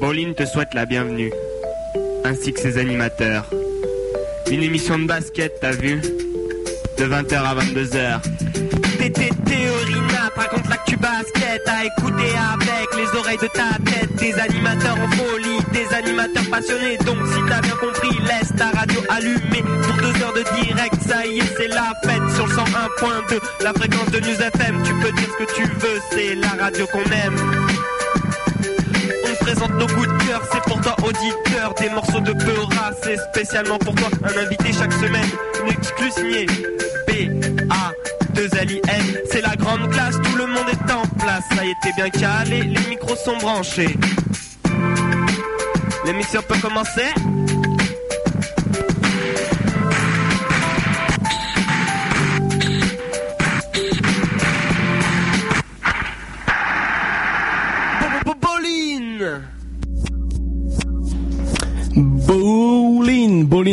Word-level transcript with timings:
Bolin 0.00 0.34
te 0.34 0.44
souhaite 0.44 0.74
la 0.74 0.84
bienvenue, 0.84 1.32
ainsi 2.24 2.52
que 2.52 2.60
ses 2.60 2.76
animateurs. 2.78 3.46
Une 4.50 4.62
émission 4.62 4.98
de 4.98 5.06
basket, 5.06 5.58
t'as 5.60 5.72
vu 5.72 6.00
De 6.98 7.04
20h 7.04 7.34
à 7.34 7.54
22h. 7.54 8.20
T'étais 8.98 9.30
théorina, 9.44 10.30
raconte 10.36 10.68
l'actu 10.68 10.96
basket, 10.96 11.62
à 11.66 11.84
écouter 11.84 12.32
avec 12.52 12.88
les 12.96 13.18
oreilles 13.18 13.38
de 13.38 13.48
ta 13.48 13.90
tête. 13.90 14.14
Des 14.16 14.34
animateurs 14.34 14.96
en 15.00 15.10
folie, 15.16 15.58
des 15.72 15.94
animateurs 15.94 16.50
passionnés. 16.50 16.98
Donc 16.98 17.18
si 17.28 17.40
t'as 17.48 17.60
bien 17.60 17.76
compris, 17.76 18.18
laisse 18.26 18.52
ta 18.56 18.70
radio 18.78 19.00
allumée 19.08 19.62
pour 19.62 19.96
deux 19.96 20.22
heures 20.22 20.34
de 20.34 20.44
direct. 20.62 20.94
Ça 21.06 21.26
y 21.26 21.38
est, 21.38 21.56
c'est 21.56 21.68
la 21.68 21.92
fête 22.04 22.34
sur 22.34 22.46
le 22.46 22.52
101.2, 22.52 23.40
la 23.62 23.72
fréquence 23.72 24.10
de 24.10 24.20
News 24.20 24.42
FM. 24.42 24.82
Tu 24.84 24.94
peux 24.94 25.12
dire 25.12 25.28
ce 25.38 25.44
que 25.44 25.54
tu 25.54 25.62
veux, 25.62 26.00
c'est 26.10 26.34
la 26.34 26.64
radio 26.64 26.86
qu'on 26.86 27.04
aime. 27.04 27.65
Présente 29.46 29.74
nos 29.74 29.86
coups 29.86 30.08
de 30.08 30.26
cœur, 30.26 30.42
c'est 30.52 30.62
pour 30.62 30.80
toi 30.80 30.96
auditeur 31.04 31.72
Des 31.78 31.88
morceaux 31.90 32.18
de 32.18 32.32
Peura, 32.32 32.90
c'est 33.00 33.16
spécialement 33.16 33.78
pour 33.78 33.94
toi 33.94 34.08
Un 34.24 34.44
invité 34.44 34.72
chaque 34.72 34.92
semaine, 34.92 35.28
une 35.62 35.70
exclue 35.70 36.10
signée 36.10 36.46
A, 37.70 37.92
2 38.34 38.48
L, 38.58 38.70
I, 38.72 38.80
N 38.88 39.20
C'est 39.30 39.42
la 39.42 39.54
grande 39.54 39.88
classe, 39.92 40.16
tout 40.16 40.36
le 40.36 40.46
monde 40.46 40.66
est 40.68 40.92
en 40.92 41.06
place 41.16 41.44
Ça 41.54 41.64
y 41.64 41.72
t'es 41.80 41.92
bien 41.92 42.10
calé, 42.10 42.62
les 42.62 42.88
micros 42.88 43.14
sont 43.14 43.36
branchés. 43.36 43.96
L'émission 46.04 46.42
peut 46.48 46.58
commencer 46.60 47.14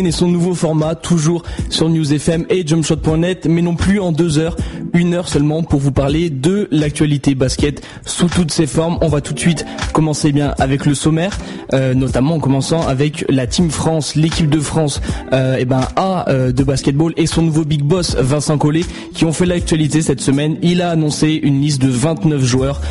et 0.06 0.12
son 0.12 0.28
nouveau 0.28 0.54
format, 0.54 0.96
toujours 0.96 1.44
sur 1.70 1.90
News 1.90 2.14
FM 2.14 2.46
et 2.50 2.66
jumpshot.net, 2.66 3.48
mais 3.50 3.62
non 3.62 3.76
plus 3.76 4.00
en 4.00 4.12
deux 4.12 4.40
heures, 4.40 4.56
une 4.94 5.14
heure 5.14 5.28
seulement 5.28 5.64
pour 5.64 5.80
vous 5.80 5.92
parler 5.92 6.30
de 6.30 6.68
l'actualité 6.72 7.36
basket 7.36 7.82
sous 8.06 8.28
toutes 8.28 8.52
ses 8.52 8.68
formes. 8.68 8.98
On 9.02 9.08
va 9.08 9.22
tout 9.22 9.34
de 9.34 9.40
suite 9.40 9.66
commencer 9.92 10.32
bien 10.32 10.54
avec 10.60 10.86
le 10.86 10.94
sommaire, 10.94 11.38
euh, 11.74 11.94
notamment 11.94 12.36
en 12.36 12.40
commençant 12.40 12.86
avec 12.88 13.26
la 13.30 13.48
Team 13.48 13.70
France, 13.70 14.16
l'équipe 14.16 14.50
de 14.50 14.60
France, 14.60 15.02
euh, 15.34 15.58
et 15.58 15.66
ben 15.66 15.82
A 15.96 16.30
euh, 16.30 16.52
de 16.52 16.64
basketball 16.64 17.14
et 17.18 17.26
son 17.26 17.42
nouveau 17.42 17.66
big 17.66 17.82
boss 17.82 18.16
Vincent 18.16 18.58
Collet 18.58 18.84
qui 19.14 19.26
ont 19.26 19.34
fait 19.34 19.46
l'actualité 19.46 20.02
cette 20.02 20.22
semaine. 20.22 20.58
Il 20.62 20.82
a 20.82 20.92
annoncé 20.92 21.40
une 21.42 21.62
liste 21.62 21.82
de 21.82 21.90
29 21.90 22.44
joueurs 22.44 22.82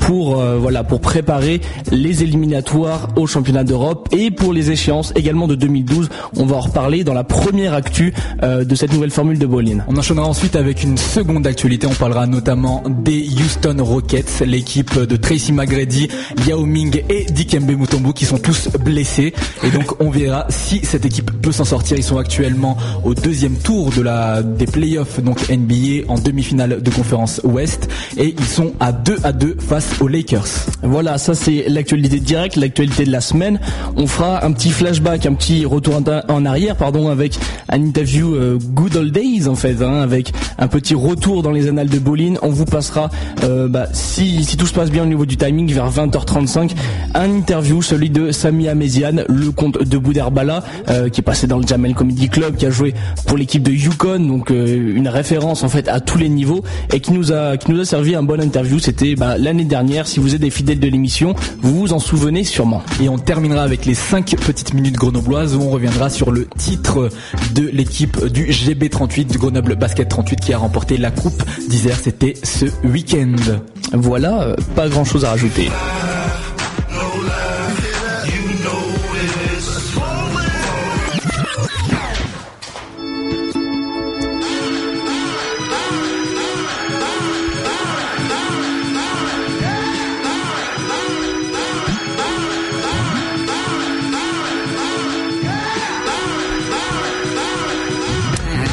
pour 0.00 0.36
voilà 0.36 0.84
pour 0.84 1.00
préparer 1.00 1.60
les 1.90 2.22
éliminatoires 2.22 3.08
au 3.16 3.26
championnat 3.26 3.64
d'Europe 3.64 4.08
et 4.12 4.30
pour 4.30 4.52
les 4.52 4.70
échéances 4.70 5.12
également 5.16 5.48
de 5.48 5.54
2012. 5.54 6.08
On 6.36 6.46
va 6.46 6.51
en 6.54 6.60
reparler 6.60 7.04
dans 7.04 7.14
la 7.14 7.24
première 7.24 7.74
actu 7.74 8.12
euh, 8.42 8.64
de 8.64 8.74
cette 8.74 8.92
nouvelle 8.92 9.10
formule 9.10 9.38
de 9.38 9.46
bowling. 9.46 9.80
On 9.88 9.96
enchaînera 9.96 10.26
ensuite 10.26 10.56
avec 10.56 10.82
une 10.82 10.96
seconde 10.98 11.46
actualité. 11.46 11.86
On 11.86 11.94
parlera 11.94 12.26
notamment 12.26 12.82
des 12.88 13.26
Houston 13.28 13.76
Rockets, 13.80 14.42
l'équipe 14.46 14.98
de 14.98 15.16
Tracy 15.16 15.52
McGrady, 15.52 16.08
Yao 16.46 16.64
Ming 16.64 17.02
et 17.08 17.24
Dikembe 17.24 17.70
Mutombo 17.70 18.12
qui 18.12 18.24
sont 18.24 18.38
tous 18.38 18.68
blessés. 18.84 19.32
Et 19.64 19.70
donc 19.70 20.00
on 20.00 20.10
verra 20.10 20.46
si 20.48 20.80
cette 20.84 21.04
équipe 21.04 21.30
peut 21.42 21.52
s'en 21.52 21.64
sortir. 21.64 21.96
Ils 21.96 22.04
sont 22.04 22.18
actuellement 22.18 22.76
au 23.04 23.14
deuxième 23.14 23.56
tour 23.56 23.90
de 23.90 24.02
la 24.02 24.42
des 24.42 24.66
playoffs 24.66 25.20
donc 25.22 25.48
NBA 25.50 26.06
en 26.08 26.18
demi-finale 26.18 26.82
de 26.82 26.90
conférence 26.90 27.40
Ouest 27.44 27.88
et 28.16 28.34
ils 28.38 28.44
sont 28.44 28.72
à 28.80 28.92
2 28.92 29.16
à 29.24 29.32
2 29.32 29.56
face 29.58 30.00
aux 30.00 30.08
Lakers. 30.08 30.46
Voilà, 30.82 31.18
ça 31.18 31.34
c'est 31.34 31.64
l'actualité 31.68 32.20
directe, 32.20 32.56
l'actualité 32.56 33.04
de 33.04 33.10
la 33.12 33.20
semaine. 33.20 33.60
On 33.96 34.06
fera 34.06 34.44
un 34.44 34.52
petit 34.52 34.70
flashback, 34.70 35.26
un 35.26 35.34
petit 35.34 35.64
retour 35.64 35.96
en- 36.28 36.41
arrière, 36.46 36.76
pardon, 36.76 37.08
avec 37.08 37.38
un 37.68 37.80
interview 37.82 38.34
euh, 38.34 38.58
Good 38.60 38.96
Old 38.96 39.12
Days 39.12 39.48
en 39.48 39.54
fait, 39.54 39.82
hein, 39.82 40.00
avec 40.00 40.32
un 40.58 40.68
petit 40.68 40.94
retour 40.94 41.42
dans 41.42 41.50
les 41.50 41.68
annales 41.68 41.88
de 41.88 41.98
Bolin. 41.98 42.34
On 42.42 42.50
vous 42.50 42.64
passera, 42.64 43.10
euh, 43.44 43.68
bah, 43.68 43.86
si, 43.92 44.44
si 44.44 44.56
tout 44.56 44.66
se 44.66 44.74
passe 44.74 44.90
bien 44.90 45.02
au 45.02 45.06
niveau 45.06 45.26
du 45.26 45.36
timing, 45.36 45.72
vers 45.72 45.90
20h35, 45.90 46.72
un 47.14 47.30
interview, 47.30 47.82
celui 47.82 48.10
de 48.10 48.32
Sami 48.32 48.68
Améziane, 48.68 49.24
le 49.28 49.50
comte 49.50 49.82
de 49.82 49.98
Bouderbala, 49.98 50.62
euh, 50.88 51.08
qui 51.08 51.20
est 51.20 51.24
passé 51.24 51.46
dans 51.46 51.58
le 51.58 51.66
Jamel 51.66 51.94
Comedy 51.94 52.28
Club, 52.28 52.56
qui 52.56 52.66
a 52.66 52.70
joué 52.70 52.94
pour 53.26 53.36
l'équipe 53.36 53.62
de 53.62 53.70
Yukon, 53.70 54.20
donc 54.20 54.50
euh, 54.50 54.96
une 54.96 55.08
référence 55.08 55.62
en 55.62 55.68
fait 55.68 55.88
à 55.88 56.00
tous 56.00 56.18
les 56.18 56.28
niveaux, 56.28 56.62
et 56.92 57.00
qui 57.00 57.12
nous 57.12 57.32
a 57.32 57.56
qui 57.56 57.70
nous 57.70 57.80
a 57.80 57.84
servi 57.84 58.14
un 58.14 58.22
bon 58.22 58.40
interview. 58.40 58.78
C'était 58.78 59.14
bah, 59.14 59.36
l'année 59.38 59.64
dernière. 59.64 60.06
Si 60.06 60.20
vous 60.20 60.34
êtes 60.34 60.40
des 60.40 60.50
fidèles 60.50 60.80
de 60.80 60.88
l'émission, 60.88 61.34
vous 61.60 61.78
vous 61.78 61.92
en 61.92 61.98
souvenez 61.98 62.44
sûrement. 62.44 62.82
Et 63.02 63.08
on 63.08 63.18
terminera 63.18 63.62
avec 63.62 63.86
les 63.86 63.94
5 63.94 64.36
petites 64.36 64.74
minutes 64.74 64.96
grenobloises 64.96 65.54
où 65.54 65.60
on 65.60 65.70
reviendra 65.70 66.10
sur 66.10 66.31
le 66.32 66.46
titre 66.46 67.10
de 67.54 67.68
l'équipe 67.68 68.24
du 68.26 68.46
GB38, 68.46 69.26
du 69.26 69.38
Grenoble 69.38 69.76
Basket 69.76 70.08
38 70.08 70.40
qui 70.40 70.52
a 70.52 70.58
remporté 70.58 70.96
la 70.96 71.10
coupe 71.10 71.42
d'Isère. 71.68 71.98
C'était 72.02 72.34
ce 72.42 72.66
week-end. 72.84 73.36
Voilà, 73.92 74.42
euh, 74.42 74.56
pas 74.74 74.88
grand 74.88 75.04
chose 75.04 75.24
à 75.24 75.30
rajouter. 75.30 75.68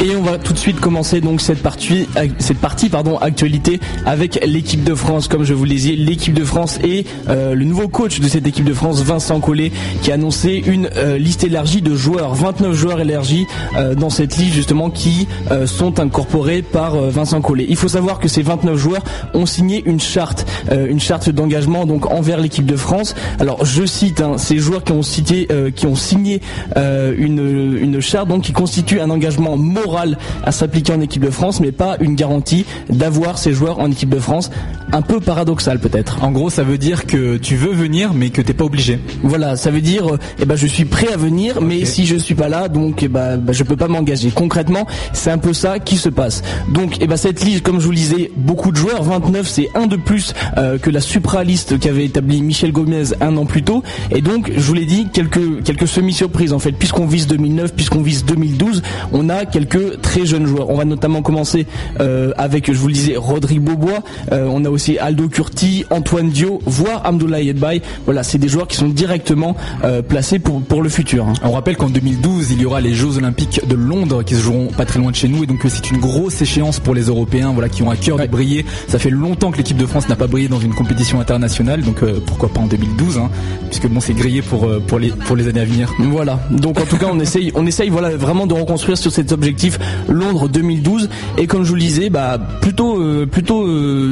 Et 0.02 0.16
on 0.16 0.22
va 0.22 0.38
tout 0.38 0.54
de 0.54 0.58
suite 0.58 0.80
commencer 0.80 1.20
donc 1.20 1.42
cette 1.42 1.62
partie, 1.62 2.08
cette 2.38 2.60
partie 2.60 2.88
pardon, 2.88 3.18
actualité 3.18 3.82
avec 4.06 4.40
l'équipe 4.46 4.82
de 4.82 4.96
France, 4.96 5.28
comme 5.28 5.44
je 5.44 5.54
vous 5.54 5.66
le 5.66 5.72
disais, 5.72 5.92
l'équipe 5.92 6.34
de 6.34 6.46
France 6.46 6.80
et 6.82 7.06
euh, 7.28 7.54
le 7.54 7.66
nouveau 7.66 7.90
coach 7.90 8.22
de 8.22 8.28
cette 8.30 8.48
équipe 8.48 8.64
de 8.64 8.74
France, 8.74 9.04
Vincent 9.04 9.42
Collet, 9.42 9.74
qui 10.02 10.12
a 10.12 10.14
annoncé 10.14 10.64
une 10.66 10.90
euh, 10.96 11.18
liste 11.18 11.44
élargie 11.44 11.82
de 11.82 11.96
joueurs, 11.96 12.34
29 12.34 12.74
joueurs 12.74 13.02
élargis 13.02 13.46
euh, 13.76 13.94
dans 13.94 14.10
cette 14.10 14.38
liste 14.38 14.54
justement 14.54 14.90
qui 14.90 15.28
sont 15.66 16.00
incorporés 16.00 16.62
par 16.62 16.96
Vincent 16.96 17.42
Collet. 17.42 17.66
Il 17.68 17.76
faut 17.76 17.88
savoir 17.88 18.20
que 18.20 18.28
ces 18.30 18.42
29 18.42 18.78
joueurs 18.78 19.04
ont 19.34 19.46
signé 19.46 19.84
une 19.86 20.00
charte, 20.00 20.46
une 20.72 21.00
charte 21.00 21.30
d'engagement 21.30 21.86
donc 21.86 22.10
envers 22.12 22.40
l'équipe 22.40 22.66
de 22.66 22.76
France. 22.76 23.16
Alors 23.40 23.66
je 23.66 23.86
cite 23.86 24.22
hein, 24.22 24.38
ces 24.38 24.58
joueurs 24.58 24.84
qui 24.84 24.92
ont 24.92 25.02
cité, 25.02 25.48
qui 25.76 25.88
ont 25.88 25.96
signé 25.96 26.42
une, 26.76 27.78
une 27.82 28.00
charte 28.00 28.28
donc 28.28 28.44
qui 28.44 28.54
constitue 28.54 29.02
un 29.02 29.10
engagement 29.10 29.58
moral 29.58 29.89
à 29.98 30.52
s'appliquer 30.52 30.94
en 30.94 31.02
équipe 31.02 31.24
de 31.24 31.30
France, 31.30 31.60
mais 31.60 31.72
pas 31.72 31.98
une 32.00 32.16
garantie 32.16 32.66
d'avoir 32.90 33.38
ces 33.38 33.54
joueurs 33.54 33.80
en 33.80 33.90
équipe 33.92 34.10
de 34.10 34.20
France. 34.20 34.50
Un 34.92 35.02
peu 35.02 35.20
paradoxal 35.20 35.80
peut-être. 35.80 36.24
En 36.24 36.32
gros, 36.32 36.50
ça 36.50 36.64
veut 36.64 36.78
dire 36.78 37.06
que 37.06 37.38
tu 37.38 37.56
veux 37.56 37.74
venir 37.74 38.14
mais 38.14 38.30
que 38.30 38.42
t'es 38.42 38.54
pas 38.54 38.66
obligé. 38.66 39.00
Voilà, 39.24 39.56
ça 39.56 39.72
veut 39.72 39.82
dire, 39.82 40.18
eh 40.40 40.46
ben, 40.46 40.56
je 40.56 40.68
suis 40.68 40.86
prêt 40.86 41.12
à 41.14 41.18
venir, 41.18 41.62
mais 41.62 41.86
si 41.86 42.06
je 42.06 42.16
suis 42.16 42.36
pas 42.36 42.50
là, 42.50 42.68
donc, 42.68 43.04
eh 43.04 43.08
ben, 43.08 43.38
bah, 43.38 43.54
je 43.54 43.64
peux 43.64 43.76
pas 43.76 43.88
m'engager. 43.88 44.32
Concrètement, 44.32 44.86
c'est 45.14 45.32
un 45.32 45.38
peu 45.38 45.54
ça 45.54 45.80
qui 45.80 45.98
se 45.98 46.10
passe. 46.10 46.42
Donc, 46.74 46.98
eh 47.02 47.08
ben, 47.08 47.18
cette 47.18 47.44
liste, 47.44 47.64
comme 47.64 47.80
je 47.80 47.86
vous 47.86 47.92
le 47.92 47.98
disais, 47.98 48.32
beaucoup 48.36 48.72
de 48.72 48.78
joueurs, 48.78 49.04
29, 49.04 49.48
c'est 49.48 49.70
un 49.76 49.88
de 49.88 49.96
plus 49.96 50.34
euh, 50.58 50.78
que 50.78 50.90
la 50.90 51.02
supraliste 51.02 51.80
qu'avait 51.80 52.06
établi 52.06 52.42
Michel 52.42 52.72
Gomez 52.72 53.14
un 53.22 53.38
an 53.38 53.46
plus 53.46 53.64
tôt. 53.64 53.84
Et 54.12 54.22
donc, 54.22 54.52
je 54.56 54.62
vous 54.62 54.74
l'ai 54.74 54.86
dit, 54.86 55.08
quelques 55.12 55.64
quelques 55.64 55.88
semi-surprises 55.88 56.54
en 56.54 56.60
fait, 56.60 56.72
puisqu'on 56.72 57.06
vise 57.06 57.28
2009, 57.28 57.74
puisqu'on 57.76 58.02
vise 58.02 58.26
2012, 58.26 58.82
on 59.14 59.30
a 59.30 59.46
quelques 59.46 59.79
très 60.02 60.26
jeunes 60.26 60.46
joueurs. 60.46 60.70
On 60.70 60.76
va 60.76 60.86
notamment 60.86 61.22
commencer 61.22 61.66
euh, 62.00 62.32
avec, 62.38 62.72
je 62.72 62.78
vous 62.78 62.88
le 62.88 62.94
disais, 62.94 63.16
Rodrigue 63.18 63.62
Bobois. 63.62 64.00
Euh, 64.32 64.48
on 64.52 64.64
a 64.66 64.70
aussi 64.70 64.98
Aldo 64.98 65.28
Curti, 65.28 65.86
Antoine 65.90 66.30
Dio, 66.30 66.60
voire 66.66 67.06
Abdoulaye 67.06 67.50
Edbay. 67.50 67.82
Voilà, 68.06 68.24
c'est 68.24 68.38
des 68.38 68.48
joueurs 68.48 68.68
qui 68.68 68.78
sont 68.78 68.88
directement 68.90 69.56
euh, 69.84 70.02
placés 70.02 70.40
pour 70.40 70.62
pour 70.62 70.82
le 70.82 70.90
futur. 70.90 71.28
hein. 71.28 71.34
On 71.44 71.52
rappelle 71.52 71.78
qu'en 71.78 71.90
2012, 71.90 72.52
il 72.52 72.62
y 72.62 72.66
aura 72.66 72.82
les 72.82 72.94
Jeux 72.94 73.18
Olympiques 73.18 73.62
de 73.68 73.76
Londres 73.76 74.24
qui 74.24 74.36
se 74.36 74.42
joueront 74.42 74.68
pas 74.68 74.86
très 74.86 75.00
loin 75.00 75.12
de 75.12 75.16
chez 75.16 75.28
nous 75.28 75.44
et 75.44 75.48
donc 75.48 75.60
c'est 75.68 75.92
une 75.92 76.00
grosse 76.00 76.42
échéance 76.42 76.80
pour 76.80 76.96
les 76.96 77.04
Européens, 77.04 77.52
voilà, 77.54 77.70
qui 77.70 77.84
ont 77.84 77.90
à 77.90 77.96
cœur 77.96 78.18
de 78.18 78.26
briller. 78.28 78.66
Ça 78.88 79.00
fait 79.00 79.10
longtemps 79.10 79.52
que 79.52 79.58
l'équipe 79.58 79.78
de 79.78 79.86
France 79.86 80.10
n'a 80.10 80.16
pas 80.16 80.28
brillé 80.28 80.48
dans 80.48 80.60
une 80.60 80.74
compétition 80.74 81.20
internationale, 81.20 81.82
donc 81.82 82.04
pourquoi 82.26 82.50
pas 82.50 82.62
en 82.62 82.68
2012, 82.68 83.18
hein, 83.18 83.30
puisque 83.70 83.88
bon, 83.88 84.00
c'est 84.00 84.14
grillé 84.14 84.42
pour 84.42 84.68
pour 84.88 85.00
les 85.00 85.10
pour 85.10 85.36
les 85.36 85.48
années 85.48 85.62
à 85.62 85.66
venir. 85.66 85.94
Voilà. 86.00 86.40
Donc 86.50 86.80
en 86.80 86.86
tout 86.86 86.98
cas, 86.98 87.08
on 87.12 87.20
essaye, 87.20 87.52
on 87.56 87.66
essaye, 87.66 87.90
voilà, 87.90 88.16
vraiment 88.16 88.48
de 88.48 88.54
reconstruire 88.54 88.98
sur 88.98 89.12
cet 89.12 89.32
objectif 89.32 89.69
Londres 90.08 90.50
2012. 90.50 91.10
Et 91.38 91.48
comme 91.48 91.64
je 91.64 91.70
vous 91.70 91.76
le 91.76 91.82
disais, 91.82 92.10
bah, 92.10 92.40
plutôt, 92.62 93.00
plutôt 93.32 93.66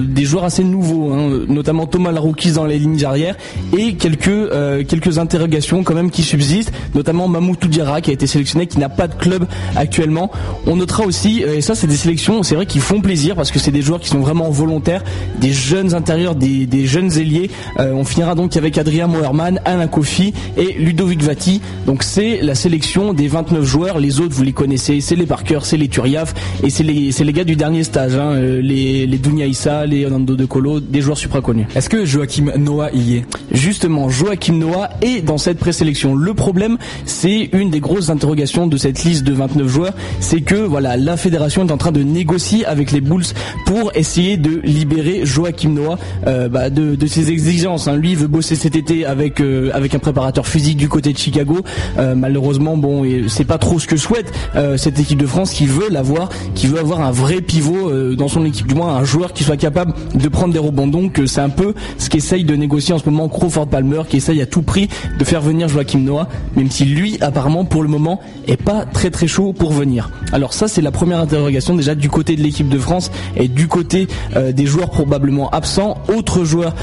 des 0.03 0.25
joueurs 0.25 0.43
assez 0.43 0.63
nouveaux, 0.63 1.11
hein, 1.13 1.45
notamment 1.47 1.85
Thomas 1.85 2.11
Laroukis 2.11 2.51
dans 2.51 2.65
les 2.65 2.79
lignes 2.79 3.03
arrière 3.05 3.35
et 3.77 3.95
quelques, 3.95 4.49
quelques 4.87 5.17
interrogations 5.17 5.83
quand 5.83 5.93
même 5.93 6.11
qui 6.11 6.23
subsistent, 6.23 6.71
notamment 6.95 7.27
Mahmoud 7.27 7.59
Toudiara 7.59 8.01
qui 8.01 8.09
a 8.09 8.13
été 8.13 8.27
sélectionné, 8.27 8.67
qui 8.67 8.79
n'a 8.79 8.89
pas 8.89 9.07
de 9.07 9.15
club 9.15 9.45
actuellement. 9.75 10.31
On 10.65 10.75
notera 10.75 11.05
aussi, 11.05 11.41
et 11.41 11.61
ça 11.61 11.75
c'est 11.75 11.87
des 11.87 11.97
sélections, 11.97 12.43
c'est 12.43 12.55
vrai 12.55 12.65
qu'ils 12.65 12.81
font 12.81 13.01
plaisir 13.01 13.35
parce 13.35 13.51
que 13.51 13.59
c'est 13.59 13.71
des 13.71 13.81
joueurs 13.81 13.99
qui 13.99 14.09
sont 14.09 14.19
vraiment 14.19 14.49
volontaires, 14.49 15.03
des 15.39 15.53
jeunes 15.53 15.93
intérieurs, 15.93 16.35
des, 16.35 16.67
jeunes 16.85 17.11
ailiers. 17.17 17.49
on 17.77 18.03
finira 18.03 18.35
donc 18.35 18.55
avec 18.57 18.77
Adrien 18.77 19.07
Moerman, 19.07 19.61
Alain 19.65 19.87
Kofi 19.87 20.33
et 20.55 20.73
Ludovic 20.73 21.21
Vati. 21.21 21.61
Donc 21.85 22.03
c'est 22.03 22.41
la 22.41 22.55
sélection 22.55 23.13
des 23.13 23.27
29 23.27 23.63
joueurs. 23.63 23.99
Les 23.99 24.19
autres, 24.19 24.33
vous 24.33 24.43
les 24.43 24.53
connaissez, 24.53 25.01
c'est 25.01 25.15
les 25.15 25.25
C'est 25.61 25.77
les 25.77 25.87
Turiaf 25.87 26.33
et 26.63 26.69
c'est 26.69 26.83
les, 26.83 27.11
les 27.11 27.33
gars 27.33 27.43
du 27.43 27.55
dernier 27.55 27.83
stage, 27.83 28.15
hein. 28.15 28.31
euh, 28.33 28.61
les, 28.61 29.07
les 29.07 29.17
Dunia 29.17 29.45
Issa, 29.45 29.85
les 29.85 30.05
Orlando 30.05 30.35
De 30.35 30.45
Colo, 30.45 30.79
des 30.79 31.01
joueurs 31.01 31.17
supra 31.17 31.41
connus. 31.41 31.65
Est-ce 31.75 31.89
que 31.89 32.05
Joachim 32.05 32.51
Noah 32.57 32.91
y 32.93 33.17
est? 33.17 33.25
Justement, 33.51 34.09
Joachim 34.09 34.57
Noah 34.57 34.89
est 35.01 35.21
dans 35.21 35.37
cette 35.37 35.57
présélection. 35.57 36.15
Le 36.15 36.33
problème, 36.33 36.77
c'est 37.05 37.49
une 37.53 37.69
des 37.69 37.79
grosses 37.79 38.09
interrogations 38.09 38.67
de 38.67 38.77
cette 38.77 39.03
liste 39.03 39.23
de 39.23 39.33
29 39.33 39.67
joueurs, 39.67 39.93
c'est 40.19 40.41
que 40.41 40.55
voilà, 40.55 40.97
la 40.97 41.15
fédération 41.17 41.65
est 41.65 41.71
en 41.71 41.77
train 41.77 41.91
de 41.91 42.03
négocier 42.03 42.65
avec 42.65 42.91
les 42.91 43.01
Bulls 43.01 43.25
pour 43.65 43.91
essayer 43.95 44.37
de 44.37 44.59
libérer 44.63 45.25
Joachim 45.25 45.69
Noah 45.69 45.97
euh, 46.27 46.49
bah, 46.49 46.69
de, 46.69 46.95
de, 46.95 47.07
ses 47.07 47.31
exigences. 47.31 47.87
Hein. 47.87 47.95
Lui 47.95 48.15
veut 48.15 48.27
bosser 48.27 48.55
cet 48.55 48.75
été 48.75 49.05
avec 49.05 49.39
euh, 49.39 49.71
avec 49.73 49.95
un 49.95 49.99
préparateur 49.99 50.45
physique 50.45 50.77
du 50.77 50.89
côté 50.89 51.13
de 51.13 51.17
Chicago. 51.17 51.61
Euh, 51.97 52.15
malheureusement, 52.15 52.75
bon, 52.77 53.05
c'est 53.27 53.45
pas 53.45 53.57
trop 53.57 53.79
ce 53.79 53.87
que 53.87 53.97
souhaite 53.97 54.31
cette 54.77 54.99
équipe 54.99 55.19
de 55.19 55.25
France 55.25 55.36
qui 55.45 55.65
veut 55.65 55.89
l'avoir, 55.89 56.29
qui 56.55 56.67
veut 56.67 56.79
avoir 56.79 57.01
un 57.01 57.11
vrai 57.11 57.41
pivot 57.41 58.15
dans 58.15 58.27
son 58.27 58.45
équipe, 58.45 58.67
du 58.67 58.75
moins 58.75 58.95
un 58.95 59.03
joueur 59.03 59.33
qui 59.33 59.43
soit 59.43 59.57
capable 59.57 59.93
de 60.15 60.27
prendre 60.27 60.53
des 60.53 60.59
rebonds. 60.59 60.87
Donc 60.87 61.21
c'est 61.25 61.41
un 61.41 61.49
peu 61.49 61.73
ce 61.97 62.09
qu'essaye 62.09 62.43
de 62.43 62.55
négocier 62.55 62.93
en 62.93 62.99
ce 62.99 63.09
moment 63.09 63.27
Crawford 63.27 63.67
Palmer, 63.67 64.01
qui 64.07 64.17
essaye 64.17 64.41
à 64.41 64.45
tout 64.45 64.61
prix 64.61 64.89
de 65.17 65.23
faire 65.23 65.41
venir 65.41 65.67
Joachim 65.67 65.99
Noah, 65.99 66.27
même 66.55 66.71
si 66.71 66.85
lui 66.85 67.17
apparemment 67.21 67.65
pour 67.65 67.83
le 67.83 67.89
moment 67.89 68.19
est 68.47 68.61
pas 68.61 68.85
très 68.85 69.09
très 69.09 69.27
chaud 69.27 69.53
pour 69.53 69.71
venir. 69.71 70.09
Alors 70.31 70.53
ça 70.53 70.67
c'est 70.67 70.81
la 70.81 70.91
première 70.91 71.19
interrogation 71.19 71.75
déjà 71.75 71.95
du 71.95 72.09
côté 72.09 72.35
de 72.35 72.41
l'équipe 72.41 72.69
de 72.69 72.79
France 72.79 73.11
et 73.35 73.47
du 73.47 73.67
côté 73.67 74.07
des 74.35 74.65
joueurs 74.65 74.89
probablement 74.89 75.49
absents. 75.49 75.97
Autre 76.15 76.43
joueur 76.43 76.73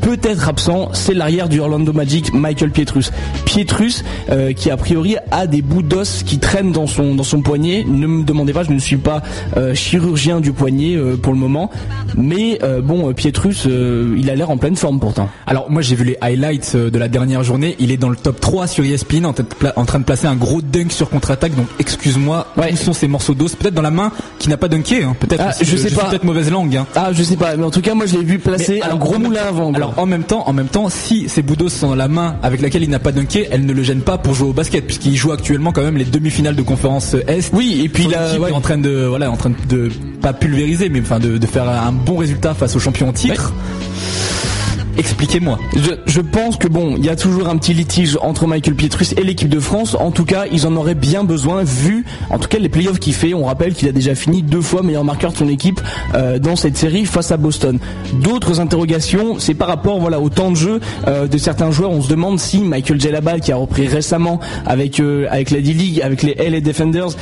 peut-être 0.00 0.48
absent, 0.48 0.90
c'est 0.92 1.14
l'arrière 1.14 1.48
du 1.48 1.60
Orlando 1.60 1.92
Magic, 1.92 2.32
Michael 2.32 2.70
Pietrus. 2.70 3.12
Pietrus, 3.44 4.04
euh, 4.30 4.52
qui 4.52 4.70
a 4.70 4.76
priori 4.76 5.16
a 5.30 5.46
des 5.46 5.62
bouts 5.62 5.82
d'os 5.82 6.22
qui 6.22 6.38
traînent 6.38 6.72
dans 6.72 6.86
son 6.86 7.14
dans 7.14 7.24
son 7.24 7.42
poignet. 7.42 7.69
Ne 7.86 8.06
me 8.06 8.24
demandez 8.24 8.52
pas, 8.52 8.62
je 8.64 8.72
ne 8.72 8.78
suis 8.78 8.96
pas 8.96 9.22
euh, 9.56 9.74
chirurgien 9.74 10.40
du 10.40 10.52
poignet 10.52 10.96
euh, 10.96 11.16
pour 11.16 11.32
le 11.32 11.38
moment, 11.38 11.70
mais 12.16 12.58
bon, 12.82 13.12
Pietrus, 13.12 13.66
il 13.66 14.30
a 14.30 14.34
l'air 14.34 14.50
en 14.50 14.56
pleine 14.56 14.76
forme 14.76 15.00
pourtant. 15.00 15.28
Alors 15.46 15.70
moi 15.70 15.82
j'ai 15.82 15.94
vu 15.94 16.04
les 16.04 16.16
highlights 16.20 16.76
de 16.76 16.98
la 16.98 17.08
dernière 17.08 17.42
journée. 17.42 17.76
Il 17.78 17.90
est 17.90 17.96
dans 17.96 18.08
le 18.08 18.16
top 18.16 18.40
3 18.40 18.66
sur 18.66 18.84
ESPN 18.84 19.26
en, 19.26 19.34
en 19.76 19.84
train 19.84 19.98
de 19.98 20.04
placer 20.04 20.26
un 20.26 20.36
gros 20.36 20.62
dunk 20.62 20.92
sur 20.92 21.08
contre-attaque. 21.10 21.54
Donc 21.54 21.66
excuse-moi, 21.78 22.46
où 22.56 22.76
sont 22.76 22.92
ces 22.92 23.08
morceaux 23.08 23.34
d'os? 23.34 23.54
Peut-être 23.54 23.74
dans 23.74 23.82
la 23.82 23.90
main 23.90 24.12
qui 24.38 24.48
n'a 24.48 24.56
pas 24.56 24.68
dunké. 24.68 25.02
Hein. 25.02 25.16
Peut-être. 25.18 25.44
Ah, 25.46 25.52
je 25.60 25.76
sais 25.76 25.90
pas. 25.90 26.04
Peut-être 26.04 26.24
mauvaise 26.24 26.50
langue. 26.50 26.76
Hein. 26.76 26.86
Ah 26.94 27.10
je 27.12 27.22
sais 27.22 27.36
pas. 27.36 27.56
Mais 27.56 27.64
en 27.64 27.70
tout 27.70 27.80
cas 27.80 27.94
moi 27.94 28.06
je 28.06 28.16
l'ai 28.16 28.24
vu 28.24 28.38
placer 28.38 28.80
un 28.82 28.96
gros 28.96 29.18
moulin 29.18 29.42
avant. 29.48 29.72
Alors 29.72 29.94
en 29.98 30.06
même 30.06 30.24
temps, 30.24 30.48
en 30.48 30.52
même 30.52 30.68
temps, 30.68 30.88
si 30.88 31.28
ces 31.28 31.42
bouts 31.42 31.56
d'os 31.56 31.72
sont 31.72 31.88
dans 31.88 31.94
la 31.94 32.08
main 32.08 32.36
avec 32.42 32.60
laquelle 32.60 32.82
il 32.82 32.90
n'a 32.90 32.98
pas 32.98 33.12
dunké, 33.12 33.48
elle 33.50 33.66
ne 33.66 33.72
le 33.72 33.82
gêne 33.82 34.00
pas 34.00 34.18
pour 34.18 34.34
jouer 34.34 34.48
au 34.48 34.52
basket 34.52 34.86
puisqu'il 34.86 35.16
joue 35.16 35.32
actuellement 35.32 35.72
quand 35.72 35.82
même 35.82 35.96
les 35.96 36.04
demi-finales 36.04 36.56
de 36.56 36.62
conférence 36.62 37.14
Est. 37.26 37.50
Oui, 37.52 37.59
et 37.60 37.88
puis 37.88 38.06
là, 38.06 38.34
est 38.34 38.52
en 38.52 38.60
train 38.60 38.78
de 38.78 39.06
voilà, 39.06 39.30
en 39.30 39.36
train 39.36 39.52
de 39.68 39.90
pas 40.20 40.32
pulvériser 40.32 40.88
mais 40.88 41.00
enfin 41.00 41.18
de, 41.18 41.38
de 41.38 41.46
faire 41.46 41.68
un 41.68 41.92
bon 41.92 42.16
résultat 42.16 42.54
face 42.54 42.76
au 42.76 42.78
champion 42.80 43.12
titre. 43.12 43.52
Expliquez-moi. 45.00 45.58
Je, 46.04 46.20
pense 46.20 46.58
que 46.58 46.68
bon, 46.68 46.94
il 46.98 47.06
y 47.06 47.08
a 47.08 47.16
toujours 47.16 47.48
un 47.48 47.56
petit 47.56 47.72
litige 47.72 48.18
entre 48.20 48.46
Michael 48.46 48.74
Pietrus 48.74 49.14
et 49.16 49.22
l'équipe 49.22 49.48
de 49.48 49.58
France. 49.58 49.96
En 49.98 50.10
tout 50.10 50.26
cas, 50.26 50.44
ils 50.52 50.66
en 50.66 50.76
auraient 50.76 50.94
bien 50.94 51.24
besoin 51.24 51.62
vu, 51.64 52.04
en 52.28 52.38
tout 52.38 52.48
cas, 52.48 52.58
les 52.58 52.68
playoffs 52.68 52.98
qu'il 52.98 53.14
fait. 53.14 53.32
On 53.32 53.46
rappelle 53.46 53.72
qu'il 53.72 53.88
a 53.88 53.92
déjà 53.92 54.14
fini 54.14 54.42
deux 54.42 54.60
fois 54.60 54.82
meilleur 54.82 55.02
marqueur 55.02 55.32
de 55.32 55.38
son 55.38 55.48
équipe 55.48 55.80
euh, 56.14 56.38
dans 56.38 56.54
cette 56.54 56.76
série 56.76 57.06
face 57.06 57.32
à 57.32 57.38
Boston. 57.38 57.78
D'autres 58.12 58.60
interrogations, 58.60 59.38
c'est 59.38 59.54
par 59.54 59.68
rapport 59.68 60.02
au 60.02 60.28
temps 60.28 60.50
de 60.50 60.56
jeu 60.56 60.80
euh, 61.08 61.26
de 61.26 61.38
certains 61.38 61.70
joueurs. 61.70 61.92
On 61.92 62.02
se 62.02 62.10
demande 62.10 62.38
si 62.38 62.58
Michael 62.58 63.00
Jelabal, 63.00 63.40
qui 63.40 63.52
a 63.52 63.56
repris 63.56 63.88
récemment 63.88 64.38
avec 64.66 65.00
euh, 65.00 65.26
la 65.30 65.42
D-League, 65.62 66.02
avec 66.02 66.22
les 66.22 66.34
LA 66.34 66.60
Defenders, 66.60 67.16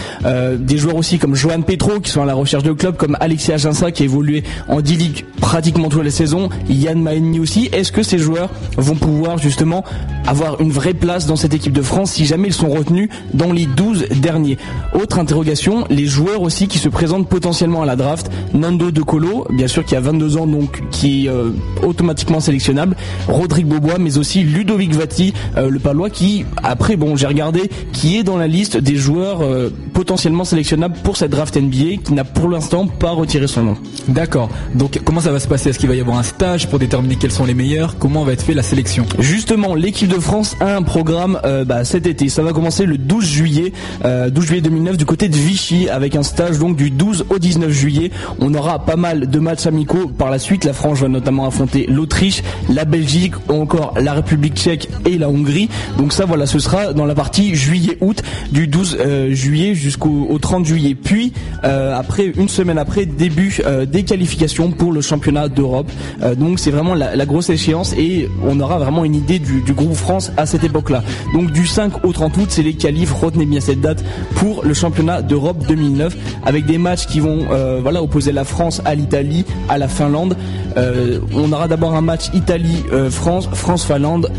des 0.58 0.78
joueurs 0.78 0.96
aussi 0.96 1.20
comme 1.20 1.36
Johan 1.36 1.62
Petro 1.62 2.00
qui 2.00 2.10
sont 2.10 2.22
à 2.22 2.26
la 2.26 2.34
recherche 2.34 2.64
de 2.64 2.72
club, 2.72 2.96
comme 2.96 3.16
Alexis 3.20 3.52
Aginsa 3.52 3.92
qui 3.92 4.02
a 4.02 4.06
évolué 4.06 4.42
en 4.66 4.80
D-League 4.80 5.25
pratiquement 5.40 5.88
toute 5.88 6.02
la 6.02 6.10
saison, 6.10 6.48
Yann 6.69 7.00
Maeni 7.00 7.38
aussi 7.38 7.68
est-ce 7.73 7.93
que 7.93 8.03
ces 8.03 8.19
joueurs 8.19 8.50
vont 8.76 8.94
pouvoir 8.94 9.38
justement 9.38 9.85
avoir 10.26 10.61
une 10.61 10.70
vraie 10.70 10.94
place 10.94 11.26
dans 11.26 11.37
cette 11.37 11.55
équipe 11.55 11.73
de 11.73 11.82
France 11.82 12.12
si 12.12 12.26
jamais 12.26 12.49
ils 12.49 12.55
sont 12.55 12.69
retenus 12.69 13.09
dans 13.35 13.53
les 13.53 13.67
12 13.67 14.06
derniers? 14.20 14.59
Autre 14.94 15.19
interrogation, 15.19 15.85
les 15.91 16.06
joueurs 16.06 16.43
aussi 16.43 16.69
qui 16.69 16.79
se 16.79 16.88
présentent 16.88 17.29
potentiellement 17.29 17.82
à 17.82 17.87
la 17.87 17.97
draft. 17.97 18.31
Nando 18.55 18.91
De 18.91 19.03
Colo, 19.03 19.47
bien 19.50 19.69
sûr 19.69 19.85
qui 19.85 19.97
a 19.97 20.00
22 20.00 20.37
ans 20.37 20.47
donc 20.47 20.82
qui 20.91 21.26
est 21.26 21.29
euh, 21.29 21.50
automatiquement 21.82 22.41
sélectionnable. 22.41 22.97
Rodrigue 23.29 23.67
Bobois, 23.67 23.99
mais 23.99 24.19
aussi 24.19 24.43
Ludovic 24.43 24.93
Vati, 24.94 25.32
euh, 25.56 25.71
le 25.71 25.79
palois 25.79 26.11
qui, 26.11 26.44
après 26.62 26.97
bon 26.97 27.17
j'ai 27.17 27.26
regardé, 27.26 27.71
qui 27.93 28.19
est 28.19 28.23
dans 28.23 28.37
la 28.37 28.47
liste 28.47 28.76
des 28.76 28.97
joueurs 28.97 29.43
euh, 29.43 29.71
potentiellement 29.93 30.44
sélectionnables 30.44 30.97
pour 31.03 31.17
cette 31.17 31.31
draft 31.31 31.56
NBA, 31.56 32.03
qui 32.05 32.12
n'a 32.12 32.25
pour 32.25 32.49
l'instant 32.49 32.87
pas 32.87 33.11
retiré 33.11 33.47
son 33.47 33.62
nom. 33.62 33.76
D'accord. 34.09 34.49
Donc 34.75 35.00
comment 35.05 35.21
ça 35.21 35.32
va 35.32 35.41
se 35.41 35.49
passer? 35.49 35.71
Est-ce 35.71 35.79
qu'il 35.79 35.88
va 35.88 35.94
y 35.94 36.00
avoir 36.00 36.19
un 36.19 36.23
stage 36.23 36.69
pour 36.69 36.79
déterminer 36.79 37.17
quels 37.17 37.32
sont 37.32 37.44
les 37.44 37.55
Comment 37.99 38.22
va 38.22 38.34
être 38.34 38.43
fait 38.43 38.55
la 38.55 38.62
sélection 38.62 39.05
Justement, 39.19 39.75
l'équipe 39.75 40.08
de 40.08 40.20
France 40.20 40.56
a 40.60 40.76
un 40.76 40.82
programme 40.82 41.40
euh, 41.44 41.64
bah, 41.64 41.84
cet 41.84 42.06
été. 42.06 42.28
Ça 42.28 42.44
va 42.44 42.52
commencer 42.52 42.87
le 42.87 42.99
12 42.99 43.25
juillet, 43.25 43.72
12 44.02 44.05
euh, 44.05 44.40
juillet 44.40 44.60
2009 44.60 44.96
du 44.96 45.05
côté 45.05 45.28
de 45.28 45.34
Vichy 45.34 45.88
avec 45.88 46.14
un 46.14 46.22
stage 46.22 46.58
donc 46.58 46.76
du 46.76 46.90
12 46.90 47.26
au 47.31 47.38
19 47.38 47.70
juillet. 47.70 48.12
On 48.38 48.55
aura 48.55 48.84
pas 48.84 48.94
mal 48.94 49.28
de 49.28 49.38
matchs 49.40 49.66
amicaux 49.66 50.06
par 50.06 50.31
la 50.31 50.38
suite. 50.38 50.64
La 50.64 50.72
France 50.72 51.00
va 51.00 51.08
notamment 51.08 51.46
affronter 51.46 51.87
l'Autriche, 51.88 52.44
la 52.72 52.84
Belgique, 52.84 53.34
ou 53.49 53.55
encore 53.55 53.94
la 54.00 54.12
République 54.12 54.54
tchèque 54.54 54.88
et 55.04 55.19
la 55.19 55.28
Hongrie. 55.28 55.69
Donc 55.96 56.12
ça 56.12 56.26
voilà, 56.26 56.46
ce 56.46 56.61
sera 56.61 56.93
dans 56.93 57.06
la 57.06 57.16
partie 57.16 57.56
juillet-août 57.56 58.22
du 58.52 58.69
12 58.69 58.99
euh, 59.00 59.34
juillet 59.34 59.75
jusqu'au 59.75 60.38
30 60.40 60.64
juillet. 60.64 60.94
Puis 60.94 61.32
après 61.62 62.26
une 62.37 62.49
semaine 62.49 62.78
après 62.78 63.04
début 63.04 63.61
des 63.87 64.04
qualifications 64.04 64.70
pour 64.70 64.93
le 64.93 65.00
championnat 65.00 65.49
d'Europe. 65.49 65.90
donc 66.37 66.58
c'est 66.61 66.70
vraiment 66.70 66.94
la 66.94 67.26
grosse 67.26 67.38
échéance 67.40 67.94
et 67.96 68.29
on 68.44 68.61
aura 68.61 68.79
vraiment 68.79 69.05
une 69.05 69.14
idée 69.14 69.38
du, 69.38 69.73
groupe 69.73 69.94
France 69.94 70.32
à 70.37 70.46
cette 70.46 70.64
époque-là. 70.64 71.02
Donc 71.32 71.52
du 71.52 71.67
5 71.67 72.05
au 72.05 72.12
30 72.12 72.37
août, 72.37 72.46
c'est 72.49 72.62
les 72.62 72.75
qualifs, 72.75 73.12
retenez 73.12 73.46
bien 73.46 73.61
cette 73.61 73.81
date 73.81 74.05
pour 74.37 74.64
le 74.64 74.75
championnat 74.75 75.23
d'Europe 75.23 75.67
2009 75.67 76.17
avec 76.44 76.67
des 76.67 76.79
matchs 76.79 77.06
qui 77.06 77.20
vont 77.20 77.46
euh, 77.50 77.81
voilà 77.82 78.02
opposer 78.02 78.32
la 78.32 78.44
France 78.44 78.82
à 78.85 78.94
l'Italie, 78.94 79.44
à 79.69 79.79
la 79.79 79.88
Finlande. 79.88 80.37
Euh, 80.76 81.20
on 81.35 81.52
aura 81.52 81.69
d'abord 81.69 81.94
un 81.94 82.00
match 82.00 82.31
Italie-France, 82.35 83.49
euh, 83.50 83.55
France-Finlande. 83.55 84.31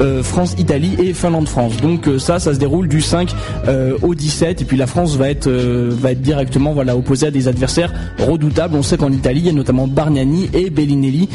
Euh, 0.00 0.22
France-Italie 0.22 0.94
et 1.00 1.12
Finlande-France. 1.12 1.78
Donc 1.78 2.06
euh, 2.06 2.18
ça, 2.18 2.38
ça 2.38 2.54
se 2.54 2.58
déroule 2.58 2.86
du 2.86 3.00
5 3.00 3.34
euh, 3.66 3.98
au 4.02 4.14
17 4.14 4.62
et 4.62 4.64
puis 4.64 4.76
la 4.76 4.86
France 4.86 5.16
va 5.16 5.28
être 5.28 5.50
va 5.50 6.12
être 6.12 6.22
directement 6.22 6.72
voilà 6.72 6.96
opposée 6.96 7.26
à 7.26 7.30
des 7.30 7.48
adversaires 7.48 7.92
redoutables. 8.18 8.76
On 8.76 8.82
sait 8.82 8.96
qu'en 8.96 9.10
Italie, 9.10 9.40
il 9.40 9.46
y 9.46 9.50
a 9.50 9.52
notamment 9.52 9.88
Bargnani 9.88 10.50
et 10.54 10.70
Bellinelli 10.70 11.28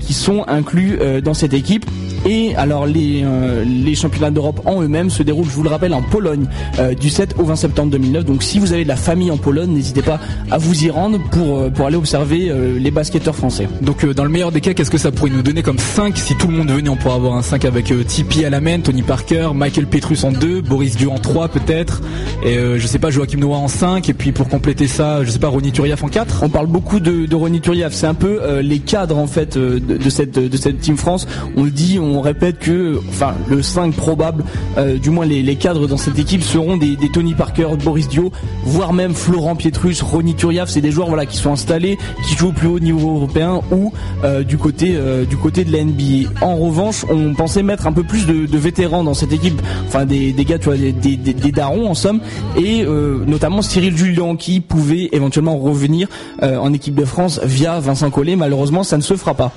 qui 0.00 0.12
sont 0.14 0.44
inclus 0.48 0.98
dans 1.22 1.34
cette 1.34 1.52
équipe. 1.52 1.84
Et 2.24 2.54
alors 2.56 2.86
les, 2.86 3.22
euh, 3.24 3.64
les 3.64 3.94
championnats 3.94 4.30
d'Europe 4.30 4.60
en 4.64 4.82
eux-mêmes 4.82 5.10
se 5.10 5.22
déroulent, 5.22 5.46
je 5.46 5.54
vous 5.54 5.62
le 5.62 5.68
rappelle, 5.68 5.94
en 5.94 6.02
Pologne 6.02 6.46
euh, 6.78 6.94
du 6.94 7.10
7 7.10 7.34
au 7.38 7.44
20 7.44 7.56
septembre 7.56 7.90
2009. 7.92 8.24
Donc 8.24 8.42
si 8.42 8.58
vous 8.58 8.72
avez 8.72 8.84
de 8.84 8.88
la 8.88 8.96
famille 8.96 9.30
en 9.30 9.36
Pologne, 9.36 9.70
n'hésitez 9.70 10.02
pas 10.02 10.18
à 10.50 10.58
vous 10.58 10.84
y 10.84 10.90
rendre 10.90 11.18
pour, 11.30 11.58
euh, 11.58 11.70
pour 11.70 11.86
aller 11.86 11.96
observer 11.96 12.52
les 12.78 12.90
basketteurs 12.90 13.34
français. 13.34 13.68
Donc 13.82 14.04
dans 14.06 14.24
le 14.24 14.30
meilleur 14.30 14.52
des 14.52 14.60
cas, 14.60 14.74
qu'est-ce 14.74 14.90
que 14.90 14.98
ça 14.98 15.10
pourrait 15.10 15.30
nous 15.30 15.42
donner 15.42 15.62
comme 15.62 15.78
5 15.78 16.16
Si 16.16 16.36
tout 16.36 16.48
le 16.48 16.56
monde 16.56 16.70
venait, 16.70 16.88
on 16.88 16.96
pourrait 16.96 17.14
avoir 17.14 17.34
un 17.34 17.42
5 17.42 17.64
avec 17.64 17.92
Tipeee 18.06 18.44
à 18.44 18.50
la 18.50 18.60
main, 18.60 18.80
Tony 18.80 19.02
Parker, 19.02 19.50
Michael 19.54 19.86
Petrus 19.86 20.24
en 20.24 20.32
2, 20.32 20.62
Boris 20.62 20.96
Dieu 20.96 21.08
en 21.08 21.18
3 21.18 21.48
peut-être, 21.48 22.02
et 22.44 22.56
je 22.76 22.86
sais 22.86 22.98
pas, 22.98 23.10
Joachim 23.10 23.38
Noah 23.38 23.56
en 23.56 23.68
5, 23.68 24.08
et 24.08 24.14
puis 24.14 24.32
pour 24.32 24.48
compléter 24.48 24.86
ça, 24.86 25.24
je 25.24 25.30
sais 25.30 25.38
pas, 25.38 25.48
Ronny 25.48 25.72
Turiaf 25.72 26.02
en 26.04 26.08
4 26.08 26.42
On 26.42 26.48
parle 26.48 26.66
beaucoup 26.66 27.00
de, 27.00 27.26
de 27.26 27.34
Ronny 27.34 27.60
Turiaf, 27.60 27.92
c'est 27.92 28.06
un 28.06 28.14
peu 28.14 28.40
les 28.60 28.78
cadres 28.78 29.18
en 29.18 29.26
fait 29.26 29.56
de, 29.58 29.78
de, 29.78 30.10
cette, 30.10 30.38
de 30.38 30.56
cette 30.56 30.80
Team 30.80 30.96
France. 30.96 31.26
On 31.56 31.64
le 31.64 31.70
dit, 31.70 31.98
on 32.00 32.05
répète 32.20 32.58
que, 32.58 33.00
enfin, 33.08 33.34
le 33.48 33.62
5 33.62 33.94
probable, 33.94 34.44
euh, 34.78 34.98
du 34.98 35.10
moins 35.10 35.26
les, 35.26 35.56
cadres 35.56 35.86
dans 35.86 35.96
cette 35.96 36.18
équipe 36.18 36.42
seront 36.42 36.76
des, 36.76 36.96
Tony 37.12 37.34
Parker, 37.34 37.68
Boris 37.82 38.08
Dio, 38.08 38.32
voire 38.64 38.92
même 38.92 39.14
Florent 39.14 39.56
Pietrus, 39.56 40.02
Ronny 40.02 40.34
Turiaf. 40.34 40.68
C'est 40.68 40.80
des 40.80 40.90
joueurs 40.90 41.08
voilà 41.08 41.26
qui 41.26 41.36
sont 41.36 41.52
installés, 41.52 41.98
qui 42.26 42.36
jouent 42.36 42.48
au 42.48 42.52
plus 42.52 42.68
haut 42.68 42.80
niveau 42.80 43.16
européen 43.16 43.60
ou 43.70 43.92
euh, 44.24 44.42
du 44.42 44.58
côté 44.58 44.94
euh, 44.96 45.24
du 45.24 45.36
côté 45.36 45.64
de 45.64 45.72
la 45.72 45.84
NBA. 45.84 46.30
En 46.40 46.56
revanche, 46.56 47.04
on 47.08 47.34
pensait 47.34 47.62
mettre 47.62 47.86
un 47.86 47.92
peu 47.92 48.02
plus 48.02 48.26
de, 48.26 48.56
vétérans 48.56 49.04
dans 49.04 49.14
cette 49.14 49.32
équipe, 49.32 49.60
enfin 49.86 50.06
des, 50.06 50.32
des 50.32 50.44
gars, 50.44 50.58
tu 50.58 50.66
vois, 50.66 50.76
des, 50.76 50.92
des, 50.92 51.16
des 51.16 51.52
darons 51.52 51.88
en 51.88 51.94
somme, 51.94 52.20
et 52.56 52.84
notamment 53.26 53.60
Cyril 53.60 53.96
Julien 53.96 54.36
qui 54.36 54.60
pouvait 54.60 55.10
éventuellement 55.12 55.58
revenir 55.58 56.08
en 56.42 56.72
équipe 56.72 56.94
de 56.94 57.04
France 57.04 57.40
via 57.44 57.78
Vincent 57.80 58.10
Collet. 58.10 58.34
Malheureusement, 58.34 58.82
ça 58.82 58.96
ne 58.96 59.02
se 59.02 59.14
fera 59.14 59.34
pas 59.34 59.52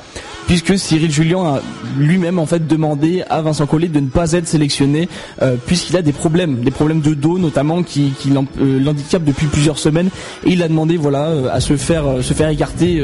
puisque 0.50 0.80
Cyril 0.80 1.12
Julien 1.12 1.44
a 1.44 1.62
lui-même 2.00 2.40
en 2.40 2.48
fait 2.48 2.66
demandé 2.66 3.24
à 3.30 3.40
Vincent 3.44 3.68
Collet 3.68 3.88
de 3.88 4.00
ne 4.00 4.08
pas 4.08 4.32
être 4.32 4.48
sélectionné 4.48 5.08
euh, 5.44 5.58
puisqu'il 5.64 5.96
a 5.96 6.02
des 6.02 6.12
problèmes, 6.12 6.62
des 6.62 6.72
problèmes 6.72 7.02
de 7.02 7.14
dos 7.14 7.38
notamment 7.38 7.84
qui, 7.84 8.14
euh, 8.28 8.80
l'handicapent 8.80 9.24
depuis 9.24 9.46
plusieurs 9.46 9.78
semaines 9.78 10.10
et 10.46 10.54
il 10.54 10.64
a 10.64 10.68
demandé 10.68 10.98
voilà 10.98 11.26
euh, 11.26 11.50
à 11.52 11.60
se 11.60 11.78
faire 11.78 12.24
se 12.24 12.34
faire 12.34 12.50
écarter 12.50 13.00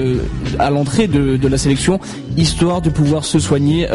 à 0.58 0.72
l'entrée 0.72 1.08
de, 1.08 1.48
la 1.48 1.60
sélection 1.60 2.00
histoire 2.36 2.82
de 2.82 2.90
pouvoir 2.90 3.24
se 3.26 3.38
soigner 3.38 3.88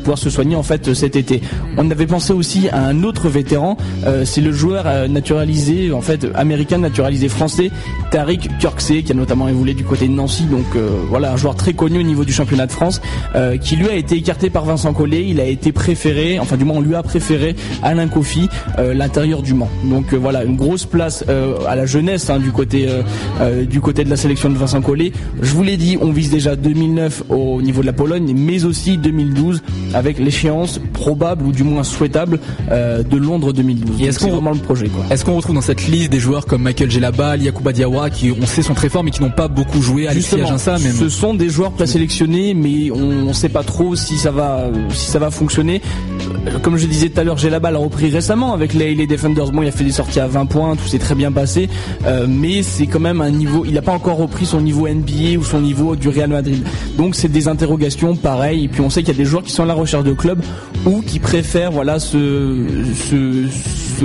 pouvoir 0.00 0.18
se 0.18 0.28
soigner 0.28 0.54
en 0.54 0.62
fait 0.62 0.92
cet 0.92 1.16
été. 1.16 1.40
On 1.78 1.90
avait 1.90 2.06
pensé 2.06 2.34
aussi 2.34 2.68
à 2.68 2.80
un 2.84 3.02
autre 3.02 3.30
vétéran, 3.30 3.78
c'est 4.24 4.42
le 4.42 4.52
joueur 4.52 5.08
naturalisé 5.08 5.90
en 5.92 6.02
fait 6.02 6.26
américain 6.34 6.76
naturalisé 6.76 7.28
français 7.28 7.70
Tariq 8.10 8.50
Kirksey 8.60 9.02
qui 9.02 9.12
a 9.12 9.14
notamment 9.14 9.48
évolué 9.48 9.72
du 9.72 9.84
côté 9.84 10.06
de 10.06 10.12
Nancy 10.12 10.44
donc 10.44 10.66
voilà 11.08 11.32
un 11.32 11.36
joueur 11.38 11.54
très 11.54 11.72
connu 11.72 12.00
au 12.00 12.02
niveau 12.02 12.24
du 12.24 12.32
championnat 12.32 12.57
de 12.66 12.72
France, 12.72 13.00
euh, 13.34 13.56
qui 13.56 13.76
lui 13.76 13.88
a 13.88 13.94
été 13.94 14.16
écarté 14.16 14.50
par 14.50 14.64
Vincent 14.64 14.92
Collet. 14.92 15.26
Il 15.28 15.40
a 15.40 15.44
été 15.44 15.72
préféré, 15.72 16.38
enfin 16.38 16.56
du 16.56 16.64
moins 16.64 16.76
on 16.76 16.80
lui 16.80 16.94
a 16.94 17.02
préféré 17.02 17.54
Alain 17.82 18.08
Kofi, 18.08 18.48
euh, 18.78 18.94
l'intérieur 18.94 19.42
du 19.42 19.54
Mans. 19.54 19.70
Donc 19.84 20.12
euh, 20.12 20.16
voilà, 20.16 20.44
une 20.44 20.56
grosse 20.56 20.86
place 20.86 21.24
à 21.66 21.76
la 21.76 21.86
jeunesse 21.86 22.30
hein, 22.30 22.38
du 22.38 22.52
côté 22.52 22.88
du 23.68 23.80
côté 23.80 24.04
de 24.04 24.10
la 24.10 24.16
sélection 24.16 24.50
de 24.50 24.56
Vincent 24.56 24.80
Collet. 24.80 25.12
Je 25.40 25.52
vous 25.52 25.62
l'ai 25.62 25.76
dit, 25.76 25.98
on 26.00 26.10
vise 26.10 26.30
déjà 26.30 26.56
2009 26.56 27.24
au 27.28 27.62
niveau 27.62 27.80
de 27.80 27.86
la 27.86 27.92
Pologne, 27.92 28.32
mais 28.36 28.64
aussi 28.64 28.96
2012 28.98 29.62
avec 29.94 30.18
l'échéance 30.18 30.80
probable 30.92 31.44
ou 31.46 31.52
du 31.52 31.62
moins 31.62 31.84
souhaitable 31.84 32.40
de 32.70 33.16
Londres 33.16 33.52
2012. 33.52 34.00
Et 34.00 34.06
est-ce 34.06 34.18
qu'on 34.18 34.30
vraiment 34.30 34.50
le 34.52 34.58
projet 34.58 34.90
Est-ce 35.10 35.24
qu'on 35.24 35.36
retrouve 35.36 35.54
dans 35.54 35.60
cette 35.60 35.86
liste 35.86 36.10
des 36.10 36.20
joueurs 36.20 36.46
comme 36.46 36.62
Michael 36.62 36.90
Gelaba, 36.90 37.36
Yacouba 37.36 37.72
Diawara 37.72 38.10
qui 38.10 38.32
on 38.40 38.46
sait 38.46 38.62
sont 38.62 38.74
très 38.74 38.88
forts 38.88 39.04
mais 39.04 39.10
qui 39.10 39.22
n'ont 39.22 39.30
pas 39.30 39.48
beaucoup 39.48 39.82
joué 39.82 40.08
Alexis 40.08 40.40
Aginsa 40.40 40.78
même. 40.78 40.92
Ce 40.92 41.08
sont 41.08 41.34
des 41.34 41.48
joueurs 41.48 41.72
présélectionnés 41.72 42.47
mais 42.54 42.90
on 42.90 43.26
ne 43.26 43.32
sait 43.32 43.48
pas 43.48 43.62
trop 43.62 43.94
si 43.94 44.16
ça 44.16 44.30
va 44.30 44.64
si 44.90 45.10
ça 45.10 45.18
va 45.18 45.30
fonctionner. 45.30 45.80
Euh, 46.46 46.58
comme 46.58 46.76
je 46.76 46.86
disais 46.86 47.08
tout 47.08 47.20
à 47.20 47.24
l'heure, 47.24 47.36
j'ai 47.36 47.50
la 47.50 47.60
balle 47.60 47.76
a 47.76 47.78
repris 47.78 48.10
récemment 48.10 48.52
avec 48.52 48.74
les, 48.74 49.06
Defenders. 49.06 49.50
Bon, 49.52 49.62
il 49.62 49.68
a 49.68 49.72
fait 49.72 49.84
des 49.84 49.92
sorties 49.92 50.20
à 50.20 50.26
20 50.26 50.46
points, 50.46 50.76
tout 50.76 50.86
s'est 50.86 50.98
très 50.98 51.14
bien 51.14 51.32
passé, 51.32 51.68
euh, 52.06 52.26
mais 52.28 52.62
c'est 52.62 52.86
quand 52.86 53.00
même 53.00 53.20
un 53.20 53.30
niveau. 53.30 53.64
Il 53.64 53.74
n'a 53.74 53.82
pas 53.82 53.92
encore 53.92 54.18
repris 54.18 54.46
son 54.46 54.60
niveau 54.60 54.88
NBA 54.88 55.38
ou 55.38 55.44
son 55.44 55.60
niveau 55.60 55.96
du 55.96 56.08
Real 56.08 56.30
Madrid. 56.30 56.62
Donc 56.96 57.14
c'est 57.14 57.28
des 57.28 57.48
interrogations 57.48 58.16
pareilles. 58.16 58.64
Et 58.64 58.68
puis 58.68 58.80
on 58.80 58.90
sait 58.90 59.02
qu'il 59.02 59.14
y 59.14 59.16
a 59.16 59.22
des 59.22 59.28
joueurs 59.28 59.42
qui 59.42 59.52
sont 59.52 59.62
à 59.62 59.66
la 59.66 59.74
recherche 59.74 60.04
de 60.04 60.12
clubs 60.12 60.42
ou 60.86 61.00
qui 61.00 61.18
préfèrent 61.18 61.72
voilà 61.72 61.98
se, 61.98 62.66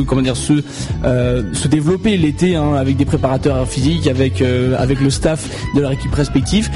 comment 0.06 0.22
dire 0.22 0.38
se 0.38 0.64
euh, 1.04 1.44
développer 1.70 2.18
l'été 2.18 2.56
hein, 2.56 2.74
avec 2.76 2.98
des 2.98 3.06
préparateurs 3.06 3.68
physiques, 3.68 4.08
avec 4.08 4.44
avec 4.78 5.02
le 5.02 5.10
staff 5.10 5.50
de 5.76 5.82
leur 5.82 5.92
équipe 5.92 6.14
respective 6.14 6.70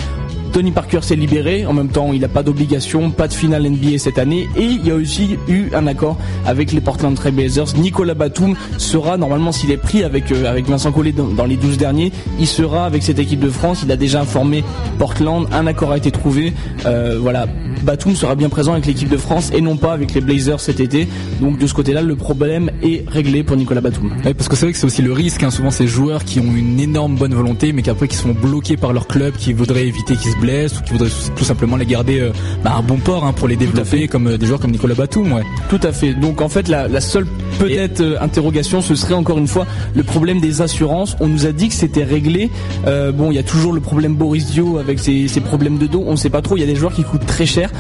Tony 0.52 0.72
Parker 0.72 1.00
s'est 1.02 1.16
libéré. 1.16 1.66
En 1.66 1.74
même 1.74 1.90
temps, 1.90 2.12
il 2.14 2.22
n'a 2.22 2.28
pas 2.28 2.44
d'obligation, 2.44 3.12
pas 3.12 3.28
de 3.28 3.34
finale 3.34 3.70
NBA 3.70 3.98
cette 3.98 4.20
année. 4.20 4.48
Et 4.56 4.64
il 4.64 4.86
y 4.86 4.92
a 4.92 4.96
aussi 4.96 5.38
eu 5.48 5.66
un 5.74 5.88
accord 5.88 6.18
avec 6.46 6.72
les 6.72 6.82
Portland 6.82 7.16
Trail 7.16 7.32
Blazers. 7.32 7.76
Nicolas 7.78 8.14
Batum 8.14 8.56
sera 8.78 9.18
normalement, 9.18 9.52
s'il 9.52 9.72
est 9.72 9.78
pris 9.78 10.04
avec 10.04 10.32
euh, 10.32 10.62
Vincent 10.68 10.92
Collet 10.92 11.14
dans, 11.14 11.46
les 11.46 11.56
12 11.56 11.78
derniers, 11.78 12.12
il 12.40 12.48
sera 12.48 12.86
avec 12.86 13.04
cette 13.04 13.20
équipe 13.20 13.40
de 13.40 13.50
France. 13.50 13.82
Il 13.84 13.92
a 13.92 13.96
déjà 13.96 14.22
informé 14.22 14.64
Portland. 14.98 15.48
Un 15.52 15.68
accord 15.68 15.92
a 15.92 15.98
été 15.98 16.12
trouvé. 16.12 16.54
Euh, 16.86 17.18
voilà, 17.20 17.48
Batum 17.84 18.16
sera 18.16 18.36
bien 18.36 18.50
présent 18.50 18.74
avec 18.74 18.86
l'équipe 18.86 19.10
de 19.10 19.18
France 19.18 19.52
et 19.54 19.62
non 19.62 19.78
pas 19.78 19.94
avec 19.94 20.14
les 20.14 20.22
Blazers 20.22 20.60
cet 20.60 20.80
été. 20.80 21.08
Donc 21.42 21.58
de 21.58 21.68
ce 21.68 21.74
côté-là, 21.74 22.02
le 22.02 22.16
problème 22.16 22.72
est 22.82 23.08
réglé 23.10 23.44
pour 23.44 23.58
Nicolas 23.58 23.82
Batum. 23.82 24.12
parce 24.24 24.48
que 24.48 24.56
c'est 24.56 24.66
vrai 24.66 24.74
que 24.74 24.80
c'est 24.80 24.86
aussi 24.86 25.02
le 25.02 25.14
risque. 25.14 25.44
Hein. 25.44 25.52
Souvent, 25.52 25.72
ces 25.72 25.88
joueurs 25.88 26.24
qui 26.26 26.40
ont 26.40 26.56
une 26.56 26.80
énorme 26.80 27.16
bonne 27.16 27.34
volonté, 27.34 27.74
mais 27.74 27.82
qu'après 27.82 28.08
qui 28.08 28.16
sont 28.16 28.34
bloqués 28.34 28.78
par 28.78 28.94
leur 28.94 29.08
club, 29.08 29.36
qui 29.36 29.54
voudraient 29.54 29.88
éviter 29.88 30.16
qu'ils 30.16 30.32
se 30.32 30.37
blessent 30.38 30.80
ou 30.80 30.84
qui 30.84 30.94
voudraient 30.94 31.10
tout 31.36 31.44
simplement 31.44 31.76
les 31.76 31.86
garder 31.86 32.20
euh, 32.20 32.32
bah, 32.64 32.76
un 32.78 32.82
bon 32.82 32.98
port 32.98 33.26
hein, 33.26 33.34
pour 33.34 33.48
les 33.48 33.56
développer 33.56 34.08
comme 34.08 34.28
euh, 34.28 34.38
des 34.38 34.46
joueurs 34.46 34.60
comme 34.60 34.72
Nicolas 34.72 34.96
Batum. 34.96 35.32
Ouais. 35.32 35.44
Tout 35.70 35.80
à 35.84 35.92
fait. 35.92 36.14
Donc 36.14 36.42
en 36.42 36.50
fait 36.50 36.68
la, 36.68 37.02
seule 37.02 37.26
peut-être 37.60 38.02
euh, 38.02 38.18
interrogation 38.22 38.82
ce 38.82 38.96
serait 38.96 39.14
encore 39.14 39.38
une 39.38 39.48
fois 39.48 39.66
le 39.96 40.04
problème 40.04 40.40
des 40.40 40.62
assurances. 40.62 41.16
On 41.20 41.28
nous 41.28 41.46
a 41.46 41.52
dit 41.52 41.70
que 41.70 41.74
c'était 41.74 42.04
réglé. 42.04 42.50
bon 42.86 43.32
il 43.32 43.36
y 43.36 43.40
a 43.40 43.44
toujours 43.44 43.74
le 43.74 43.82
problème 43.82 44.16
Boris 44.16 44.48
Dio 44.48 44.78
avec 44.78 45.00
ses, 45.00 45.28
problèmes 45.44 45.78
de 45.78 45.88
dos. 45.88 46.04
On 46.06 46.12
ne 46.12 46.16
sait 46.16 46.30
pas 46.30 46.42
trop. 46.42 46.58
Il 46.58 46.62
y 46.62 46.64
a 46.64 46.68
des 46.68 46.76
joueurs 46.76 46.94
qui 46.94 47.04
coûtent 47.04 47.26
très 47.26 47.46
cher. 47.46 47.72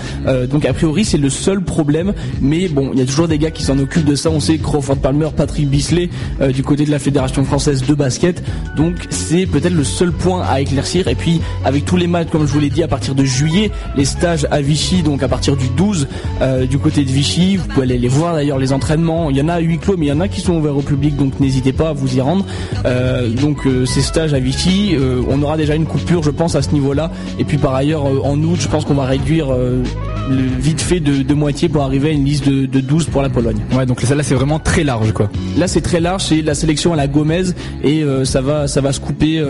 donc 0.49 0.65
a 0.65 0.73
priori 0.73 1.05
c'est 1.05 1.17
le 1.17 1.29
seul 1.29 1.61
problème. 1.61 2.13
Mais 2.41 2.67
bon 2.67 2.91
il 2.93 2.99
y 2.99 3.01
a 3.01 3.05
toujours 3.05 3.27
des 3.27 3.37
gars 3.37 3.51
qui 3.51 3.63
s'en 3.63 3.77
occupent 3.79 4.05
de 4.05 4.15
ça. 4.15 4.29
On 4.29 4.39
sait 4.39 4.57
Crawford 4.57 4.97
Palmer, 4.97 5.29
Patrick 5.35 5.69
Bisley 5.69 6.09
du 6.53 6.63
côté 6.63 6.85
de 6.85 6.91
la 6.91 6.99
fédération 6.99 7.43
française 7.43 7.85
de 7.85 7.93
basket. 7.93 8.43
Donc 8.75 8.95
c'est 9.09 9.45
peut-être 9.45 9.73
le 9.73 9.83
seul 9.83 10.11
point 10.11 10.43
à 10.47 10.61
éclaircir. 10.61 11.07
Et 11.07 11.15
puis 11.15 11.41
avec 11.65 11.85
tous 11.85 11.97
les 11.97 12.07
matchs 12.07 12.29
comme 12.31 12.46
je 12.47 12.53
vous 12.53 12.59
l'ai 12.59 12.69
dit 12.69 12.81
à 12.81 12.87
partir 12.87 13.13
de 13.13 13.23
juillet, 13.23 13.71
les 13.95 14.05
stages 14.05 14.47
à 14.49 14.61
Vichy, 14.61 15.03
donc 15.03 15.21
à 15.21 15.27
partir 15.27 15.55
du 15.55 15.67
12 15.69 16.07
euh, 16.41 16.65
du 16.65 16.77
côté 16.79 17.03
de 17.03 17.11
Vichy. 17.11 17.57
Vous 17.57 17.67
pouvez 17.67 17.83
aller 17.83 17.97
les 17.97 18.07
voir 18.07 18.35
d'ailleurs 18.35 18.57
les 18.57 18.73
entraînements. 18.73 19.29
Il 19.29 19.37
y 19.37 19.41
en 19.41 19.49
a 19.49 19.55
à 19.55 19.59
huis 19.59 19.77
clos, 19.77 19.95
mais 19.97 20.05
il 20.07 20.09
y 20.09 20.11
en 20.11 20.21
a 20.21 20.27
qui 20.27 20.41
sont 20.41 20.55
ouverts 20.55 20.77
au 20.77 20.81
public, 20.81 21.15
donc 21.15 21.39
n'hésitez 21.39 21.73
pas 21.73 21.89
à 21.89 21.93
vous 21.93 22.15
y 22.15 22.21
rendre. 22.21 22.45
Euh, 22.85 23.29
donc 23.29 23.67
euh, 23.67 23.85
ces 23.85 24.01
stages 24.01 24.33
à 24.33 24.39
Vichy, 24.39 24.95
on 25.29 25.41
aura 25.41 25.57
déjà 25.57 25.75
une 25.75 25.85
coupure, 25.85 26.23
je 26.23 26.31
pense, 26.31 26.55
à 26.55 26.61
ce 26.61 26.71
niveau-là. 26.71 27.11
Et 27.37 27.43
puis 27.43 27.57
par 27.57 27.75
ailleurs, 27.75 28.05
en 28.25 28.41
août, 28.41 28.57
je 28.59 28.67
pense 28.67 28.85
qu'on 28.85 28.95
va 28.95 29.05
réduire 29.05 29.47
le 29.51 30.43
vite 30.59 30.81
fait 30.81 30.99
de, 30.99 31.33
moitié 31.33 31.69
pour 31.69 31.83
arriver 31.83 32.09
à 32.09 32.11
une 32.11 32.25
liste 32.25 32.47
de, 32.47 32.79
12 32.79 33.05
pour 33.05 33.21
la 33.21 33.29
Pologne. 33.29 33.57
Ouais, 33.73 33.85
donc 33.85 34.01
là 34.01 34.23
c'est 34.23 34.35
vraiment 34.35 34.59
très 34.59 34.83
large 34.83 35.11
quoi. 35.11 35.29
Là 35.57 35.67
c'est 35.67 35.81
très 35.81 35.99
large, 35.99 36.23
c'est 36.23 36.41
la 36.41 36.55
sélection 36.55 36.93
à 36.93 36.95
la 36.95 37.07
Gomez 37.07 37.43
et 37.83 38.03
ça 38.23 38.41
va 38.41 38.67
ça 38.67 38.81
va 38.81 38.93
se 38.93 38.99
couper 38.99 39.43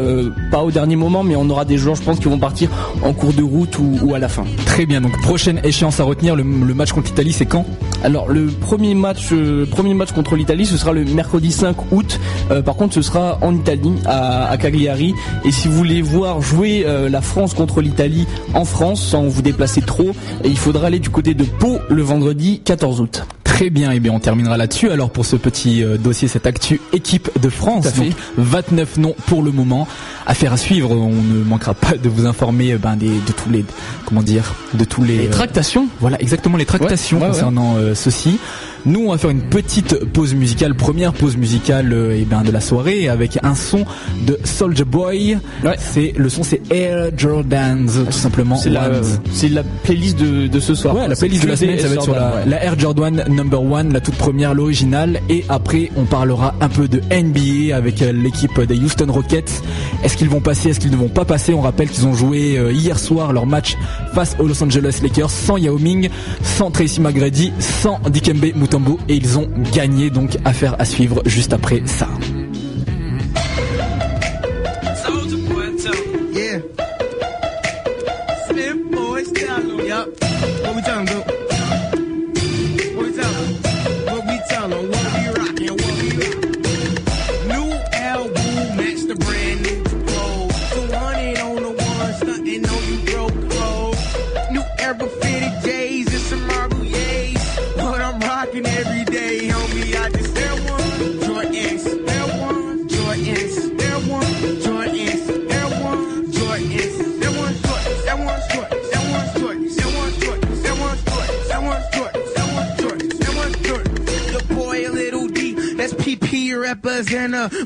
pas 0.52 0.64
au 0.64 0.72
dernier 0.72 0.96
moment, 0.96 1.24
mais 1.24 1.36
on 1.36 1.50
aura 1.50 1.66
des 1.66 1.78
joueurs, 1.78 1.96
je 1.96 2.02
pense, 2.02 2.20
qui 2.20 2.26
vont 2.26 2.40
partir 2.40 2.70
en 3.04 3.14
cours 3.14 3.34
de 3.34 3.44
route 3.44 3.78
ou, 3.80 4.14
à 4.14 4.20
la 4.20 4.30
fin. 4.30 4.44
Très 4.66 4.86
bien, 4.86 5.02
donc 5.02 5.20
prochaine 5.22 5.60
échéance 5.64 6.00
à 6.00 6.04
retenir, 6.04 6.36
le, 6.36 6.44
match 6.44 6.92
contre 6.92 7.08
l'Italie, 7.08 7.34
c'est 7.34 7.46
quand? 7.46 7.66
Alors 8.04 8.30
le 8.30 8.48
premier 8.48 8.94
match, 8.94 9.30
euh, 9.32 9.66
premier 9.66 9.94
match 9.94 10.12
contre 10.12 10.36
l'Italie, 10.36 10.66
ce 10.66 10.78
sera 10.78 10.92
le 10.92 11.04
mercredi 11.06 11.52
5 11.52 11.92
août. 11.92 12.20
Euh, 12.52 12.62
par 12.62 12.76
contre, 12.76 12.94
ce 12.94 13.02
sera 13.02 13.38
en 13.42 13.56
Italie, 13.56 13.94
à, 14.06 14.56
Cagliari. 14.58 15.14
Et 15.46 15.52
si 15.52 15.68
vous 15.68 15.76
voulez 15.76 16.02
voir 16.02 16.42
jouer 16.42 16.84
euh, 16.86 17.10
la 17.10 17.22
France 17.22 17.54
contre 17.54 17.82
l'Italie 17.82 18.28
en 18.54 18.66
France, 18.66 19.02
sans 19.02 19.24
vous 19.24 19.42
déplacer 19.42 19.82
trop, 19.82 20.12
il 20.44 20.58
faudra 20.58 20.88
aller 20.88 21.00
du 21.00 21.10
côté 21.10 21.34
de 21.34 21.44
Pau 21.44 21.78
le 21.90 22.02
vendredi 22.02 22.62
14 22.64 23.02
août. 23.02 23.26
Très 23.58 23.72
bien, 23.72 23.92
et 23.92 23.96
eh 23.96 24.00
bien 24.00 24.12
on 24.12 24.20
terminera 24.20 24.56
là-dessus 24.56 24.92
alors 24.92 25.10
pour 25.10 25.26
ce 25.26 25.36
petit 25.36 25.84
euh, 25.84 25.98
dossier, 25.98 26.28
cette 26.28 26.46
actu 26.46 26.80
équipe 26.94 27.28
de 27.42 27.50
France. 27.50 27.92
Donc 27.92 28.14
29 28.38 28.98
noms 28.98 29.16
pour 29.26 29.42
le 29.42 29.52
moment. 29.52 29.88
Affaire 30.28 30.54
à 30.54 30.58
suivre, 30.58 30.92
on 30.92 31.10
ne 31.10 31.44
manquera 31.44 31.74
pas 31.74 31.94
de 31.98 32.08
vous 32.08 32.28
informer 32.28 32.74
euh, 32.74 32.78
ben, 32.78 32.96
des, 32.96 33.08
de 33.08 33.32
tous 33.36 33.50
les 33.50 33.66
comment 34.06 34.22
dire 34.22 34.54
de 34.76 34.84
tous 34.84 35.04
les, 35.04 35.18
les 35.18 35.30
tractations. 35.30 35.88
voilà 36.00 36.22
exactement 36.22 36.56
les 36.56 36.68
tractations 36.68 37.20
concernant 37.20 37.78
ceci. 37.96 38.38
Nous, 38.86 39.06
on 39.08 39.12
va 39.12 39.18
faire 39.18 39.30
une 39.30 39.42
petite 39.42 40.06
pause 40.06 40.34
musicale, 40.34 40.76
première 40.76 41.14
pause 41.14 41.36
musicale 41.36 41.92
euh, 41.92 42.18
eh 42.18 42.26
ben, 42.26 42.44
de 42.44 42.52
la 42.52 42.62
soirée 42.62 43.10
avec 43.10 43.38
un 43.44 43.56
son 43.56 43.86
de 44.26 44.40
Soldier 44.44 44.86
Boy. 44.86 45.38
C'est 45.78 46.14
le 46.16 46.30
son, 46.30 46.44
c'est 46.44 46.62
Air 46.72 47.10
Jordans, 47.18 47.88
tout 48.06 48.12
simplement. 48.12 48.56
C'est 48.56 48.70
la, 48.70 48.90
c'est 49.32 49.50
la 49.50 49.64
playlist 49.64 50.18
de, 50.20 50.48
de 50.48 50.60
ce 50.60 50.76
soir. 50.76 50.96
Ouais, 50.96 51.08
la 51.08 51.16
playlist 51.16 51.44
de 51.44 51.50
la 51.50 51.58
semaine, 51.58 51.80
ça 51.80 51.88
va 51.88 51.94
être 51.96 52.04
sur 52.04 52.16
la, 52.16 52.46
la, 52.46 52.64
Air 52.64 52.80
Jordan 52.80 53.26
Number 53.28 53.62
One, 53.62 53.92
la 53.92 54.00
toute 54.00 54.16
première, 54.16 54.54
l'originale. 54.54 55.20
Et 55.30 55.44
après, 55.50 55.92
on 55.98 56.06
parlera 56.06 56.56
un 56.62 56.70
peu 56.70 56.88
de 56.88 57.02
NBA 57.12 57.76
avec 57.76 58.02
euh, 58.02 58.12
l'équipe 58.12 58.60
des 58.62 58.78
Houston 58.78 59.08
Rockets. 59.12 59.62
Est-ce 60.04 60.16
qu'ils 60.16 60.30
vont 60.30 60.42
passer, 60.42 60.70
est-ce 60.70 60.80
qu'ils 60.80 60.92
ne 60.92 60.98
vont 60.98 61.10
pas 61.10 61.26
passer? 61.26 61.54
On 61.54 61.62
rappelle 61.62 61.90
qu'ils 61.90 62.06
ont 62.06 62.14
joué 62.14 62.58
euh, 62.58 62.72
hier 62.72 63.00
soir 63.00 63.34
leur 63.34 63.46
match 63.46 63.76
face 64.14 64.36
aux 64.40 64.48
Los 64.48 64.64
Angeles 64.64 65.00
Lakers 65.04 65.32
sans 65.32 65.58
Yao 65.58 65.78
Ming, 65.78 66.10
sans 66.42 66.72
Tracy 66.72 67.02
McGrady, 67.02 67.52
sans 67.60 68.00
Dikembe 68.10 68.56
Mutombo 68.56 68.67
et 69.08 69.16
ils 69.16 69.38
ont 69.38 69.48
gagné 69.74 70.10
donc 70.10 70.38
affaire 70.46 70.76
à 70.80 70.86
suivre 70.86 71.22
juste 71.26 71.54
après 71.54 71.82
ça. 71.86 72.08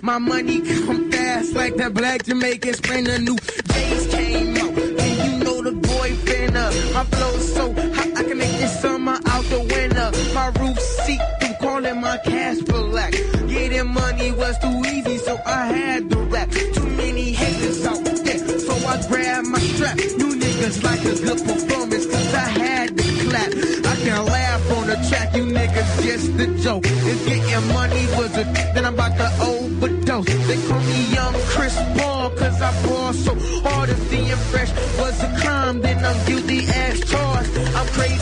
My 0.01 0.17
money 0.19 0.61
come 0.61 1.11
fast 1.11 1.53
like 1.53 1.75
that 1.77 1.93
black 1.93 2.23
Jamaican 2.23 2.73
sprinter. 2.73 3.17
New 3.19 3.35
days 3.35 4.07
came 4.07 4.55
out, 4.57 4.77
and 4.77 5.17
you 5.23 5.43
know 5.43 5.61
the 5.61 5.71
boy 5.71 6.09
finna. 6.25 6.93
My 6.93 7.03
flow 7.05 7.37
so 7.37 7.73
hot, 7.73 8.17
I 8.17 8.23
can 8.23 8.37
make 8.37 8.57
this 8.59 8.79
summer 8.81 9.17
out 9.25 9.45
the 9.45 9.59
winter. 9.59 10.11
My 10.33 10.47
roof 10.59 10.79
seat 10.79 11.21
through 11.39 11.55
calling 11.61 12.01
my 12.01 12.17
cash 12.17 12.59
black. 12.59 13.11
Getting 13.47 13.93
money 13.93 14.31
was 14.31 14.57
too 14.59 14.81
easy, 14.87 15.17
so 15.17 15.39
I 15.45 15.65
had 15.65 16.09
to 16.11 16.17
rap. 16.17 16.51
Too 16.51 16.89
many 16.89 17.31
haters 17.31 17.85
out 17.85 18.03
there, 18.03 18.59
so 18.59 18.73
I 18.87 19.07
grabbed 19.07 19.47
my 19.47 19.59
strap. 19.59 19.97
You 19.97 20.29
niggas 20.43 20.83
like 20.83 21.01
a 21.05 21.15
good 21.25 21.39
performance, 21.45 22.05
cause 22.05 22.33
I 22.33 22.49
had 22.63 22.97
to 22.97 23.03
clap. 23.03 23.51
I 23.91 23.95
can 24.03 24.25
laugh 24.25 24.71
on 24.77 24.87
the 24.87 24.95
track, 25.09 25.35
you 25.35 25.45
niggas 25.45 26.03
just 26.03 26.39
a 26.39 26.47
joke. 26.63 26.85
And 26.87 27.19
getting 27.25 27.67
money 27.73 28.05
was 28.17 28.37
a 28.37 28.43
then 28.73 28.85
I'm 28.85 28.93
about 28.93 29.17
to 29.17 29.25
overdose. 29.25 29.50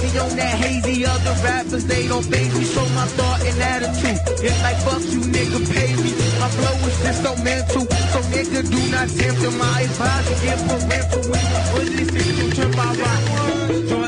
I'm 0.09 0.31
on 0.31 0.35
that 0.37 0.57
hazy, 0.57 1.05
other 1.05 1.35
rappers, 1.43 1.85
they 1.85 2.07
don't 2.07 2.25
pay 2.31 2.49
me. 2.49 2.65
Show 2.65 2.85
my 2.97 3.05
thought 3.05 3.41
and 3.45 3.61
attitude. 3.61 4.17
It's 4.43 4.61
like 4.63 4.77
fuck 4.81 5.03
you, 5.05 5.21
nigga, 5.21 5.59
pay 5.69 5.93
me. 6.01 6.11
My 6.39 6.49
flow 6.49 6.87
is 6.87 6.97
just 7.03 7.23
so 7.23 7.35
mental, 7.43 7.81
so 7.81 8.19
nigga 8.33 8.61
do 8.69 8.91
not 8.91 9.07
tempt 9.09 9.41
to 9.41 9.51
my 9.51 9.81
advice 9.81 10.27
to 10.29 10.45
get 10.45 10.57
parental. 10.67 11.21
What 11.29 11.83
is 11.83 12.11
this 12.11 12.27
if 12.27 12.39
you 12.39 12.51
trip, 12.53 12.77
I 12.77 12.95
rock. 12.95 13.98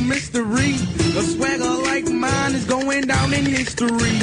Mystery. 0.00 0.74
A 1.18 1.22
swagger 1.22 1.76
like 1.90 2.06
mine 2.10 2.54
is 2.54 2.64
going 2.64 3.02
down 3.06 3.32
in 3.32 3.46
history. 3.46 4.18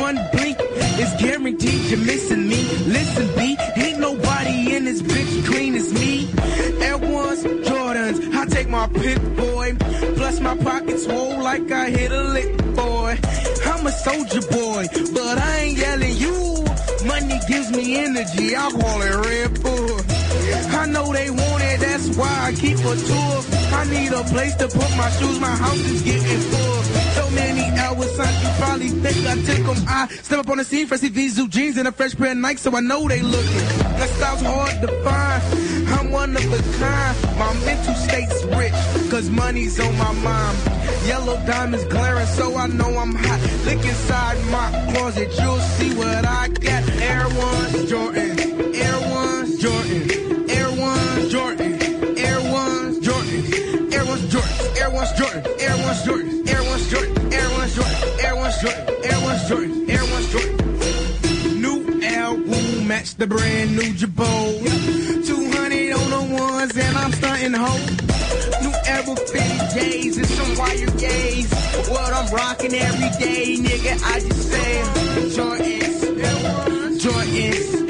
One 0.00 0.18
blink 0.32 0.58
is 0.98 1.12
guaranteed 1.20 1.90
you're 1.90 2.00
missing 2.00 2.48
me. 2.48 2.62
Listen, 2.86 3.26
B, 3.36 3.56
ain't 3.76 4.00
nobody 4.00 4.74
in 4.74 4.84
this 4.84 5.02
bitch 5.02 5.46
clean 5.46 5.74
as 5.74 5.92
me. 5.92 6.28
Air 6.82 6.98
Ones, 6.98 7.44
Jordans, 7.44 8.34
I 8.34 8.46
take 8.46 8.68
my 8.68 8.86
pick, 8.88 9.20
boy. 9.36 9.76
Plus 10.16 10.40
my 10.40 10.56
pockets 10.56 11.04
swole 11.04 11.38
like 11.42 11.70
I 11.70 11.90
hit 11.90 12.12
a 12.12 12.22
lick, 12.22 12.56
boy. 12.74 13.18
I'm 13.66 13.86
a 13.86 13.92
soldier 13.92 14.40
boy, 14.48 14.86
but 15.12 15.38
I 15.38 15.58
ain't 15.58 15.78
yelling 15.78 16.16
you. 16.16 16.64
Money 17.06 17.38
gives 17.48 17.70
me 17.70 17.96
energy, 17.96 18.56
I 18.56 18.70
call 18.70 19.02
it 19.02 19.26
Red 19.26 19.62
Bull. 19.62 20.05
I 20.86 20.88
know 20.88 21.12
they 21.12 21.30
want 21.30 21.62
it, 21.64 21.80
that's 21.80 22.16
why 22.16 22.32
I 22.46 22.52
keep 22.52 22.78
a 22.78 22.94
tour. 22.94 23.42
I 23.74 23.84
need 23.90 24.12
a 24.12 24.22
place 24.30 24.54
to 24.54 24.68
put 24.68 24.88
my 24.96 25.10
shoes, 25.18 25.40
my 25.40 25.50
house 25.50 25.80
is 25.80 26.02
getting 26.02 26.38
full. 26.38 26.82
So 27.18 27.28
many 27.30 27.76
hours, 27.76 28.14
son, 28.14 28.32
you 28.40 28.48
probably 28.62 28.88
think 28.90 29.26
I 29.26 29.34
took 29.34 29.66
them. 29.66 29.84
I 29.88 30.06
step 30.06 30.38
up 30.38 30.48
on 30.48 30.58
the 30.58 30.64
scene, 30.64 30.86
freshly 30.86 31.10
Vizu 31.10 31.48
jeans 31.48 31.76
and 31.76 31.88
a 31.88 31.92
fresh 31.92 32.14
pair 32.14 32.30
of 32.30 32.38
Nikes, 32.38 32.60
so 32.60 32.76
I 32.76 32.80
know 32.80 33.08
they 33.08 33.20
looking. 33.20 33.66
That 33.98 34.08
style's 34.10 34.42
hard 34.42 34.80
to 34.82 34.88
find, 35.02 35.42
I'm 35.88 36.12
one 36.12 36.36
of 36.36 36.44
a 36.44 36.78
kind. 36.78 37.36
My 37.36 37.52
mental 37.64 37.94
state's 37.94 38.44
rich, 38.44 39.10
cause 39.10 39.28
money's 39.28 39.80
on 39.80 39.98
my 39.98 40.12
mind. 40.12 40.58
Yellow 41.08 41.34
diamonds 41.46 41.84
glaring, 41.86 42.26
so 42.26 42.56
I 42.56 42.68
know 42.68 42.96
I'm 42.96 43.12
hot. 43.12 43.40
Look 43.64 43.84
inside 43.84 44.38
my 44.52 44.92
closet, 44.92 45.34
you'll 45.36 45.58
see 45.58 45.96
what 45.96 46.24
I 46.24 46.46
got. 46.46 46.88
Air 47.02 47.26
Ones, 47.28 47.90
Jordan, 47.90 48.38
Air 48.72 49.00
Ones, 49.10 49.58
Jordan, 49.58 50.15
Jordan, 54.86 54.86
Air 54.86 54.92
Ones, 54.92 55.14
Jordan, 55.16 55.52
Air 55.58 55.74
Ones, 55.74 56.04
Jordan, 56.04 56.46
Air 56.48 56.62
Ones, 56.62 56.64
Jordan, 56.90 57.32
Air 57.32 57.50
Ones, 57.50 57.74
Jordan, 57.74 58.14
Air 58.20 58.36
Ones, 58.36 58.60
Jordan, 58.62 59.10
Air 59.10 59.20
Ones, 59.20 59.48
Jordan, 59.48 59.90
Air 59.90 60.04
Ones, 60.12 60.32
Jordan. 60.32 61.60
New 61.60 62.02
album, 62.04 62.86
match 62.86 63.14
the 63.16 63.26
brand 63.26 63.74
new 63.74 63.92
Jabot. 63.94 65.26
200 65.26 65.92
on 65.92 66.10
the 66.10 66.40
ones, 66.40 66.76
and 66.76 66.96
I'm 66.96 67.12
stunting 67.12 67.54
hoes. 67.54 67.90
New 68.62 68.74
era 68.86 69.16
fitted 69.16 69.70
J's 69.74 70.18
and 70.18 70.26
some 70.28 70.56
wire 70.56 70.90
gaze. 70.98 71.50
What 71.90 72.12
I'm 72.12 72.32
rocking 72.32 72.74
every 72.74 73.10
day, 73.18 73.56
nigga, 73.58 74.02
I 74.04 74.20
just 74.20 74.50
say 74.50 74.82
Jordans, 75.34 75.98
Jordans, 77.02 77.85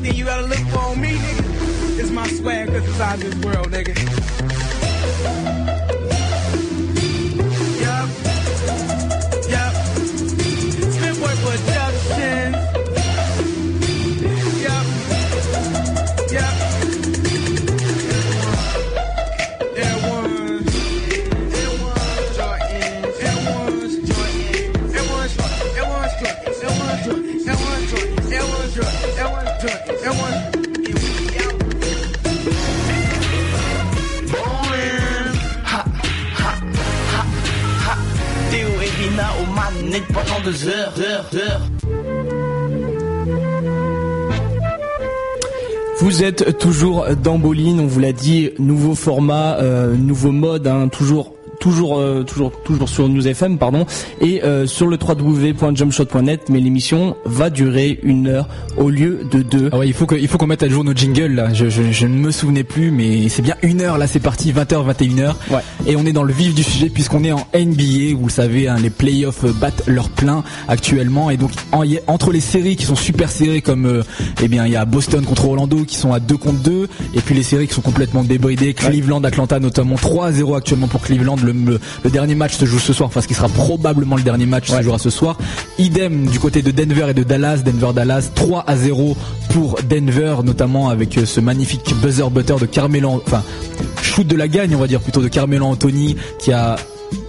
only 0.00 0.16
you 0.16 0.24
gotta 0.24 0.46
look 0.46 0.58
for 0.68 0.78
on 0.78 1.00
me, 1.00 1.10
nigga, 1.10 1.98
is 1.98 2.10
my 2.10 2.26
swag, 2.28 2.68
cause 2.68 2.88
it's 2.88 3.00
out 3.00 3.18
this 3.18 3.34
world, 3.44 3.68
nigga. 3.68 4.19
Vous 45.98 46.22
êtes 46.22 46.58
toujours 46.58 47.06
dans 47.22 47.38
Boline, 47.38 47.80
on 47.80 47.86
vous 47.86 48.00
l'a 48.00 48.12
dit, 48.12 48.50
nouveau 48.58 48.94
format, 48.94 49.56
euh, 49.58 49.94
nouveau 49.94 50.32
mode, 50.32 50.66
hein, 50.66 50.88
toujours 50.88 51.34
toujours 51.60 51.98
euh, 51.98 52.24
toujours 52.24 52.52
toujours 52.64 52.88
sur 52.88 53.08
News 53.08 53.26
FM 53.28 53.58
pardon 53.58 53.86
et 54.20 54.42
euh, 54.42 54.66
sur 54.66 54.86
le 54.88 54.96
www.jumpshot.net 55.00 56.48
mais 56.48 56.60
l'émission 56.60 57.16
va 57.24 57.50
durer 57.50 58.00
une 58.02 58.28
heure 58.28 58.48
au 58.76 58.90
lieu 58.90 59.20
de 59.30 59.42
deux 59.42 59.68
Ah 59.72 59.78
ouais, 59.78 59.86
il 59.88 59.92
faut 59.94 60.06
que, 60.06 60.14
il 60.14 60.26
faut 60.28 60.38
qu'on 60.38 60.46
mette 60.46 60.62
à 60.62 60.68
jour 60.68 60.84
nos 60.84 60.94
jingles 60.94 61.34
là. 61.34 61.52
Je, 61.52 61.68
je, 61.68 61.82
je 61.92 62.06
ne 62.06 62.14
me 62.16 62.30
souvenais 62.30 62.64
plus, 62.64 62.90
mais 62.90 63.28
c'est 63.28 63.42
bien 63.42 63.56
une 63.62 63.80
heure 63.82 63.98
là. 63.98 64.06
C'est 64.06 64.20
parti, 64.20 64.52
20h, 64.52 64.84
21h. 64.94 65.34
Ouais. 65.50 65.60
Et 65.86 65.96
on 65.96 66.04
est 66.06 66.12
dans 66.12 66.22
le 66.22 66.32
vif 66.32 66.54
du 66.54 66.62
sujet 66.62 66.88
puisqu'on 66.88 67.24
est 67.24 67.32
en 67.32 67.46
NBA. 67.54 68.16
Vous 68.16 68.26
le 68.26 68.30
savez, 68.32 68.68
hein, 68.68 68.76
les 68.82 68.90
playoffs 68.90 69.44
euh, 69.44 69.52
battent 69.52 69.84
leur 69.86 70.08
plein 70.08 70.42
actuellement. 70.68 71.30
Et 71.30 71.36
donc 71.36 71.50
en- 71.72 71.82
entre 72.06 72.32
les 72.32 72.40
séries 72.40 72.76
qui 72.76 72.84
sont 72.86 72.96
super 72.96 73.30
serrées 73.30 73.60
comme, 73.62 73.86
euh, 73.86 74.02
eh 74.42 74.48
bien, 74.48 74.66
il 74.66 74.72
y 74.72 74.76
a 74.76 74.84
Boston 74.84 75.24
contre 75.24 75.46
Orlando 75.46 75.84
qui 75.84 75.96
sont 75.96 76.12
à 76.12 76.20
2 76.20 76.36
contre 76.36 76.62
2 76.62 76.88
et 77.14 77.20
puis 77.20 77.34
les 77.34 77.42
séries 77.42 77.66
qui 77.68 77.74
sont 77.74 77.80
complètement 77.82 78.24
débridées. 78.24 78.74
Cleveland, 78.74 79.22
Atlanta 79.24 79.58
notamment 79.60 79.96
3-0 79.96 80.56
actuellement 80.56 80.88
pour 80.88 81.02
Cleveland. 81.02 81.36
Le, 81.42 81.49
le- 81.52 81.80
le 82.04 82.10
dernier 82.10 82.34
match 82.34 82.56
se 82.56 82.64
joue 82.64 82.78
ce 82.78 82.92
soir, 82.92 83.08
enfin 83.08 83.20
ce 83.20 83.28
qui 83.28 83.34
sera 83.34 83.48
probablement 83.48 84.16
le 84.16 84.22
dernier 84.22 84.46
match 84.46 84.68
se 84.70 84.82
jouera 84.82 84.98
ce 84.98 85.10
soir. 85.10 85.36
Idem 85.78 86.26
du 86.26 86.38
côté 86.38 86.62
de 86.62 86.70
Denver 86.70 87.06
et 87.10 87.14
de 87.14 87.22
Dallas. 87.22 87.58
Denver-Dallas 87.64 88.30
3 88.34 88.64
à 88.66 88.76
0 88.76 89.16
pour 89.52 89.76
Denver, 89.88 90.36
notamment 90.44 90.88
avec 90.88 91.18
euh, 91.18 91.26
ce 91.26 91.40
magnifique 91.40 91.94
buzzer 92.02 92.28
butter 92.30 92.56
de 92.60 92.66
Carmelo, 92.66 93.22
enfin 93.26 93.42
shoot 94.02 94.26
de 94.26 94.36
la 94.36 94.48
gagne 94.48 94.74
on 94.74 94.78
va 94.78 94.86
dire 94.86 95.00
plutôt 95.00 95.22
de 95.22 95.28
Carmelo 95.28 95.66
Anthony 95.66 96.16
qui 96.38 96.52
a 96.52 96.76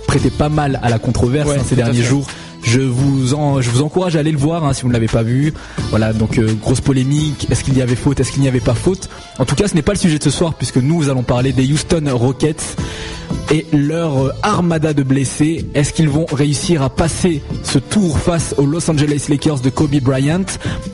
prêté 0.08 0.30
pas 0.30 0.50
mal 0.50 0.80
à 0.84 0.90
la 0.90 1.00
controverse 1.00 1.48
Ouais, 1.50 1.58
hein, 1.60 1.64
ces 1.68 1.76
derniers 1.76 2.04
jours. 2.04 2.26
Je 2.64 2.80
vous 2.80 3.34
en, 3.34 3.60
je 3.60 3.72
vous 3.72 3.82
encourage 3.82 4.16
à 4.16 4.20
aller 4.20 4.32
le 4.32 4.38
voir 4.38 4.64
hein, 4.64 4.74
si 4.74 4.84
vous 4.84 4.90
ne 4.90 4.94
l'avez 4.94 5.08
pas 5.08 5.24
vu. 5.24 5.52
Voilà, 5.90 6.14
donc 6.14 6.38
euh, 6.38 6.54
grosse 6.62 6.80
polémique. 6.82 7.48
Est-ce 7.50 7.64
qu'il 7.64 7.76
y 7.76 7.82
avait 7.82 7.96
faute? 7.96 8.20
Est-ce 8.20 8.32
qu'il 8.32 8.42
n'y 8.44 8.48
avait 8.48 8.60
pas 8.60 8.76
faute? 8.76 9.10
En 9.40 9.46
tout 9.46 9.56
cas, 9.56 9.68
ce 9.68 9.74
n'est 9.74 9.82
pas 9.82 9.94
le 9.94 9.98
sujet 9.98 10.20
de 10.20 10.24
ce 10.24 10.30
soir 10.30 10.54
puisque 10.54 10.78
nous 10.78 11.10
allons 11.10 11.24
parler 11.24 11.54
des 11.54 11.66
Houston 11.72 12.04
Rockets. 12.14 12.76
Et 13.52 13.66
leur 13.74 14.34
armada 14.44 14.94
de 14.94 15.04
blessés. 15.04 15.66
Est-ce 15.74 15.94
qu'ils 15.94 16.10
vont 16.10 16.26
réussir 16.32 16.82
à 16.82 16.90
passer 16.90 17.42
ce 17.64 17.80
tour 17.80 18.20
face 18.20 18.54
aux 18.58 18.66
Los 18.66 18.90
Angeles 18.90 19.26
Lakers 19.30 19.60
de 19.60 19.70
Kobe 19.70 19.96
Bryant? 20.02 20.46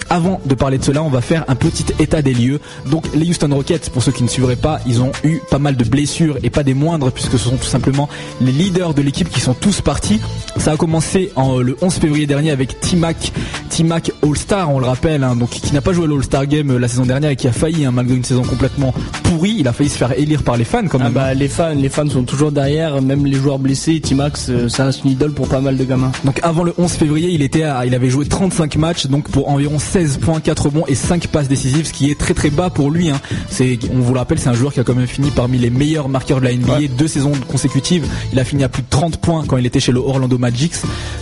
Avant 0.10 0.39
de 0.45 0.55
parler 0.55 0.77
de 0.77 0.83
cela, 0.83 1.03
on 1.03 1.10
va 1.10 1.21
faire 1.21 1.43
un 1.47 1.55
petit 1.55 1.86
état 1.99 2.21
des 2.21 2.33
lieux. 2.33 2.60
Donc 2.86 3.05
les 3.13 3.27
Houston 3.29 3.49
Rockets, 3.53 3.89
pour 3.89 4.01
ceux 4.03 4.12
qui 4.12 4.23
ne 4.23 4.29
suivraient 4.29 4.55
pas, 4.55 4.79
ils 4.88 5.01
ont 5.01 5.12
eu 5.23 5.39
pas 5.49 5.60
mal 5.60 5.75
de 5.75 5.83
blessures 5.83 6.38
et 6.43 6.49
pas 6.49 6.63
des 6.63 6.73
moindres 6.73 7.12
puisque 7.12 7.33
ce 7.33 7.38
sont 7.49 7.57
tout 7.57 7.65
simplement 7.65 8.07
les 8.41 8.51
leaders 8.51 8.93
de 8.93 9.01
l'équipe 9.01 9.29
qui 9.29 9.39
sont 9.41 9.53
tous 9.53 9.81
partis. 9.81 10.19
Ça 10.57 10.71
a 10.71 10.77
commencé 10.77 11.31
en, 11.36 11.57
le 11.57 11.75
11 11.81 11.93
février 11.95 12.25
dernier 12.27 12.51
avec 12.51 12.79
T-Mac, 12.79 13.31
T-Mac 13.69 14.12
All-Star, 14.23 14.71
on 14.73 14.79
le 14.79 14.86
rappelle, 14.88 15.23
hein, 15.23 15.36
donc 15.36 15.49
qui 15.49 15.73
n'a 15.73 15.81
pas 15.81 15.93
joué 15.93 16.07
l'All-Star 16.07 16.47
Game 16.47 16.71
euh, 16.71 16.79
la 16.79 16.88
saison 16.88 17.05
dernière 17.05 17.31
et 17.31 17.36
qui 17.36 17.47
a 17.47 17.51
failli, 17.51 17.86
hein, 17.86 17.91
malgré 17.91 18.15
une 18.15 18.23
saison 18.23 18.41
complètement 18.43 18.93
pourrie, 19.23 19.55
il 19.60 19.67
a 19.67 19.73
failli 19.73 19.89
se 19.89 19.97
faire 19.97 20.17
élire 20.17 20.43
par 20.43 20.57
les 20.57 20.63
fans 20.63 20.88
quand 20.88 20.97
Ah 21.01 21.05
même. 21.05 21.13
bah 21.13 21.33
les 21.33 21.47
fans, 21.47 21.73
les 21.75 21.89
fans 21.89 22.10
sont 22.10 22.23
toujours 22.23 22.37
derrière, 22.52 23.02
même 23.02 23.26
les 23.26 23.34
joueurs 23.38 23.60
blessés. 23.60 24.00
T-Max, 24.00 24.47
euh, 24.50 24.69
ça 24.69 24.86
reste 24.86 25.04
une 25.04 25.12
idole 25.12 25.32
pour 25.34 25.47
pas 25.47 25.60
mal 25.62 25.76
de 25.78 25.84
gamins. 25.84 26.12
Donc 26.23 26.39
avant 26.43 26.63
le 26.63 26.73
11 26.78 26.91
février, 26.91 27.30
il 27.32 27.41
était 27.41 27.63
à- 27.63 27.86
il 27.86 27.93
avait 27.95 28.10
joué 28.10 28.26
35 28.26 28.76
matchs, 28.78 29.08
donc 29.08 29.30
pour 29.30 29.50
environ 29.50 29.80
16 29.80 30.17
points, 30.17 30.39
4 30.39 30.69
bons 30.69 30.84
et 30.88 30.95
5 30.95 31.28
passes 31.28 31.47
décisives, 31.47 31.86
ce 31.88 31.93
qui 31.93 32.10
est 32.12 32.17
très 32.17 32.34
très 32.34 32.50
bas 32.50 32.69
pour 32.69 32.91
lui. 32.91 33.10
Hein. 33.10 33.19
C'est, 33.50 33.78
on 33.93 34.00
vous 34.00 34.13
le 34.13 34.19
rappelle, 34.19 34.39
c'est 34.39 34.50
un 34.50 34.54
joueur 34.54 34.73
qui 34.73 34.80
a 34.80 34.84
quand 34.84 34.95
même 34.95 35.08
fini 35.08 35.32
parmi 35.32 35.58
les 35.58 35.69
meilleurs 35.69 36.10
marqueurs 36.10 36.39
de 36.39 36.45
la 36.45 36.54
NBA, 36.54 36.88
deux 36.97 37.08
saisons 37.08 37.32
consécutives. 37.47 38.06
Il 38.34 38.39
a 38.39 38.43
fini 38.43 38.63
à 38.63 38.69
plus 38.69 38.84
de 38.84 38.88
30 38.89 39.17
points 39.17 39.43
quand 39.47 39.58
il 39.58 39.65
était 39.65 39.80
chez 39.80 39.91
le 39.91 40.00
Orlando 40.00 40.38
Magic. 40.38 40.73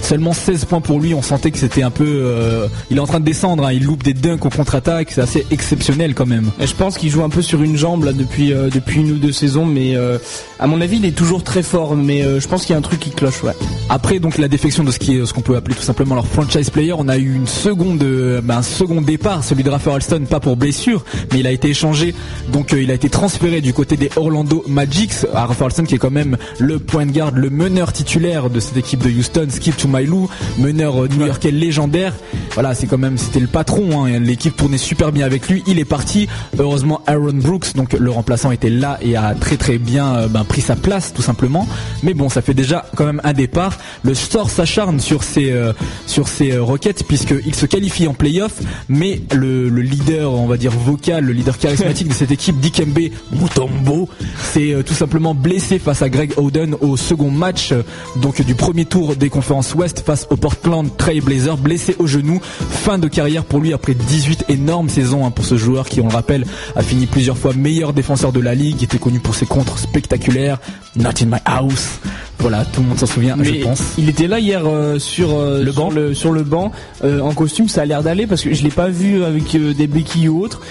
Seulement 0.01 0.33
16 0.33 0.65
points 0.65 0.81
pour 0.81 0.99
lui, 0.99 1.13
on 1.13 1.21
sentait 1.21 1.51
que 1.51 1.57
c'était 1.57 1.81
un 1.83 1.89
peu, 1.91 2.05
euh, 2.07 2.67
il 2.91 2.97
est 2.97 2.99
en 2.99 3.07
train 3.07 3.19
de 3.19 3.25
descendre. 3.25 3.65
hein. 3.65 3.71
Il 3.73 3.83
loupe 3.83 4.03
des 4.03 4.13
dunks 4.13 4.45
au 4.45 4.49
contre-attaque, 4.49 5.09
c'est 5.11 5.21
assez 5.21 5.45
exceptionnel 5.51 6.13
quand 6.13 6.25
même. 6.25 6.51
Et 6.59 6.67
je 6.67 6.73
pense 6.75 6.97
qu'il 6.97 7.09
joue 7.09 7.23
un 7.23 7.29
peu 7.29 7.41
sur 7.41 7.61
une 7.61 7.77
jambe 7.77 8.03
là 8.03 8.13
depuis 8.13 8.53
euh, 8.53 8.69
depuis 8.69 8.99
une 9.01 9.11
ou 9.13 9.17
deux 9.17 9.31
saisons, 9.31 9.65
mais 9.65 9.95
euh, 9.95 10.17
à 10.59 10.67
mon 10.67 10.81
avis 10.81 10.97
il 10.97 11.05
est 11.05 11.15
toujours 11.15 11.43
très 11.43 11.63
fort. 11.63 11.95
Mais 11.95 12.23
euh, 12.23 12.39
je 12.39 12.47
pense 12.47 12.65
qu'il 12.65 12.71
y 12.71 12.75
a 12.75 12.77
un 12.77 12.81
truc 12.81 12.99
qui 12.99 13.11
cloche. 13.11 13.41
Après 13.89 14.19
donc 14.19 14.37
la 14.37 14.47
défection 14.47 14.83
de 14.83 14.91
ce 14.91 14.99
qui 14.99 15.17
est 15.17 15.25
ce 15.25 15.33
qu'on 15.33 15.41
peut 15.41 15.55
appeler 15.55 15.75
tout 15.75 15.83
simplement 15.83 16.15
leur 16.15 16.27
franchise 16.27 16.69
player, 16.69 16.93
on 16.97 17.07
a 17.07 17.17
eu 17.17 17.33
une 17.33 17.47
seconde 17.47 18.01
euh, 18.03 18.41
ben, 18.41 18.57
un 18.57 18.61
second 18.61 19.01
départ, 19.01 19.43
celui 19.43 19.63
de 19.63 19.69
Rafael 19.69 19.95
Alston 19.95 20.25
pas 20.29 20.39
pour 20.39 20.55
blessure, 20.55 21.03
mais 21.31 21.39
il 21.39 21.47
a 21.47 21.51
été 21.51 21.69
échangé 21.69 22.15
donc 22.51 22.73
euh, 22.73 22.81
il 22.81 22.91
a 22.91 22.93
été 22.93 23.09
transféré 23.09 23.61
du 23.61 23.73
côté 23.73 23.97
des 23.97 24.09
Orlando 24.15 24.63
Magic 24.67 25.11
à 25.33 25.45
Rafael 25.45 25.67
Alston 25.67 25.83
qui 25.83 25.95
est 25.95 25.99
quand 25.99 26.11
même 26.11 26.37
le 26.59 26.79
point 26.79 27.05
de 27.05 27.11
garde, 27.11 27.35
le 27.35 27.49
meneur 27.49 27.91
titulaire 27.91 28.49
de 28.49 28.59
cette 28.59 28.77
équipe 28.77 29.03
de 29.03 29.09
Houston, 29.09 29.47
Skip 29.49 29.75
to 29.75 29.87
Mailou, 29.87 30.29
meneur 30.57 31.09
new-yorkais 31.09 31.51
légendaire. 31.51 32.13
Voilà, 32.53 32.73
c'est 32.73 32.87
quand 32.87 32.97
même 32.97 33.17
c'était 33.17 33.39
le 33.39 33.47
patron 33.47 34.05
hein, 34.05 34.19
l'équipe 34.19 34.55
tournait 34.55 34.77
super 34.77 35.11
bien 35.11 35.25
avec 35.25 35.49
lui, 35.49 35.63
il 35.67 35.79
est 35.79 35.85
parti. 35.85 36.27
Heureusement 36.57 37.01
Aaron 37.05 37.33
Brooks 37.33 37.75
donc 37.75 37.93
le 37.93 38.11
remplaçant 38.11 38.51
était 38.51 38.69
là 38.69 38.97
et 39.01 39.17
a 39.17 39.35
très 39.35 39.57
très 39.57 39.77
bien 39.77 40.27
ben, 40.27 40.44
pris 40.45 40.61
sa 40.61 40.75
place 40.75 41.13
tout 41.13 41.21
simplement. 41.21 41.67
Mais 42.03 42.13
bon, 42.13 42.29
ça 42.29 42.41
fait 42.41 42.53
déjà 42.53 42.85
quand 42.95 43.05
même 43.05 43.21
un 43.23 43.33
départ. 43.33 43.77
Le 44.03 44.13
sort 44.13 44.49
s'acharne 44.49 44.99
sur 44.99 45.23
ces 45.23 45.51
euh, 45.51 45.73
sur 46.07 46.27
ces 46.27 46.53
euh, 46.53 46.63
Rockets 46.63 47.03
puisqu'il 47.07 47.55
se 47.55 47.65
qualifie 47.65 48.07
en 48.07 48.13
playoff, 48.13 48.53
mais 48.89 49.21
le, 49.33 49.69
le 49.69 49.81
leader, 49.81 50.33
on 50.33 50.47
va 50.47 50.57
dire 50.57 50.71
vocal, 50.71 51.25
le 51.25 51.33
leader 51.33 51.57
charismatique 51.57 52.07
de 52.07 52.13
cette 52.13 52.31
équipe, 52.31 52.59
Dikembe 52.59 53.09
Mutombo, 53.31 54.09
s'est 54.41 54.73
euh, 54.73 54.83
tout 54.83 54.93
simplement 54.93 55.33
blessé 55.33 55.79
face 55.79 56.01
à 56.01 56.09
Greg 56.09 56.33
Oden 56.37 56.75
au 56.81 56.97
second 56.97 57.31
match 57.31 57.73
donc 58.21 58.41
du 58.41 58.55
premier 58.55 58.85
tour 58.85 59.15
des 59.15 59.29
conférences 59.29 59.73
Ouest 59.75 60.01
face 60.05 60.27
au 60.29 60.35
Portland 60.35 60.89
Trail 60.97 61.21
Blazer, 61.21 61.57
blessé 61.57 61.95
au 61.99 62.07
genou. 62.07 62.39
Fin 62.69 62.97
de 62.97 63.07
carrière 63.07 63.43
pour 63.43 63.59
lui 63.59 63.73
après 63.73 63.93
18 63.93 64.45
énormes 64.49 64.89
saisons 64.89 65.25
hein, 65.25 65.31
pour 65.31 65.45
ce 65.45 65.57
joueur 65.57 65.87
qui, 65.89 66.01
on 66.01 66.07
le 66.07 66.13
rappelle, 66.13 66.45
a 66.75 66.81
fini 66.81 67.05
plusieurs 67.05 67.37
fois 67.37 67.53
meilleur 67.53 67.93
défenseur 67.93 68.31
de 68.31 68.39
la 68.39 68.55
ligue, 68.55 68.83
était 68.83 68.97
connu 68.97 69.19
pour 69.19 69.35
ses 69.35 69.45
contres 69.45 69.77
spectaculaires. 69.77 70.34
populaire 70.35 70.59
Not 70.95 71.21
in 71.21 71.25
my 71.27 71.39
house. 71.45 71.99
Voilà, 72.39 72.63
tout 72.65 72.81
le 72.81 72.89
monde 72.89 72.99
s'en 72.99 73.05
souvient, 73.07 73.35
Mais 73.37 73.45
je 73.45 73.63
pense. 73.63 73.81
il 73.97 74.07
était 74.09 74.27
là 74.27 74.39
hier 74.39 74.61
euh, 74.67 74.99
sur 74.99 75.31
euh, 75.33 75.63
Le 75.63 75.71
sur 75.71 75.81
banc 75.81 75.89
le, 75.89 76.13
sur 76.13 76.31
le 76.31 76.43
banc 76.43 76.71
euh, 77.03 77.19
en 77.21 77.33
costume. 77.33 77.67
Ça 77.69 77.81
a 77.81 77.85
l'air 77.85 78.03
d'aller 78.03 78.27
parce 78.27 78.41
que 78.43 78.53
je 78.53 78.61
l'ai 78.61 78.69
pas 78.69 78.89
vu 78.89 79.23
avec 79.23 79.55
euh, 79.55 79.73
des 79.73 79.87
béquilles 79.87 80.29
ou 80.29 80.43
autre. 80.43 80.61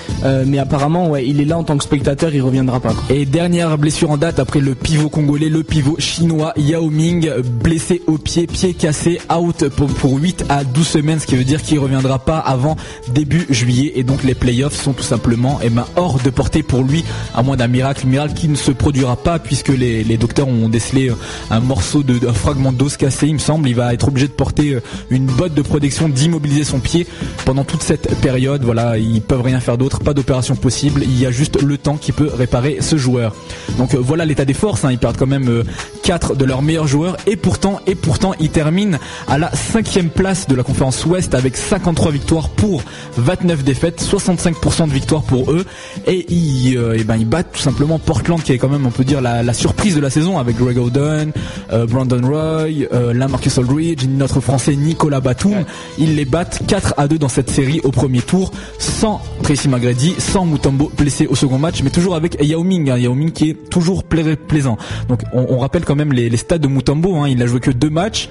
Mais 0.47 0.59
apparemment, 0.59 1.09
ouais, 1.09 1.27
il 1.27 1.41
est 1.41 1.45
là 1.45 1.59
en 1.59 1.65
tant 1.65 1.77
que 1.77 1.83
spectateur. 1.85 2.33
Il 2.35 2.43
reviendra 2.43 2.81
pas. 2.81 2.93
quoi. 2.93 3.03
Et 3.11 3.27
dernière 3.27 3.77
blessure 3.77 4.11
en 4.11 4.17
date 4.17 4.39
après 4.39 4.61
le 4.61 4.75
pivot 4.75 5.09
congolais, 5.09 5.49
le 5.49 5.63
pivot 5.63 5.97
chinois 5.99 6.53
Yao 6.57 6.91
Ming, 6.91 7.29
blessé 7.63 8.03
au 8.07 8.19
pied, 8.19 8.47
pied 8.47 8.75
cassé, 8.75 9.19
out 9.35 9.69
pour, 9.71 9.89
pour 9.89 10.17
8 10.19 10.45
à 10.49 10.65
12 10.65 10.87
semaines, 10.87 11.19
ce 11.21 11.27
qui 11.27 11.35
veut 11.37 11.45
dire 11.45 11.61
qu'il 11.63 11.79
reviendra 11.79 12.19
pas 12.21 12.39
avant 12.39 12.77
début 13.13 13.47
juillet. 13.51 13.93
Et 13.97 14.05
donc 14.05 14.23
les 14.23 14.35
playoffs 14.35 14.81
sont 14.81 14.93
tout 14.93 15.03
simplement 15.03 15.59
eh 15.63 15.71
ben, 15.71 15.87
hors 15.97 16.21
de 16.23 16.31
portée 16.31 16.63
pour 16.63 16.83
lui, 16.83 17.05
à 17.35 17.43
moins 17.43 17.57
d'un 17.57 17.69
miracle, 17.69 18.07
miracle 18.07 18.35
qui 18.35 18.49
ne 18.49 18.57
se 18.57 18.71
produira 18.71 19.17
pas 19.17 19.39
puisque 19.39 19.69
les, 19.69 20.05
les 20.05 20.13
docteurs 20.16 20.48
ont 20.48 20.68
décelé 20.68 21.11
euh, 21.11 21.14
un 21.50 21.61
morceau 21.61 22.03
de, 22.03 22.27
un 22.29 22.33
fragment 22.33 22.72
d'os 22.72 22.96
cassé, 22.96 23.27
il 23.27 23.35
me 23.35 23.38
semble. 23.38 23.68
Il 23.68 23.74
va 23.74 23.92
être 23.94 24.09
obligé 24.09 24.27
de 24.27 24.33
porter 24.33 24.74
euh, 24.74 24.81
une 25.11 25.27
botte 25.27 25.55
de 25.55 25.62
protection, 25.62 26.09
d'immobiliser 26.09 26.64
son 26.64 26.81
pied 26.81 27.07
pendant 27.44 27.64
toute 27.64 27.83
cette 27.83 28.14
période. 28.20 28.62
Voilà, 28.64 28.98
ils 28.98 29.20
peuvent 29.22 29.42
rien 29.42 29.61
faire 29.61 29.79
d'autre, 29.79 30.00
pas 30.00 30.14
d'opération 30.14 30.57
possible. 30.57 31.03
Il 31.05 31.18
y 31.18 31.27
a 31.27 31.31
juste 31.31 31.62
le 31.62 31.79
temps 31.79 31.96
qui 31.96 32.12
peut 32.12 32.31
réparer 32.37 32.79
ce 32.81 32.96
joueur. 32.96 33.35
Donc 33.79 33.94
euh, 33.94 33.98
voilà 34.00 34.24
l'état 34.24 34.44
des 34.44 34.55
forces. 34.55 34.85
hein. 34.85 34.90
Ils 34.92 34.98
perdent 34.98 35.16
quand 35.16 35.27
même 35.27 35.48
euh, 35.48 35.64
quatre 36.03 36.35
de 36.35 36.44
leurs 36.44 36.62
meilleurs 36.62 36.87
joueurs 36.87 37.16
et 37.27 37.37
pourtant, 37.37 37.81
et 37.87 37.94
pourtant, 37.94 38.35
ils 38.40 38.50
terminent 38.50 38.98
à 39.29 39.38
la 39.38 39.50
cinquième 39.55 40.11
place 40.11 40.46
de 40.48 40.55
la 40.55 40.62
conférence 40.62 41.05
Ouest 41.07 41.35
avec 41.35 41.57
53 41.57 42.12
victoires 42.12 42.48
pour 42.50 42.83
29 43.16 43.64
défaites, 43.64 44.03
65% 44.03 44.88
de 44.88 44.92
victoires 44.92 45.22
pour 45.22 45.50
eux 45.53 45.64
et 46.07 46.27
ils, 46.33 46.77
euh, 46.77 46.96
eh 46.98 47.05
ben, 47.05 47.16
ils 47.16 47.27
battent 47.29 47.53
tout 47.53 47.61
simplement 47.61 47.98
Portland 47.98 48.42
qui 48.42 48.53
est 48.53 48.59
quand 48.59 48.68
même, 48.68 48.87
on 48.87 48.90
peut 48.90 49.05
dire, 49.05 49.20
la, 49.20 49.42
la 49.42 49.55
surprise 49.55 49.94
de 49.94 50.00
la 50.05 50.11
saison 50.11 50.38
avec 50.38 50.57
Greg 50.57 50.79
Oden, 50.79 51.33
euh, 51.73 51.87
Brandon 51.87 52.21
Roy, 52.23 52.87
euh, 52.93 53.12
Lamarcus 53.12 53.59
Aldridge, 53.59 54.05
notre 54.09 54.40
français 54.40 54.77
Nicolas 54.77 55.21
Batum. 55.21 55.64
Ils 55.99 56.14
les 56.14 56.25
battent 56.25 56.61
4 56.67 56.95
à 56.97 57.09
2 57.09 57.19
dans 57.19 57.29
cette 57.29 57.51
série 57.51 57.81
au 57.83 57.90
premier 57.90 58.21
tour 58.21 58.53
sans 58.79 59.21
Tracy 59.43 59.69
McGrady, 59.69 60.14
sans 60.19 60.45
Mutombo 60.47 60.93
blessé 60.97 61.27
au 61.27 61.35
second 61.35 61.59
match, 61.59 61.83
mais 61.83 61.90
toujours 61.90 62.14
avec 62.14 62.37
Yao 62.43 62.62
Ming, 62.62 62.90
hein, 62.90 62.99
Yao 62.99 63.14
Ming 63.14 63.33
qui 63.33 63.51
est 63.51 63.71
toujours 63.71 64.05
pla- 64.05 64.37
plaisant. 64.37 64.77
Donc 65.09 65.23
on, 65.33 65.47
on 65.49 65.59
rappelle 65.59 65.85
quand 65.85 65.97
même 65.97 66.12
les, 66.12 66.29
les 66.29 66.37
stats 66.37 66.59
de 66.59 66.69
Mutombo, 66.69 67.17
hein, 67.17 67.29
il 67.29 67.43
a 67.43 67.47
joué 67.47 67.61
que 67.61 67.71
deux 67.71 67.90
matchs, 67.90 68.29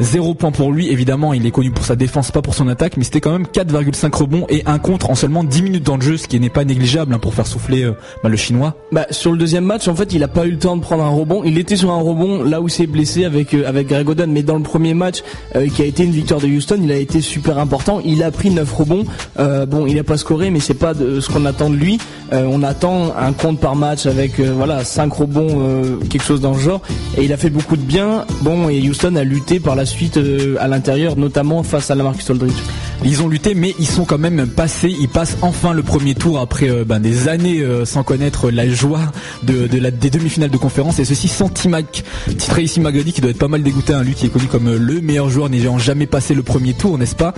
0 0.00 0.34
points 0.34 0.52
pour 0.52 0.72
lui, 0.72 0.88
évidemment 0.90 1.32
il 1.34 1.44
est 1.46 1.50
connu 1.50 1.70
pour 1.70 1.84
sa 1.84 1.96
défense, 1.96 2.30
pas 2.30 2.42
pour 2.42 2.54
son 2.54 2.68
attaque, 2.68 2.96
mais 2.96 3.04
c'était 3.04 3.20
quand 3.20 3.32
même 3.32 3.46
4,5 3.52 4.14
rebonds 4.16 4.46
et 4.48 4.62
un 4.66 4.78
contre 4.78 5.10
en 5.10 5.14
seulement 5.14 5.42
10 5.44 5.62
minutes 5.62 5.84
dans 5.84 5.96
le 5.96 6.02
jeu, 6.02 6.16
ce 6.16 6.28
qui 6.28 6.38
n'est 6.38 6.50
pas 6.50 6.64
négligeable 6.64 7.12
hein, 7.14 7.18
pour 7.18 7.34
faire 7.34 7.46
souffler 7.46 7.82
euh, 7.84 7.92
bah, 8.22 8.28
le 8.28 8.36
chinois. 8.36 8.74
Bah, 8.92 9.06
sur 9.10 9.32
le 9.32 9.38
deuxième 9.38 9.64
match, 9.64 9.88
en 9.88 9.94
fait, 9.94 10.12
il 10.12 10.22
a 10.22 10.28
pas 10.28 10.46
eu 10.46 10.50
le 10.52 10.58
temps 10.58 10.76
de 10.76 10.82
prendre 10.82 11.02
un 11.04 11.08
Il 11.44 11.58
était 11.58 11.76
sur 11.76 11.90
un 11.90 12.00
rebond 12.00 12.42
là 12.42 12.60
où 12.60 12.68
s'est 12.68 12.86
blessé 12.86 13.24
avec 13.24 13.54
euh, 13.54 13.66
avec 13.66 13.88
Greg 13.88 14.08
Oden, 14.08 14.30
mais 14.30 14.42
dans 14.42 14.56
le 14.56 14.62
premier 14.62 14.94
match 14.94 15.22
euh, 15.54 15.68
qui 15.68 15.82
a 15.82 15.84
été 15.84 16.04
une 16.04 16.10
victoire 16.10 16.40
de 16.40 16.46
Houston, 16.46 16.78
il 16.82 16.92
a 16.92 16.96
été 16.96 17.20
super 17.20 17.58
important. 17.58 18.00
Il 18.04 18.22
a 18.22 18.30
pris 18.30 18.50
9 18.50 18.72
rebonds. 18.72 19.04
Euh, 19.38 19.66
bon, 19.66 19.86
il 19.86 19.98
a 19.98 20.04
pas 20.04 20.16
scoré, 20.16 20.50
mais 20.50 20.60
c'est 20.60 20.74
pas 20.74 20.94
de 20.94 21.20
ce 21.20 21.30
qu'on 21.30 21.44
attend 21.44 21.70
de 21.70 21.76
lui. 21.76 21.98
On 22.32 22.64
attend 22.64 23.14
un 23.16 23.32
compte 23.32 23.60
par 23.60 23.76
match 23.76 24.06
avec 24.06 24.40
voilà 24.40 24.82
5 24.82 25.12
rebonds, 25.12 26.00
quelque 26.10 26.24
chose 26.24 26.40
dans 26.40 26.54
le 26.54 26.58
genre. 26.58 26.80
Et 27.16 27.24
il 27.24 27.32
a 27.32 27.36
fait 27.36 27.50
beaucoup 27.50 27.76
de 27.76 27.82
bien. 27.82 28.24
Bon, 28.40 28.68
et 28.68 28.80
Houston 28.80 29.14
a 29.14 29.22
lutté 29.22 29.60
par 29.60 29.76
la 29.76 29.86
suite 29.86 30.18
à 30.58 30.66
l'intérieur, 30.66 31.16
notamment 31.16 31.62
face 31.62 31.88
à 31.92 31.94
la 31.94 32.02
Marcus 32.02 32.28
Aldridge. 32.28 32.56
Ils 33.04 33.22
ont 33.22 33.28
lutté, 33.28 33.54
mais 33.54 33.76
ils 33.78 33.86
sont 33.86 34.04
quand 34.04 34.18
même 34.18 34.48
passés. 34.48 34.92
Ils 34.98 35.08
passent 35.08 35.36
enfin 35.40 35.72
le 35.72 35.84
premier 35.84 36.16
tour 36.16 36.40
après 36.40 36.68
ben, 36.84 36.98
des 36.98 37.28
années 37.28 37.64
sans 37.84 38.02
connaître 38.02 38.50
la 38.50 38.68
joie 38.68 39.02
de, 39.44 39.68
des 39.68 40.10
demi-finales 40.10 40.50
de 40.50 40.56
conférence. 40.56 40.98
Ceci 41.06 41.28
sans 41.28 41.48
T-Mac, 41.48 42.04
Tracy 42.38 42.80
McGrady 42.80 43.12
qui 43.12 43.20
doit 43.20 43.30
être 43.30 43.38
pas 43.38 43.48
mal 43.48 43.62
dégoûté. 43.62 43.94
Hein, 43.94 44.02
lui 44.02 44.14
qui 44.14 44.26
est 44.26 44.28
connu 44.28 44.46
comme 44.46 44.74
le 44.74 45.00
meilleur 45.00 45.30
joueur 45.30 45.48
n'ayant 45.48 45.78
jamais 45.78 46.06
passé 46.06 46.34
le 46.34 46.42
premier 46.42 46.74
tour, 46.74 46.98
n'est-ce 46.98 47.16
pas? 47.16 47.32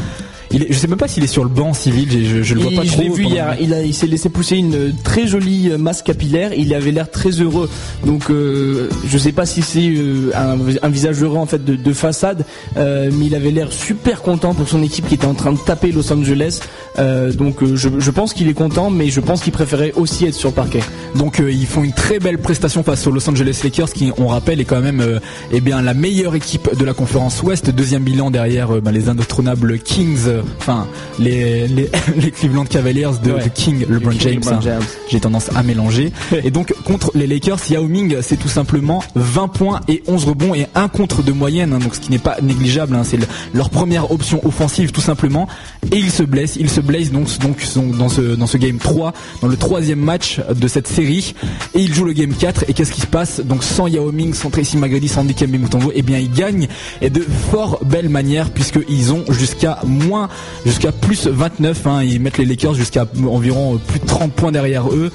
Il 0.50 0.62
est, 0.64 0.66
Je 0.72 0.78
sais 0.78 0.86
même 0.88 0.98
pas 0.98 1.08
s'il 1.08 1.24
est 1.24 1.28
sur 1.28 1.44
le 1.44 1.50
banc 1.50 1.72
civil. 1.74 2.08
Je, 2.10 2.42
je, 2.42 2.54
le 2.54 2.60
vois 2.60 2.70
Il- 2.72 2.76
pas 2.76 2.84
je 2.84 2.92
trop. 2.92 3.02
l'ai 3.02 3.08
vu 3.10 3.24
hier. 3.24 3.56
Il, 3.60 3.72
a- 3.74 3.82
il 3.82 3.94
s'est 3.94 4.06
laissé 4.06 4.28
pousser 4.28 4.56
une 4.56 4.94
très 5.04 5.26
jolie 5.26 5.70
masse 5.78 6.02
capillaire. 6.02 6.52
Il 6.56 6.72
avait 6.74 6.90
l'air 6.92 7.10
très 7.10 7.30
heureux. 7.30 7.68
Donc, 8.04 8.30
euh, 8.30 8.88
je 9.06 9.18
sais 9.18 9.32
pas 9.32 9.46
si 9.46 9.62
c'est 9.62 9.88
euh, 9.96 10.30
un, 10.34 10.56
un 10.82 10.88
visage 10.88 11.22
heureux 11.22 11.38
en 11.38 11.46
fait 11.46 11.64
de, 11.64 11.76
de 11.76 11.92
façade, 11.92 12.44
euh, 12.76 13.10
mais 13.12 13.26
il 13.26 13.34
avait 13.34 13.50
l'air 13.50 13.72
super 13.72 14.22
content 14.22 14.54
pour 14.54 14.68
son 14.68 14.82
équipe 14.82 15.06
qui 15.08 15.14
était 15.14 15.26
en 15.26 15.34
train 15.34 15.52
de 15.52 15.58
taper 15.58 15.92
Los 15.92 16.12
Angeles. 16.12 16.60
Euh, 16.98 17.32
donc, 17.32 17.64
je, 17.74 17.88
je 17.98 18.10
pense 18.10 18.32
qu'il 18.32 18.48
est 18.48 18.54
content, 18.54 18.90
mais 18.90 19.08
je 19.10 19.20
pense 19.20 19.42
qu'il 19.42 19.52
préférait 19.52 19.92
aussi 19.96 20.24
être 20.26 20.34
sur 20.34 20.48
le 20.50 20.54
parquet. 20.54 20.80
Donc 21.14 21.40
ils 21.46 21.66
font 21.66 21.82
une 21.84 21.92
très 21.92 22.18
belle 22.18 22.38
prestation 22.38 22.82
face 22.82 23.06
aux 23.06 23.10
Los 23.10 23.28
Angeles 23.28 23.60
Lakers 23.64 23.92
qui 23.92 24.12
on 24.18 24.26
rappelle 24.28 24.60
est 24.60 24.64
quand 24.64 24.80
même 24.80 25.20
eh 25.52 25.60
bien 25.60 25.80
la 25.82 25.94
meilleure 25.94 26.34
équipe 26.34 26.76
de 26.78 26.84
la 26.84 26.92
conférence 26.94 27.42
Ouest, 27.42 27.70
deuxième 27.70 28.02
bilan 28.02 28.30
derrière 28.30 28.68
ben, 28.82 28.90
les 28.92 29.08
indétrônables 29.08 29.78
Kings 29.78 30.26
enfin 30.58 30.86
les, 31.18 31.66
les, 31.68 31.88
les 32.16 32.30
Cleveland 32.30 32.64
Cavaliers 32.64 33.08
de, 33.22 33.32
Ouais. 33.32 33.44
de 33.44 33.48
King 33.48 33.84
LeBron 33.88 34.10
King 34.10 34.20
James. 34.20 34.34
LeBron 34.36 34.52
hein. 34.54 34.60
James. 34.62 34.82
J'ai 35.08 35.20
tendance 35.20 35.48
à 35.54 35.62
mélanger. 35.62 36.12
et 36.44 36.50
donc 36.50 36.72
contre 36.84 37.10
les 37.14 37.26
Lakers, 37.26 37.58
Yao 37.70 37.84
Ming, 37.86 38.16
c'est 38.22 38.36
tout 38.38 38.48
simplement 38.48 39.02
20 39.14 39.48
points 39.48 39.80
et 39.88 40.02
11 40.06 40.24
rebonds 40.24 40.54
et 40.54 40.66
un 40.74 40.88
contre 40.88 41.22
de 41.22 41.32
moyenne, 41.32 41.72
hein, 41.72 41.78
donc 41.78 41.94
ce 41.94 42.00
qui 42.00 42.10
n'est 42.10 42.18
pas 42.18 42.36
négligeable. 42.42 42.94
hein. 42.94 43.02
c'est 43.04 43.16
le- 43.16 43.26
leur 43.54 43.70
première 43.70 44.10
option 44.10 44.40
offensive 44.46 44.92
tout 44.92 45.00
simplement. 45.00 45.48
Et 45.92 45.96
ils 45.98 46.10
se 46.10 46.22
blessent, 46.22 46.56
ils 46.56 46.70
se 46.70 46.80
blessent 46.80 47.10
donc 47.12 47.28
dans 47.98 48.08
ce 48.08 48.20
dans 48.34 48.46
ce 48.46 48.56
game 48.56 48.78
3, 48.78 49.12
dans 49.42 49.48
le 49.48 49.56
troisième 49.56 50.00
match 50.00 50.40
de 50.54 50.68
cette 50.68 50.86
série, 50.88 51.34
et 51.74 51.80
ils 51.80 51.94
jouent 51.94 52.04
le 52.04 52.12
game 52.12 52.32
4. 52.32 52.64
Et 52.68 52.72
qu'est-ce 52.74 52.92
qui 52.92 53.00
se 53.00 53.06
passe? 53.06 53.40
Donc 53.40 53.62
sans 53.64 53.86
Yao 53.86 54.10
Ming, 54.12 54.34
sans 54.34 54.50
Tracy 54.50 54.76
McGrady, 54.76 55.08
sans 55.08 55.24
Dikembe 55.24 55.50
Mutombo, 55.58 55.92
eh 55.94 56.02
bien 56.02 56.18
ils 56.18 56.30
gagnent 56.32 56.68
et 57.02 57.10
de 57.10 57.24
fort 57.50 57.80
belle 57.84 58.08
manière 58.08 58.50
puisque 58.50 58.78
ils 58.88 59.12
ont 59.12 59.24
jusqu'à 59.30 59.78
moins 59.86 60.27
jusqu'à 60.66 60.92
plus 60.92 61.26
29 61.26 61.86
hein, 61.86 62.02
ils 62.02 62.20
mettent 62.20 62.38
les 62.38 62.44
Lakers 62.44 62.74
jusqu'à 62.74 63.06
environ 63.26 63.74
euh, 63.74 63.78
plus 63.78 64.00
de 64.00 64.06
30 64.06 64.32
points 64.32 64.52
derrière 64.52 64.88
eux. 64.90 65.10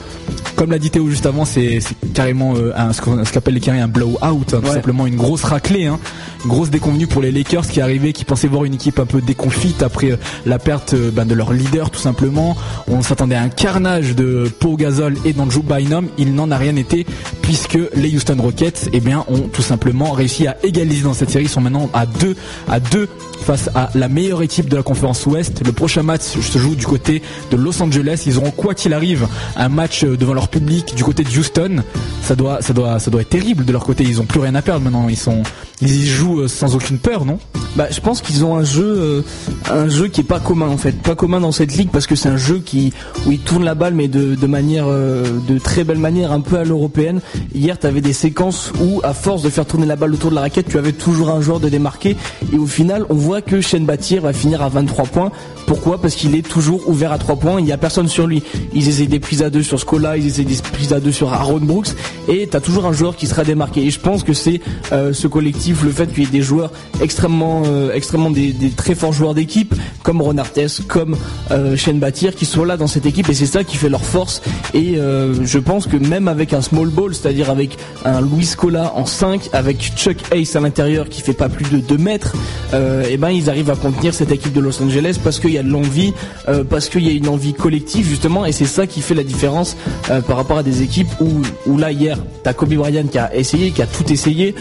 Comme 0.56 0.72
l'a 0.72 0.80
dit 0.80 0.90
Théo 0.92 1.10
juste 1.10 1.26
avant 1.26 1.46
c'est 1.46 1.80
carrément 2.14 2.54
euh, 2.56 2.72
un, 2.76 2.94
ce 2.94 3.02
qu'on- 3.02 3.24
ce 3.26 3.32
qu'appelle 3.32 3.56
les 3.56 3.60
Canadiens 3.60 3.86
un 3.86 3.88
blowout 3.88 4.18
hein, 4.22 4.36
tout 4.48 4.56
Ouais. 4.68 4.74
simplement 4.74 5.08
une 5.08 5.16
grosse 5.16 5.44
raclée 5.44 5.86
hein, 5.88 6.00
une 6.44 6.50
grosse 6.50 6.70
déconvenue 6.70 7.08
pour 7.08 7.22
les 7.22 7.32
Lakers 7.32 7.68
qui 7.68 7.82
arrivaient 7.82 8.14
qui 8.14 8.24
pensaient 8.26 8.48
voir 8.48 8.64
une 8.66 8.76
équipe 8.76 9.00
un 9.00 9.06
peu 9.06 9.22
déconfite 9.22 9.82
après 9.84 10.12
euh, 10.12 10.18
la 10.46 10.60
perte 10.60 10.94
ben, 10.96 11.26
de 11.26 11.34
leur 11.34 11.54
leader 11.54 11.90
tout 11.90 12.00
simplement. 12.00 12.56
On 12.88 13.02
s'attendait 13.02 13.36
à 13.36 13.42
un 13.42 13.50
carnage 13.50 14.16
de 14.16 14.50
Pau 14.60 14.76
Gasol 14.76 15.16
et 15.26 15.34
d'Andrew 15.34 15.62
Bynum. 15.64 16.08
Il 16.18 16.36
n'en 16.36 16.52
a 16.52 16.58
rien 16.58 16.76
été 16.76 17.06
puisque 17.44 17.78
les 17.94 18.16
Houston 18.16 18.38
Rockets 18.40 18.90
eh 18.94 19.00
bien 19.00 19.24
ont 19.28 19.42
tout 19.42 19.62
simplement 19.62 20.14
réussi 20.14 20.48
à 20.48 20.58
égaliser 20.64 21.04
dans 21.04 21.14
cette 21.14 21.30
série 21.30 21.44
ils 21.44 21.50
sont 21.50 21.62
maintenant 21.62 21.90
à 21.94 22.08
deux 22.08 22.36
à 22.68 22.80
deux 22.80 23.08
face 23.44 23.70
à 23.76 23.90
la 23.94 24.08
meilleure 24.08 24.42
équipe 24.42 24.70
de 24.70 24.78
la 24.78 24.84
conférence 24.84 25.26
Ouest. 25.26 25.62
Le 25.66 25.74
prochain 25.74 26.02
match 26.02 26.22
se 26.22 26.58
joue 26.58 26.76
du 26.76 26.86
côté 26.86 27.22
de 27.52 27.58
Los 27.58 27.82
Angeles. 27.84 28.24
Ils 28.26 28.38
auront 28.38 28.52
quoi 28.52 28.74
qu'il 28.74 28.94
arrive 28.94 29.28
un 29.58 29.70
match 29.70 30.04
euh, 30.04 30.16
devant 30.18 30.34
leur 30.34 30.48
public 30.48 30.96
du 30.96 31.04
côté 31.04 31.24
de 31.24 31.30
Houston. 31.30 31.84
Ça 32.22 32.36
doit, 32.36 32.62
ça 32.62 32.74
doit, 32.74 33.00
ça 33.00 33.12
doit 33.12 33.22
être 33.22 33.30
terrible 33.30 33.66
de 33.66 33.72
leur 33.72 33.84
côté. 33.84 34.04
Ils 34.04 34.22
ont 34.22 34.26
plus 34.26 34.40
rien 34.40 34.56
à 34.56 34.62
perdre 34.62 34.82
maintenant. 34.82 35.10
Ils 35.10 35.18
sont, 35.18 35.44
ils 35.82 36.04
y 36.04 36.08
jouent 36.08 36.42
euh, 36.42 36.48
sans 36.48 36.76
aucune 36.76 36.98
peur, 36.98 37.26
non? 37.26 37.38
Bah, 37.76 37.88
je 37.92 38.00
pense 38.00 38.22
qu'ils 38.22 38.46
ont 38.46 38.56
un 38.56 38.64
jeu, 38.64 38.86
euh, 38.86 39.22
un 39.70 39.90
jeu 39.90 40.08
qui 40.08 40.22
est 40.22 40.26
pas 40.26 40.40
commun 40.40 40.68
en 40.68 40.78
fait, 40.78 40.94
pas 40.94 41.16
commun 41.16 41.42
dans 41.42 41.52
cette 41.52 41.76
ligue 41.76 41.90
parce 41.92 42.08
que 42.08 42.16
c'est 42.16 42.30
un 42.30 42.38
jeu 42.38 42.62
qui 42.64 42.94
où 43.26 43.32
ils 43.32 43.40
tournent 43.40 43.66
la 43.66 43.76
balle 43.76 43.94
mais 43.94 44.08
de, 44.08 44.48
manière, 44.48 44.86
de 44.88 45.58
très 45.58 45.84
belle 45.84 45.98
manière, 45.98 46.32
un 46.32 46.42
peu 46.42 46.58
à 46.58 46.64
l'européenne. 46.64 47.20
Hier, 47.54 47.80
tu 47.80 47.88
avais 47.88 48.02
des 48.02 48.14
séquences 48.14 48.72
où, 48.82 49.02
à 49.04 49.14
force 49.14 49.42
de 49.42 49.50
faire 49.50 49.66
tourner 49.66 49.86
la 49.86 49.96
balle 49.96 50.14
autour 50.14 50.30
de 50.30 50.36
la 50.36 50.42
raquette, 50.42 50.68
tu 50.68 50.78
avais 50.78 50.92
toujours 50.92 51.30
un 51.30 51.42
joueur 51.42 51.60
de 51.60 51.70
démarqué 51.70 52.16
et 52.52 52.58
au 52.58 52.66
final, 52.66 53.06
on 53.10 53.16
voit 53.16 53.42
que 53.42 53.62
Shane 53.62 53.86
Battier 53.86 54.20
va 54.20 54.34
finir 54.34 54.62
à 54.62 54.70
23 54.70 55.06
points. 55.06 55.32
Pourquoi? 55.66 56.02
Parce 56.02 56.16
qu'il 56.16 56.36
est 56.36 56.48
toujours 56.48 56.88
ouvert 56.90 57.12
à 57.12 57.18
3 57.18 57.38
points. 57.38 57.60
Il 57.60 57.66
n'y 57.66 57.72
a 57.72 57.78
personne 57.78 58.08
sur 58.08 58.28
lui. 58.28 58.44
Ils 58.74 58.90
essaient 58.90 59.08
des 59.08 59.20
prises 59.20 59.44
à 59.44 59.50
2 59.50 59.64
sur 59.64 59.80
Scola, 59.80 60.18
ils 60.18 60.28
essaient 60.28 60.44
des 60.44 60.58
prises 60.72 60.94
à 60.94 61.00
2 61.00 61.12
sur 61.12 61.32
Aaron 61.34 61.60
Brooks 61.60 61.90
et 62.28 62.48
t'as 62.48 62.60
toujours 62.60 62.86
un 62.86 62.94
joueur 62.94 63.16
qui 63.16 63.28
sera 63.28 63.44
démarqué. 63.44 63.82
Et 63.82 63.92
je 63.92 64.00
pense 64.00 64.24
que 64.24 64.34
c'est 64.34 64.62
euh, 64.92 65.14
ce 65.14 65.28
collectif, 65.28 65.84
le 65.84 65.92
fait 65.92 66.08
qu'il 66.08 66.24
y 66.24 66.28
ait 66.28 66.30
des 66.30 66.42
joueurs 66.42 66.72
extrêmement, 67.02 67.64
euh, 67.66 67.94
extrêmement 67.94 68.30
des, 68.30 68.52
des 68.52 68.70
très 68.70 68.96
forts 68.96 69.14
joueurs 69.14 69.34
d'équipe, 69.34 69.74
comme 70.04 70.22
Ron 70.22 70.38
Artest, 70.38 70.88
comme 70.88 71.16
euh, 71.52 71.76
Shane 71.76 72.00
Battier, 72.00 72.32
qui 72.32 72.46
sont 72.46 72.64
là 72.64 72.78
dans 72.78 72.88
cette 72.88 73.06
équipe 73.06 73.30
et 73.30 73.34
c'est 73.34 73.46
ça 73.46 73.64
qui 73.64 73.78
fait 73.78 73.90
leur 73.90 74.04
force. 74.04 74.42
Et 74.74 74.98
euh, 74.98 75.46
je 75.46 75.60
pense 75.60 75.88
que 75.88 75.98
même 75.98 76.28
avec 76.28 76.54
un 76.54 76.62
small 76.62 76.90
ball, 76.90 77.14
c'est-à-dire 77.24 77.50
avec 77.50 77.78
un 78.04 78.20
Luis 78.22 78.46
Scola 78.46 78.92
en 78.96 79.06
5, 79.06 79.50
avec 79.54 79.94
Chuck 79.96 80.18
Hayes 80.34 80.50
à 80.56 80.60
l'intérieur 80.60 81.08
qui 81.08 81.22
fait 81.22 81.32
pas 81.34 81.48
plus 81.48 81.70
de 81.70 81.78
2 81.78 81.98
mètres, 81.98 82.34
euh, 82.74 83.04
et 83.10 83.16
ben 83.16 83.30
ils 83.30 83.50
arrivent 83.50 83.70
à 83.70 83.76
contenir 83.78 84.14
cette 84.14 84.32
équipe 84.32 84.52
de 84.52 84.60
Los 84.60 84.82
Angeles 84.84 85.18
parce 85.24 85.40
qu'il 85.40 85.52
y 85.52 85.58
a 85.58 85.64
de 85.64 85.70
l'envie, 85.70 86.14
euh, 86.50 86.66
parce 86.66 86.90
qu'il 86.90 87.06
y 87.08 87.10
a 87.10 87.14
une 87.14 87.30
envie 87.30 87.54
collective 87.54 88.06
justement, 88.08 88.46
et 88.46 88.52
c'est 88.52 88.66
ça 88.66 88.88
qui 88.88 89.02
fait 89.02 89.14
la 89.16 89.24
différence 89.24 89.78
euh, 90.12 90.20
par 90.20 90.36
rapport 90.36 90.58
à 90.58 90.64
des 90.64 90.82
équipes 90.82 91.08
où, 91.22 91.30
où 91.66 91.78
là 91.78 91.92
hier, 91.94 92.18
t'as 92.44 92.52
Kobe 92.52 92.74
Bryant 92.74 93.08
qui 93.10 93.18
a 93.18 93.34
essayé, 93.34 93.72
qui 93.72 93.82
a 93.82 93.88
tout 93.88 94.12
essayé, 94.12 94.54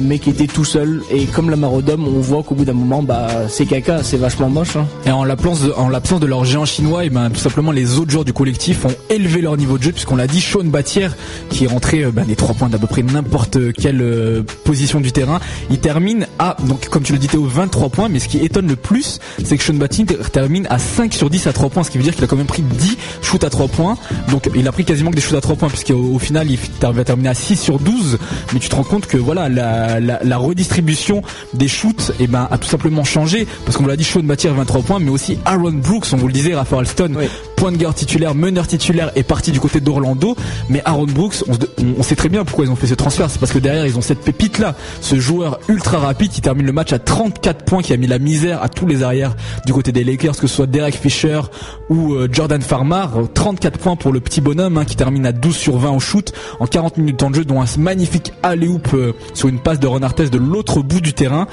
mais 0.00 0.18
qui 0.18 0.30
était 0.30 0.46
tout 0.46 0.64
seul. 0.64 1.02
Et 1.10 1.26
comme 1.26 1.50
la 1.50 1.56
Marodome, 1.56 2.06
on 2.08 2.20
voit 2.20 2.42
qu'au 2.42 2.54
bout 2.54 2.64
d'un 2.64 2.72
moment, 2.72 3.02
bah 3.02 3.28
c'est 3.48 3.66
caca, 3.66 4.02
c'est 4.02 4.16
vachement 4.16 4.48
moche. 4.48 4.76
hein. 4.76 4.86
Et 5.04 5.10
en 5.10 5.24
l'absence 5.24 5.60
de, 5.60 6.18
de 6.20 6.26
leur 6.26 6.44
géant 6.46 6.64
chinois, 6.64 7.04
et 7.04 7.10
ben 7.10 7.28
tout 7.28 7.40
simplement 7.40 7.70
les 7.70 7.98
autres 7.98 8.10
joueurs 8.10 8.24
du 8.24 8.32
collectif 8.32 8.86
ont 8.86 8.94
élevé 9.10 9.42
leur 9.42 9.56
niveau 9.58 9.76
de 9.76 9.82
jeu 9.82 9.92
puisqu'on 9.92 10.16
l'a 10.16 10.26
dit, 10.26 10.40
Sean 10.40 10.64
Battier 10.64 11.08
qui 11.50 11.64
est 11.64 11.68
rentré 11.68 11.97
ben, 12.06 12.24
des 12.24 12.36
trois 12.36 12.54
points 12.54 12.68
d'à 12.68 12.78
peu 12.78 12.86
près 12.86 13.02
n'importe 13.02 13.72
quelle 13.74 14.00
euh, 14.02 14.42
position 14.64 15.00
du 15.00 15.12
terrain, 15.12 15.40
il 15.70 15.78
termine 15.78 16.26
à 16.38 16.56
donc 16.66 16.88
comme 16.88 17.02
tu 17.02 17.12
le 17.12 17.18
disais 17.18 17.36
au 17.36 17.44
23 17.44 17.88
points, 17.90 18.08
mais 18.08 18.18
ce 18.18 18.28
qui 18.28 18.38
étonne 18.38 18.66
le 18.68 18.76
plus, 18.76 19.18
c'est 19.44 19.56
que 19.56 19.62
Sean 19.62 19.74
Battier 19.74 20.04
ter- 20.06 20.30
termine 20.30 20.66
à 20.70 20.78
5 20.78 21.12
sur 21.14 21.30
10 21.30 21.46
à 21.46 21.52
3 21.52 21.70
points, 21.70 21.82
ce 21.84 21.90
qui 21.90 21.98
veut 21.98 22.04
dire 22.04 22.14
qu'il 22.14 22.24
a 22.24 22.26
quand 22.26 22.36
même 22.36 22.46
pris 22.46 22.62
10 22.62 22.96
shoots 23.22 23.44
à 23.44 23.50
3 23.50 23.68
points. 23.68 23.96
Donc 24.30 24.48
il 24.54 24.66
a 24.66 24.72
pris 24.72 24.84
quasiment 24.84 25.10
que 25.10 25.16
des 25.16 25.22
shoots 25.22 25.36
à 25.36 25.40
3 25.40 25.56
points 25.56 25.68
puisqu'au 25.68 25.94
au 26.14 26.18
final 26.18 26.48
il 26.50 26.58
va 26.92 27.04
terminer 27.04 27.28
à 27.30 27.34
6 27.34 27.56
sur 27.56 27.78
12, 27.78 28.18
mais 28.52 28.60
tu 28.60 28.68
te 28.68 28.74
rends 28.76 28.84
compte 28.84 29.06
que 29.06 29.16
voilà 29.16 29.48
la, 29.48 30.00
la, 30.00 30.20
la 30.22 30.36
redistribution 30.36 31.22
des 31.54 31.68
shoots 31.68 32.12
et 32.20 32.26
ben 32.26 32.48
a 32.50 32.58
tout 32.58 32.68
simplement 32.68 33.04
changé 33.04 33.46
parce 33.64 33.76
qu'on 33.76 33.82
vous 33.84 33.88
l'a 33.88 33.96
dit 33.96 34.04
Sean 34.04 34.20
Battier 34.22 34.50
23 34.50 34.82
points 34.82 34.98
mais 34.98 35.10
aussi 35.10 35.38
Aaron 35.44 35.72
Brooks 35.72 36.06
on 36.12 36.16
vous 36.16 36.26
le 36.26 36.32
disait 36.32 36.54
Raphaël 36.54 36.86
Oui. 37.16 37.24
point 37.56 37.72
de 37.72 37.76
garde 37.76 37.94
titulaire 37.94 38.34
meneur 38.34 38.66
titulaire 38.66 39.10
est 39.16 39.22
parti 39.22 39.50
du 39.52 39.60
côté 39.60 39.80
d'Orlando 39.80 40.36
mais 40.68 40.82
Aaron 40.84 41.06
Brooks 41.06 41.44
on, 41.48 41.54
se- 41.54 41.58
on- 41.98 42.02
sait 42.02 42.16
très 42.16 42.28
bien 42.28 42.44
pourquoi 42.44 42.64
ils 42.64 42.70
ont 42.70 42.76
fait 42.76 42.86
ce 42.86 42.94
transfert. 42.94 43.30
C'est 43.30 43.38
parce 43.38 43.52
que 43.52 43.58
derrière 43.58 43.86
ils 43.86 43.96
ont 43.96 44.00
cette 44.02 44.20
pépite 44.20 44.58
là 44.58 44.74
ce 45.00 45.18
joueur 45.20 45.60
ultra 45.68 45.98
rapide 45.98 46.30
qui 46.30 46.40
termine 46.40 46.66
le 46.66 46.72
match 46.72 46.92
à 46.92 46.98
34 46.98 47.64
points 47.64 47.82
qui 47.82 47.92
a 47.92 47.96
mis 47.96 48.06
la 48.06 48.18
misère 48.18 48.62
à 48.62 48.68
tous 48.68 48.86
les 48.86 49.02
arrières 49.02 49.34
du 49.66 49.72
côté 49.72 49.92
des 49.92 50.04
Lakers 50.04 50.36
que 50.36 50.46
ce 50.46 50.54
soit 50.56 50.66
Derek 50.66 50.94
Fisher 50.96 51.40
ou 51.88 52.14
euh, 52.14 52.28
Jordan 52.30 52.60
Farmar. 52.62 53.12
34 53.34 53.78
points 53.78 53.96
pour 53.96 54.12
le 54.12 54.20
petit 54.20 54.40
bonhomme 54.40 54.78
hein, 54.78 54.84
qui 54.84 54.96
termine 54.96 55.26
à 55.26 55.32
12 55.32 55.56
sur 55.56 55.78
20 55.78 55.90
au 55.90 56.00
shoot 56.00 56.32
en 56.60 56.66
40 56.66 56.96
minutes 56.98 57.14
de 57.16 57.18
temps 57.18 57.30
de 57.30 57.36
jeu 57.36 57.44
dont 57.44 57.60
un 57.62 57.66
magnifique 57.78 58.32
alley-oop 58.42 58.88
euh, 58.94 59.12
sur 59.34 59.48
une 59.48 59.58
passe 59.60 59.78
de 59.80 59.86
Ron 59.86 60.02
Artest 60.02 60.32
de 60.32 60.38
l'autre 60.38 60.80
bout 60.82 61.00
du 61.00 61.12
terrain. 61.12 61.46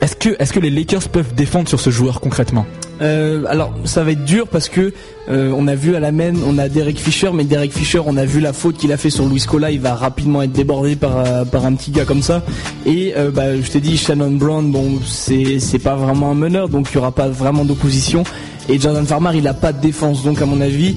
Est-ce 0.00 0.16
que, 0.16 0.30
est-ce 0.38 0.52
que 0.52 0.60
les 0.60 0.70
Lakers 0.70 1.08
peuvent 1.10 1.34
défendre 1.34 1.68
sur 1.68 1.80
ce 1.80 1.90
joueur 1.90 2.20
concrètement? 2.20 2.64
Euh, 3.02 3.44
alors 3.48 3.74
ça 3.84 4.04
va 4.04 4.12
être 4.12 4.24
dur 4.24 4.48
parce 4.48 4.68
que 4.68 4.92
euh, 5.28 5.52
on 5.56 5.66
a 5.68 5.74
vu 5.74 5.94
à 5.96 6.00
la 6.00 6.12
main, 6.12 6.32
on 6.46 6.56
a 6.56 6.68
Derek 6.68 6.98
Fisher, 6.98 7.30
mais 7.34 7.44
Derek 7.44 7.72
Fisher, 7.72 8.00
on 8.06 8.16
a 8.16 8.24
vu 8.24 8.40
la 8.40 8.52
faute 8.52 8.76
qu'il 8.76 8.92
a 8.92 8.96
fait 8.96 9.10
sur 9.10 9.26
Luis 9.26 9.44
Cola, 9.46 9.70
il 9.70 9.80
va 9.80 9.94
rapidement 9.94 10.42
être 10.42 10.52
débordé 10.52 10.96
par 10.96 11.18
euh, 11.18 11.44
par 11.44 11.66
un 11.66 11.74
petit 11.74 11.90
gars 11.90 12.04
comme 12.04 12.22
ça. 12.22 12.42
Et 12.86 13.14
bah, 13.34 13.60
je 13.60 13.68
t'ai 13.68 13.80
dit 13.80 13.96
Shannon 13.96 14.30
Brown, 14.30 14.70
bon 14.70 15.00
c'est 15.04 15.82
pas 15.82 15.96
vraiment 15.96 16.30
un 16.30 16.34
meneur, 16.34 16.68
donc 16.68 16.88
il 16.90 16.94
y 16.94 16.98
aura 16.98 17.12
pas 17.12 17.28
vraiment 17.28 17.64
d'opposition. 17.64 18.24
Et 18.68 18.80
Jordan 18.80 19.06
Farmer, 19.06 19.30
il 19.34 19.46
a 19.46 19.54
pas 19.54 19.72
de 19.72 19.80
défense, 19.80 20.24
donc 20.24 20.42
à 20.42 20.46
mon 20.46 20.60
avis, 20.60 20.96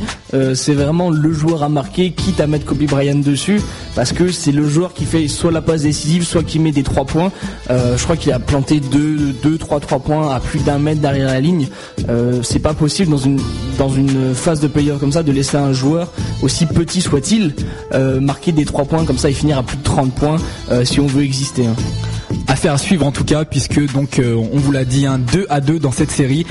c'est 0.54 0.74
vraiment 0.74 1.10
le 1.10 1.32
joueur 1.32 1.64
à 1.64 1.70
marquer, 1.70 2.12
quitte 2.12 2.40
à 2.40 2.48
mettre 2.48 2.66
Kobe 2.66 2.84
Bryant 2.84 3.16
dessus, 3.16 3.62
parce 3.96 4.12
que 4.12 4.32
c'est 4.32 4.52
le 4.52 4.68
joueur 4.68 4.94
qui 4.94 5.06
fait 5.06 5.28
soit 5.28 5.52
la 5.52 5.62
passe 5.62 5.84
décisive, 5.84 6.24
soit 6.24 6.44
qui 6.44 6.58
met 6.58 6.72
des 6.72 6.84
trois 6.84 7.06
points. 7.06 7.32
Je 7.70 8.04
crois 8.04 8.18
qu'il 8.18 8.32
a 8.32 8.40
planté 8.40 8.80
deux, 8.80 9.34
deux, 9.44 9.58
trois, 9.58 9.80
trois 9.80 10.00
points 10.00 10.34
à 10.34 10.40
plus 10.40 10.64
d'un 10.64 10.80
mètre 10.80 11.02
derrière 11.02 11.28
la 11.28 11.40
ligne. 11.40 11.68
Euh, 12.08 12.42
c'est 12.44 12.60
pas 12.60 12.74
possible 12.74 13.14
dans 13.78 13.90
une 13.90 14.34
phase 14.34 14.60
de 14.60 14.68
playoff 14.68 15.00
comme 15.00 15.12
ça 15.12 15.24
de 15.24 15.32
laisser 15.32 15.58
un 15.58 15.74
joueur 15.74 16.12
aussi 16.42 16.66
petit 16.66 17.02
soit-il 17.02 17.54
euh, 17.94 18.20
marquer 18.20 18.52
des 18.52 18.66
trois 18.66 18.86
points 18.86 19.06
comme 19.06 19.18
ça 19.18 19.30
et 19.30 19.34
finir 19.34 19.58
à 19.58 19.64
plus 19.64 19.78
de 19.78 19.84
30 19.84 20.14
points 20.14 20.38
euh, 20.72 20.86
si 20.86 21.00
on 21.00 21.08
veut 21.08 21.24
exister. 21.24 21.66
hein. 21.66 21.76
Affaire 22.48 22.74
à 22.74 22.78
suivre 22.78 23.06
en 23.06 23.12
tout 23.12 23.24
cas, 23.24 23.46
puisque 23.46 23.92
donc 23.94 24.20
on 24.22 24.58
vous 24.58 24.72
l'a 24.72 24.86
dit, 24.86 25.06
un 25.06 25.20
2 25.20 25.46
à 25.50 25.62
2 25.62 25.80
dans 25.80 25.92
cette 25.92 26.12
série. 26.12 26.46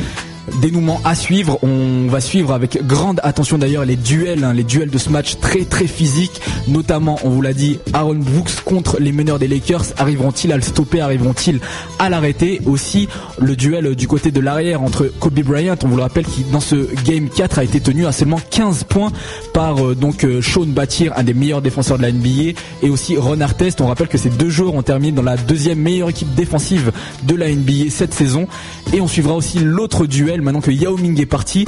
Dénouement 0.61 1.01
à 1.05 1.15
suivre, 1.15 1.59
on 1.63 2.09
va 2.09 2.21
suivre 2.21 2.53
avec 2.53 2.87
grande 2.87 3.21
attention 3.23 3.59
d'ailleurs 3.59 3.85
les 3.85 3.97
duels, 3.97 4.45
hein, 4.45 4.53
les 4.53 4.65
duels 4.65 4.91
de 4.91 4.99
ce 4.99 5.11
match 5.11 5.37
très 5.41 5.65
très 5.65 5.87
physiques, 5.87 6.41
notamment 6.67 7.19
on 7.25 7.31
vous 7.31 7.43
l'a 7.43 7.53
dit, 7.53 7.79
Aaron 7.93 8.17
Brooks 8.17 8.63
contre 8.65 8.99
les 9.01 9.13
meneurs 9.13 9.39
des 9.39 9.49
Lakers, 9.49 9.85
arriveront-ils 9.99 10.53
à 10.53 10.57
le 10.57 10.63
stopper, 10.63 11.01
arriveront-ils 11.01 11.61
à 11.99 12.09
l'arrêter? 12.09 12.61
Aussi 12.67 13.09
le 13.39 13.57
duel 13.57 13.95
du 13.95 14.09
côté 14.09 14.31
de 14.31 14.41
l'arrière 14.41 14.83
entre 14.83 15.07
Kobe 15.21 15.41
Bryant, 15.41 15.77
on 15.85 15.89
vous 15.89 15.97
le 15.97 16.03
rappelle, 16.03 16.25
qui 16.25 16.45
dans 16.45 16.61
ce 16.61 16.89
game 17.05 17.29
4 17.29 17.59
a 17.59 17.65
été 17.65 17.81
tenu 17.81 18.07
à 18.07 18.13
seulement 18.13 18.41
15 18.51 18.85
points 18.85 19.13
par 19.53 19.85
euh, 19.85 19.95
donc 19.95 20.25
euh, 20.25 20.43
Sean 20.43 20.67
Battier, 20.67 21.11
un 21.15 21.23
des 21.23 21.35
meilleurs 21.35 21.63
défenseurs 21.63 21.99
de 21.99 22.03
la 22.03 22.13
NBA, 22.13 22.59
et 22.83 22.91
aussi 22.91 23.17
Ron 23.17 23.41
Artest. 23.41 23.81
On 23.81 23.87
rappelle 23.87 24.09
que 24.09 24.19
ces 24.19 24.31
deux 24.31 24.51
joueurs 24.51 24.75
ont 24.75 24.83
terminé 24.83 25.13
dans 25.13 25.23
la 25.23 25.37
deuxième 25.37 25.79
meilleure 25.79 26.11
équipe 26.11 26.35
défensive 26.35 26.93
de 27.25 27.35
la 27.35 27.51
NBA 27.51 27.91
cette 27.91 28.15
saison. 28.15 28.47
Et 28.93 29.01
on 29.01 29.09
suivra 29.09 29.35
aussi 29.35 29.59
l'autre 29.59 30.07
duel 30.07 30.38
maintenant 30.43 30.61
que 30.61 30.71
Yao 30.71 30.97
Ming 30.97 31.21
est 31.21 31.27
parti. 31.27 31.65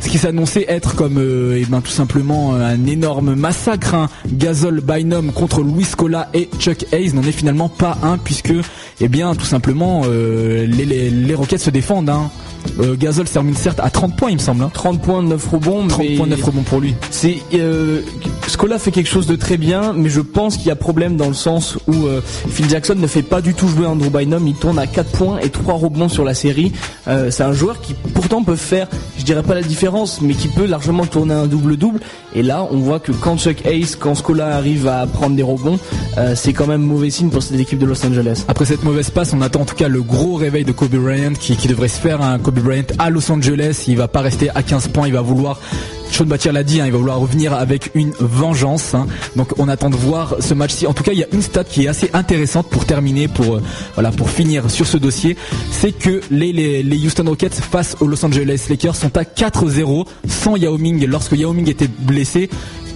Ce 0.00 0.08
qui 0.10 0.18
s'annonçait 0.18 0.66
être 0.68 0.94
comme 0.96 1.16
euh, 1.18 1.56
eh 1.58 1.64
ben, 1.64 1.80
tout 1.80 1.90
simplement 1.90 2.54
euh, 2.54 2.60
un 2.74 2.86
énorme 2.86 3.34
massacre. 3.34 3.94
hein. 3.94 4.08
Gasol 4.30 4.80
Bynum 4.82 5.32
contre 5.32 5.62
Luis 5.62 5.84
Scola 5.84 6.28
et 6.34 6.50
Chuck 6.58 6.84
Hayes 6.92 7.12
n'en 7.14 7.22
est 7.22 7.32
finalement 7.32 7.70
pas 7.70 7.96
un 8.02 8.18
puisque 8.18 8.52
eh 9.00 9.08
bien 9.08 9.34
tout 9.34 9.46
simplement 9.46 10.02
euh, 10.06 10.66
les, 10.66 10.84
les, 10.84 11.08
les 11.10 11.34
Rockets 11.34 11.58
se 11.62 11.70
défendent. 11.70 12.10
hein. 12.10 12.30
Euh, 12.80 12.96
Gasol 12.98 13.28
termine 13.28 13.54
certes 13.54 13.80
à 13.82 13.90
30 13.90 14.16
points, 14.16 14.30
il 14.30 14.34
me 14.34 14.40
semble. 14.40 14.62
hein. 14.64 14.70
30 14.72 15.00
points, 15.00 15.22
9 15.22 15.48
rebonds. 15.48 15.86
30 15.86 15.98
mais 16.04 16.16
points, 16.16 16.26
9 16.26 16.42
rebonds 16.42 16.62
pour 16.62 16.80
lui. 16.80 16.94
C'est 17.10 17.36
euh, 17.54 18.00
Scola 18.48 18.78
fait 18.78 18.90
quelque 18.90 19.08
chose 19.08 19.26
de 19.26 19.36
très 19.36 19.56
bien, 19.56 19.92
mais 19.94 20.08
je 20.08 20.20
pense 20.20 20.56
qu'il 20.56 20.66
y 20.66 20.70
a 20.70 20.76
problème 20.76 21.16
dans 21.16 21.28
le 21.28 21.34
sens 21.34 21.78
où 21.86 22.06
euh, 22.06 22.20
Phil 22.24 22.68
Jackson 22.68 22.94
ne 22.96 23.06
fait 23.06 23.22
pas 23.22 23.40
du 23.40 23.54
tout 23.54 23.68
jouer 23.68 23.86
Andrew 23.86 24.10
Bynum. 24.10 24.46
Il 24.48 24.54
tourne 24.54 24.78
à 24.78 24.86
4 24.86 25.10
points 25.12 25.38
et 25.38 25.50
3 25.50 25.74
rebonds 25.74 26.08
sur 26.08 26.24
la 26.24 26.34
série. 26.34 26.72
Euh, 27.08 27.30
c'est 27.30 27.42
un 27.44 27.52
joueur 27.52 27.80
qui 27.80 27.94
pourtant 28.12 28.42
peut 28.42 28.56
faire, 28.56 28.88
je 29.18 29.24
dirais 29.24 29.42
pas 29.42 29.54
la 29.54 29.62
différence, 29.62 30.20
mais 30.20 30.34
qui 30.34 30.48
peut 30.48 30.66
largement 30.66 31.06
tourner 31.06 31.34
un 31.34 31.46
double-double. 31.46 32.00
Et 32.34 32.42
là, 32.42 32.66
on 32.70 32.78
voit 32.78 32.98
que 32.98 33.12
quand 33.12 33.38
Chuck 33.38 33.64
Hayes, 33.64 33.94
quand 33.98 34.14
Scola 34.16 34.56
arrive 34.56 34.88
à 34.88 35.06
prendre 35.06 35.36
des 35.36 35.42
rebonds, 35.42 35.78
c'est 36.34 36.52
quand 36.52 36.66
même 36.66 36.82
mauvais 36.82 37.10
signe 37.10 37.30
pour 37.30 37.42
cette 37.42 37.58
équipe 37.60 37.78
de 37.78 37.86
Los 37.86 38.04
Angeles. 38.04 38.44
Après 38.48 38.64
cette 38.64 38.82
mauvaise 38.82 39.10
passe, 39.10 39.32
on 39.32 39.40
attend 39.40 39.60
en 39.60 39.64
tout 39.64 39.76
cas 39.76 39.86
le 39.88 40.02
gros 40.02 40.34
réveil 40.34 40.64
de 40.64 40.72
Kobe 40.72 40.96
Bryant 40.96 41.32
qui, 41.38 41.56
qui 41.56 41.68
devrait 41.68 41.88
se 41.88 42.00
faire. 42.00 42.22
Un 42.22 42.38
Kobe 42.40 42.53
Bryant 42.60 42.84
à 42.98 43.10
Los 43.10 43.30
Angeles, 43.30 43.84
il 43.88 43.96
va 43.96 44.08
pas 44.08 44.20
rester 44.20 44.50
à 44.54 44.62
15 44.62 44.88
points, 44.88 45.06
il 45.06 45.12
va 45.12 45.20
vouloir 45.20 45.60
Sean 46.10 46.26
Batier 46.26 46.52
l'a 46.52 46.62
dit, 46.62 46.80
hein, 46.80 46.86
il 46.86 46.92
va 46.92 46.98
vouloir 46.98 47.18
revenir 47.18 47.52
avec 47.54 47.90
une 47.94 48.12
vengeance. 48.20 48.94
hein. 48.94 49.06
Donc 49.34 49.58
on 49.58 49.66
attend 49.68 49.90
de 49.90 49.96
voir 49.96 50.36
ce 50.38 50.54
match-ci. 50.54 50.86
En 50.86 50.92
tout 50.92 51.02
cas, 51.02 51.10
il 51.12 51.18
y 51.18 51.24
a 51.24 51.26
une 51.32 51.42
stat 51.42 51.64
qui 51.64 51.84
est 51.84 51.88
assez 51.88 52.08
intéressante 52.12 52.68
pour 52.68 52.84
terminer, 52.84 53.26
pour 53.26 53.56
euh, 53.56 54.26
finir 54.26 54.70
sur 54.70 54.86
ce 54.86 54.96
dossier, 54.96 55.36
c'est 55.72 55.90
que 55.90 56.20
les, 56.30 56.52
les, 56.52 56.82
les 56.84 57.06
Houston 57.06 57.24
Rockets 57.26 57.54
face 57.54 57.96
aux 58.00 58.06
Los 58.06 58.24
Angeles 58.24 58.66
Lakers 58.70 58.94
sont 58.94 59.16
à 59.16 59.22
4-0 59.22 60.06
sans 60.28 60.54
Yao 60.56 60.78
Ming. 60.78 61.04
Lorsque 61.06 61.32
Yao 61.32 61.52
Ming 61.52 61.68
était 61.68 61.88
blessé, 61.88 62.48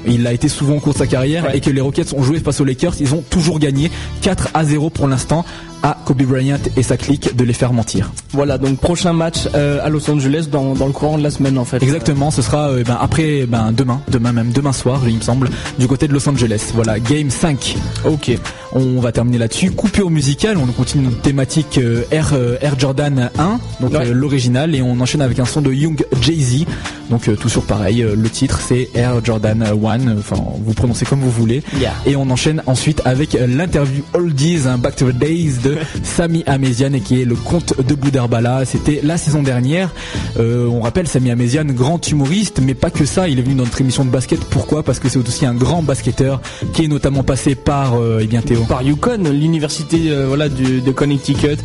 il 0.09 0.27
a 0.27 0.33
été 0.33 0.49
souvent 0.49 0.77
au 0.77 0.81
cours 0.81 0.93
de 0.95 0.99
sa 0.99 1.07
carrière 1.07 1.45
Ouais. 1.45 1.57
et 1.57 1.61
que 1.61 1.71
les 1.71 1.81
Rockets 1.81 2.13
ont 2.15 2.23
joué 2.23 2.41
face 2.41 2.61
aux 2.61 2.65
Lakers, 2.65 2.95
ils 3.01 3.15
ont 3.15 3.23
toujours 3.29 3.59
gagné 3.59 3.91
4 4.23 4.49
à 4.55 4.65
0 4.65 4.91
pour 4.91 5.07
l'instant 5.09 5.45
à 5.85 5.97
Kobe 6.05 6.23
Bryant 6.25 6.59
et 6.77 6.83
sa 6.83 6.97
clique 6.97 7.37
de 7.37 7.45
les 7.45 7.53
faire 7.53 7.73
mentir. 7.73 8.11
Voilà, 8.33 8.59
donc 8.59 8.79
prochain 8.81 9.13
match 9.13 9.47
euh, 9.55 9.79
à 9.81 9.89
Los 9.89 10.11
Angeles 10.11 10.49
dans, 10.51 10.75
dans 10.75 10.87
le 10.89 10.93
courant 10.93 11.19
de 11.19 11.23
la 11.23 11.31
semaine 11.31 11.57
en 11.57 11.65
fait. 11.65 11.81
Exactement, 11.85 12.33
ce 12.33 12.43
sera 12.43 12.71
euh, 12.71 12.83
ben, 12.85 12.99
après 13.01 13.47
ben, 13.47 13.71
demain, 13.71 14.01
demain 14.09 14.33
même, 14.33 14.51
demain 14.51 14.73
soir, 14.73 15.03
il 15.07 15.15
me 15.17 15.21
semble, 15.21 15.51
du 15.79 15.87
côté 15.87 16.09
de 16.09 16.13
Los 16.15 16.29
Angeles. 16.29 16.73
Voilà, 16.75 16.99
Game 16.99 17.31
5. 17.31 17.77
Ok. 18.07 18.37
On 18.73 18.99
va 19.01 19.13
terminer 19.13 19.39
là-dessus. 19.39 19.71
Coupure 19.71 20.11
musicale, 20.11 20.57
on 20.59 20.67
continue 20.73 21.05
notre 21.05 21.21
thématique 21.23 21.79
euh, 21.79 22.03
Air, 22.11 22.35
Air 22.61 22.77
Jordan 22.79 23.31
1, 23.39 23.61
donc 23.81 23.93
Ouais. 23.93 24.07
l'original, 24.13 24.75
et 24.75 24.83
on 24.83 24.99
enchaîne 25.01 25.23
avec 25.23 25.39
un 25.39 25.45
son 25.45 25.61
de 25.63 25.73
Young 25.73 26.05
Jay-Z. 26.21 26.65
Donc 27.09 27.31
toujours 27.39 27.63
pareil, 27.65 28.05
le 28.15 28.29
titre 28.29 28.61
c'est 28.61 28.91
Air 28.95 29.25
Jordan 29.25 29.63
1, 29.63 29.75
enfin 30.19 30.37
vous 30.65 30.75
prononcez 30.75 31.05
comme 31.05 31.21
vous 31.21 31.31
voulez. 31.31 31.63
Yeah. 31.81 31.93
Et 32.07 32.17
on 32.17 32.29
enchaîne 32.31 32.63
ensuite 32.67 33.03
avec 33.05 33.35
euh, 33.35 33.47
l'interview 33.47 34.03
Oldies, 34.15 34.61
un 34.67 34.79
Back 34.79 34.97
to 34.97 35.11
the 35.11 35.17
Days 35.19 35.55
de 35.63 35.77
Sami 36.03 36.43
Amézian 36.47 36.93
et 36.93 37.01
qui 37.01 37.21
est 37.21 37.25
le 37.25 37.35
comte 37.35 37.75
de 37.87 37.95
Boudherbala. 37.95 38.65
C'était 38.65 39.01
la 39.03 39.17
saison 39.19 39.43
dernière. 39.43 39.91
Euh, 40.39 40.67
on 40.69 40.81
rappelle 40.81 41.09
Sami 41.09 41.31
Amézian, 41.31 41.65
grand 41.67 42.07
humoriste, 42.11 42.61
mais 42.63 42.75
pas 42.75 42.91
que 42.91 43.05
ça. 43.05 43.29
Il 43.29 43.39
est 43.39 43.43
venu 43.43 43.55
dans 43.55 43.65
notre 43.65 43.81
émission 43.81 44.05
de 44.05 44.11
basket. 44.11 44.41
Pourquoi? 44.45 44.83
Parce 44.83 44.99
que 44.99 45.09
c'est 45.09 45.19
aussi 45.19 45.47
un 45.47 45.55
grand 45.55 45.83
basketteur 45.83 46.41
qui 46.73 46.85
est 46.85 46.89
notamment 46.89 47.23
passé 47.23 47.55
par, 47.55 47.95
euh, 47.95 48.21
eh 48.23 48.27
bien 48.27 48.41
Théo. 48.43 48.65
Par 48.69 48.87
UConn, 48.87 49.29
l'université 49.31 50.11
euh, 50.11 50.27
voilà 50.29 50.49
du- 50.49 50.81
de 50.81 50.91
Connecticut, 50.93 51.57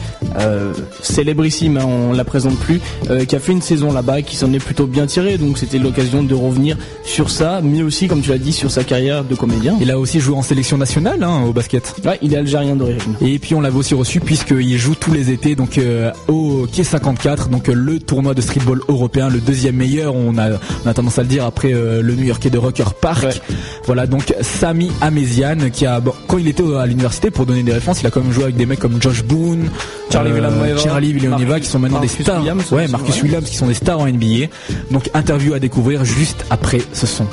célébrissime, 1.02 1.78
hein, 1.78 1.86
on 1.86 2.14
la 2.14 2.24
présente 2.24 2.58
plus, 2.58 2.80
qui 3.28 3.36
a 3.36 3.40
fait 3.40 3.52
une 3.52 3.62
saison 3.62 3.92
là-bas, 3.92 4.22
qui 4.22 4.36
s'en 4.36 4.52
est 4.54 4.60
plutôt 4.64 4.88
bien 4.88 5.06
tiré. 5.06 5.38
Donc 5.38 5.58
c'était 5.58 5.80
l'occasion 5.80 6.24
de 6.24 6.34
revenir 6.34 6.78
sur 7.04 7.30
ça, 7.30 7.62
mais 7.64 7.82
aussi 7.82 8.08
comme 8.14 8.22
tu 8.22 8.30
l'as 8.30 8.38
dit 8.38 8.54
sur 8.54 8.70
sa 8.70 8.84
carrière 8.84 9.24
de 9.24 9.34
comédien. 9.34 9.76
Il 9.82 9.90
a 9.90 9.98
aussi 9.98 10.20
joué 10.20 10.36
en 10.36 10.44
sélection 10.44 10.78
nationale 10.78 11.24
hein, 11.24 11.46
au 11.48 11.52
basket. 11.52 11.96
Ouais, 12.06 12.20
il 12.22 12.32
est 12.36 12.38
algérien 12.38 12.76
d'origine. 12.76 13.16
Et 13.22 13.40
puis 13.40 13.56
on 13.56 13.62
l'avait 13.62 13.80
aussi 13.80 13.96
reçu 13.96 14.20
puisqu'il 14.20 14.78
joue 14.78 14.94
tous 14.94 15.12
les 15.12 15.32
étés 15.32 15.56
donc 15.56 15.80
euh, 15.80 16.12
au 16.28 16.68
Quai 16.72 16.84
54, 16.84 17.50
donc 17.50 17.70
euh, 17.70 17.74
le 17.74 17.98
tournoi 18.00 18.36
de 18.36 18.42
streetball 18.42 18.82
européen, 18.88 19.30
le 19.30 19.40
deuxième 19.40 19.78
meilleur, 19.78 20.14
on 20.14 20.38
a, 20.38 20.60
on 20.86 20.88
a 20.88 20.94
tendance 20.94 21.18
à 21.18 21.24
le 21.24 21.28
dire 21.28 21.44
après 21.44 21.74
euh, 21.74 22.04
le 22.04 22.14
New 22.14 22.26
Yorkais 22.26 22.52
de 22.52 22.60
Rocker 22.60 22.94
Park. 23.02 23.24
Ouais. 23.24 23.56
Voilà 23.88 24.06
donc 24.06 24.36
Sami 24.42 24.92
Amézian 25.02 25.72
qui 25.74 25.88
a 25.88 26.00
bon, 26.00 26.14
quand 26.28 26.38
il 26.38 26.48
était 26.48 26.62
à 26.76 26.86
l'université 26.86 27.32
pour 27.32 27.48
donner 27.48 27.64
des 27.64 27.74
références, 27.74 28.02
il 28.02 28.06
a 28.06 28.12
quand 28.12 28.22
même 28.22 28.32
joué 28.32 28.44
avec 28.44 28.58
des 28.58 28.68
mecs 28.68 28.78
comme 28.78 29.02
Josh 29.02 29.24
Boone, 29.24 29.72
Charlie 30.12 30.34
Villanueva, 30.34 30.80
Charlie 30.80 31.14
Villanueva 31.14 31.60
qui 31.60 31.68
sont 31.68 31.80
maintenant 31.80 31.98
Marcus 31.98 32.18
des 32.18 32.24
stars. 32.24 32.38
Williams 32.42 32.72
ouais, 32.72 32.88
Marcus. 32.90 33.24
Williams 33.24 33.50
qui 33.50 33.56
sont 33.56 33.66
des 33.66 33.74
stars 33.74 34.00
en 34.00 34.06
NBA. 34.06 34.50
Donc 34.92 35.10
interview 35.16 35.56
à 35.56 35.60
découvrir 35.60 36.06
juste 36.06 36.46
après 36.52 36.80
ce 36.94 37.08
son. 37.08 37.26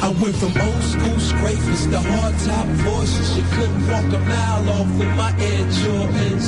I 0.00 0.08
went 0.22 0.36
from 0.36 0.56
old 0.56 0.82
school 0.82 1.18
scrapers 1.18 1.86
to 1.88 1.98
hard 1.98 2.34
top 2.46 2.66
voices. 2.86 3.36
You 3.36 3.44
couldn't 3.54 3.88
walk 3.88 4.04
a 4.04 4.18
mile 4.18 4.70
off 4.70 4.90
with 4.98 5.12
my 5.16 5.30
Air 5.38 5.64
Jordans. 5.80 6.46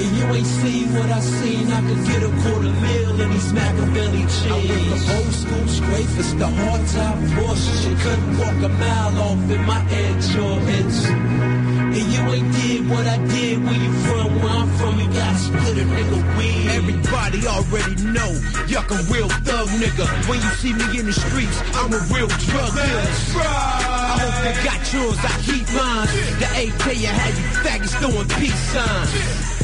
And 0.00 0.16
you 0.16 0.24
ain't 0.36 0.46
seen 0.46 0.94
what 0.94 1.10
I 1.10 1.20
seen. 1.20 1.72
I 1.72 1.80
could 1.80 2.06
get 2.06 2.22
a 2.22 2.30
quarter 2.42 2.74
mil 2.84 3.20
in 3.20 3.30
these 3.30 3.52
Machiavelli 3.52 4.22
jeans. 4.22 4.50
I 4.50 4.58
went 4.70 4.86
from 4.90 5.16
old 5.16 5.34
school 5.34 5.68
scrapers 5.68 6.34
to 6.34 6.46
hard 6.46 6.86
top 6.88 7.16
voices. 7.38 7.86
You 7.86 7.96
couldn't 7.96 8.38
walk 8.38 8.58
a 8.62 8.68
mile 8.68 9.18
off 9.28 9.50
in 9.50 9.62
my 9.66 9.80
Air 9.90 10.14
Jordans. 10.30 11.83
And 11.94 12.10
you 12.10 12.22
ain't 12.26 12.52
did 12.56 12.90
what 12.90 13.06
I 13.06 13.18
did 13.30 13.62
where 13.62 13.78
you 13.78 13.92
from, 14.02 14.42
where 14.42 14.50
I'm 14.50 14.68
from, 14.78 14.98
you 14.98 15.06
got 15.14 15.36
split 15.38 15.78
a 15.78 15.86
nigga 15.86 16.18
weed. 16.36 16.66
Everybody 16.74 17.46
already 17.46 17.94
know, 18.10 18.34
yuck 18.66 18.90
a 18.90 18.98
real 19.14 19.28
thug 19.46 19.68
nigga. 19.78 20.02
When 20.28 20.42
you 20.42 20.50
see 20.58 20.72
me 20.72 20.98
in 20.98 21.06
the 21.06 21.12
streets, 21.12 21.62
I'm 21.78 21.92
a 21.94 22.02
real 22.10 22.26
drug 22.50 22.74
dealer. 22.74 23.10
I 23.38 24.18
hope 24.18 24.36
you 24.42 24.54
got 24.66 24.82
yours, 24.92 25.18
I 25.22 25.38
keep 25.46 25.66
mine. 25.70 26.10
The 26.42 26.48
AK 26.66 26.98
you 26.98 27.06
had 27.14 27.34
you 27.38 27.46
faggots 27.62 27.94
throwing 28.02 28.28
peace 28.42 28.58
signs. 28.74 29.54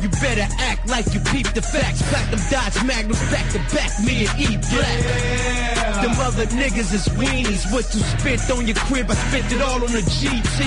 You 0.00 0.08
better 0.22 0.46
act 0.60 0.88
like 0.88 1.12
you 1.12 1.18
peep 1.18 1.52
the 1.54 1.62
facts. 1.62 2.02
Platinum 2.08 2.40
Dodge 2.50 2.84
Magnum 2.84 3.18
back 3.34 3.50
to 3.50 3.58
back, 3.74 3.90
me 4.06 4.26
and 4.26 4.38
E 4.38 4.56
Black. 4.70 5.79
Them 6.00 6.16
other 6.20 6.46
niggas 6.56 6.94
is 6.96 7.08
weenies. 7.20 7.70
What 7.72 7.84
you 7.92 8.00
spent 8.00 8.50
on 8.50 8.66
your 8.66 8.76
crib, 8.88 9.10
I 9.10 9.14
spent 9.28 9.52
it 9.52 9.60
all 9.60 9.84
on 9.84 9.92
the 9.92 10.00
GT. 10.00 10.64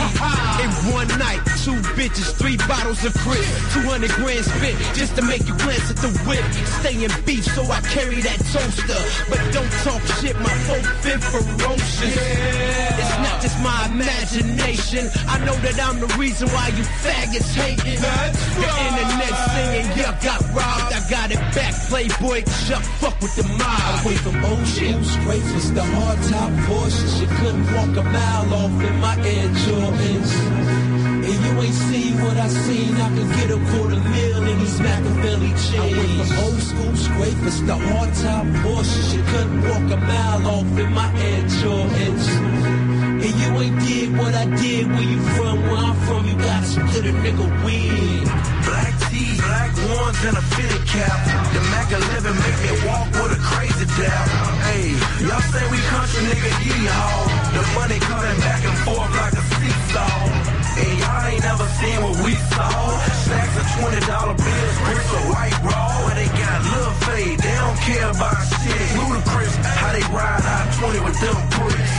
In 0.62 0.70
one 0.94 1.10
night, 1.18 1.42
two 1.66 1.74
bitches, 1.98 2.38
three 2.38 2.58
bottles 2.70 3.04
of 3.04 3.14
crit. 3.26 3.42
200 3.74 4.12
grand 4.12 4.46
spent 4.46 4.78
just 4.94 5.16
to 5.16 5.24
make 5.24 5.42
you 5.48 5.58
glance 5.58 5.90
at 5.90 5.98
the 5.98 6.14
whip. 6.30 6.46
Stay 6.86 7.04
in 7.04 7.10
beef, 7.26 7.46
so 7.46 7.64
I 7.66 7.82
carry 7.82 8.22
that 8.22 8.38
toaster. 8.54 9.02
But 9.26 9.42
don't 9.50 9.74
talk 9.82 10.02
shit, 10.22 10.38
my 10.38 10.54
folk 10.70 10.86
fit 11.02 11.18
ferocious. 11.18 12.14
It's 12.14 13.18
not 13.26 13.42
just 13.42 13.58
my 13.66 13.90
imagination. 13.90 15.10
I 15.26 15.42
know 15.46 15.58
that 15.66 15.82
I'm 15.82 16.00
the 16.00 16.14
reason 16.14 16.48
why 16.50 16.70
you 16.78 16.86
faggots 17.02 17.58
hating. 17.58 17.98
The 17.98 18.70
internet 18.86 19.34
singing, 19.50 19.90
yuck, 19.98 20.22
got 20.22 20.42
robbed. 20.54 20.94
I 20.94 21.02
got 21.10 21.32
it 21.32 21.42
back, 21.58 21.74
Playboy, 21.90 22.46
Chuck, 22.70 22.84
fuck 23.02 23.20
with 23.20 23.36
the 23.36 23.50
mob. 23.58 24.06
Went 24.06 24.20
from 24.20 24.46
old 24.46 24.68
school 24.68 25.23
scrapers 25.24 25.72
The 25.72 25.84
hard 25.84 26.20
top 26.30 26.52
Porsches. 26.68 27.22
You 27.22 27.28
couldn't 27.40 27.68
walk 27.74 27.96
a 27.96 28.04
mile 28.04 28.54
off 28.54 28.76
in 28.88 28.96
my 29.00 29.16
Air 29.16 29.48
Jordans. 29.64 30.32
And 31.28 31.38
you 31.46 31.52
ain't 31.64 31.80
seen 31.88 32.14
what 32.22 32.38
I 32.38 32.48
seen. 32.48 32.94
I 32.96 33.10
could 33.16 33.30
get 33.38 33.50
a 33.52 33.60
quarter 33.72 34.02
mil 34.16 34.44
in 34.52 34.60
these 34.60 34.80
Machiavelli 34.80 35.54
jeans. 35.64 35.80
I 35.80 35.88
went 35.98 36.28
from 36.28 36.44
old 36.44 36.62
school 36.70 36.96
scrapers 36.96 37.60
to 37.68 37.76
hard 37.88 38.12
top 38.24 38.46
Porsches. 38.64 39.16
You 39.16 39.24
couldn't 39.32 39.62
walk 39.70 39.88
a 39.98 40.00
mile 40.12 40.48
off 40.56 40.80
in 40.84 40.94
my 40.94 41.10
Air 41.30 41.44
Jordans. 41.60 42.26
And 43.26 43.36
you 43.42 43.50
ain't 43.64 43.80
did 43.88 44.18
what 44.18 44.34
I 44.34 44.46
did 44.64 44.88
where 44.92 45.08
you 45.14 45.20
from, 45.36 45.62
where 45.64 45.84
I'm 45.90 45.96
from. 46.08 46.28
You 46.28 46.36
gotta 46.36 46.66
split 46.66 47.06
a 47.06 47.14
nigga 47.24 47.48
weed. 47.64 48.28
Black 48.66 49.03
tees, 49.14 49.38
black 49.38 49.72
ones, 49.94 50.18
and 50.26 50.36
a 50.38 50.44
fitted 50.58 50.84
cap. 50.90 51.18
The 51.54 51.62
Mac 51.70 51.88
11 51.94 52.34
make 52.34 52.60
me 52.66 52.72
walk 52.90 53.08
with 53.14 53.38
a 53.38 53.42
crazy 53.54 53.86
dap. 53.98 54.26
Hey, 54.66 54.98
y'all 55.22 55.46
say 55.54 55.64
we 55.70 55.80
country 55.94 56.22
nigga 56.26 56.52
yeehaw. 56.66 57.18
The 57.54 57.64
money 57.78 58.00
coming 58.10 58.40
back 58.42 58.62
and 58.66 58.78
forth 58.86 59.12
like 59.14 59.36
a 59.38 59.44
seesaw. 59.54 60.18
And 60.74 60.94
y'all 60.98 61.26
ain't 61.30 61.44
never 61.46 61.68
seen 61.80 61.98
what 62.02 62.16
we 62.26 62.34
saw. 62.50 62.74
Stacks 63.24 63.56
of 63.62 63.68
twenty 63.78 64.02
dollar 64.10 64.36
bills, 64.36 64.76
bricks 64.84 65.12
of 65.14 65.24
white 65.30 65.58
raw. 65.62 65.94
Where 66.06 66.18
they 66.18 66.30
got 66.34 66.58
little 66.74 66.98
fade, 67.06 67.38
they 67.38 67.56
don't 67.62 67.80
care 67.86 68.10
about 68.10 68.42
shit. 68.58 68.88
Ludicrous, 68.98 69.54
how 69.62 69.92
they 69.94 70.06
ride 70.10 70.46
out 70.56 70.66
20 70.82 71.00
with 71.06 71.18
them 71.22 71.38
bricks. 71.54 71.94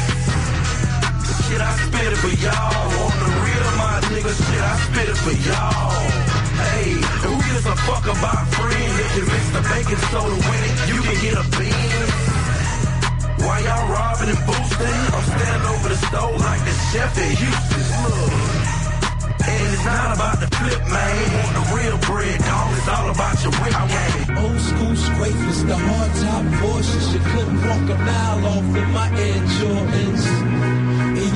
Shit, 1.47 1.61
I 1.61 1.73
spit 1.87 2.11
it 2.11 2.19
for 2.19 2.35
y'all. 2.43 3.05
On 3.05 3.15
the 3.23 3.31
real, 3.45 3.65
of 3.71 3.77
my 3.79 3.95
nigga, 4.11 4.33
shit, 4.35 4.63
I 4.65 4.75
spit 4.89 5.09
it 5.13 5.19
for 5.23 5.35
y'all. 5.47 6.34
Hey, 6.55 6.95
who 7.25 7.33
gives 7.49 7.67
a 7.67 7.77
fuck 7.87 8.05
about 8.05 8.45
friends? 8.55 8.95
If 9.01 9.11
you 9.17 9.25
mix 9.27 9.45
the 9.51 9.63
baking 9.67 10.03
soda 10.11 10.35
with 10.35 10.63
it, 10.69 10.75
you 10.91 10.99
can 11.03 11.17
get 11.25 11.35
a 11.39 11.47
bean. 11.59 12.07
While 13.45 13.63
y'all 13.63 13.87
robbing 13.93 14.31
and 14.31 14.43
boosting, 14.47 15.01
I'm 15.15 15.25
standing 15.35 15.67
over 15.69 15.89
the 15.89 16.01
stove 16.09 16.39
like 16.41 16.63
the 16.65 16.75
chef 16.91 17.13
at 17.19 17.33
Houston. 17.39 17.85
Look. 18.07 18.65
And 19.45 19.75
it's 19.75 19.85
not 19.85 20.17
about 20.17 20.41
the 20.41 20.49
flip, 20.57 20.81
man. 20.89 21.17
Want 21.37 21.53
the 21.59 21.65
real 21.77 21.99
bread, 22.09 22.39
dog. 22.41 22.73
It's 22.79 22.89
all 22.89 23.11
about 23.11 23.37
your 23.45 23.53
whip 23.61 23.77
game. 23.93 24.39
Old 24.39 24.61
school 24.61 24.97
scrapers, 24.97 25.65
the 25.65 25.77
hard 25.77 26.11
top 26.25 26.45
Porsches. 26.61 27.13
You 27.13 27.21
couldn't 27.21 27.61
walk 27.61 27.87
a 27.91 27.99
mile 27.99 28.47
off 28.47 28.77
in 28.81 28.91
my 28.93 29.09
Air 29.13 29.41
Jordans. 29.59 30.84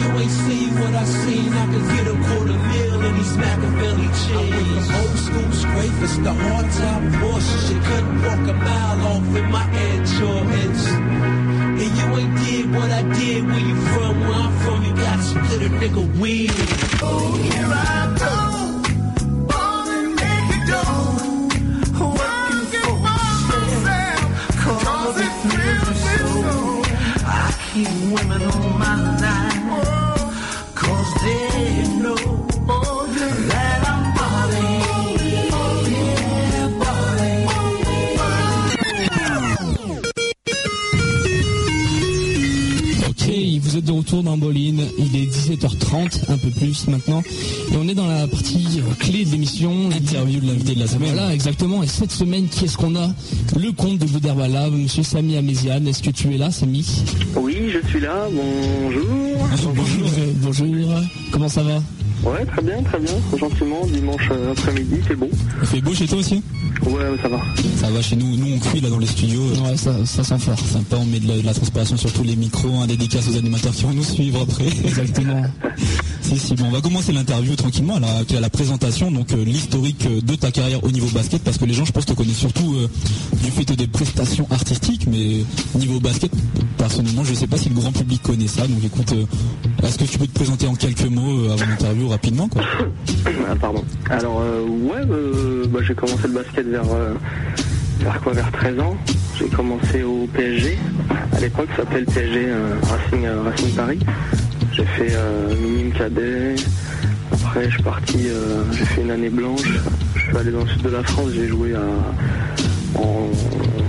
You 0.09 0.14
ain't 0.21 0.31
seen 0.31 0.75
what 0.81 0.94
I 0.94 1.05
seen, 1.05 1.53
I 1.53 1.66
could 1.66 1.87
get 1.92 2.07
a 2.09 2.16
quarter 2.27 2.59
meal 2.71 3.05
in 3.05 3.14
these 3.18 3.37
Machiavelli 3.37 4.09
chains. 4.25 4.88
Old 5.01 5.18
school 5.27 5.53
scrapers 5.53 6.16
to 6.25 6.33
hard 6.33 6.66
top 6.81 7.03
Porsches. 7.21 7.68
You 7.71 7.81
couldn't 7.88 8.23
walk 8.25 8.49
a 8.49 8.55
mile 8.55 9.01
off 9.12 9.37
in 9.37 9.51
my 9.51 9.66
Air 9.85 10.01
Jordans. 10.16 10.83
And 11.83 11.92
you 11.99 12.07
ain't 12.21 12.38
did 12.38 12.75
what 12.75 12.90
I 12.90 13.03
did 13.03 13.47
where 13.47 13.59
you 13.59 13.77
from, 13.92 14.21
where 14.21 14.33
I'm 14.33 14.53
from, 14.64 14.83
you 14.83 14.94
gotta 14.97 15.23
split 15.23 15.62
a 15.62 15.71
nigga 15.77 16.18
weed. 16.18 16.53
Oh, 17.03 17.37
here 17.37 17.58
cette 51.89 52.12
semaine, 52.12 52.49
qui 52.49 52.64
est-ce 52.66 52.76
qu'on 52.76 52.95
a 52.97 53.09
Le 53.59 53.72
comte 53.72 53.99
de 53.99 54.07
Bouderbala, 54.07 54.70
monsieur 54.70 55.03
Samy 55.03 55.36
Améziane, 55.36 55.86
est-ce 55.89 56.03
que 56.03 56.11
tu 56.11 56.32
es 56.34 56.39
là, 56.39 56.51
Samy 56.51 56.86
Oui, 57.36 57.70
je 57.72 57.86
suis 57.89 58.01
là, 58.01 58.28
bonjour. 58.30 59.05
Bonjour. 59.74 60.05
bonjour, 60.43 61.01
comment 61.32 61.49
ça 61.49 61.62
va 61.62 61.80
Ouais, 62.24 62.45
très 62.45 62.62
bien, 62.62 62.82
très 62.82 62.99
bien. 62.99 63.12
Gentiment, 63.39 63.86
dimanche 63.86 64.28
euh, 64.32 64.53
après-midi, 64.53 64.97
c'est 65.07 65.14
bon. 65.14 65.28
Il 65.62 65.66
fait 65.68 65.80
beau 65.80 65.95
chez 65.95 66.07
toi 66.07 66.18
aussi 66.18 66.43
Ouais, 66.84 66.93
ouais, 66.93 67.18
ça 67.22 67.28
va. 67.28 67.39
Ça 67.76 67.91
va 67.91 68.03
chez 68.03 68.16
nous, 68.16 68.36
nous 68.36 68.55
on 68.55 68.59
cuit 68.59 68.80
là 68.80 68.91
dans 68.91 68.99
les 68.99 69.07
studios. 69.07 69.43
Ouais, 69.64 69.76
ça, 69.76 69.93
ça 70.05 70.24
sent 70.24 70.39
fort. 70.39 70.59
Sympa, 70.59 70.97
on 70.97 71.05
met 71.07 71.20
de 71.20 71.28
la, 71.28 71.36
de 71.39 71.47
la 71.47 71.55
transpiration 71.55 71.97
sur 71.97 72.12
tous 72.12 72.24
les 72.24 72.36
micros, 72.36 72.80
un 72.80 72.86
dédicace 72.86 73.28
aux 73.28 73.36
animateurs 73.36 73.72
qui 73.72 73.84
vont 73.84 73.93
nous 73.93 74.05
suivre 74.05 74.41
après. 74.43 74.66
Exactement. 74.66 75.43
on 76.62 76.70
va 76.70 76.81
commencer 76.81 77.12
l'interview 77.12 77.55
tranquillement, 77.57 77.97
à 77.97 78.01
la, 78.01 78.41
la 78.41 78.51
présentation, 78.51 79.11
donc 79.11 79.33
euh, 79.33 79.45
l'historique 79.45 80.07
euh, 80.07 80.20
de 80.20 80.35
ta 80.35 80.51
carrière 80.51 80.83
au 80.85 80.91
niveau 80.91 81.07
basket, 81.14 81.43
parce 81.43 81.57
que 81.59 81.64
les 81.64 81.72
gens, 81.72 81.85
je 81.85 81.93
pense, 81.93 82.07
te 82.07 82.12
connaissent 82.12 82.37
surtout 82.37 82.74
euh, 82.74 82.89
du 83.43 83.51
fait 83.51 83.64
des 83.76 83.87
prestations 83.87 84.47
artistiques, 84.51 85.07
mais 85.11 85.43
niveau 85.74 86.01
basket, 86.01 86.31
personnellement, 86.76 87.24
je 87.24 87.35
sais 87.35 87.47
pas 87.47 87.57
si 87.57 87.68
le 87.70 87.74
grand 87.76 87.93
public 87.93 88.22
connaît 88.22 88.47
ça, 88.47 88.66
donc 88.66 88.85
écoute, 88.85 89.14
est-ce 89.83 89.99
que 89.99 90.05
tu 90.05 90.18
peux 90.18 90.26
te 90.26 90.35
présenter 90.35 90.66
en 90.66 90.74
quelques 90.74 91.09
mots 91.09 91.45
avant 91.51 91.66
l'interview 91.66 92.09
rapidement, 92.09 92.49
Ah, 93.49 93.57
pardon. 93.61 93.83
Alors, 94.11 94.43
ouais, 94.66 95.05
bah, 95.68 95.79
j'ai 95.87 95.95
commencé 95.95 96.24
le 96.29 96.35
basket 96.35 96.66
vers, 96.66 96.83
quoi 98.22 98.33
Vers 98.33 98.53
13 98.53 98.81
ans. 98.81 98.97
J'ai 99.39 99.47
commencé 99.47 100.03
au 100.03 100.26
PSG. 100.35 100.76
À 101.33 101.41
l'époque, 101.41 101.68
ça 101.70 101.85
s'appelait 101.85 102.03
PSG 102.05 102.49
Racing, 102.83 103.26
Racing 103.45 103.70
Paris. 103.74 103.99
J'ai 104.79 104.85
fait 104.85 105.16
euh, 105.16 105.57
minime 105.57 105.91
cadet. 105.91 106.55
Après, 107.33 107.64
je 107.64 107.70
suis 107.70 107.83
parti, 107.83 108.29
euh, 108.29 108.62
j'ai 108.70 108.85
fait 108.85 109.03
une 109.03 109.11
année 109.11 109.29
blanche. 109.29 109.68
Je 110.14 110.20
suis 110.20 110.37
allé 110.37 110.53
dans 110.53 110.61
le 110.62 110.68
sud 110.68 110.83
de 110.83 110.91
la 110.91 111.03
France. 111.03 111.31
J'ai 111.35 111.49
joué 111.49 111.74
à, 111.74 111.81
en, 112.95 113.29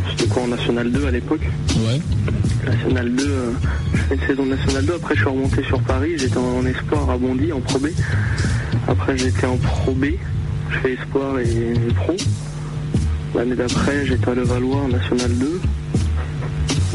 c'était 0.10 0.28
quoi, 0.30 0.44
en 0.44 0.48
National 0.48 0.92
2 0.92 1.06
à 1.06 1.12
l'époque. 1.12 1.48
Ouais. 1.78 2.02
National 2.66 3.14
2, 3.14 3.24
euh, 3.24 3.52
je 3.94 3.98
fais 3.98 4.16
une 4.16 4.22
saison 4.22 4.46
de 4.46 4.50
National 4.50 4.86
2, 4.86 4.94
après 4.96 5.16
je 5.16 5.20
suis 5.22 5.30
remonté 5.30 5.64
sur 5.64 5.80
Paris, 5.82 6.14
j'étais 6.18 6.38
en, 6.38 6.58
en 6.58 6.66
espoir 6.66 7.10
à 7.10 7.18
Bondy, 7.18 7.54
en 7.54 7.60
Pro 7.62 7.78
B. 7.80 7.88
Après 8.88 9.18
j'étais 9.18 9.46
en 9.46 9.58
Pro 9.58 9.92
B, 9.92 10.06
je 10.72 10.78
fais 10.80 10.94
espoir 10.94 11.40
et, 11.40 11.44
et 11.48 11.94
pro. 11.96 12.16
L'année 13.36 13.56
d'après 13.56 14.08
j'étais 14.08 14.30
à 14.30 14.34
Levallois 14.34 14.78
en 14.82 14.88
National 14.88 15.32
2. 15.38 15.62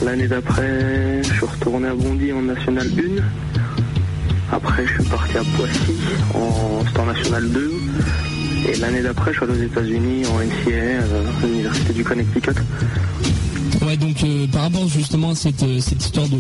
L'année 0.05 0.26
d'après 0.26 1.22
je 1.22 1.32
suis 1.32 1.47
retourné 1.47 1.88
à 1.88 1.95
Bondy 1.95 2.32
en 2.32 2.42
National 2.42 2.88
1. 2.88 3.22
Après 4.53 4.86
je 4.86 4.95
suis 4.95 5.11
parti 5.11 5.36
à 5.36 5.42
Poissy 5.57 5.95
en, 6.34 7.01
en 7.01 7.07
National 7.07 7.51
2. 7.51 7.72
Et 8.68 8.76
l'année 8.76 9.03
d'après 9.03 9.32
je 9.32 9.38
suis 9.38 9.45
allé 9.45 9.61
aux 9.61 9.64
États-Unis 9.64 10.22
en 10.26 10.38
NCAA 10.38 11.01
à 11.03 11.47
l'Université 11.47 11.92
du 11.92 12.05
Connecticut. 12.05 12.53
Ouais, 13.82 13.97
donc 13.97 14.22
euh, 14.24 14.47
par 14.47 14.62
rapport 14.62 14.88
justement 14.88 15.30
à 15.30 15.34
cette, 15.34 15.62
euh, 15.62 15.80
cette 15.80 16.03
histoire 16.03 16.28
de, 16.28 16.38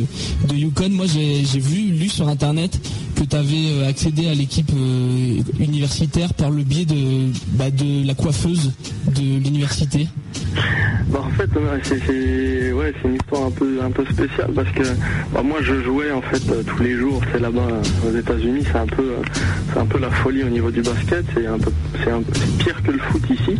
de 0.48 0.54
Yukon, 0.54 0.88
moi 0.90 1.04
j'ai 1.06 1.42
vu, 1.58 1.90
lu 1.90 2.08
sur 2.08 2.28
internet 2.28 2.80
que 3.16 3.24
tu 3.24 3.36
avais 3.36 3.86
accédé 3.86 4.28
à 4.28 4.34
l'équipe 4.34 4.70
euh, 4.74 5.42
universitaire 5.58 6.32
par 6.34 6.50
le 6.50 6.62
biais 6.62 6.84
de, 6.86 7.30
bah, 7.52 7.70
de 7.70 8.06
la 8.06 8.14
coiffeuse 8.14 8.72
de 9.14 9.38
l'université. 9.42 10.08
Bah 11.14 11.20
en 11.20 11.30
fait 11.30 11.48
c'est 11.84 13.04
une 13.04 13.14
histoire 13.14 13.44
un 13.44 13.90
peu 13.92 14.04
spéciale 14.06 14.50
parce 14.52 14.68
que 14.72 14.82
bah, 15.32 15.42
moi 15.44 15.58
je 15.62 15.80
jouais 15.82 16.10
en 16.10 16.20
fait 16.20 16.42
euh, 16.50 16.64
tous 16.64 16.82
les 16.82 16.96
jours 16.96 17.22
c'est 17.30 17.38
là-bas 17.38 17.68
euh, 17.70 18.10
aux 18.10 18.18
États-Unis. 18.18 18.64
C'est 18.64 18.78
un 18.78 18.86
peu 18.86 19.02
euh, 19.02 19.22
c'est 19.72 19.78
un 19.78 19.86
peu 19.86 20.00
la 20.00 20.10
folie 20.10 20.42
au 20.42 20.48
niveau 20.48 20.72
du 20.72 20.82
basket. 20.82 21.24
C'est 21.36 22.58
pire 22.58 22.82
que 22.82 22.90
le 22.90 22.98
foot 22.98 23.22
ici. 23.30 23.56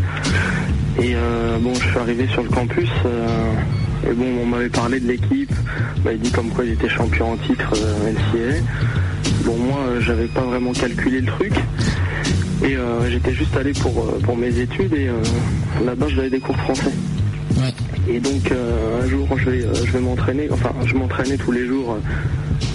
Et 1.01 1.15
bon 1.61 1.73
je 1.75 1.87
suis 1.87 1.99
arrivé 1.99 2.27
sur 2.27 2.43
le 2.43 2.49
campus 2.49 2.89
et 4.05 4.13
bon 4.15 4.27
on 4.43 4.47
m'avait 4.47 4.69
parlé 4.69 4.99
de 4.99 5.07
l'équipe. 5.07 5.53
M'avait 6.05 6.17
dit 6.17 6.33
comme 6.33 6.49
quoi 6.49 6.65
ils 6.65 6.73
étaient 6.73 6.89
champions 6.89 7.35
en 7.35 7.37
titre 7.37 7.73
euh, 7.77 8.61
bon 9.45 9.57
moi 9.59 9.79
j'avais 10.01 10.27
pas 10.27 10.43
vraiment 10.43 10.73
calculé 10.73 11.21
le 11.21 11.27
truc. 11.29 11.53
Et 12.65 12.77
j'étais 13.11 13.33
juste 13.33 13.57
allé 13.57 13.73
pour, 13.75 14.19
pour 14.25 14.37
mes 14.37 14.59
études 14.59 14.93
et 14.95 15.09
là-bas 15.85 16.07
j'avais 16.09 16.31
des 16.31 16.41
cours 16.41 16.57
français. 16.57 16.91
Et 18.09 18.21
donc 18.21 18.51
euh, 18.53 19.03
un 19.03 19.09
jour 19.09 19.27
je 19.39 19.51
vais, 19.51 19.65
euh, 19.65 19.75
je 19.75 19.91
vais 19.93 20.01
m'entraîner, 20.01 20.49
enfin 20.51 20.73
je 20.85 20.95
m'entraînais 20.95 21.37
tous 21.37 21.53
les 21.53 21.67
jours, 21.67 21.93
euh, 21.93 21.99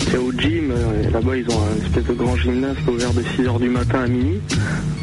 c'est 0.09 0.17
au 0.17 0.31
gym, 0.31 0.71
euh, 0.71 1.09
là-bas 1.11 1.37
ils 1.37 1.49
ont 1.49 1.59
un 1.61 1.85
espèce 1.85 2.03
de 2.05 2.13
grand 2.13 2.35
gymnase 2.35 2.75
ouvert 2.87 3.13
de 3.13 3.21
6h 3.21 3.59
du 3.59 3.69
matin 3.69 4.01
à 4.01 4.07
minuit, 4.07 4.41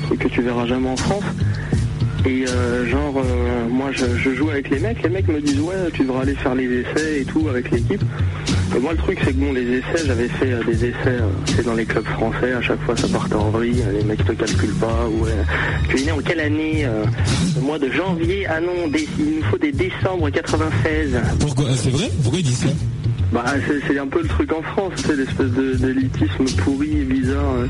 truc 0.05 0.18
que 0.20 0.29
tu 0.29 0.43
verras 0.43 0.66
jamais 0.66 0.89
en 0.89 0.97
France. 0.97 1.24
Et 2.24 2.45
euh, 2.49 2.87
genre 2.87 3.14
euh, 3.18 3.68
moi 3.70 3.91
je, 3.93 4.05
je 4.16 4.35
joue 4.35 4.51
avec 4.51 4.68
les 4.70 4.81
mecs, 4.81 5.01
les 5.03 5.09
mecs 5.11 5.29
me 5.29 5.41
disent 5.41 5.61
ouais 5.61 5.77
tu 5.93 6.03
devras 6.03 6.22
aller 6.22 6.35
faire 6.35 6.57
les 6.57 6.81
essais 6.81 7.20
et 7.20 7.24
tout 7.24 7.47
avec 7.49 7.70
l'équipe. 7.70 8.03
Et 8.77 8.79
moi 8.79 8.93
le 8.93 8.99
truc 8.99 9.18
c'est 9.24 9.33
que 9.33 9.39
bon 9.39 9.53
les 9.55 9.62
essais 9.79 10.05
j'avais 10.07 10.29
fait 10.29 10.53
euh, 10.53 10.62
des 10.64 10.85
essais 10.85 10.95
euh, 11.07 11.20
c'est 11.47 11.64
dans 11.64 11.72
les 11.74 11.87
clubs 11.87 12.05
français, 12.05 12.53
à 12.53 12.61
chaque 12.61 12.81
fois 12.83 12.95
ça 12.97 13.09
partait 13.09 13.35
en 13.35 13.49
vrille, 13.51 13.83
les 13.97 14.05
mecs 14.05 14.22
te 14.24 14.33
calculent 14.33 14.74
pas, 14.74 15.09
ou 15.11 15.24
euh, 15.27 15.31
tu 15.89 15.99
es 15.99 16.05
né 16.05 16.12
en 16.12 16.18
quelle 16.18 16.41
année 16.41 16.85
euh, 16.85 17.05
Le 17.55 17.62
mois 17.62 17.79
de 17.79 17.91
janvier, 17.91 18.47
ah 18.47 18.61
non, 18.61 18.72
il 19.18 19.37
nous 19.37 19.43
faut 19.51 19.57
des 19.57 19.72
décembre 19.72 20.29
96. 20.29 21.18
Pourquoi? 21.41 21.66
C'est 21.74 21.89
vrai? 21.91 22.11
Pourquoi 22.22 22.41
ils 22.41 22.45
disent 22.45 22.59
ça? 22.59 22.68
Bah 23.33 23.45
c'est 23.89 23.99
un 23.99 24.07
peu 24.07 24.20
le 24.22 24.29
truc 24.29 24.53
en 24.53 24.62
France, 24.62 24.93
l'espèce 25.09 25.51
de- 25.51 25.74
d'élitisme 25.74 26.45
pourri 26.59 26.99
et 27.01 27.05
bizarre. 27.05 27.55
euh, 27.55 27.66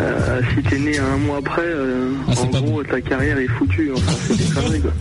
euh, 0.00 0.40
si 0.54 0.62
t'es 0.62 0.78
né 0.78 0.98
un 0.98 1.16
mois 1.18 1.38
après, 1.38 1.62
euh, 1.64 2.12
Ah, 2.28 2.32
en 2.40 2.60
gros 2.62 2.82
ta 2.84 3.00
carrière 3.00 3.38
est 3.38 3.48
foutue, 3.48 3.90
enfin 3.94 4.12
c'est 4.28 4.36
des 4.38 4.44
conneries 4.54 4.80
quoi. 4.80 4.92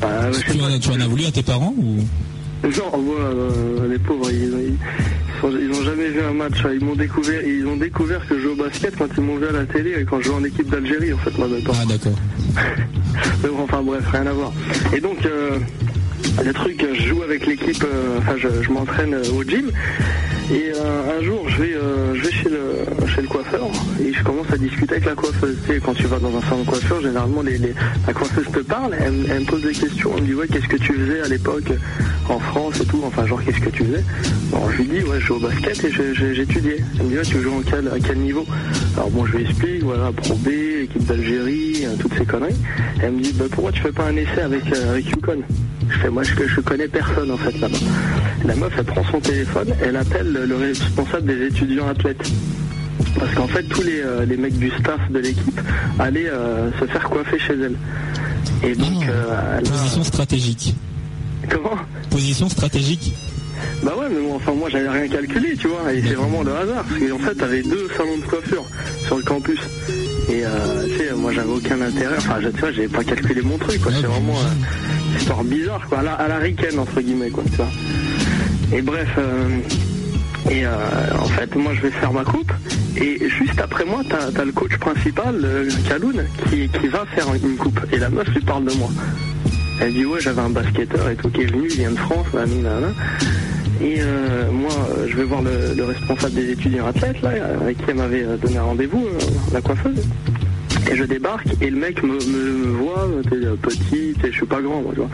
Bah, 0.00 0.08
tu 0.46 0.58
pas. 0.58 0.64
en, 0.64 0.72
as, 0.72 0.78
tu 0.78 0.90
en 0.90 1.00
as 1.00 1.06
voulu 1.08 1.24
à 1.24 1.30
tes 1.32 1.42
parents 1.42 1.74
ou? 1.78 1.96
Genre, 2.70 2.96
voilà, 2.96 3.24
euh, 3.26 3.88
les 3.90 3.98
pauvres, 3.98 4.30
ils, 4.30 4.44
ils, 4.44 5.40
sont- 5.40 5.50
ils 5.58 5.70
ont 5.70 5.82
jamais 5.84 6.08
vu 6.08 6.20
un 6.22 6.32
match. 6.32 6.64
hein. 6.64 6.70
Ils 6.78 6.84
m'ont 6.84 6.94
découvert, 6.94 7.42
ils 7.44 7.66
ont 7.66 7.76
découvert 7.76 8.26
que 8.28 8.36
je 8.36 8.42
joue 8.42 8.50
au 8.52 8.54
basket 8.54 8.94
quand 8.96 9.08
ils 9.16 9.22
m'ont 9.22 9.36
vu 9.36 9.46
à 9.46 9.52
la 9.52 9.64
télé 9.66 9.94
et 10.00 10.04
quand 10.04 10.20
je 10.20 10.26
jouais 10.26 10.36
en 10.36 10.44
équipe 10.44 10.70
d'Algérie, 10.70 11.12
en 11.12 11.18
fait, 11.18 11.36
moi, 11.38 11.48
parents. 11.66 11.78
Ah 11.82 11.86
d'accord. 11.86 12.18
Mais 13.42 13.48
bon, 13.48 13.62
enfin 13.64 13.82
bref, 13.82 14.04
rien 14.12 14.26
à 14.26 14.32
voir. 14.32 14.52
Et 14.94 15.00
donc, 15.00 15.26
euh, 15.26 15.58
le 16.44 16.52
truc, 16.52 16.86
je 16.94 17.02
joue 17.08 17.22
avec 17.22 17.46
l'équipe, 17.46 17.82
euh, 17.84 18.18
enfin 18.18 18.34
je, 18.38 18.48
je 18.62 18.70
m'entraîne 18.70 19.14
euh, 19.14 19.24
au 19.36 19.42
gym. 19.42 19.70
Et 20.52 20.70
un 20.72 21.22
jour, 21.24 21.48
je 21.48 21.62
vais, 21.62 21.72
je 22.14 22.20
vais 22.20 22.32
chez, 22.32 22.48
le, 22.50 23.06
chez 23.08 23.22
le 23.22 23.28
coiffeur 23.28 23.68
et 24.04 24.12
je 24.12 24.22
commence 24.22 24.41
discuter 24.62 24.92
avec 24.94 25.06
la 25.06 25.14
coiffeuse. 25.14 25.56
Tu 25.66 25.72
sais, 25.74 25.80
quand 25.80 25.94
tu 25.94 26.04
vas 26.06 26.18
dans 26.18 26.36
un 26.36 26.40
salon 26.42 26.62
de 26.62 26.68
coiffure, 26.68 27.00
généralement, 27.02 27.42
les, 27.42 27.58
la 28.06 28.12
coiffeuse 28.12 28.46
te 28.52 28.60
parle, 28.60 28.94
elle, 28.98 29.12
me- 29.12 29.44
pose 29.46 29.62
des 29.62 29.72
questions. 29.72 30.12
Elle 30.16 30.22
me 30.22 30.28
dit, 30.28 30.34
ouais, 30.34 30.46
qu'est-ce 30.48 30.68
que 30.68 30.76
tu 30.76 30.92
faisais 30.94 31.20
à 31.20 31.28
l'époque 31.28 31.72
en 32.28 32.38
France 32.38 32.80
et 32.80 32.84
tout 32.86 33.02
Enfin, 33.04 33.26
genre, 33.26 33.42
qu'est-ce 33.44 33.60
que 33.60 33.70
tu 33.70 33.84
faisais? 33.84 34.04
Bon, 34.50 34.70
je 34.70 34.76
lui 34.78 34.84
dis, 34.84 35.04
ouais, 35.04 35.20
je 35.20 35.26
joue 35.26 35.34
au 35.34 35.40
basket 35.40 35.84
et 35.84 35.92
j'étudiais. 36.34 36.78
Elle 36.98 37.06
me 37.06 37.10
dit, 37.10 37.16
ouais, 37.16 37.22
tu 37.24 37.40
joues 37.42 37.54
en 37.58 37.62
quel, 37.62 37.88
à 37.88 37.98
quel 38.04 38.18
niveau? 38.18 38.46
Alors 38.96 39.10
bon, 39.10 39.26
je 39.26 39.36
lui 39.36 39.44
explique, 39.44 39.82
voilà, 39.82 40.10
Pro 40.12 40.34
B, 40.36 40.48
équipe 40.84 41.04
d'Algérie, 41.06 41.84
euh, 41.86 41.94
toutes 41.98 42.14
ces 42.16 42.24
conneries. 42.24 42.56
Elle 43.02 43.12
me 43.12 43.20
dit, 43.20 43.32
bah, 43.32 43.44
pourquoi 43.50 43.72
tu 43.72 43.80
fais 43.82 43.92
pas 43.92 44.04
un 44.06 44.16
essai 44.16 44.40
avec, 44.42 44.64
euh, 44.72 44.92
avec 44.92 45.06
Yukon 45.10 45.38
Je 45.88 45.98
fais, 45.98 46.10
moi, 46.10 46.22
je, 46.22 46.34
je 46.46 46.60
connais 46.60 46.88
personne, 46.88 47.30
en 47.30 47.36
fait, 47.36 47.58
là-bas. 47.60 47.78
La 48.44 48.54
meuf, 48.56 48.72
elle 48.78 48.84
prend 48.84 49.04
son 49.10 49.20
téléphone, 49.20 49.68
elle 49.82 49.96
appelle 49.96 50.32
le 50.32 50.56
responsable 50.56 51.26
des 51.26 51.46
étudiants 51.46 51.88
athlètes. 51.88 52.30
Parce 53.18 53.34
qu'en 53.34 53.46
fait, 53.46 53.62
tous 53.64 53.82
les, 53.82 54.00
euh, 54.00 54.24
les 54.24 54.36
mecs 54.36 54.58
du 54.58 54.70
staff 54.70 55.00
de 55.10 55.18
l'équipe 55.18 55.60
allaient 55.98 56.28
euh, 56.30 56.70
se 56.80 56.86
faire 56.86 57.08
coiffer 57.08 57.38
chez 57.38 57.54
elle. 57.54 57.76
Et 58.64 58.74
donc, 58.74 59.04
Ah, 59.06 59.10
euh, 59.10 59.58
elle 59.58 59.66
a- 59.66 59.70
Position 59.70 60.04
stratégique. 60.04 60.74
Comment? 61.48 61.76
Position 62.10 62.48
stratégique. 62.48 63.14
Bah 63.84 63.92
ouais, 63.98 64.06
mais 64.10 64.20
moi, 64.20 64.36
enfin, 64.36 64.52
moi 64.54 64.68
j'avais 64.70 64.88
rien 64.88 65.08
calculé, 65.08 65.56
tu 65.56 65.68
vois, 65.68 65.92
et 65.92 66.00
c'est 66.02 66.14
vraiment 66.14 66.42
le 66.42 66.52
hasard, 66.54 66.84
parce 66.84 66.98
qu'en 67.00 67.18
fait, 67.18 67.34
t'avais 67.34 67.62
deux 67.62 67.88
salons 67.96 68.16
de 68.16 68.22
coiffure 68.24 68.64
sur 69.06 69.16
le 69.18 69.22
campus. 69.22 69.58
Et 70.28 70.44
euh, 70.44 70.86
tu 70.88 70.98
sais, 71.08 71.14
moi 71.14 71.32
j'avais 71.32 71.50
aucun 71.50 71.80
intérêt, 71.80 72.16
enfin, 72.18 72.36
je- 72.40 72.48
tu 72.48 72.58
vois, 72.60 72.72
j'avais 72.72 72.88
pas 72.88 73.04
calculé 73.04 73.42
mon 73.42 73.58
truc, 73.58 73.80
quoi, 73.82 73.92
c'est 73.92 74.06
vraiment 74.06 74.34
euh, 74.38 75.12
une 75.12 75.18
histoire 75.18 75.44
bizarre, 75.44 75.86
quoi, 75.88 75.98
à 75.98 76.02
la, 76.02 76.12
à 76.14 76.28
la 76.28 76.38
ricaine, 76.38 76.78
entre 76.78 77.00
guillemets, 77.00 77.30
quoi, 77.30 77.44
tu 77.50 77.56
vois. 77.56 77.68
Et 78.72 78.82
bref, 78.82 79.08
euh, 79.18 79.58
et 80.50 80.66
en 80.66 81.24
fait, 81.26 81.54
moi 81.56 81.72
je 81.74 81.82
vais 81.82 81.90
faire 81.90 82.12
ma 82.12 82.24
coupe, 82.24 82.52
et 82.96 83.28
juste 83.28 83.60
après 83.60 83.84
moi, 83.84 84.02
t'as 84.08 84.40
as 84.40 84.44
le 84.44 84.52
coach 84.52 84.76
principal, 84.78 85.36
euh, 85.44 85.68
Kaloun, 85.88 86.24
qui, 86.48 86.68
qui 86.68 86.88
va 86.88 87.04
faire 87.14 87.26
une 87.34 87.56
coupe, 87.56 87.80
et 87.92 87.98
la 87.98 88.08
meuf 88.08 88.28
lui 88.28 88.40
parle 88.40 88.64
de 88.64 88.72
moi. 88.74 88.90
Elle 89.80 89.92
dit 89.94 90.04
ouais 90.04 90.20
j'avais 90.20 90.42
un 90.42 90.50
basketteur 90.50 91.08
et 91.08 91.16
tout 91.16 91.28
qui 91.30 91.42
est 91.42 91.46
venu, 91.46 91.66
il 91.70 91.76
vient 91.76 91.90
de 91.92 91.96
France, 91.98 92.26
là, 92.34 92.44
là. 92.44 92.88
Et 93.80 93.96
euh, 94.00 94.50
moi 94.52 94.70
je 95.08 95.16
vais 95.16 95.24
voir 95.24 95.42
le, 95.42 95.74
le 95.76 95.84
responsable 95.84 96.34
des 96.34 96.50
étudiants 96.52 96.86
athlètes 96.86 97.20
là, 97.22 97.30
avec 97.62 97.78
qui 97.78 97.84
elle 97.88 97.96
m'avait 97.96 98.22
euh, 98.22 98.36
donné 98.36 98.58
rendez-vous, 98.58 99.04
euh, 99.06 99.18
la 99.52 99.60
coiffeuse. 99.60 100.02
Et 100.90 100.96
je 100.96 101.04
débarque 101.04 101.46
et 101.60 101.70
le 101.70 101.76
mec 101.78 102.02
me, 102.02 102.12
voit, 102.72 103.08
petit, 103.62 104.14
t'es- 104.20 104.30
je 104.30 104.36
suis 104.36 104.46
pas 104.46 104.60
grand 104.60 104.82
moi 104.82 104.92
tu 104.94 105.00
vois. 105.00 105.08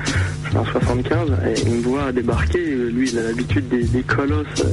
Je 0.45 0.49
suis 0.51 0.59
en 0.59 0.65
75 0.65 1.29
et 1.47 1.61
il 1.67 1.75
me 1.77 1.83
voit 1.83 2.13
débarquer, 2.13 2.59
lui 2.93 3.11
il 3.11 3.19
a 3.19 3.23
l'habitude 3.23 3.69
des, 3.69 4.03
colosses, 4.03 4.65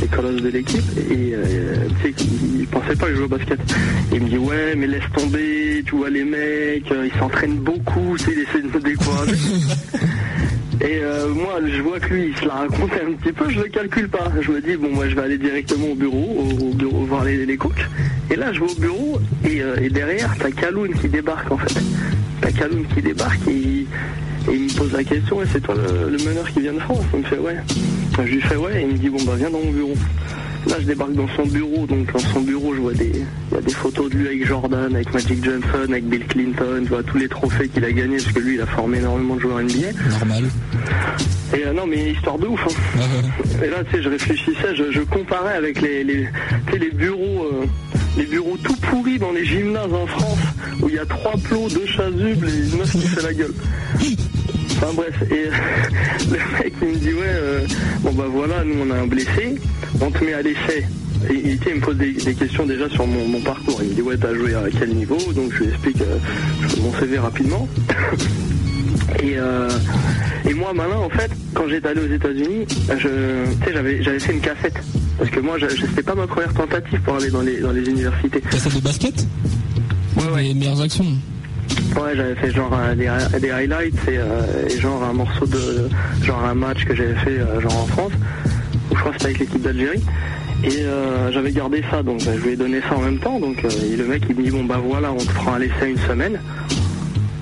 des 0.00 0.06
colosses 0.06 0.42
de 0.42 0.48
l'équipe 0.48 0.84
et 1.10 1.32
euh, 1.34 1.86
tu 2.02 2.12
sais 2.12 2.24
il, 2.58 2.66
pensait 2.66 2.96
pas 2.96 3.06
que 3.06 3.12
je 3.12 3.16
jouais 3.16 3.24
au 3.24 3.28
basket. 3.28 3.60
Et 4.12 4.16
il 4.16 4.22
me 4.22 4.28
dit 4.28 4.38
ouais 4.38 4.74
mais 4.76 4.86
laisse 4.86 5.10
tomber, 5.14 5.82
tu 5.84 5.96
vois 5.96 6.10
les 6.10 6.24
mecs, 6.24 6.90
euh, 6.90 7.08
ils 7.12 7.18
s'entraînent 7.18 7.58
beaucoup, 7.58 8.16
tu 8.18 8.24
sais, 8.24 8.32
il 8.32 8.40
essaie 8.40 8.62
de 8.62 8.68
me 8.68 8.80
décourager. 8.80 9.34
Et 10.82 11.00
euh, 11.02 11.28
moi, 11.28 11.60
je 11.66 11.82
vois 11.82 12.00
que 12.00 12.14
lui, 12.14 12.28
il 12.28 12.36
se 12.38 12.46
la 12.46 12.54
racontait 12.54 13.02
un 13.06 13.12
petit 13.12 13.32
peu, 13.32 13.50
je 13.50 13.60
le 13.60 13.68
calcule 13.68 14.08
pas. 14.08 14.32
Je 14.40 14.50
me 14.50 14.62
dis, 14.62 14.76
bon, 14.76 14.88
moi, 14.88 15.08
je 15.10 15.14
vais 15.14 15.22
aller 15.22 15.36
directement 15.36 15.88
au 15.88 15.94
bureau, 15.94 16.16
au, 16.38 16.70
au 16.70 16.72
bureau 16.72 17.04
voir 17.04 17.24
les, 17.24 17.44
les 17.44 17.56
coachs. 17.58 17.86
Et 18.30 18.36
là, 18.36 18.50
je 18.54 18.60
vais 18.60 18.70
au 18.70 18.80
bureau, 18.80 19.20
et, 19.44 19.60
euh, 19.60 19.76
et 19.82 19.90
derrière, 19.90 20.34
t'as 20.38 20.50
Kaloun 20.50 20.94
qui 20.94 21.08
débarque, 21.08 21.52
en 21.52 21.58
fait. 21.58 21.78
T'as 22.40 22.52
Kaloun 22.52 22.86
qui 22.94 23.02
débarque, 23.02 23.46
et, 23.46 23.86
il- 24.48 24.52
et 24.52 24.56
il 24.56 24.62
me 24.64 24.76
pose 24.78 24.92
la 24.92 25.04
question, 25.04 25.38
c'est 25.52 25.60
toi 25.60 25.74
le, 25.74 26.10
le 26.10 26.24
meneur 26.24 26.50
qui 26.50 26.60
vient 26.60 26.72
de 26.72 26.78
France 26.80 27.04
Il 27.12 27.20
me 27.20 27.24
fait, 27.24 27.38
ouais. 27.38 27.56
Je 28.18 28.22
lui 28.22 28.40
fais, 28.42 28.56
ouais, 28.56 28.80
et 28.80 28.86
il 28.86 28.88
me 28.88 28.98
dit, 28.98 29.08
bon, 29.08 29.22
bah, 29.24 29.32
viens 29.36 29.50
dans 29.50 29.60
mon 29.60 29.70
bureau. 29.70 29.94
Là, 30.68 30.74
je 30.78 30.84
débarque 30.84 31.14
dans 31.14 31.28
son 31.36 31.46
bureau, 31.46 31.86
donc 31.86 32.12
dans 32.12 32.18
son 32.18 32.40
bureau, 32.42 32.74
je 32.74 32.80
vois 32.80 32.92
des, 32.92 33.10
il 33.50 33.54
y 33.54 33.58
a 33.58 33.62
des 33.62 33.72
photos 33.72 34.10
de 34.10 34.16
lui 34.16 34.26
avec 34.26 34.46
Jordan, 34.46 34.94
avec 34.94 35.12
Magic 35.14 35.42
Johnson, 35.42 35.88
avec 35.88 36.04
Bill 36.06 36.26
Clinton, 36.26 36.82
je 36.84 36.88
vois 36.90 37.02
tous 37.02 37.16
les 37.16 37.28
trophées 37.28 37.68
qu'il 37.68 37.82
a 37.84 37.90
gagnés, 37.92 38.18
parce 38.18 38.32
que 38.32 38.40
lui, 38.40 38.56
il 38.56 38.60
a 38.60 38.66
formé 38.66 38.98
énormément 38.98 39.36
de 39.36 39.40
joueurs 39.40 39.60
NBA. 39.60 39.92
Normal. 40.10 40.44
Et 41.56 41.66
euh, 41.66 41.72
non, 41.72 41.86
mais 41.86 42.10
histoire 42.12 42.38
de 42.38 42.46
ouf. 42.46 42.60
hein. 42.66 43.00
Et 43.64 43.68
là, 43.70 43.78
tu 43.90 43.96
sais, 43.96 44.02
je 44.02 44.08
réfléchissais, 44.10 44.76
je, 44.76 44.92
je 44.92 45.00
comparais 45.00 45.54
avec 45.56 45.80
les, 45.80 46.04
les, 46.04 46.28
les 46.78 46.90
bureaux, 46.90 47.46
euh, 47.52 47.66
les 48.16 48.24
bureaux 48.24 48.56
tout 48.62 48.76
pourris 48.76 49.18
dans 49.18 49.32
les 49.32 49.44
gymnases 49.44 49.92
en 49.92 50.06
France, 50.06 50.38
où 50.82 50.88
il 50.88 50.94
y 50.94 50.98
a 50.98 51.06
trois 51.06 51.36
plots, 51.44 51.68
deux 51.68 51.86
chasubles 51.86 52.48
et 52.48 52.58
une 52.58 52.78
meuf 52.78 52.92
qui 52.92 53.06
fait 53.06 53.22
la 53.22 53.34
gueule. 53.34 53.54
Enfin 54.76 54.92
bref, 54.94 55.22
et 55.30 55.50
le 56.30 56.62
mec 56.62 56.72
il 56.82 56.88
me 56.88 56.96
dit 56.96 57.12
ouais, 57.12 57.22
euh, 57.26 57.66
bon 58.00 58.12
bah 58.12 58.24
voilà, 58.30 58.64
nous 58.64 58.74
on 58.82 58.90
a 58.90 58.96
un 58.96 59.06
blessé, 59.06 59.56
on 60.00 60.10
te 60.10 60.24
met 60.24 60.32
à 60.32 60.42
l'essai. 60.42 60.86
Et, 61.28 61.34
et, 61.34 61.58
il 61.66 61.74
me 61.74 61.80
pose 61.80 61.96
des, 61.98 62.14
questions 62.34 62.64
déjà 62.64 62.88
sur 62.88 63.06
mon, 63.06 63.40
parcours. 63.42 63.78
Il 63.82 63.90
me 63.90 63.94
dit 63.94 64.02
ouais, 64.02 64.16
t'as 64.16 64.34
joué 64.34 64.54
à 64.54 64.62
quel 64.78 64.94
niveau? 64.94 65.18
Donc 65.34 65.52
je 65.52 65.64
lui 65.64 65.68
explique 65.68 66.00
euh, 66.00 66.16
mon 66.80 66.92
CV 66.98 67.18
rapidement. 67.18 67.68
Et, 69.22 69.36
euh, 69.36 69.68
et 70.48 70.54
moi, 70.54 70.72
malin, 70.72 70.96
en 70.96 71.10
fait, 71.10 71.30
quand 71.52 71.68
j'étais 71.68 71.88
allé 71.88 72.00
aux 72.00 72.12
États-Unis, 72.12 72.66
j'avais 72.98 74.20
fait 74.20 74.32
une 74.32 74.40
cassette. 74.40 74.80
Parce 75.20 75.30
que 75.32 75.40
moi, 75.40 75.56
c'était 75.60 76.02
pas 76.02 76.14
ma 76.14 76.26
première 76.26 76.54
tentative 76.54 76.98
pour 77.02 77.16
aller 77.16 77.28
dans 77.28 77.42
les, 77.42 77.60
dans 77.60 77.72
les 77.72 77.82
universités. 77.86 78.40
Cassette 78.40 78.74
de 78.74 78.80
basket 78.80 79.26
Ouais, 80.16 80.42
Les 80.44 80.54
meilleures 80.54 80.80
actions. 80.80 81.04
Ouais, 81.94 82.16
j'avais 82.16 82.34
fait 82.36 82.50
genre 82.50 82.72
euh, 82.72 82.94
des, 82.94 83.38
des 83.38 83.50
highlights 83.50 83.94
et, 84.08 84.16
euh, 84.16 84.66
et 84.66 84.80
genre 84.80 85.02
un 85.04 85.12
morceau 85.12 85.44
de, 85.44 85.90
genre 86.24 86.42
un 86.42 86.54
match 86.54 86.86
que 86.86 86.94
j'avais 86.94 87.14
fait 87.16 87.38
euh, 87.38 87.60
genre 87.60 87.82
en 87.82 87.86
France, 87.86 88.12
où 88.90 88.94
je 88.94 89.00
crois 89.00 89.12
que 89.12 89.18
c'était 89.18 89.26
avec 89.26 89.40
l'équipe 89.40 89.60
d'Algérie. 89.62 90.00
Et 90.64 90.84
euh, 90.86 91.30
j'avais 91.32 91.52
gardé 91.52 91.84
ça, 91.90 92.02
donc 92.02 92.24
bah, 92.24 92.32
je 92.36 92.40
lui 92.42 92.52
ai 92.52 92.56
donné 92.56 92.80
ça 92.80 92.96
en 92.96 93.00
même 93.02 93.18
temps. 93.18 93.38
Donc 93.38 93.62
et 93.64 93.96
le 93.96 94.06
mec 94.06 94.22
il 94.30 94.36
me 94.36 94.42
dit 94.42 94.50
bon 94.50 94.64
bah 94.64 94.80
voilà, 94.82 95.12
on 95.12 95.18
te 95.18 95.32
prend 95.32 95.52
à 95.54 95.58
l'essai 95.58 95.90
une 95.90 95.98
semaine. 96.08 96.40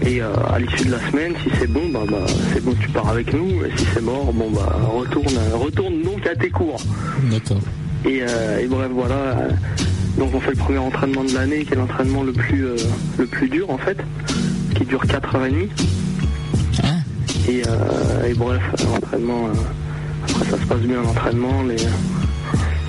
Et 0.09 0.23
euh, 0.23 0.33
à 0.51 0.59
l'issue 0.59 0.87
de 0.87 0.93
la 0.93 1.11
semaine, 1.11 1.35
si 1.43 1.51
c'est 1.61 1.67
bon, 1.71 1.89
bah, 1.93 2.01
bah 2.09 2.25
c'est 2.55 2.65
bon, 2.65 2.75
tu 2.81 2.89
pars 2.89 3.09
avec 3.11 3.33
nous. 3.35 3.63
Et 3.65 3.71
si 3.77 3.85
c'est 3.93 4.01
mort, 4.01 4.33
bon 4.33 4.51
bah 4.51 4.79
retourne, 4.91 5.39
retourne 5.55 6.03
donc 6.03 6.27
à 6.27 6.35
tes 6.35 6.49
cours. 6.49 6.81
D'accord. 7.31 7.61
Et, 8.07 8.21
euh, 8.23 8.61
et 8.61 8.67
bref, 8.67 8.91
voilà. 8.93 9.37
Donc 10.17 10.35
on 10.35 10.41
fait 10.41 10.53
le 10.53 10.57
premier 10.57 10.79
entraînement 10.79 11.25
de 11.25 11.35
l'année, 11.35 11.65
qui 11.65 11.75
est 11.75 11.77
l'entraînement 11.77 12.23
le 12.23 12.33
plus 12.33 12.65
euh, 12.65 12.77
le 13.19 13.27
plus 13.27 13.49
dur 13.51 13.69
en 13.71 13.77
fait, 13.79 13.99
qui 14.77 14.85
dure 14.87 15.05
4h30. 15.05 15.69
Et, 17.49 17.63
euh, 17.67 18.27
et 18.29 18.35
bref, 18.35 18.63
l'entraînement, 18.93 19.49
après 20.25 20.45
ça 20.51 20.59
se 20.59 20.67
passe 20.67 20.81
bien 20.81 21.03
l'entraînement, 21.03 21.63
les- 21.65 21.77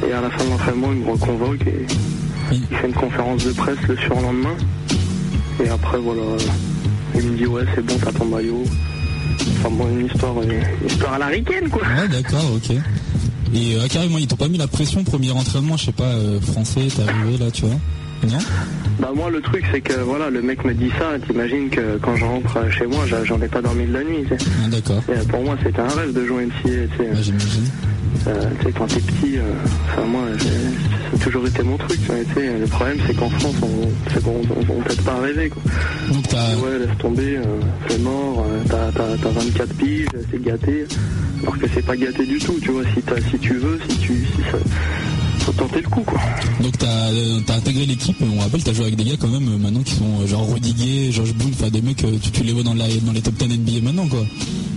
et 0.08 0.14
à 0.14 0.22
la 0.22 0.30
fin 0.30 0.44
de 0.46 0.50
l'entraînement, 0.52 0.88
il 0.94 1.00
me 1.00 1.12
reconvoque 1.12 1.68
et 1.68 1.86
il 2.52 2.78
fait 2.78 2.88
une 2.88 2.94
conférence 2.94 3.44
de 3.46 3.52
presse 3.52 3.78
le 3.88 3.98
surlendemain. 3.98 4.56
Et 5.64 5.68
après, 5.70 5.98
voilà, 5.98 6.22
il 7.20 7.30
me 7.32 7.38
dit 7.38 7.46
ouais, 7.46 7.64
c'est 7.76 7.86
bon, 7.86 7.96
t'as 8.04 8.12
ton 8.12 8.26
maillot. 8.26 8.64
Enfin 9.60 9.70
bon, 9.72 9.88
une 9.90 10.06
histoire, 10.06 10.36
une 10.42 10.88
histoire 10.88 11.14
à 11.14 11.18
la 11.20 11.28
ricaine 11.28 11.70
quoi. 11.70 11.82
Ouais, 11.82 12.08
d'accord, 12.08 12.46
ok. 12.56 12.76
Et 13.54 13.76
euh, 13.76 13.88
carrément, 13.88 14.18
ils 14.18 14.28
t'ont 14.28 14.36
pas 14.36 14.48
mis 14.48 14.58
la 14.58 14.68
pression, 14.68 15.04
premier 15.04 15.32
entraînement, 15.32 15.76
je 15.76 15.86
sais 15.86 15.92
pas, 15.92 16.04
euh, 16.04 16.40
français, 16.40 16.88
t'es 16.96 17.02
arrivé 17.02 17.38
là, 17.38 17.50
tu 17.52 17.66
vois 17.66 17.76
Non? 18.28 18.38
Bah 19.00 19.12
moi 19.16 19.30
le 19.30 19.40
truc 19.42 19.64
c'est 19.72 19.80
que 19.80 19.94
voilà 19.94 20.30
le 20.30 20.42
mec 20.42 20.66
me 20.66 20.74
dit 20.74 20.90
ça, 21.00 21.18
t'imagines 21.26 21.70
que 21.70 21.98
quand 22.02 22.18
je 22.18 22.26
rentre 22.26 22.70
chez 22.70 22.86
moi 22.86 23.06
j'en 23.24 23.42
ai 23.42 23.48
pas 23.48 23.62
dormi 23.62 23.86
de 23.86 23.94
la 23.94 24.04
nuit. 24.04 24.26
tu 24.28 24.38
sais. 24.38 24.52
Ah, 24.62 24.68
d'accord. 24.68 25.02
Et, 25.08 25.14
euh, 25.14 25.24
pour 25.24 25.42
moi 25.42 25.56
c'était 25.64 25.80
un 25.80 25.88
rêve 25.88 26.12
de 26.14 26.26
jouer 26.26 26.46
NCA. 26.48 26.54
Tu 26.64 26.70
sais. 26.98 27.24
j'imagine. 27.24 27.70
Euh, 28.28 28.50
tu 28.60 28.66
sais, 28.66 28.72
quand 28.72 28.88
t'es 28.88 29.00
petit, 29.00 29.38
euh, 29.38 29.54
enfin 29.88 30.06
moi 30.06 30.22
ça 30.38 30.48
a 31.16 31.18
toujours 31.20 31.48
été 31.48 31.64
mon 31.64 31.78
truc. 31.78 32.00
tu 32.02 32.34
sais. 32.34 32.60
Le 32.60 32.68
problème 32.68 32.98
c'est 33.08 33.16
qu'en 33.16 33.30
France 33.30 33.56
on 33.62 34.20
qu'on 34.20 34.32
on, 34.32 34.78
on 34.78 34.82
t'aide 34.84 35.02
pas 35.02 35.14
à 35.14 35.22
rêver 35.22 35.50
quoi. 35.50 35.62
Donc 36.12 36.28
t'as... 36.28 36.56
Ouais 36.58 36.80
laisse 36.80 36.98
tomber, 36.98 37.38
euh, 37.38 37.44
c'est 37.88 38.00
mort, 38.02 38.46
euh, 38.48 38.64
t'as, 38.68 38.92
t'as, 38.92 39.18
t'as 39.22 39.30
24 39.30 39.74
piges, 39.76 40.08
c'est 40.32 40.44
gâté. 40.44 40.86
Alors 41.42 41.58
que 41.58 41.66
c'est 41.74 41.86
pas 41.86 41.96
gâté 41.96 42.26
du 42.26 42.38
tout, 42.40 42.60
tu 42.62 42.72
vois, 42.72 42.84
si, 42.94 43.02
t'as, 43.02 43.22
si 43.32 43.40
tu 43.40 43.54
veux, 43.54 43.80
si 43.88 43.98
tu. 43.98 44.26
Si 44.36 44.42
ça, 44.52 44.58
faut 45.40 45.54
tenter 45.54 45.82
le 45.82 45.90
coup 45.90 46.02
quoi. 46.02 46.20
Donc 46.62 46.78
t'as 46.78 47.12
euh, 47.12 47.40
t'as 47.46 47.56
intégré 47.56 47.86
l'équipe, 47.86 48.18
on 48.22 48.40
rappelle, 48.40 48.64
t'as 48.64 48.74
joué 48.74 48.86
avec 48.86 48.96
des 48.96 49.06
gars 49.06 49.16
quand 49.20 49.30
même 49.30 49.48
euh, 49.48 49.58
maintenant 49.58 49.82
qui 49.82 49.96
sont 49.96 50.22
euh, 50.22 50.28
genre 50.28 50.48
Gay, 50.60 51.12
George 51.12 51.34
enfin 51.54 51.70
des 51.70 51.82
mecs, 51.82 52.04
euh, 52.04 52.18
tu, 52.22 52.32
tu 52.32 52.44
les 52.44 52.54
vois 52.54 52.64
dans, 52.64 52.74
la, 52.74 52.86
dans 53.04 53.12
les 53.14 53.22
top 53.22 53.36
10 53.36 53.58
NBA 53.58 53.84
maintenant 53.84 54.08
quoi. 54.08 54.26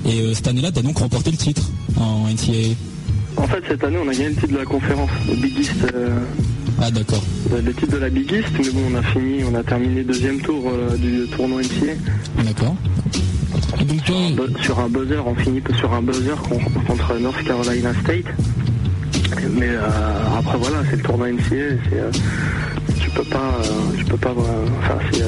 Et 0.06 0.20
euh, 0.20 0.34
cette 0.34 0.48
année-là, 0.48 0.70
t'as 0.72 0.82
donc 0.82 0.98
remporté 0.98 1.30
le 1.30 1.36
titre 1.36 1.62
en 1.96 2.26
NCAA. 2.28 2.74
En 3.36 3.46
fait 3.46 3.62
cette 3.68 3.82
année 3.84 3.98
on 4.02 4.08
a 4.08 4.12
gagné 4.12 4.28
le 4.30 4.34
titre 4.34 4.52
de 4.52 4.58
la 4.58 4.64
conférence, 4.64 5.10
le 5.28 5.34
Big 5.36 5.58
East. 5.58 5.72
euh, 5.94 6.08
Ah 6.80 6.90
d'accord. 6.90 7.22
le 7.50 7.72
titre 7.74 7.92
de 7.92 7.96
la 7.98 8.08
Big 8.10 8.30
East, 8.30 8.48
mais 8.58 8.70
bon, 8.70 8.80
on 8.92 8.94
a 8.98 9.02
fini, 9.02 9.42
on 9.50 9.54
a 9.54 9.62
terminé 9.62 10.02
deuxième 10.04 10.40
tour 10.40 10.70
euh, 10.72 10.96
du 10.96 11.26
tournoi 11.36 11.60
NCA. 11.62 11.94
D'accord. 12.44 12.76
sur, 14.04 14.16
un 14.16 14.30
bu- 14.30 14.62
sur 14.62 14.78
un 14.80 14.88
buzzer, 14.88 15.22
on 15.26 15.34
finit 15.34 15.62
sur 15.78 15.92
un 15.92 16.02
buzzer 16.02 16.36
con- 16.48 16.58
contre 16.86 17.18
North 17.18 17.42
Carolina 17.44 17.92
State. 18.02 18.26
Mais 19.50 19.68
euh, 19.68 19.80
après 20.38 20.58
voilà, 20.58 20.78
c'est 20.90 20.96
le 20.96 21.02
tournoi 21.02 21.28
NCA, 21.30 21.42
c'est, 21.50 21.98
euh, 21.98 22.10
tu 23.00 23.10
peux 23.10 23.24
pas, 23.24 23.58
tu 23.96 24.04
peux 24.04 24.16
pas, 24.16 24.34
enfin 24.78 24.98
c'est. 25.12 25.22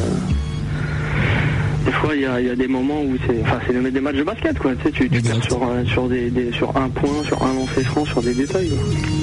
Des 1.85 1.93
fois, 1.93 2.15
il 2.15 2.23
y 2.23 2.27
a, 2.27 2.41
il 2.41 2.47
y 2.47 2.51
a 2.51 2.57
des 2.57 2.69
moments 2.69 3.03
où 3.03 3.15
c'est, 3.27 3.41
enfin, 3.43 3.59
c'est 3.67 3.73
des 3.93 4.01
matchs 4.01 4.17
de 4.17 4.23
basket, 4.23 4.59
quoi. 4.59 4.75
Tu 4.77 4.83
sais, 4.85 4.91
tu, 4.91 5.11
tu 5.11 5.21
perds 5.23 5.43
sur, 5.45 5.63
euh, 5.63 5.85
sur 5.85 6.09
des, 6.09 6.31
des- 6.31 6.53
sur 6.53 6.75
un 6.77 6.89
point, 6.89 7.23
sur 7.25 7.43
un 7.43 7.55
lancer 7.55 7.83
franc, 7.85 8.05
sur 8.05 8.23
des 8.23 8.35
détails. 8.35 8.69
quoi. 8.69 8.79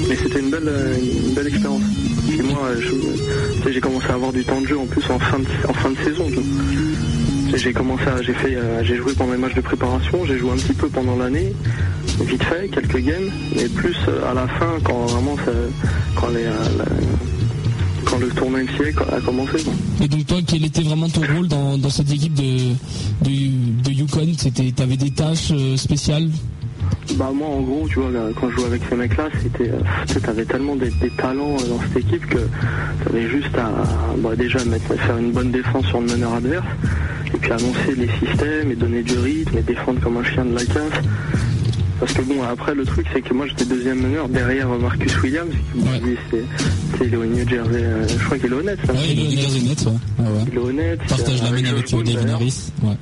Mais 0.09 0.15
c'était 0.15 0.39
une 0.39 0.49
belle, 0.51 0.67
euh, 0.67 0.95
une 1.27 1.33
belle 1.33 1.47
expérience. 1.47 1.81
Et 2.37 2.41
moi, 2.43 2.59
euh, 2.69 2.81
j'ai 3.71 3.79
commencé 3.81 4.07
à 4.09 4.13
avoir 4.13 4.31
du 4.31 4.43
temps 4.43 4.61
de 4.61 4.67
jeu 4.67 4.77
en 4.77 4.85
plus 4.85 5.03
en 5.09 5.19
fin 5.19 5.39
de, 5.39 5.45
en 5.67 5.73
fin 5.73 5.89
de 5.91 5.97
saison. 5.97 6.27
J'ai 7.53 7.73
commencé, 7.73 8.03
à- 8.07 8.21
j'ai 8.21 8.33
fait, 8.33 8.55
euh, 8.55 8.83
j'ai 8.83 8.95
joué 8.95 9.13
pendant 9.13 9.33
les 9.33 9.37
matchs 9.39 9.55
de 9.55 9.61
préparation, 9.61 10.25
j'ai 10.25 10.37
joué 10.37 10.51
un 10.51 10.55
petit 10.55 10.73
peu 10.73 10.87
pendant 10.87 11.17
l'année, 11.17 11.53
vite 12.21 12.43
fait, 12.43 12.69
quelques 12.69 12.97
games, 13.03 13.29
mais 13.55 13.67
plus 13.67 13.97
à 14.29 14.33
la 14.33 14.47
fin 14.47 14.77
quand 14.85 15.05
vraiment, 15.07 15.35
ça, 15.37 15.51
quand 16.15 16.29
les, 16.29 16.45
euh, 16.45 16.93
le 18.21 18.29
tournoi 18.29 18.61
NCA 18.61 19.01
a 19.15 19.19
commencé. 19.19 19.57
Et 20.01 20.07
donc 20.07 20.25
toi, 20.25 20.37
quel 20.47 20.65
était 20.65 20.83
vraiment 20.83 21.09
ton 21.09 21.21
rôle 21.21 21.47
dans, 21.47 21.77
dans 21.77 21.89
cette 21.89 22.11
équipe 22.11 22.33
de, 22.33 22.73
de, 23.23 23.83
de 23.83 23.91
Yukon? 23.91 24.31
T'avais 24.75 24.97
des 24.97 25.11
tâches 25.11 25.51
euh, 25.51 25.75
spéciales? 25.75 26.29
Bah 27.15 27.31
moi 27.33 27.47
en 27.47 27.61
gros 27.61 27.87
tu 27.87 27.99
vois 27.99 28.11
là, 28.11 28.27
quand 28.39 28.49
je 28.49 28.55
jouais 28.55 28.65
avec 28.65 28.81
ces 28.89 28.95
mecs 28.95 29.15
là 29.17 29.27
c'était 29.41 29.69
euh, 29.69 30.19
t'avais 30.21 30.45
tellement 30.45 30.75
des, 30.75 30.89
des 30.89 31.09
talents 31.11 31.55
euh, 31.55 31.67
dans 31.67 31.79
cette 31.81 31.97
équipe 31.97 32.25
que 32.25 32.39
t'avais 33.03 33.27
juste 33.29 33.55
à 33.57 33.69
bah, 34.17 34.35
déjà 34.35 34.63
mettre, 34.65 34.93
faire 34.95 35.17
une 35.17 35.31
bonne 35.31 35.51
défense 35.51 35.85
sur 35.87 35.99
le 35.99 36.07
meneur 36.07 36.33
adverse 36.33 36.65
et 37.33 37.37
puis 37.37 37.51
annoncer 37.51 37.95
les 37.97 38.09
systèmes 38.19 38.71
et 38.71 38.75
donner 38.75 39.03
du 39.03 39.17
rythme 39.17 39.57
et 39.57 39.61
défendre 39.61 39.99
comme 40.01 40.17
un 40.17 40.23
chien 40.23 40.45
de 40.45 40.53
la 40.55 40.65
casse 40.65 41.01
Parce 42.01 42.13
que 42.13 42.21
bon, 42.23 42.41
après 42.43 42.73
le 42.75 42.83
truc 42.83 43.05
c'est 43.13 43.21
que 43.21 43.31
moi 43.33 43.45
j'étais 43.47 43.63
deuxième 43.65 44.01
meneur 44.01 44.27
derrière 44.27 44.67
Marcus 44.69 45.21
Williams, 45.21 45.51
qui 45.73 45.79
Ouais. 45.81 46.17
c'est 46.31 46.43
c'est- 46.97 47.05
il 47.05 47.13
est 47.13 47.17
au 47.17 47.25
New 47.25 47.47
Jersey, 47.47 47.69
euh, 47.83 48.07
je 48.07 48.25
crois 48.25 48.37
qu'il 48.39 48.51
est 48.51 48.55
honnête 48.55 48.79
ça. 48.85 48.91
Ouais, 48.93 48.99
il 49.11 49.19
est 49.19 49.21
au 49.21 49.29
New 49.29 49.37
Jersey 49.39 49.61
Nets, 49.61 49.85
ouais. 49.85 50.25
Il 50.51 50.53
est 50.55 50.57
honnête. 50.57 50.99
Partage 51.07 51.41
la 51.43 51.51
main 51.51 51.57
avec 51.69 51.93
euh, 51.93 52.03
d'ailleurs. 52.03 52.33
Harris. 52.35 52.71
Ouais. 52.83 52.93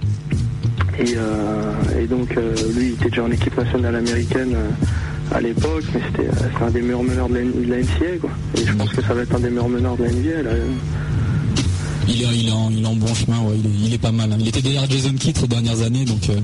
Et, 0.99 1.13
euh, 1.15 1.73
et 2.03 2.07
donc 2.07 2.35
euh, 2.37 2.53
lui 2.75 2.87
il 2.87 2.91
était 2.93 3.09
déjà 3.09 3.23
en 3.23 3.31
équipe 3.31 3.57
nationale 3.57 3.95
américaine 3.95 4.53
euh, 4.53 5.35
à 5.35 5.39
l'époque, 5.39 5.85
mais 5.93 6.01
c'était 6.11 6.27
euh, 6.27 6.49
c'est 6.57 6.63
un 6.65 6.69
des 6.71 6.81
meilleurs 6.81 7.03
meneurs 7.03 7.29
de 7.29 7.35
la, 7.35 7.41
de 7.41 7.69
la 7.69 7.77
NCAA 7.77 8.17
quoi. 8.19 8.29
Et 8.57 8.65
je 8.65 8.73
pense 8.73 8.89
que 8.89 9.01
ça 9.01 9.13
va 9.13 9.21
être 9.21 9.33
un 9.33 9.39
des 9.39 9.49
meilleurs 9.49 9.69
meneurs 9.69 9.95
de 9.95 10.03
la 10.03 10.09
NBA 10.11 10.43
là. 10.43 10.51
Il 12.09 12.21
est, 12.21 12.25
il, 12.33 12.49
est 12.49 12.51
en, 12.51 12.69
il 12.71 12.83
est 12.83 12.87
en 12.87 12.95
bon 12.95 13.13
chemin, 13.13 13.39
ouais, 13.43 13.55
il, 13.63 13.65
est, 13.65 13.87
il 13.87 13.93
est 13.93 13.97
pas 13.99 14.11
mal. 14.11 14.31
hein. 14.33 14.37
Il 14.39 14.47
était 14.47 14.61
derrière 14.61 14.89
Jason 14.89 15.13
Kidd 15.17 15.37
ces 15.37 15.47
dernières 15.47 15.81
années, 15.83 16.03
donc 16.05 16.27
euh, 16.29 16.39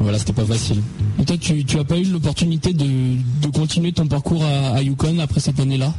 voilà, 0.00 0.18
c'était 0.18 0.32
pas 0.32 0.44
facile. 0.44 0.82
Et 1.20 1.24
toi, 1.24 1.36
tu, 1.40 1.64
tu 1.64 1.78
as 1.78 1.84
pas 1.84 1.96
eu 1.98 2.04
l'opportunité 2.04 2.72
de, 2.72 2.84
de 2.84 3.46
continuer 3.52 3.92
ton 3.92 4.06
parcours 4.06 4.44
à, 4.44 4.76
à 4.76 4.82
Yukon 4.82 5.18
après 5.20 5.40
cette 5.40 5.58
année-là? 5.60 5.92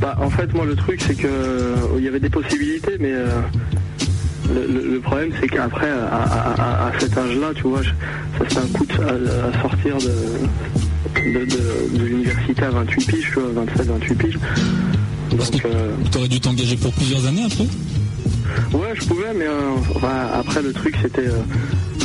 Bah, 0.00 0.16
en 0.20 0.30
fait, 0.30 0.52
moi, 0.54 0.64
le 0.66 0.74
truc, 0.76 1.00
c'est 1.06 1.14
que 1.14 1.26
euh, 1.26 1.76
il 1.98 2.04
y 2.04 2.08
avait 2.08 2.20
des 2.20 2.28
possibilités, 2.30 2.96
mais 3.00 3.12
euh, 3.12 3.40
le, 4.54 4.98
problème, 5.00 5.30
c'est 5.40 5.48
qu'après, 5.48 5.88
à, 5.90 6.06
à- 6.06 6.52
à- 6.62 6.88
à 6.88 7.00
cet 7.00 7.16
âge-là, 7.16 7.52
tu 7.54 7.62
vois, 7.62 7.82
je- 7.82 7.90
ça 8.38 8.44
fait 8.44 8.58
un 8.58 8.66
coup 8.78 8.84
de, 8.86 8.92
à, 9.02 9.46
à 9.48 9.62
sortir 9.62 9.96
de, 9.98 11.30
de, 11.32 11.44
de- 11.44 11.98
de 11.98 12.04
l'université 12.04 12.62
à 12.64 12.70
28 12.70 13.06
piges, 13.06 13.30
tu 13.32 13.40
vois, 13.40 13.64
27, 13.64 13.86
28 13.86 14.14
piges. 14.16 14.38
Parce 15.36 15.50
que 15.50 15.56
Donc, 15.56 15.64
euh, 15.66 15.92
t'aurais 16.10 16.28
dû 16.28 16.40
t'engager 16.40 16.76
pour 16.76 16.92
plusieurs 16.92 17.24
années 17.26 17.44
après? 17.44 17.64
Ouais, 18.74 18.92
je 18.94 19.04
pouvais, 19.06 19.32
mais 19.34 19.46
euh, 19.46 19.70
enfin, 19.94 20.26
après, 20.34 20.62
le 20.62 20.72
truc, 20.72 20.96
c'était, 21.00 21.26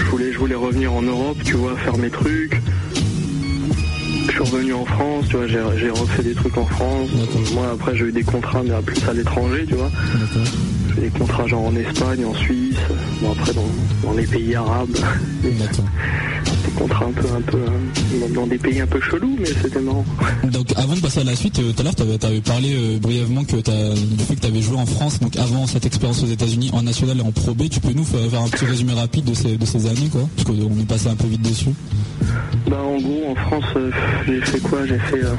voulais, 0.10 0.32
je 0.32 0.38
voulais 0.38 0.56
revenir 0.56 0.94
en 0.94 1.02
Europe, 1.02 1.38
tu 1.44 1.54
vois, 1.54 1.76
faire 1.78 1.98
mes 1.98 2.10
trucs. 2.10 2.60
Je 4.26 4.32
suis 4.32 4.40
revenu 4.40 4.74
en 4.74 4.86
France, 4.86 5.26
tu 5.30 5.38
vois, 5.38 5.48
j'ai 5.48 5.90
refait 5.90 6.24
des 6.24 6.36
trucs 6.36 6.58
en 6.58 6.66
France. 6.66 7.10
Moi, 7.54 7.68
après, 7.74 7.96
j'ai 7.96 8.06
eu 8.06 8.12
des 8.12 8.24
contrats, 8.24 8.62
mais 8.64 8.74
à 8.74 8.82
plus 8.82 9.02
à 9.08 9.14
l'étranger, 9.14 9.66
tu 9.68 9.76
vois. 9.76 9.90
J'ai 10.96 11.02
des 11.02 11.10
contrats 11.10 11.48
genre 11.48 11.66
en 11.66 11.76
Espagne, 11.76 12.26
en 12.26 12.34
Suisse, 12.34 12.78
bon 13.22 13.32
après 13.32 13.54
dans, 13.54 13.68
dans 14.04 14.14
les 14.14 14.26
pays 14.26 14.56
arabes, 14.56 14.96
Un 16.80 17.12
peu 17.12 17.28
un 17.36 17.42
peu 17.42 17.58
hein, 17.58 18.28
dans, 18.34 18.46
des 18.46 18.58
pays 18.58 18.80
un 18.80 18.88
peu 18.88 19.02
chelous, 19.02 19.36
mais 19.40 19.48
c'était 19.48 19.80
marrant. 19.80 20.06
Donc 20.52 20.68
avant 20.76 20.94
de 20.94 21.00
passer 21.00 21.22
à 21.22 21.24
la 21.24 21.36
suite, 21.36 21.60
euh, 21.60 21.72
tout 21.72 21.82
à 21.82 21.84
l'heure 21.84 21.96
tu 21.96 22.04
avais, 22.04 22.42
parlé 22.42 22.76
euh, 22.76 23.00
brièvement 23.00 23.44
que 23.44 23.56
du 23.56 24.24
fait 24.24 24.36
que 24.36 24.42
tu 24.42 24.48
avais 24.48 24.62
joué 24.62 24.78
en 24.78 24.86
France, 24.86 25.20
donc 25.20 25.36
avant 25.38 25.66
cette 25.66 25.86
expérience 25.86 26.22
aux 26.24 26.28
États-Unis 26.28 26.70
en 26.74 26.84
national 26.84 27.18
et 27.18 27.22
en 27.22 27.32
Pro 27.32 27.54
B, 27.54 27.68
tu 27.70 27.80
peux 27.80 27.94
nous 27.94 28.04
faire, 28.04 28.20
un 28.40 28.48
petit 28.50 28.66
résumé 28.66 28.94
rapide 28.94 29.26
de 29.26 29.34
ces, 29.34 29.58
de 29.58 29.66
ces 29.66 29.88
années 29.88 30.10
quoi? 30.12 30.22
Parce 30.36 30.48
qu'on 30.48 30.80
est 30.80 30.88
passé 30.88 31.08
un 31.08 31.16
peu 31.16 31.28
vite 31.28 31.42
dessus. 31.42 31.72
Bah 32.68 32.78
en 32.82 32.98
gros 32.98 33.32
en 33.32 33.36
France 33.36 33.66
euh, 33.76 33.92
j'ai 34.28 34.42
fait 34.42 34.60
quoi? 34.60 34.86
J'ai 34.86 35.00
fait 35.00 35.24
euh, 35.24 35.34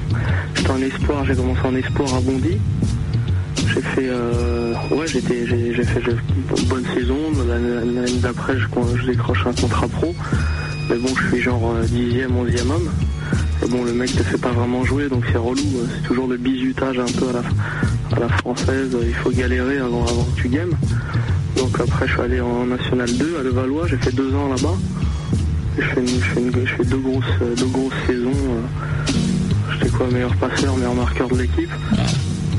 j'étais 0.54 0.70
en 0.70 0.82
espoir, 0.82 1.24
j'ai 1.24 1.34
commencé 1.34 1.60
en 1.64 1.74
espoir 1.74 2.14
à 2.14 2.20
Bondy. 2.20 2.58
J'ai 3.56 3.82
fait 3.82 4.08
euh, 4.08 4.74
ouais 4.90 5.06
j'étais 5.06 5.46
j'ai 5.46 5.84
fait 5.84 6.00
une 6.00 6.64
bonne 6.64 6.84
saison, 6.94 7.16
l'année 7.46 7.94
l'année 7.94 8.18
d'après 8.20 8.54
je, 8.58 8.66
je 9.00 9.06
décroche 9.06 9.46
un 9.46 9.52
contrat 9.52 9.88
pro. 9.88 10.14
Mais 10.88 10.96
bon 10.96 11.08
je 11.14 11.28
suis 11.28 11.40
genre 11.42 11.74
euh, 11.76 11.84
dixième, 11.86 12.36
onzième 12.36 12.70
homme. 12.70 12.88
Et 13.62 13.68
bon 13.68 13.84
le 13.84 13.92
mec 13.92 14.10
te 14.14 14.22
fait 14.22 14.38
pas 14.38 14.50
vraiment 14.52 14.84
jouer 14.84 15.08
donc 15.08 15.24
c'est 15.30 15.38
relou, 15.38 15.60
euh, 15.76 15.86
c'est 15.94 16.06
toujours 16.08 16.28
le 16.28 16.36
bisutage 16.36 16.98
un 16.98 17.04
peu 17.06 17.26
à 17.28 18.18
la, 18.20 18.28
française, 18.28 18.96
il 19.06 19.14
faut 19.14 19.30
galérer 19.30 19.78
avant, 19.78 20.04
avant 20.06 20.24
que 20.24 20.40
tu 20.40 20.48
games. 20.48 20.72
Donc 21.56 21.78
après 21.80 22.06
je 22.06 22.12
suis 22.12 22.22
allé 22.22 22.40
en 22.40 22.66
National 22.66 23.10
2 23.10 23.36
à 23.38 23.42
Levallois, 23.42 23.86
j'ai 23.88 23.96
fait 23.98 24.14
deux 24.14 24.34
ans 24.34 24.48
là-bas. 24.48 24.74
Je 25.76 25.82
fais, 25.82 26.00
une- 26.00 26.66
je 26.66 26.82
deux, 26.84 26.96
grosses, 26.98 27.24
euh, 27.42 27.54
deux 27.56 27.66
grosses 27.66 27.92
saisons. 28.06 28.30
euh. 28.32 29.12
J'étais 29.72 29.90
quoi, 29.90 30.08
meilleur 30.10 30.34
passeur, 30.36 30.76
meilleur 30.76 30.94
marqueur 30.94 31.28
de 31.28 31.36
l'équipe. 31.38 31.70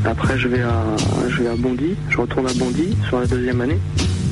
Après, 0.06 0.40
je 0.40 0.48
vais, 0.48 0.62
à, 0.62 0.86
je 1.28 1.44
vais 1.44 1.50
à 1.50 1.56
Bondy. 1.58 1.96
Je 2.10 2.18
retourne 2.18 2.48
à 2.48 2.54
Bondy 2.54 2.96
sur 3.10 3.20
la 3.20 3.28
deuxième 3.28 3.60
année. 3.60 3.78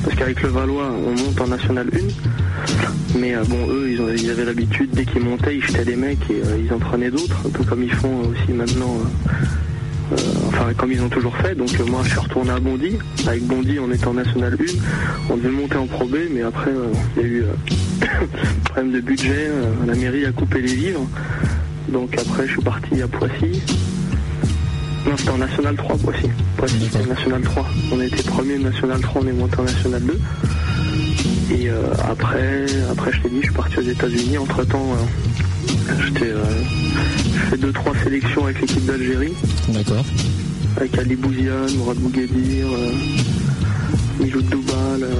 Parce 0.02 0.16
qu'avec 0.16 0.40
le 0.42 0.48
Valois, 0.48 0.90
on 1.06 1.10
monte 1.10 1.38
en 1.38 1.48
National 1.48 1.86
1. 1.92 1.98
Mais 3.16 3.34
euh, 3.34 3.44
bon, 3.44 3.66
eux, 3.68 3.90
ils, 3.90 4.30
avaient 4.30 4.44
l'habitude, 4.44 4.90
dès 4.92 5.04
qu'ils 5.04 5.22
montaient, 5.22 5.56
ils 5.56 5.62
jetaient 5.64 5.84
des 5.84 5.96
mecs 5.96 6.18
et 6.30 6.42
euh, 6.44 6.58
ils 6.64 6.72
en 6.72 6.78
prenaient 6.78 7.10
d'autres. 7.10 7.36
Un 7.46 7.50
peu 7.50 7.64
comme 7.64 7.82
ils 7.82 7.92
font 7.94 8.20
aussi 8.28 8.52
maintenant. 8.52 8.96
euh, 8.96 10.12
euh, 10.12 10.16
enfin, 10.48 10.72
comme 10.76 10.92
ils 10.92 11.02
ont 11.02 11.08
toujours 11.08 11.36
fait. 11.36 11.54
Donc 11.54 11.68
euh, 11.80 11.84
moi, 11.84 12.00
je 12.04 12.10
suis 12.10 12.18
retourné 12.18 12.50
à 12.50 12.58
Bondy. 12.60 12.98
Avec 13.26 13.42
Bondy, 13.44 13.78
on 13.78 13.90
était 13.92 14.06
en 14.06 14.14
National 14.14 14.54
1. 14.54 14.64
On 15.30 15.36
devait 15.36 15.50
monter 15.50 15.76
en 15.76 15.86
Pro 15.86 16.06
B, 16.06 16.16
mais 16.30 16.42
après, 16.42 16.70
euh, 16.70 16.92
il 17.16 17.22
y 17.22 17.24
a 17.24 17.28
eu 17.28 17.42
euh, 17.44 18.06
problème 18.64 18.92
de 18.92 19.00
budget. 19.00 19.48
euh, 19.48 19.64
la 19.86 19.94
mairie 19.94 20.24
a 20.24 20.32
coupé 20.32 20.60
les 20.60 20.74
livres. 20.74 21.06
Donc 21.88 22.16
après, 22.18 22.46
je 22.46 22.52
suis 22.52 22.62
parti 22.62 23.02
à 23.02 23.08
Poissy. 23.08 23.62
Non, 25.06 25.16
c'était 25.16 25.30
en 25.30 25.38
National 25.38 25.76
3, 25.76 25.96
Poissy. 25.98 26.28
Poissy, 26.56 26.76
c'était 26.90 27.06
National 27.06 27.40
3. 27.42 27.66
On 27.92 28.00
était 28.00 28.22
premier 28.22 28.58
de 28.58 28.64
National 28.64 29.00
3, 29.00 29.22
on 29.24 29.26
est 29.28 29.32
monté 29.32 29.56
en 29.58 29.62
National 29.62 30.02
2. 30.02 30.20
Et 31.50 31.70
euh, 31.70 31.82
après, 32.10 32.66
après, 32.90 33.12
je 33.12 33.22
t'ai 33.22 33.28
dit, 33.30 33.36
je 33.40 33.44
suis 33.46 33.54
parti 33.54 33.78
aux 33.78 33.82
États-Unis. 33.82 34.38
Entre 34.38 34.64
temps, 34.64 34.96
j'étais, 36.04 36.26
euh, 36.30 36.44
j'ai 37.32 37.38
fait 37.50 37.56
deux 37.56 37.72
trois 37.72 37.94
sélections 38.04 38.44
avec 38.44 38.60
l'équipe 38.60 38.84
d'Algérie. 38.84 39.32
D'accord. 39.68 40.04
Avec 40.76 40.96
Ali 40.98 41.16
Bouziane, 41.16 41.74
Mourad 41.76 41.96
Bouguedir, 41.96 42.66
euh, 42.66 42.92
Milou 44.20 44.42
Doubal, 44.42 45.02
euh, 45.02 45.14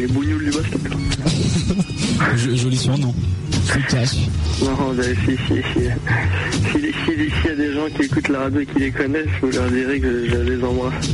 les 0.00 0.06
bougnoules 0.06 0.44
du 0.44 0.50
basket. 0.50 0.80
Jo- 2.36 2.54
Joli 2.56 2.76
surnom. 2.76 3.14
Non, 4.62 4.94
ben, 4.94 5.14
si, 5.24 5.32
si, 5.46 5.60
si. 5.72 5.80
Si, 6.72 6.78
si- 6.80 6.92
si- 7.04 7.30
s'il 7.30 7.50
y 7.50 7.52
a 7.52 7.56
des 7.56 7.72
gens 7.74 7.86
qui 7.94 8.02
écoutent 8.02 8.28
la 8.28 8.40
radio 8.40 8.60
et 8.60 8.66
qui 8.66 8.78
les 8.80 8.90
connaissent, 8.90 9.26
je 9.42 9.46
leur 9.58 9.70
dirais 9.70 9.98
que 10.00 10.28
je 10.28 10.36
les 10.36 10.64
embrasse. 10.64 11.08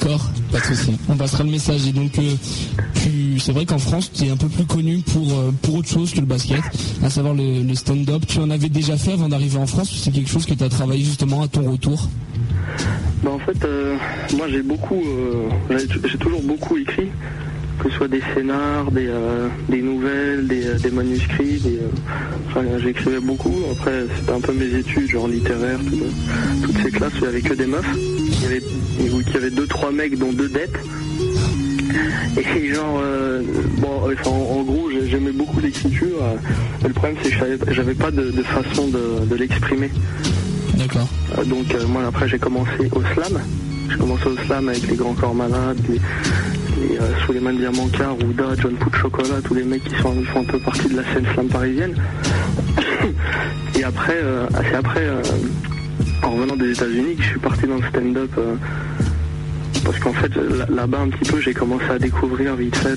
D'accord, 0.00 0.30
pas 0.52 0.60
de 0.60 0.64
souci. 0.64 0.96
On 1.08 1.16
passera 1.16 1.44
le 1.44 1.50
message. 1.50 1.86
Et 1.86 1.92
donc, 1.92 2.18
euh, 2.18 2.34
c'est 3.38 3.52
vrai 3.52 3.66
qu'en 3.66 3.78
France, 3.78 4.10
tu 4.12 4.24
es 4.24 4.30
un 4.30 4.36
peu 4.36 4.48
plus 4.48 4.64
connu 4.64 4.98
pour, 4.98 5.32
euh, 5.32 5.50
autre 5.76 5.88
chose 5.88 6.12
que 6.12 6.20
le 6.20 6.26
basket, 6.26 6.60
à 7.02 7.10
savoir 7.10 7.34
le, 7.34 7.74
stand-up. 7.74 8.22
Tu 8.26 8.38
en 8.38 8.50
avais 8.50 8.68
déjà 8.68 8.96
fait 8.96 9.12
avant 9.12 9.28
d'arriver 9.28 9.58
en 9.58 9.66
France 9.66 9.90
c'est 10.02 10.10
quelque 10.10 10.30
chose 10.30 10.46
que 10.46 10.54
tu 10.54 10.64
as 10.64 10.68
travaillé 10.68 11.04
justement 11.04 11.42
à 11.42 11.48
ton 11.48 11.70
retour? 11.70 12.08
Ben, 13.22 13.30
en 13.30 13.38
fait, 13.38 13.64
euh, 13.64 13.96
moi 14.36 14.46
j'ai 14.48 14.62
beaucoup, 14.62 15.02
j'ai 15.70 16.18
toujours 16.18 16.42
beaucoup 16.42 16.76
écrit, 16.76 17.08
que 17.78 17.88
ce 17.90 17.96
soit 17.96 18.08
des 18.08 18.22
scénars, 18.34 18.90
des, 18.90 19.06
euh, 19.08 19.48
des 19.68 19.80
nouvelles, 19.82 20.46
des, 20.46 20.66
euh, 20.66 20.78
des 20.78 20.90
manuscrits, 20.90 21.58
des, 21.60 21.76
euh, 21.78 21.88
enfin, 22.48 22.62
j'écrivais 22.82 23.20
beaucoup. 23.20 23.54
Après, 23.72 24.04
c'était 24.16 24.32
un 24.32 24.40
peu 24.40 24.52
mes 24.52 24.74
études, 24.78 25.08
genre 25.10 25.28
littéraire, 25.28 25.78
tout, 25.86 26.66
toutes 26.66 26.82
ces 26.82 26.90
classes 26.90 27.12
où 27.14 27.18
il 27.18 27.22
n'y 27.22 27.28
avait 27.28 27.40
que 27.42 27.54
des 27.54 27.66
meufs. 27.66 27.86
Il 27.96 28.42
y 28.42 28.46
avait, 28.46 28.62
il 29.00 29.32
y 29.32 29.36
avait 29.36 29.50
deux, 29.50 29.66
trois 29.66 29.92
mecs, 29.92 30.18
dont 30.18 30.32
deux 30.32 30.48
dettes. 30.48 30.78
Et 32.36 32.72
genre, 32.72 33.00
euh, 33.02 33.42
bon, 33.78 34.02
enfin, 34.12 34.30
en, 34.30 34.58
en 34.58 34.62
gros, 34.62 34.90
j'ai- 34.90 35.08
j'aimais 35.08 35.32
beaucoup 35.32 35.60
l'écriture. 35.60 36.18
euh, 36.22 36.34
mais 36.82 36.88
le 36.88 36.94
problème, 36.94 37.16
c'est 37.22 37.30
que 37.30 37.72
j'avais 37.74 37.94
pas 37.94 38.10
de, 38.10 38.30
de 38.30 38.42
façon 38.42 38.88
de, 38.88 39.24
de 39.26 39.34
l'exprimer. 39.36 39.90
D'accord. 40.76 41.08
Euh, 41.38 41.44
donc 41.44 41.66
moi 41.88 42.02
après 42.06 42.28
j'ai 42.28 42.38
commencé 42.38 42.88
au 42.92 43.00
slam. 43.14 43.40
J'ai 43.90 43.96
commencé 43.98 44.26
au 44.26 44.36
slam 44.46 44.68
avec 44.68 44.86
les 44.88 44.94
grands 44.96 45.14
corps 45.14 45.34
malades, 45.34 45.78
les, 45.88 46.00
les 46.80 46.96
euh, 46.98 47.18
Souleymane 47.26 47.56
Diamancard, 47.58 48.14
Rouda, 48.14 48.44
John 48.58 48.74
Pout 48.74 48.94
Chocolat, 48.94 49.40
tous 49.44 49.54
les 49.54 49.64
mecs 49.64 49.84
qui 49.84 49.94
sont, 50.02 50.14
font 50.24 50.40
un 50.40 50.44
peu 50.44 50.58
partie 50.60 50.88
de 50.88 50.96
la 50.96 51.02
scène 51.12 51.24
slam 51.34 51.48
parisienne. 51.48 51.94
Et 53.78 53.84
après, 53.84 54.16
euh, 54.22 54.46
après, 54.76 55.02
euh, 55.04 55.22
en 56.22 56.30
revenant 56.30 56.56
des 56.56 56.72
États-Unis, 56.72 57.16
je 57.18 57.24
suis 57.24 57.38
parti 57.40 57.66
dans 57.66 57.76
le 57.76 57.82
stand-up. 57.88 58.30
euh, 58.38 58.54
parce 59.84 59.98
qu'en 60.00 60.12
fait, 60.12 60.34
là- 60.36 60.66
là-bas 60.68 60.98
un 61.00 61.08
petit 61.08 61.30
peu, 61.30 61.40
j'ai 61.40 61.54
commencé 61.54 61.84
à 61.88 61.98
découvrir 61.98 62.56
vite 62.56 62.76
fait 62.76 62.94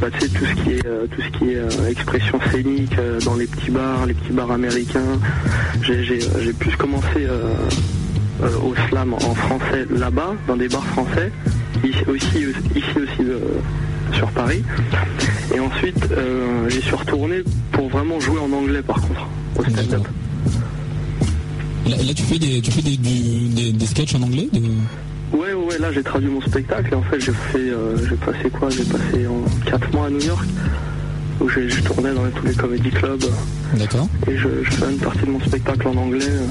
bah, 0.00 0.06
tout 0.10 0.44
ce 0.44 0.62
qui 0.62 0.72
est, 0.72 0.86
euh, 0.86 1.06
tout 1.10 1.20
ce 1.20 1.38
qui 1.38 1.50
est 1.52 1.56
euh, 1.56 1.88
expression 1.90 2.38
scénique 2.50 2.96
euh, 2.98 3.18
dans 3.20 3.34
les 3.34 3.46
petits 3.46 3.70
bars, 3.70 4.06
les 4.06 4.14
petits 4.14 4.32
bars 4.32 4.50
américains. 4.50 5.18
J'ai, 5.82 6.20
plus 6.58 6.74
commencé 6.76 7.06
euh, 7.18 7.54
euh, 8.42 8.48
au 8.64 8.74
slam 8.88 9.14
en 9.14 9.34
français 9.34 9.86
là-bas, 9.90 10.34
dans 10.46 10.56
des 10.56 10.68
bars 10.68 10.84
français, 10.86 11.30
aussi, 12.08 12.26
ici 12.74 12.96
aussi 12.96 13.20
euh, 13.22 13.38
sur 14.12 14.28
Paris. 14.30 14.62
Et 15.54 15.60
ensuite, 15.60 16.08
euh, 16.12 16.68
j'y 16.68 16.80
suis 16.80 16.94
retourné 16.94 17.42
pour 17.72 17.88
vraiment 17.88 18.18
jouer 18.20 18.38
en 18.40 18.52
anglais 18.52 18.82
par 18.82 19.00
contre, 19.00 19.26
au 19.58 19.62
stand-up. 19.64 20.06
Là, 21.88 21.96
là, 21.96 22.14
tu 22.14 22.22
fais 22.22 22.38
des, 22.38 22.60
tu 22.62 22.70
fais 22.70 22.80
des, 22.82 22.96
du- 22.96 23.48
des, 23.54 23.72
des 23.72 23.86
sketchs 23.86 24.14
en 24.14 24.22
anglais 24.22 24.48
des- 24.52 24.60
Ouais, 25.32 25.52
ouais, 25.52 25.78
là 25.78 25.92
j'ai 25.92 26.02
traduit 26.02 26.28
mon 26.30 26.40
spectacle 26.40 26.92
et 26.92 26.96
en 26.96 27.02
fait 27.02 27.18
j'ai 27.20 27.32
fait, 27.32 27.58
euh, 27.58 27.96
j'ai 28.08 28.14
passé 28.16 28.48
quoi? 28.50 28.70
J'ai 28.70 28.84
passé 28.84 29.26
en 29.26 29.42
4 29.68 29.92
mois 29.92 30.06
à 30.06 30.10
New 30.10 30.20
York 30.22 30.46
où 31.40 31.48
j'ai- 31.48 31.68
je 31.68 31.82
tournais 31.82 32.14
dans 32.14 32.22
tous 32.36 32.46
les 32.46 32.54
comedy 32.54 32.88
clubs 32.90 33.24
D'accord. 33.76 34.08
et 34.28 34.36
je, 34.36 34.48
je 34.62 34.70
fais 34.70 34.90
une 34.92 34.98
partie 34.98 35.26
de 35.26 35.30
mon 35.30 35.40
spectacle 35.40 35.88
en 35.88 35.96
anglais 35.96 36.24
euh, 36.28 36.46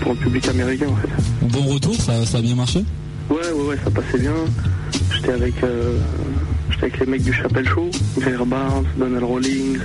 pour 0.00 0.12
le 0.12 0.18
public 0.20 0.48
américain 0.48 0.86
en 0.88 0.96
fait. 0.96 1.08
Bon 1.42 1.64
retour, 1.74 1.94
ça, 1.96 2.24
ça 2.24 2.38
a 2.38 2.42
bien 2.42 2.54
marché? 2.54 2.84
Ouais, 3.30 3.36
ouais, 3.52 3.62
ouais, 3.68 3.76
ça 3.84 3.90
passait 3.90 4.18
bien. 4.18 4.34
J'étais 5.14 5.32
avec, 5.32 5.54
euh, 5.64 5.98
j'étais 6.70 6.84
avec 6.84 7.00
les 7.00 7.06
mecs 7.06 7.22
du 7.22 7.32
Chapelle 7.32 7.68
Show, 7.68 7.90
Jair 8.22 8.46
Barnes, 8.46 8.84
Donald 8.98 9.24
Rawlings, 9.24 9.78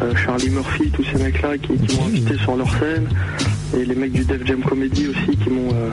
euh, 0.00 0.14
Charlie 0.24 0.50
Murphy, 0.50 0.90
tous 0.90 1.04
ces 1.04 1.22
mecs-là 1.22 1.58
qui, 1.58 1.74
qui 1.86 1.96
m'ont 1.96 2.06
invité 2.06 2.36
sur 2.38 2.56
leur 2.56 2.70
scène. 2.78 3.06
Et 3.78 3.84
les 3.84 3.94
mecs 3.94 4.12
du 4.12 4.24
Def 4.24 4.44
Jam 4.46 4.60
Comedy 4.62 5.08
aussi 5.08 5.36
qui 5.36 5.50
m'ont 5.50 5.70
euh, 5.74 5.90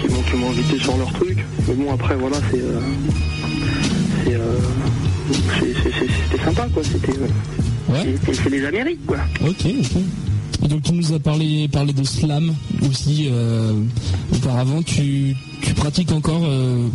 qui 0.00 0.36
m'ont 0.36 0.50
invité 0.50 0.78
sur 0.78 0.96
leur 0.96 1.12
truc. 1.12 1.38
Mais 1.68 1.74
bon 1.74 1.92
après 1.94 2.16
voilà 2.16 2.36
c'est 2.50 2.60
euh, 2.60 2.80
euh, 4.28 4.58
c'était 6.30 6.44
sympa 6.44 6.66
quoi, 6.72 6.82
c'était 6.82 7.12
euh, 7.18 8.02
c'est- 8.24 8.34
c'est 8.34 8.50
les 8.50 8.64
Amériques 8.64 9.04
quoi. 9.06 9.18
Ok, 9.42 9.64
ok. 9.64 10.02
Et 10.64 10.68
donc 10.68 10.82
tu 10.82 10.92
nous 10.92 11.12
as 11.12 11.20
parlé, 11.20 11.68
parlé 11.68 11.92
de 11.92 12.02
slam 12.02 12.52
aussi 12.88 13.28
euh, 13.30 13.72
auparavant. 14.34 14.82
Tu, 14.82 15.36
tu 15.62 15.74
pratiques 15.74 16.12
encore 16.12 16.42
euh, 16.44 16.88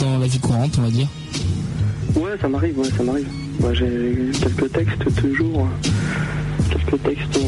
dans 0.00 0.18
la 0.18 0.26
vie 0.26 0.38
courante, 0.38 0.76
on 0.78 0.82
va 0.82 0.90
dire? 0.90 1.08
Ouais, 2.14 2.32
ça 2.40 2.48
m'arrive, 2.48 2.78
ouais, 2.78 2.88
ça 2.96 3.02
m'arrive. 3.02 3.26
Ouais, 3.60 3.74
j'ai 3.74 4.30
quelques 4.40 4.72
textes 4.72 5.14
toujours, 5.20 5.68
quelques 6.70 7.02
textes 7.02 7.38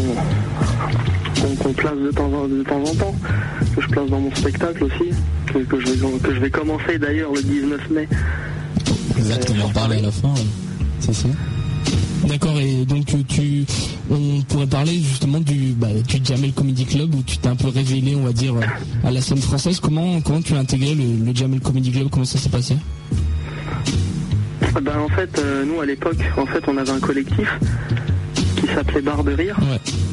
qu'on 1.62 1.72
place 1.72 1.96
de 1.96 2.10
temps, 2.10 2.32
en, 2.32 2.48
de 2.48 2.62
temps 2.62 2.82
en 2.82 2.94
temps, 2.94 3.14
que 3.74 3.82
je 3.82 3.88
place 3.88 4.08
dans 4.08 4.20
mon 4.20 4.34
spectacle 4.34 4.84
aussi, 4.84 5.10
que, 5.46 5.58
que 5.58 5.80
je, 5.80 5.86
vais, 5.86 6.18
que 6.18 6.34
je 6.34 6.40
vais 6.40 6.50
commencer 6.50 6.98
d'ailleurs 6.98 7.32
le 7.32 7.42
19 7.42 7.90
mai. 7.90 8.08
Exact, 9.16 9.50
on 9.50 9.54
va 9.58 9.64
en 9.66 9.70
parler 9.70 9.98
à 9.98 10.02
la 10.02 10.12
fin. 10.12 10.34
C'est 11.00 11.14
ça. 11.14 11.28
D'accord, 12.26 12.58
et 12.58 12.84
donc 12.84 13.14
euh, 13.14 13.18
tu, 13.28 13.64
on 14.10 14.40
pourrait 14.42 14.66
parler 14.66 14.98
justement 14.98 15.38
du, 15.40 15.72
bah, 15.76 15.86
du 16.06 16.16
Jamel 16.24 16.52
Comedy 16.52 16.84
Club 16.84 17.14
où 17.14 17.22
tu 17.22 17.38
t'es 17.38 17.48
un 17.48 17.56
peu 17.56 17.68
révélé, 17.68 18.16
on 18.16 18.24
va 18.24 18.32
dire, 18.32 18.54
euh, 18.56 19.06
à 19.06 19.10
la 19.10 19.20
scène 19.20 19.38
française. 19.38 19.78
Comment, 19.80 20.20
comment 20.20 20.42
tu 20.42 20.54
as 20.54 20.58
intégré 20.58 20.94
le, 20.94 21.24
le 21.24 21.34
Jamel 21.34 21.60
Comedy 21.60 21.90
Club? 21.92 22.08
Comment 22.10 22.24
ça 22.24 22.38
s'est 22.38 22.48
passé? 22.50 22.76
Ben, 24.82 24.98
en 24.98 25.08
fait, 25.08 25.38
euh, 25.38 25.64
nous 25.64 25.80
à 25.80 25.86
l'époque, 25.86 26.18
en 26.36 26.44
fait, 26.46 26.62
on 26.66 26.76
avait 26.76 26.90
un 26.90 27.00
collectif 27.00 27.48
qui 28.60 28.66
s'appelait 28.66 29.00
Bar 29.00 29.24
de 29.24 29.32
Rire, 29.32 29.56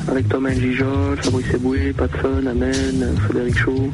avec 0.08 0.30
Thomas 0.30 0.54
Gijol, 0.54 1.18
Fabrice 1.22 1.54
Eboué, 1.54 1.94
Patson, 1.94 2.46
Amen, 2.50 3.16
Frédéric 3.26 3.58
Chaud, 3.58 3.90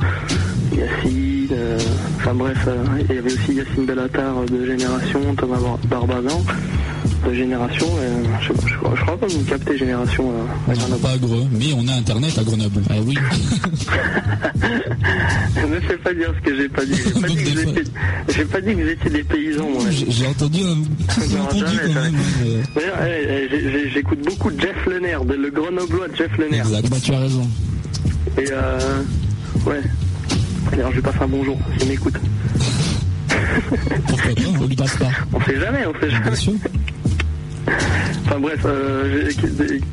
Yacine, 0.77 1.47
euh, 1.53 1.79
enfin 2.17 2.33
bref, 2.33 2.57
euh, 2.67 2.83
il 3.09 3.15
y 3.15 3.17
avait 3.17 3.33
aussi 3.33 3.53
Yacine 3.53 3.85
Bellatar 3.85 4.43
de 4.45 4.65
Génération, 4.65 5.19
Thomas 5.37 5.57
Bar- 5.59 5.79
Barbazan 5.89 6.43
de 7.27 7.33
Génération, 7.33 7.87
et, 7.87 8.05
euh, 8.05 8.23
je, 8.41 8.47
sais 8.47 8.53
pas, 8.53 8.67
je 8.67 8.75
crois- 8.75 8.93
je 8.95 9.01
crois 9.01 9.17
pas 9.17 9.27
que 9.27 9.31
vous 9.33 9.43
captez 9.43 9.77
Génération. 9.77 10.31
euh, 10.31 10.71
à 10.71 10.75
Non, 10.89 10.97
pas 10.97 11.11
à 11.11 11.17
Greux, 11.17 11.45
mais 11.51 11.73
on 11.75 11.87
a 11.87 11.93
internet 11.93 12.37
à 12.37 12.43
Grenoble. 12.43 12.81
Ah 12.89 12.93
oui. 13.05 13.15
ne 15.69 15.79
fais 15.81 15.97
pas 15.97 16.13
dire 16.13 16.33
ce 16.35 16.41
que 16.49 16.55
j'ai 16.55 16.69
pas 16.69 16.85
dit. 16.85 16.93
J'ai 16.95 17.11
pas, 17.21 17.27
dit 17.27 17.35
que 17.35 17.49
vous 17.49 17.59
étiez- 17.69 17.83
j'ai 18.29 18.45
pas 18.45 18.61
dit 18.61 18.75
que 18.75 18.81
vous 18.81 18.89
étiez 18.89 19.09
des 19.11 19.23
paysans, 19.23 19.69
moi. 19.69 19.83
J'ai 19.89 20.27
entendu 20.27 20.61
un 20.63 20.77
j'ai 21.27 21.35
Non, 21.35 21.43
entendu 21.43 21.59
jamais, 21.59 21.77
quand 21.87 21.93
jamais. 21.93 22.11
même. 22.11 22.63
D'ailleurs, 22.75 22.97
eh, 23.07 23.47
eh, 23.53 23.89
j'écoute 23.93 24.19
beaucoup 24.25 24.49
Jeff 24.57 24.85
Lenner, 24.87 25.17
de 25.25 25.33
le 25.33 25.49
grenoblois 25.51 26.07
Jeff 26.17 26.35
Lenner. 26.37 26.63
Bah 26.89 26.97
tu 27.01 27.13
as 27.13 27.19
raison. 27.19 27.47
Et 28.37 28.45
euh, 28.51 28.79
ouais. 29.65 29.81
D'ailleurs, 30.71 30.89
je 30.91 30.95
lui 30.95 31.01
passe 31.01 31.15
un 31.21 31.27
bonjour, 31.27 31.57
s'il 31.77 31.89
m'écoute. 31.89 32.15
Pourquoi 34.07 34.31
pas 34.35 34.41
On 34.61 34.65
lui 34.67 34.75
passe 34.75 34.97
pas. 34.97 35.09
On 35.33 35.41
sait 35.41 35.59
jamais, 35.59 35.85
on 35.85 35.93
sait 35.99 36.09
jamais. 36.09 36.31
Enfin 38.25 38.39
bref, 38.39 38.61
euh, 38.65 39.29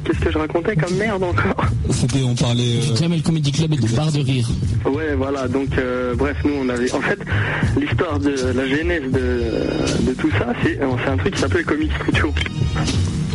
qu'est-ce 0.04 0.20
que 0.20 0.30
je 0.30 0.38
racontais 0.38 0.76
comme 0.76 0.94
merde 0.96 1.22
encore 1.22 1.64
C'était, 1.90 2.22
on 2.22 2.34
parlait. 2.34 2.78
Du 2.78 2.96
Jamel 2.96 3.22
Comedy 3.22 3.52
Club 3.52 3.72
et 3.72 3.76
de 3.76 3.96
Bar 3.96 4.12
de 4.12 4.20
Rire. 4.20 4.48
Ouais, 4.84 5.14
voilà, 5.16 5.48
donc 5.48 5.68
euh, 5.78 6.14
bref, 6.14 6.36
nous 6.44 6.52
on 6.60 6.68
avait. 6.68 6.92
En 6.92 7.00
fait, 7.00 7.18
l'histoire 7.78 8.18
de 8.18 8.34
la 8.54 8.66
genèse 8.68 9.10
de, 9.10 10.06
de 10.08 10.12
tout 10.14 10.30
ça, 10.32 10.52
c'est 10.62 10.78
c'est 11.04 11.10
un 11.10 11.16
truc 11.16 11.34
qui 11.34 11.40
s'appelle 11.40 11.64
Comic 11.64 11.90
Street 11.92 12.20
Show. 12.20 12.32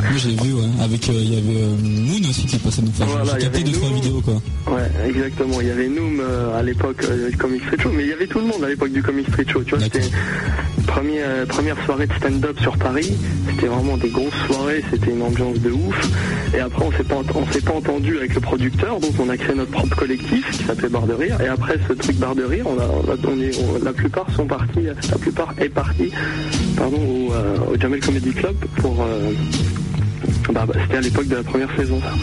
Moi 0.09 0.17
j'ai 0.17 0.35
vu, 0.35 0.53
ouais. 0.53 0.67
Avec, 0.83 1.09
euh, 1.09 1.13
il 1.15 1.33
y 1.33 1.37
avait 1.37 1.61
euh, 1.61 1.75
Moon 1.81 2.29
aussi 2.29 2.45
qui 2.45 2.57
passait. 2.57 2.81
Donc, 2.81 2.91
Voilà, 2.97 3.23
j'ai 3.39 3.45
capté 3.45 3.63
deux 3.63 3.71
trois 3.71 3.89
vidéos 3.89 4.21
quoi. 4.21 4.33
Ouais, 4.73 4.89
exactement. 5.09 5.61
Il 5.61 5.67
y 5.67 5.71
avait 5.71 5.87
Noom 5.87 6.19
euh, 6.21 6.59
à 6.59 6.63
l'époque 6.63 7.03
euh, 7.09 7.29
du 7.29 7.37
Comic 7.37 7.61
Street 7.63 7.77
Show, 7.81 7.89
mais 7.95 8.03
il 8.03 8.09
y 8.09 8.13
avait 8.13 8.27
tout 8.27 8.39
le 8.39 8.45
monde 8.45 8.63
à 8.63 8.69
l'époque 8.69 8.91
du 8.91 9.01
Comic 9.01 9.27
Street 9.29 9.45
Show. 9.47 9.63
Tu 9.63 9.75
vois, 9.75 9.83
c'était 9.83 10.09
première, 10.87 11.45
première 11.47 11.83
soirée 11.85 12.07
de 12.07 12.13
stand-up 12.13 12.59
sur 12.59 12.77
Paris. 12.77 13.13
C'était 13.49 13.67
vraiment 13.67 13.97
des 13.97 14.09
grosses 14.09 14.33
soirées, 14.47 14.83
c'était 14.91 15.11
une 15.11 15.21
ambiance 15.21 15.59
de 15.59 15.71
ouf. 15.71 16.09
Et 16.55 16.59
après, 16.59 16.85
on 16.85 16.91
s'est 16.91 17.03
pas, 17.03 17.21
on 17.33 17.51
s'est 17.51 17.61
pas 17.61 17.73
entendu 17.73 18.17
avec 18.17 18.35
le 18.35 18.41
producteur, 18.41 18.99
donc 18.99 19.11
on 19.19 19.29
a 19.29 19.37
créé 19.37 19.55
notre 19.55 19.71
propre 19.71 19.95
collectif 19.95 20.51
qui 20.51 20.63
s'appelait 20.65 20.89
Bar 20.89 21.07
de 21.07 21.13
Rire. 21.13 21.39
Et 21.41 21.47
après 21.47 21.77
ce 21.87 21.93
truc 21.93 22.15
Bar 22.17 22.35
de 22.35 22.43
Rire, 22.43 22.65
on 22.67 22.79
a, 22.79 22.85
on 22.85 23.11
a- 23.11 23.79
on- 23.79 23.83
la 23.83 23.93
plupart 23.93 24.27
sont 24.35 24.45
partis, 24.45 24.81
la 25.09 25.17
plupart 25.17 25.53
est 25.59 25.69
parti, 25.69 26.11
pardon, 26.77 26.97
au, 26.97 27.33
euh, 27.33 27.57
au 27.73 27.79
Jamel 27.79 27.99
Comedy 27.99 28.31
Club 28.31 28.55
pour. 28.77 29.01
euh, 29.01 29.31
bah, 30.51 30.65
bah, 30.67 30.73
c'était 30.81 30.97
à 30.97 31.01
l'époque 31.01 31.27
de 31.27 31.35
la 31.35 31.43
première 31.43 31.69
saison 31.77 31.99
ça. 32.01 32.13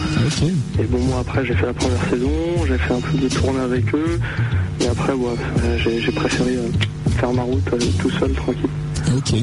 Et 0.81 0.85
bon 0.85 0.99
moi 0.99 1.19
après 1.19 1.45
j'ai 1.45 1.53
fait 1.53 1.65
la 1.65 1.73
première 1.73 2.09
saison, 2.09 2.31
j'ai 2.67 2.77
fait 2.77 2.93
un 2.93 3.01
peu 3.01 3.17
de 3.17 3.27
tournée 3.29 3.59
avec 3.59 3.93
eux, 3.95 4.19
et 4.81 4.87
après 4.87 5.13
ouais, 5.13 5.35
euh, 5.63 5.77
j'ai 5.77 6.11
préféré 6.11 6.55
euh, 6.55 6.67
faire 7.17 7.33
ma 7.33 7.43
route 7.43 7.63
euh, 7.73 7.79
tout 7.99 8.11
seul, 8.11 8.31
tranquille. 8.33 8.69
Ok. 9.15 9.33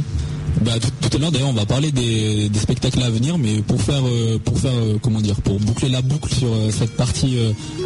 Bah, 0.64 0.72
tout, 0.80 1.08
tout 1.08 1.16
à 1.16 1.20
l'heure 1.20 1.30
d'ailleurs 1.30 1.50
on 1.50 1.52
va 1.52 1.66
parler 1.66 1.92
des, 1.92 2.48
des 2.48 2.58
spectacles 2.58 3.02
à 3.02 3.10
venir 3.10 3.38
mais 3.38 3.62
pour 3.62 3.80
faire 3.80 4.02
euh, 4.04 4.38
pour 4.44 4.58
faire 4.58 4.72
euh, 4.74 4.98
comment 5.00 5.20
dire 5.20 5.36
pour 5.42 5.60
boucler 5.60 5.88
la 5.88 6.02
boucle 6.02 6.34
sur 6.34 6.48
euh, 6.48 6.70
cette 6.70 6.96
partie 6.96 7.36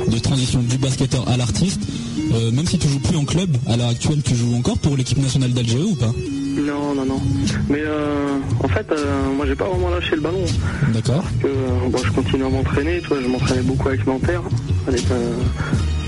de 0.08 0.18
transition 0.18 0.60
du 0.60 0.78
basketteur 0.78 1.28
à 1.28 1.36
l'artiste 1.36 1.80
même 2.52 2.66
si 2.66 2.78
tu 2.78 2.88
joues 2.88 3.00
plus 3.00 3.16
en 3.16 3.24
club 3.24 3.50
à 3.66 3.76
l'heure 3.76 3.88
actuelle 3.90 4.22
tu 4.24 4.34
joues 4.34 4.54
encore 4.54 4.78
pour 4.78 4.96
l'équipe 4.96 5.18
nationale 5.18 5.52
d'Algérie 5.52 5.84
ou 5.84 5.96
pas? 5.96 6.12
Non, 6.56 6.94
non, 6.94 7.04
non. 7.04 7.20
Mais 7.68 7.80
euh, 7.80 8.38
en 8.62 8.68
fait, 8.68 8.86
euh, 8.92 9.30
moi 9.36 9.46
j'ai 9.46 9.54
pas 9.54 9.64
vraiment 9.64 9.90
lâché 9.90 10.16
le 10.16 10.22
ballon. 10.22 10.44
D'accord. 10.92 11.22
Parce 11.22 11.36
que 11.36 11.46
euh, 11.46 11.88
bon, 11.90 11.98
je 12.04 12.12
continue 12.12 12.44
à 12.44 12.48
m'entraîner, 12.48 13.00
tu 13.00 13.08
vois, 13.08 13.22
je 13.22 13.28
m'entraînais 13.28 13.62
beaucoup 13.62 13.88
avec 13.88 14.06
Nanterre 14.06 14.42
euh, 14.88 15.32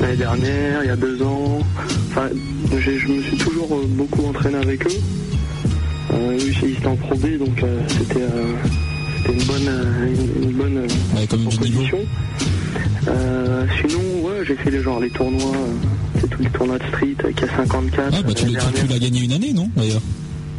l'année 0.01 0.16
dernière, 0.16 0.84
il 0.84 0.86
y 0.88 0.90
a 0.90 0.97
deux 0.97 1.22
ans. 1.22 1.59
Enfin, 2.11 2.28
je 2.70 3.09
me 3.09 3.22
suis 3.22 3.36
toujours 3.38 3.68
beaucoup 3.88 4.26
entraîné 4.26 4.57
avec 4.57 4.86
eux. 4.86 5.01
Euh, 6.12 6.32
eux, 6.32 6.53
ils 6.62 6.72
étaient 6.72 6.86
en 6.86 6.97
Pro 6.97 7.14
B, 7.14 7.38
donc 7.38 7.62
c'était 7.88 8.26
c'était 9.16 9.32
une 9.32 9.45
bonne, 9.45 9.70
une, 10.42 10.49
une 10.51 10.53
bonne 10.53 10.86
proposition. 11.49 11.99
Euh, 13.09 13.66
sinon, 13.80 14.01
ouais, 14.22 14.45
j'ai 14.47 14.57
fait 14.57 14.70
les 14.70 14.82
genre 14.82 15.01
les 15.01 15.11
tournois, 15.11 15.55
euh, 15.55 16.20
c'est 16.20 16.28
tous 16.28 16.42
les 16.42 16.51
tournois 16.51 16.78
de 16.78 16.84
street 16.84 17.16
avec 17.22 17.40
K54. 17.40 18.01
Ah 18.12 18.22
bah 18.26 18.34
tu, 18.34 18.47
l'as 18.47 18.99
gagné 18.99 19.24
une 19.24 19.32
année 19.32 19.53
non 19.53 19.68
d'ailleurs? 19.76 20.01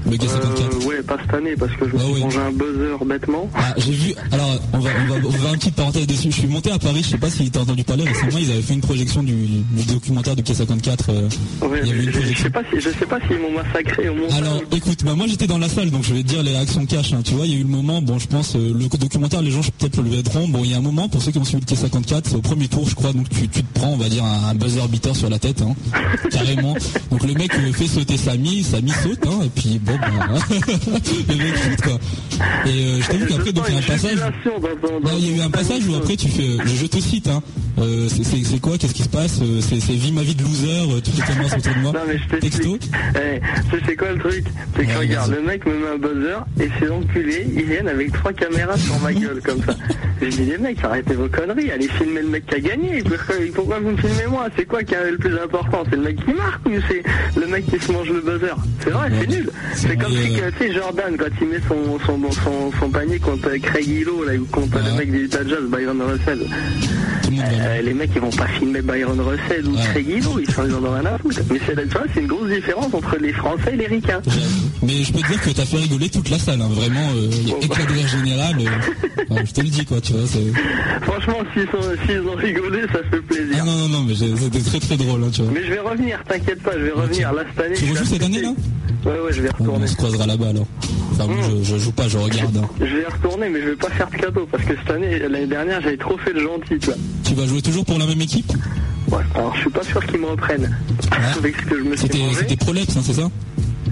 Le 0.09 0.17
K54 0.17 0.83
Euh, 0.83 0.85
ouais, 0.87 1.01
pas 1.03 1.17
cette 1.21 1.33
année 1.33 1.55
parce 1.57 1.71
que 1.73 1.87
je 1.89 1.93
me 1.95 1.99
suis 1.99 2.21
mangé 2.23 2.37
un 2.39 2.51
buzzer 2.51 3.05
bêtement. 3.05 3.49
Ah, 3.55 3.73
j'ai 3.77 3.91
vu. 3.91 4.13
Alors, 4.31 4.57
on 4.73 4.79
va, 4.79 4.89
on 5.03 5.07
va, 5.13 5.15
on 5.25 5.29
va 5.29 5.37
faire 5.37 5.53
une 5.53 5.59
petite 5.59 5.75
parenthèse 5.75 6.07
dessus. 6.07 6.31
Je 6.31 6.37
suis 6.39 6.47
monté 6.47 6.71
à 6.71 6.79
Paris. 6.79 7.01
Je 7.03 7.09
sais 7.09 7.17
pas 7.17 7.29
si 7.29 7.49
t'as 7.51 7.61
entendu 7.61 7.83
parler 7.83 8.03
récemment. 8.03 8.37
Ils 8.39 8.51
avaient 8.51 8.61
fait 8.61 8.73
une 8.73 8.81
projection 8.81 9.23
du, 9.23 9.33
du 9.33 9.83
documentaire 9.87 10.35
du 10.35 10.43
K54. 10.43 10.99
euh, 11.09 11.29
Ouais, 11.67 11.79
il 11.83 11.87
y 11.89 11.91
avait 11.91 12.03
une 12.03 12.11
je, 12.11 12.41
sais 12.43 12.49
pas 12.49 12.61
si 12.71 12.79
je 12.79 12.89
sais 12.89 13.05
pas 13.05 13.19
s'ils 13.27 13.39
m'ont 13.39 13.51
massacré 13.51 14.09
au 14.09 14.15
montage. 14.15 14.37
Alors, 14.37 14.61
écoute, 14.71 15.03
bah 15.03 15.13
moi 15.15 15.25
j'étais 15.27 15.47
dans 15.47 15.57
la 15.57 15.69
salle, 15.69 15.89
donc 15.91 16.03
je 16.03 16.13
vais 16.13 16.23
te 16.23 16.27
dire 16.27 16.43
les 16.43 16.51
réactions 16.51 16.85
cash. 16.85 17.13
hein. 17.13 17.21
Tu 17.23 17.33
vois, 17.33 17.45
il 17.45 17.53
y 17.53 17.55
a 17.55 17.59
eu 17.59 17.63
le 17.63 17.69
moment. 17.69 18.01
Bon, 18.01 18.19
je 18.19 18.27
pense 18.27 18.55
euh, 18.55 18.73
le 18.77 18.87
documentaire, 18.97 19.41
les 19.41 19.51
gens 19.51 19.61
peut-être 19.77 20.01
le 20.01 20.09
verront. 20.09 20.47
Bon, 20.47 20.63
il 20.63 20.71
y 20.71 20.73
a 20.73 20.77
un 20.77 20.81
moment 20.81 21.07
pour 21.09 21.21
ceux 21.21 21.31
qui 21.31 21.37
ont 21.37 21.43
suivi 21.45 21.63
le 21.67 21.75
K54, 21.75 22.21
c'est 22.25 22.35
au 22.35 22.41
premier 22.41 22.67
tour, 22.67 22.87
je 22.87 22.95
crois. 22.95 23.13
Donc 23.13 23.29
tu, 23.29 23.47
tu 23.47 23.63
te 23.63 23.79
prends, 23.79 23.89
on 23.93 23.97
va 23.97 24.09
dire 24.09 24.23
un, 24.23 24.49
un 24.49 24.55
buzzer 24.55 24.87
beater 24.89 25.15
sur 25.15 25.29
la 25.29 25.39
tête, 25.39 25.61
hein, 25.61 25.73
carrément. 26.31 26.75
Donc 27.11 27.23
le 27.23 27.33
mec 27.33 27.51
fait 27.73 27.87
sauter 27.87 28.17
Samy, 28.17 28.63
Samy 28.63 28.91
saute, 28.91 29.25
hein, 29.27 29.39
et 29.45 29.49
puis 29.49 29.79
bon, 29.79 29.94
le 31.29 31.35
mec 31.35 31.55
shoot 31.57 31.81
quoi. 31.81 31.99
Et 32.65 32.69
euh, 32.69 33.01
je 33.01 33.07
t'avoue 33.07 33.25
qu'après, 33.27 33.51
donc 33.53 33.65
il 33.69 33.73
y 33.73 33.77
a 33.77 33.79
un 33.79 33.83
passage. 33.83 34.17
Il 35.17 35.29
y 35.29 35.33
a 35.33 35.37
eu 35.37 35.41
un 35.41 35.49
passage 35.49 35.87
où 35.87 35.95
après 35.95 36.15
tu 36.15 36.27
fais, 36.27 36.43
euh, 36.43 36.57
je, 36.65 36.75
je 36.75 36.85
te 36.85 36.97
cite, 36.99 37.27
hein, 37.27 37.41
euh, 37.79 38.07
c'est- 38.09 38.59
quoi, 38.61 38.77
qu'est-ce 38.77 38.93
qui 38.93 39.03
se 39.03 39.09
passe, 39.09 39.39
c'est 39.61 39.75
vie 39.93 40.11
ma 40.11 40.21
vie 40.23 40.35
de 40.35 40.43
loser, 40.43 41.01
toutes 41.03 41.15
les 41.15 41.21
caméras 41.23 41.57
autour 41.57 41.73
de 41.73 41.79
moi. 41.79 41.91
Non 41.93 41.99
mais 42.07 42.17
je 42.17 42.37
t'explique. 42.39 42.89
Eh, 43.15 43.39
tu 43.71 43.77
sais 43.77 43.83
c'est 43.87 43.95
quoi 43.95 44.11
le 44.11 44.19
truc? 44.19 44.45
C'est 44.75 44.85
que 44.85 44.97
regarde, 44.97 45.31
le 45.31 45.41
mec 45.41 45.65
me 45.65 45.73
met 45.73 45.87
un 45.93 45.97
buzzer 45.97 46.39
et 46.59 46.69
ces 46.79 46.89
enculés, 46.91 47.47
ils 47.55 47.65
viennent 47.65 47.87
avec 47.87 48.11
trois 48.13 48.33
caméras 48.33 48.77
sur 48.77 48.97
ma 48.99 49.13
gueule 49.13 49.41
comme 49.43 49.61
ça. 49.63 49.75
Je 50.21 50.27
dis 50.27 50.45
les 50.45 50.57
mecs, 50.57 50.83
arrêtez 50.83 51.13
vos 51.13 51.27
conneries, 51.27 51.71
allez 51.71 51.87
filmer 51.89 52.21
le 52.21 52.29
mec 52.29 52.45
qui 52.47 52.55
a 52.55 52.59
gagné. 52.59 53.03
Pourquoi, 53.03 53.35
pourquoi 53.53 53.79
vous 53.79 53.91
me 53.91 53.97
filmez 53.97 54.27
moi? 54.29 54.47
C'est 54.57 54.65
quoi 54.65 54.81
qui 54.83 54.93
est 54.93 55.11
le 55.11 55.17
plus 55.17 55.37
important? 55.37 55.83
C'est 55.89 55.97
le 55.97 56.03
mec 56.03 56.15
qui 56.25 56.33
marque 56.33 56.65
ou 56.65 56.71
c'est 56.89 57.03
le 57.39 57.47
mec 57.47 57.65
qui 57.65 57.77
se 57.85 57.91
mange 57.91 58.09
le 58.09 58.21
buzzer? 58.21 58.55
C'est 58.81 58.89
vrai, 58.91 59.09
c'est 59.19 59.27
nul. 59.27 59.49
C'est 59.87 59.97
comme 59.97 60.11
si 60.11 60.33
tu 60.33 60.57
sais 60.57 60.73
Jordan 60.73 61.15
quand 61.17 61.25
il 61.41 61.47
met 61.47 61.59
son 61.67 61.99
son, 62.05 62.31
son, 62.31 62.71
son 62.79 62.89
panier 62.89 63.19
contre 63.19 63.49
Craig 63.57 63.87
Hillo 63.87 64.23
là 64.23 64.33
ou 64.35 64.45
contre 64.45 64.79
le 64.83 64.97
mec 64.97 65.11
des 65.11 65.19
Utah 65.19 65.47
Jazz, 65.47 65.63
Byron 65.69 66.01
Russell. 66.01 66.47
Euh, 67.31 67.81
les 67.81 67.93
mecs 67.93 68.11
ils 68.15 68.21
vont 68.21 68.29
pas 68.29 68.47
filmer 68.47 68.81
Byron 68.81 69.19
Russell 69.19 69.67
ou 69.67 69.75
Craig 69.75 70.07
Hillo, 70.07 70.39
ils 70.39 70.51
sont 70.51 70.61
ont 70.61 70.93
rien 70.93 71.05
à 71.05 71.17
foutre. 71.17 71.39
Mais 71.51 71.59
c'est 71.65 71.75
tu 71.75 71.97
c'est 72.13 72.21
une 72.21 72.27
grosse 72.27 72.49
différence 72.49 72.93
entre 72.93 73.17
les 73.17 73.33
Français 73.33 73.73
et 73.73 73.77
les 73.77 73.87
Ricains. 73.87 74.21
Mais 74.81 75.03
je 75.03 75.11
peux 75.11 75.19
te 75.19 75.27
dire 75.27 75.41
que 75.41 75.49
t'as 75.49 75.65
fait 75.65 75.77
rigoler 75.77 76.09
toute 76.09 76.29
la 76.29 76.37
salle, 76.37 76.61
hein, 76.61 76.69
vraiment, 76.71 77.09
euh, 77.15 77.27
de 77.27 77.93
rire 77.93 78.07
général. 78.07 78.55
euh, 78.59 79.25
enfin, 79.29 79.41
je 79.45 79.51
te 79.51 79.61
le 79.61 79.67
dis 79.67 79.85
quoi, 79.85 79.99
tu 80.01 80.13
vois. 80.13 80.25
Franchement, 81.01 81.37
s'ils 81.53 82.21
ont 82.27 82.35
rigolé, 82.35 82.81
ça 82.91 82.99
fait 83.09 83.21
plaisir. 83.21 83.57
Ah 83.61 83.65
non 83.65 83.75
non 83.75 83.89
non, 83.89 84.03
mais 84.07 84.15
c'était 84.15 84.59
très 84.61 84.79
très 84.79 84.97
drôle, 84.97 85.23
hein, 85.23 85.29
tu 85.33 85.41
vois. 85.41 85.51
Mais 85.53 85.63
je 85.63 85.71
vais 85.71 85.79
revenir, 85.79 86.19
t'inquiète 86.27 86.61
pas, 86.61 86.71
je 86.73 86.85
vais 86.85 86.91
revenir. 86.91 87.33
Là, 87.33 87.43
cette 87.55 87.65
année, 87.65 87.75
Tu 87.75 87.91
rejoues 87.91 88.05
cette 88.05 88.23
année, 88.23 88.37
assisté. 88.45 88.61
Ouais, 89.05 89.11
ouais, 89.19 89.31
je 89.33 89.41
vais 89.41 89.49
retourner. 89.49 89.83
on 89.83 89.87
se 89.87 89.95
croisera 89.95 90.25
là-bas 90.25 90.49
alors. 90.49 90.65
Enfin, 91.13 91.25
je, 91.49 91.63
je 91.63 91.77
joue 91.77 91.91
pas, 91.91 92.07
je 92.07 92.17
regarde. 92.17 92.57
hein. 92.57 92.67
Je 92.79 92.85
vais 92.95 93.05
retourner, 93.05 93.49
mais 93.49 93.61
je 93.61 93.69
vais 93.69 93.75
pas 93.75 93.89
faire 93.89 94.09
de 94.09 94.15
cadeau 94.15 94.47
parce 94.51 94.63
que 94.63 94.73
cette 94.75 94.89
année, 94.89 95.19
l'année 95.19 95.45
dernière, 95.47 95.81
j'avais 95.81 95.97
trop 95.97 96.17
fait 96.17 96.33
le 96.33 96.41
gentil, 96.41 96.79
tu 96.79 96.87
vois. 96.87 96.95
Tu 97.23 97.33
vas 97.35 97.45
jouer 97.45 97.61
toujours 97.61 97.85
pour 97.85 97.97
la 97.99 98.05
même 98.07 98.21
équipe? 98.21 98.51
Ouais, 99.11 99.21
alors 99.35 99.53
je 99.55 99.61
suis 99.61 99.69
pas 99.69 99.83
sûr 99.83 100.03
qu'ils 100.07 100.19
me 100.19 100.25
reprennent. 100.25 100.75
Avec 101.37 101.55
ce 101.57 101.61
que 101.65 101.77
je 101.77 101.83
me 101.83 101.95
suis 101.95 102.07
C'était 102.39 102.55
Proleps, 102.55 102.97
hein, 102.97 103.01
c'est 103.03 103.13
ça? 103.13 103.29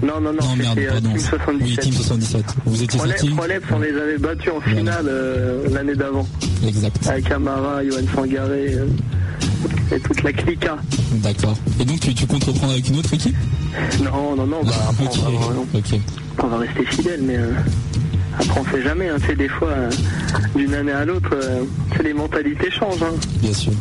Non, 0.02 0.20
non, 0.20 0.32
non, 0.32 0.38
Non, 0.42 0.56
merde, 0.56 0.74
c'était 0.76 0.88
euh, 0.88 0.90
pardon. 0.90 1.08
Team 1.10 1.14
Oui, 1.14 1.20
77. 1.20 1.80
Team 1.80 1.92
77. 1.94 2.44
Vous 2.66 2.82
étiez 2.82 2.98
sorti 2.98 3.28
Prolep, 3.30 3.64
on 3.72 3.78
les 3.78 3.96
avait 3.96 4.18
battus 4.18 4.52
en 4.54 4.60
finale 4.60 5.06
euh, 5.08 5.68
l'année 5.72 5.94
d'avant. 5.94 6.26
Exact. 6.66 7.06
Avec 7.06 7.30
Amara, 7.30 7.82
Johan 7.84 8.02
Sangaré 8.14 8.74
euh, 8.74 8.86
toute 10.00 10.22
la 10.22 10.32
clica. 10.32 10.76
D'accord. 11.22 11.56
Et 11.80 11.84
donc, 11.84 12.00
tu, 12.00 12.14
tu 12.14 12.26
comptes 12.26 12.44
reprendre 12.44 12.72
avec 12.72 12.88
une 12.88 12.98
autre 12.98 13.12
équipe? 13.14 13.36
Non, 14.02 14.36
non, 14.36 14.46
non, 14.46 14.60
bah 14.64 14.72
après, 14.90 15.04
on, 15.06 15.22
va, 15.38 15.54
non, 15.54 15.66
on 16.42 16.46
va 16.46 16.58
rester 16.58 16.84
fidèle, 16.86 17.20
mais 17.22 17.36
euh, 17.36 17.52
après 18.38 18.60
on 18.60 18.64
sait 18.72 18.82
jamais, 18.82 19.08
hein, 19.08 19.16
tu 19.20 19.26
sais, 19.26 19.36
des 19.36 19.48
fois, 19.48 19.68
euh, 19.70 19.90
d'une 20.56 20.74
année 20.74 20.92
à 20.92 21.04
l'autre, 21.04 21.30
euh, 21.34 21.64
les 22.02 22.12
mentalités 22.14 22.70
changent. 22.70 23.02
Hein. 23.02 23.14
Bien 23.42 23.52
sûr. 23.54 23.72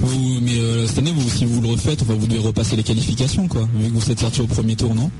Vous, 0.00 0.38
mais 0.42 0.58
euh, 0.58 0.86
cette 0.86 0.98
année, 0.98 1.12
vous, 1.16 1.28
si 1.28 1.44
vous 1.44 1.60
le 1.60 1.68
refaites, 1.68 2.02
enfin, 2.02 2.14
vous 2.14 2.26
devez 2.26 2.40
repasser 2.40 2.76
les 2.76 2.82
qualifications, 2.82 3.46
quoi. 3.48 3.68
Vu 3.74 3.88
que 3.90 3.94
vous 3.98 4.10
êtes 4.10 4.20
sorti 4.20 4.40
au 4.40 4.46
premier 4.46 4.76
tour, 4.76 4.94
non? 4.94 5.10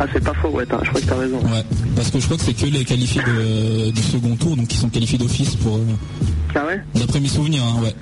Ah, 0.00 0.06
c'est 0.12 0.22
pas 0.22 0.34
faux, 0.34 0.48
ouais, 0.50 0.64
je 0.70 0.88
crois 0.88 1.00
que 1.00 1.06
t'as 1.06 1.16
raison. 1.16 1.38
Ouais. 1.38 1.64
Parce 1.96 2.10
que 2.12 2.20
je 2.20 2.24
crois 2.26 2.36
que 2.36 2.44
c'est 2.44 2.54
que 2.54 2.66
les 2.66 2.84
qualifiés 2.84 3.20
de- 3.22 3.90
du 3.90 4.02
second 4.02 4.36
tour, 4.36 4.56
donc 4.56 4.68
qui 4.68 4.76
sont 4.76 4.88
qualifiés 4.88 5.18
d'office 5.18 5.56
pour. 5.56 5.76
euh, 5.76 5.80
Ah 6.54 6.66
ouais? 6.66 6.80
D'après 6.94 7.18
mes 7.18 7.26
souvenirs, 7.28 7.64
hein, 7.64 7.82
ouais. 7.82 7.94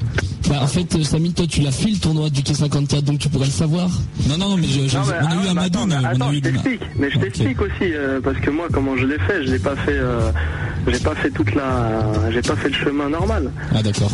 Bah 0.48 0.60
en 0.62 0.66
fait, 0.68 0.94
euh, 0.94 1.02
Samy, 1.02 1.32
toi 1.32 1.44
tu 1.48 1.60
l'as 1.60 1.72
fait 1.72 1.90
le 1.90 1.96
tournoi 1.96 2.30
du 2.30 2.40
K54, 2.42 3.00
donc 3.02 3.18
tu 3.18 3.28
pourrais 3.28 3.46
le 3.46 3.50
savoir. 3.52 3.88
Non, 4.28 4.38
non, 4.38 4.50
non, 4.50 4.56
mais 4.56 4.68
je, 4.68 4.86
je- 4.88 4.96
Non, 4.96 5.02
mais, 5.06 5.12
on 5.20 5.26
a 5.26 5.28
ah 5.28 5.34
eu 5.34 5.54
mais 5.54 5.60
attends, 5.62 5.86
Madoun, 5.86 5.88
mais 5.88 5.94
on 5.96 6.04
a 6.04 6.08
attends, 6.10 6.32
eu 6.32 6.36
je 6.36 6.40
t'explique, 6.40 6.80
mais 6.96 7.10
je 7.10 7.18
t'explique 7.18 7.60
aussi, 7.62 7.72
euh, 7.82 8.20
parce 8.22 8.38
que 8.38 8.50
moi, 8.50 8.66
comment 8.72 8.96
je 8.96 9.06
l'ai 9.06 9.18
fait, 9.18 9.44
je 9.44 9.50
l'ai 9.52 9.58
pas 9.58 9.74
fait, 9.74 9.96
euh, 9.98 10.30
j'ai 10.86 10.98
pas 11.00 11.14
fait 11.16 11.30
toute 11.30 11.52
la, 11.56 12.02
j'ai 12.30 12.42
pas 12.42 12.54
fait 12.54 12.68
le 12.68 12.74
chemin 12.74 13.08
normal. 13.08 13.50
Ah, 13.74 13.82
d'accord. 13.82 14.12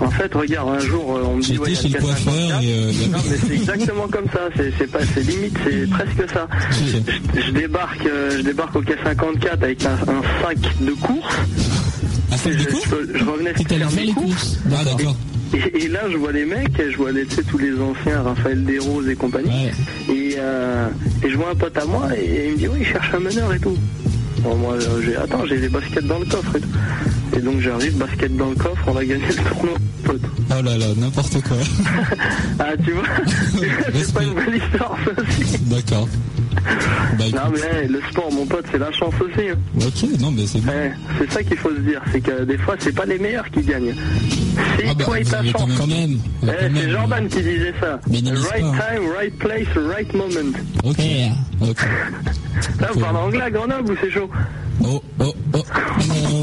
En 0.00 0.10
fait, 0.10 0.32
regarde, 0.34 0.68
un 0.68 0.78
jour, 0.78 1.20
on 1.28 1.36
me 1.36 1.42
dit, 1.42 1.48
J'étais 1.48 1.58
ouais, 1.60 1.74
chez 1.74 1.88
le 1.88 1.98
coiffeur 2.00 2.32
54. 2.34 2.62
et. 2.62 2.72
euh, 2.72 2.92
Non, 3.10 3.18
mais 3.28 3.36
c'est 3.48 3.54
exactement 3.54 4.06
comme 4.08 4.26
ça. 4.32 4.40
C'est, 4.56 4.72
c'est 4.78 4.86
pas, 4.86 5.00
c'est 5.12 5.22
limite, 5.26 5.58
c'est 5.64 5.90
presque 5.90 6.32
ça. 6.32 6.46
Je, 6.70 7.40
je 7.42 7.50
débarque, 7.50 8.06
euh, 8.06 8.36
je 8.38 8.42
débarque 8.42 8.76
au 8.76 8.82
K54 8.82 9.48
avec 9.62 9.84
un, 9.84 9.94
un 9.94 10.22
sac 10.46 10.58
de 10.80 10.92
course. 10.92 11.34
Un 12.30 12.36
sac 12.36 12.52
de 12.52 12.58
je, 12.58 12.68
course 12.68 12.88
je, 13.12 13.18
je 13.18 13.24
revenais 13.24 13.52
faire 13.54 13.90
mes 13.90 14.04
les 14.06 14.12
courses. 14.12 14.26
courses. 14.26 14.58
Ah, 14.72 14.84
d'accord. 14.84 15.16
Et, 15.54 15.84
et 15.84 15.88
là, 15.88 16.00
je 16.10 16.16
vois 16.16 16.32
les 16.32 16.44
mecs, 16.44 16.72
je 16.78 16.96
vois 16.96 17.12
les, 17.12 17.26
tu 17.26 17.36
sais, 17.36 17.42
tous 17.42 17.58
les 17.58 17.78
anciens, 17.78 18.22
Raphaël 18.22 18.64
Desroses 18.64 19.08
et 19.08 19.16
compagnie. 19.16 19.66
Ouais. 20.08 20.14
Et, 20.14 20.34
euh, 20.38 20.88
et 21.22 21.28
je 21.28 21.36
vois 21.36 21.50
un 21.50 21.54
pote 21.54 21.76
à 21.76 21.84
moi 21.84 22.08
et 22.16 22.46
il 22.46 22.52
me 22.52 22.56
dit 22.58 22.68
oui, 22.68 22.78
il 22.80 22.86
cherche 22.86 23.12
un 23.14 23.20
meneur 23.20 23.52
et 23.52 23.58
tout. 23.58 23.76
Bon, 24.40 24.56
moi, 24.56 24.74
euh, 24.74 25.02
j'ai, 25.04 25.16
attends, 25.16 25.44
j'ai 25.46 25.56
les 25.58 25.68
baskets 25.68 26.06
dans 26.06 26.18
le 26.18 26.24
coffre 26.26 26.56
et 26.56 26.60
tout. 26.60 26.68
Et 27.36 27.40
donc 27.40 27.60
j'arrive, 27.60 27.96
basket 27.96 28.36
dans 28.36 28.50
le 28.50 28.54
coffre, 28.56 28.84
on 28.86 28.96
a 28.96 29.04
gagné 29.04 29.24
le 29.26 29.34
tournoi, 29.34 29.74
pote. 30.04 30.20
Oh 30.50 30.62
là 30.62 30.76
là, 30.76 30.86
n'importe 30.96 31.42
quoi. 31.42 31.56
Ah, 32.58 32.72
tu 32.84 32.92
vois, 32.92 33.02
c'est 33.94 34.12
pas 34.14 34.22
une 34.22 34.34
belle 34.34 34.56
histoire, 34.56 34.96
ça 35.04 35.22
aussi. 35.22 35.58
D'accord. 35.62 36.08
Bah. 37.18 37.24
Non, 37.34 37.50
mais 37.52 37.80
hey, 37.82 37.88
le 37.88 38.00
sport, 38.10 38.30
mon 38.32 38.46
pote, 38.46 38.64
c'est 38.70 38.78
la 38.78 38.92
chance 38.92 39.14
aussi. 39.20 39.48
hein. 39.48 39.56
Ok, 39.84 40.20
non, 40.20 40.30
mais 40.30 40.46
c'est 40.46 40.60
bon. 40.60 40.72
Eh, 40.72 40.90
c'est 41.18 41.32
ça 41.32 41.42
qu'il 41.42 41.56
faut 41.56 41.70
se 41.74 41.80
dire, 41.80 42.00
c'est 42.12 42.20
que 42.20 42.44
des 42.44 42.58
fois, 42.58 42.76
c'est 42.78 42.94
pas 42.94 43.04
les 43.06 43.18
meilleurs 43.18 43.50
qui 43.50 43.62
gagnent. 43.62 43.94
C'est 44.78 44.84
Ah 44.88 44.94
bah, 44.94 45.04
vous 45.08 45.30
ta 45.30 45.42
chance. 45.44 45.70
quand 45.78 45.86
même. 45.86 46.18
Eh, 46.44 46.46
c'est 46.74 46.90
Jordan 46.90 47.26
qui 47.28 47.42
disait 47.42 47.74
ça. 47.80 47.98
Right 48.10 48.62
pas, 48.62 48.94
time, 48.94 49.02
right 49.18 49.38
place, 49.38 49.66
right 49.76 50.12
moment. 50.14 50.52
Ok. 50.84 50.98
Yeah. 50.98 51.32
Ok. 51.62 51.78
Là, 52.80 52.88
vous 52.92 53.00
parlez 53.00 53.18
anglais 53.18 53.42
à 53.42 53.50
Grenoble 53.50 53.92
ou 53.92 53.96
c'est 54.00 54.10
chaud? 54.10 54.30
Oh, 54.84 55.02
oh, 55.20 55.34
oh. 55.54 55.56
Euh, 55.56 55.62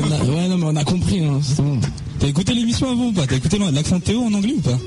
on 0.02 0.12
a- 0.12 0.36
ouais, 0.36 0.48
non, 0.48 0.58
mais 0.58 0.66
on 0.68 0.76
a 0.76 0.84
compris, 0.84 1.24
hein, 1.24 1.40
c'est 1.42 1.62
bon. 1.62 1.80
T'as 2.20 2.28
écouté 2.28 2.54
l'émission 2.54 2.90
avant 2.92 3.08
ou 3.08 3.12
pas? 3.14 3.26
T'as 3.28 3.36
écouté 3.38 3.58
l'accent 3.74 3.98
de 3.98 4.04
Théo 4.04 4.22
en 4.24 4.34
anglais 4.34 4.54
ou 4.58 4.62
pas? 4.62 4.78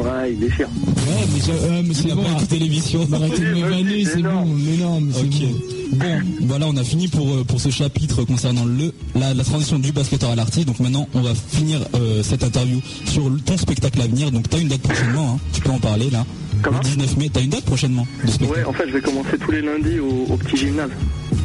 Ouais, 0.00 0.32
il 0.32 0.38
déchire. 0.38 0.68
Ouais, 0.86 1.26
mais, 1.34 1.40
je- 1.40 1.50
euh, 1.52 1.82
mais 1.86 1.94
c'est 1.94 2.08
n'a 2.08 2.14
bon. 2.14 2.22
pas 2.22 2.30
écouté 2.32 2.58
l'émission. 2.58 3.06
Arrêtez 3.12 3.40
de 3.40 3.46
me 3.46 3.60
Vas-y, 3.60 3.70
vanner, 3.82 4.04
c'est 4.04 4.18
énorme. 4.20 4.48
bon. 4.48 4.54
Mais 4.56 4.76
non, 4.82 5.00
mais 5.00 5.12
c'est 5.14 5.24
bon. 5.24 5.52
Bon, 5.92 6.46
voilà, 6.46 6.66
on 6.68 6.76
a 6.78 6.84
fini 6.84 7.08
pour, 7.08 7.28
euh, 7.34 7.44
pour 7.44 7.60
ce 7.60 7.68
chapitre 7.68 8.24
concernant 8.24 8.64
le, 8.64 8.94
la, 9.14 9.34
la 9.34 9.44
transition 9.44 9.78
du 9.78 9.92
basketteur 9.92 10.30
à 10.30 10.34
l'artiste. 10.34 10.66
Donc 10.66 10.80
maintenant, 10.80 11.06
on 11.12 11.20
va 11.20 11.34
finir 11.34 11.80
euh, 11.94 12.22
cette 12.22 12.42
interview 12.42 12.80
sur 13.04 13.30
ton 13.44 13.58
spectacle 13.58 14.00
à 14.00 14.06
venir. 14.06 14.30
Donc 14.30 14.48
tu 14.48 14.56
as 14.56 14.60
une 14.60 14.68
date 14.68 14.80
prochainement, 14.80 15.34
hein. 15.34 15.38
tu 15.52 15.60
peux 15.60 15.70
en 15.70 15.78
parler 15.78 16.08
là. 16.08 16.24
Comment? 16.62 16.78
Le 16.78 16.84
19 16.84 17.16
mai, 17.18 17.28
tu 17.30 17.40
as 17.40 17.42
une 17.42 17.50
date 17.50 17.64
prochainement 17.64 18.06
de 18.24 18.30
spectacle 18.30 18.60
Ouais, 18.60 18.64
en 18.64 18.72
fait, 18.72 18.84
je 18.88 18.92
vais 18.94 19.00
commencer 19.02 19.36
tous 19.38 19.50
les 19.50 19.60
lundis 19.60 19.98
au, 19.98 20.32
au 20.32 20.36
petit 20.38 20.56
gymnase, 20.56 20.90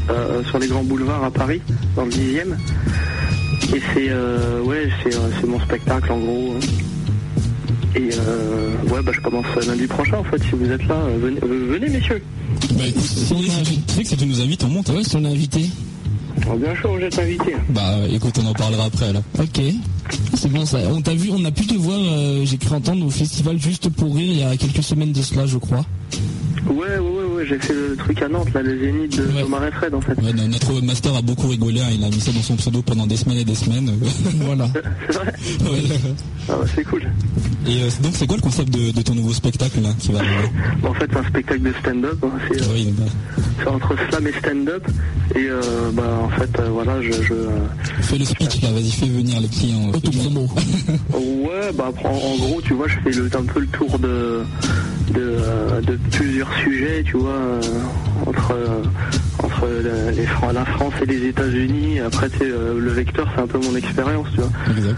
euh, 0.10 0.44
sur 0.46 0.60
les 0.60 0.68
grands 0.68 0.84
boulevards 0.84 1.24
à 1.24 1.32
Paris, 1.32 1.62
dans 1.96 2.06
le 2.06 2.12
10e. 2.12 2.56
Et 3.76 3.82
c'est, 3.94 4.10
euh, 4.10 4.62
ouais, 4.62 4.90
c'est, 5.04 5.14
euh, 5.16 5.30
c'est 5.42 5.48
mon 5.48 5.60
spectacle 5.60 6.12
en 6.12 6.18
gros. 6.20 6.54
hein. 6.56 6.60
Et 7.96 8.10
euh, 8.14 8.76
ouais, 8.94 9.02
bah 9.02 9.12
je 9.14 9.22
commence 9.22 9.46
lundi 9.66 9.88
prochain 9.88 10.18
en 10.18 10.24
fait. 10.24 10.42
Si 10.44 10.52
vous 10.52 10.70
êtes 10.72 10.84
là, 10.88 10.96
venez, 11.20 11.40
euh, 11.44 11.68
venez 11.72 11.90
messieurs. 11.90 12.22
Bah 12.74 12.84
si, 12.96 13.26
tu, 13.34 13.82
tu 13.82 13.94
sais 13.94 14.04
que 14.04 14.10
si 14.10 14.18
tu 14.18 14.26
nous 14.26 14.40
invites, 14.42 14.64
on 14.64 14.68
monte. 14.70 14.90
hein. 14.90 14.96
Ouais, 14.96 15.04
si 15.04 15.16
on 15.16 15.24
est 15.24 15.28
invité. 15.32 15.66
Oh, 16.50 16.56
bien 16.56 16.76
sûr, 16.76 16.94
vous 16.94 17.00
êtes 17.00 17.18
invités. 17.18 17.56
Bah 17.70 17.96
écoute, 18.12 18.36
on 18.42 18.48
en 18.48 18.54
parlera 18.54 18.86
après 18.86 19.12
là. 19.12 19.22
Ok. 19.40 19.60
C'est 20.36 20.52
bon 20.52 20.66
ça. 20.66 20.78
On 20.94 21.02
t'a 21.02 21.16
vu, 21.16 21.32
on 21.34 21.44
a 21.44 21.52
pu 21.52 21.66
te 21.66 21.74
voir, 21.74 21.98
euh, 22.00 22.46
j'ai 22.46 22.58
cru 22.58 22.76
entendre 22.76 23.06
au 23.06 23.10
festival 23.10 23.60
Juste 23.60 23.90
pour 23.90 24.16
rire 24.16 24.32
il 24.32 24.40
y 24.40 24.44
a 24.44 24.56
quelques 24.56 24.84
semaines 24.84 25.12
de 25.12 25.22
cela, 25.22 25.46
je 25.48 25.58
crois. 25.58 25.84
Ouais, 26.70 26.98
ouais, 27.00 27.17
j'ai 27.46 27.60
fait 27.60 27.74
le 27.74 27.96
truc 27.96 28.22
à 28.22 28.28
Nantes, 28.30 28.54
là, 28.54 28.62
le 28.62 28.78
zénith 28.80 29.18
de 29.18 29.24
Ouais. 29.34 29.44
Omar 29.44 29.66
et 29.66 29.72
Fred 29.72 29.94
en 29.94 30.02
fait. 30.02 30.14
Ouais, 30.22 30.34
no- 30.34 30.48
notre 30.48 30.82
master 30.82 31.16
a 31.16 31.22
beaucoup 31.22 31.48
rigolé, 31.48 31.82
hein. 31.82 31.90
il 31.92 32.04
a 32.04 32.10
mis 32.10 32.20
ça 32.20 32.32
dans 32.32 32.42
son 32.42 32.56
pseudo 32.56 32.82
pendant 32.82 33.06
des 33.08 33.18
semaines 33.18 33.40
et 33.40 33.46
des 33.46 33.56
semaines. 33.56 33.92
Voilà. 34.42 34.68
C'est 35.10 35.16
vrai 35.18 35.34
Ouais. 35.62 35.84
Ah 36.50 36.54
bah, 36.60 36.66
c'est 36.74 36.84
cool. 36.84 37.04
Et 37.68 37.82
euh, 37.82 37.90
donc 38.02 38.14
c'est 38.16 38.26
quoi 38.28 38.38
le 38.38 38.42
concept 38.42 38.70
de, 38.74 38.92
de 38.92 39.02
ton 39.02 39.14
nouveau 39.16 39.34
spectacle 39.34 39.82
là 39.82 39.90
qui 40.00 40.12
va 40.14 40.20
arriver 40.20 40.50
Bon, 40.82 40.90
en 40.90 40.94
fait, 40.94 41.08
c'est 41.12 41.18
un 41.18 41.24
spectacle 41.28 41.62
de 41.62 41.74
stand-up. 41.82 42.18
hein, 42.24 42.30
C'est, 42.50 42.62
euh, 42.62 42.66
Oui, 42.74 42.94
bah, 42.98 43.04
c'est 43.60 43.68
entre 43.68 43.96
slam 44.10 44.28
et 44.28 44.34
stand-up. 44.40 44.88
Et 45.36 45.48
euh, 45.50 45.62
bah, 45.94 46.20
en 46.24 46.30
fait, 46.30 46.50
euh, 46.60 46.70
voilà, 46.72 47.02
je. 47.02 47.12
je 47.12 47.34
euh, 47.34 47.50
Fais 48.02 48.18
le 48.18 48.24
speech 48.26 48.62
là, 48.62 48.72
vas-y, 48.72 48.92
fais 48.92 49.08
venir 49.08 49.42
les 49.42 49.48
clients. 49.50 49.90
Autopromo. 49.94 50.48
Ouais, 51.14 51.72
bah 51.74 51.92
en, 52.04 52.08
en 52.10 52.38
gros, 52.38 52.62
tu 52.62 52.74
vois, 52.74 52.88
je 52.88 52.96
fais 53.04 53.12
le, 53.18 53.26
un 53.36 53.44
peu 53.44 53.60
le 53.60 53.68
tour 53.68 53.98
de, 54.00 54.42
de, 55.14 55.22
euh, 55.22 55.82
de 55.82 55.98
plusieurs 56.12 56.52
sujets, 56.58 57.04
tu 57.06 57.18
vois, 57.18 57.30
euh, 57.32 57.62
entre, 58.26 58.52
euh, 58.54 58.84
entre 59.44 59.68
la, 59.84 60.12
les, 60.12 60.26
Fran- 60.26 60.52
la 60.52 60.66
France 60.66 60.94
et 61.02 61.06
les 61.06 61.28
États-Unis. 61.28 62.00
Après, 62.00 62.30
tu 62.30 62.40
sais, 62.40 62.46
le 62.48 62.90
vecteur, 62.92 63.28
c'est 63.36 63.42
un 63.42 63.48
peu 63.48 63.60
mon 63.60 63.76
expérience, 63.76 64.28
tu 64.34 64.42
vois. 64.42 64.52
Exact. 64.76 64.98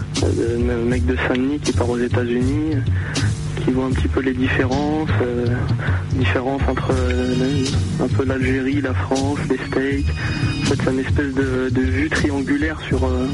Le 0.58 0.84
mec 0.84 1.06
de 1.06 1.16
Saint-Denis 1.28 1.58
qui 1.60 1.72
part 1.72 1.88
aux 1.88 1.98
États-Unis, 1.98 2.76
qui 3.64 3.70
voit 3.72 3.84
un 3.86 3.90
petit 3.90 4.08
peu 4.08 4.20
les 4.20 4.32
différences, 4.32 5.10
euh, 5.22 5.46
différences 6.14 6.62
entre 6.68 6.90
euh, 6.92 7.64
un 8.02 8.08
peu 8.08 8.24
l'Algérie, 8.24 8.80
la 8.80 8.94
France, 8.94 9.38
les 9.50 9.56
States. 9.58 10.14
En 10.62 10.66
fait, 10.66 10.82
c'est 10.84 10.90
une 10.92 11.00
espèce 11.00 11.34
de, 11.34 11.68
de 11.70 11.80
vue 11.82 12.08
triangulaire 12.08 12.80
sur, 12.80 13.04
euh, 13.04 13.26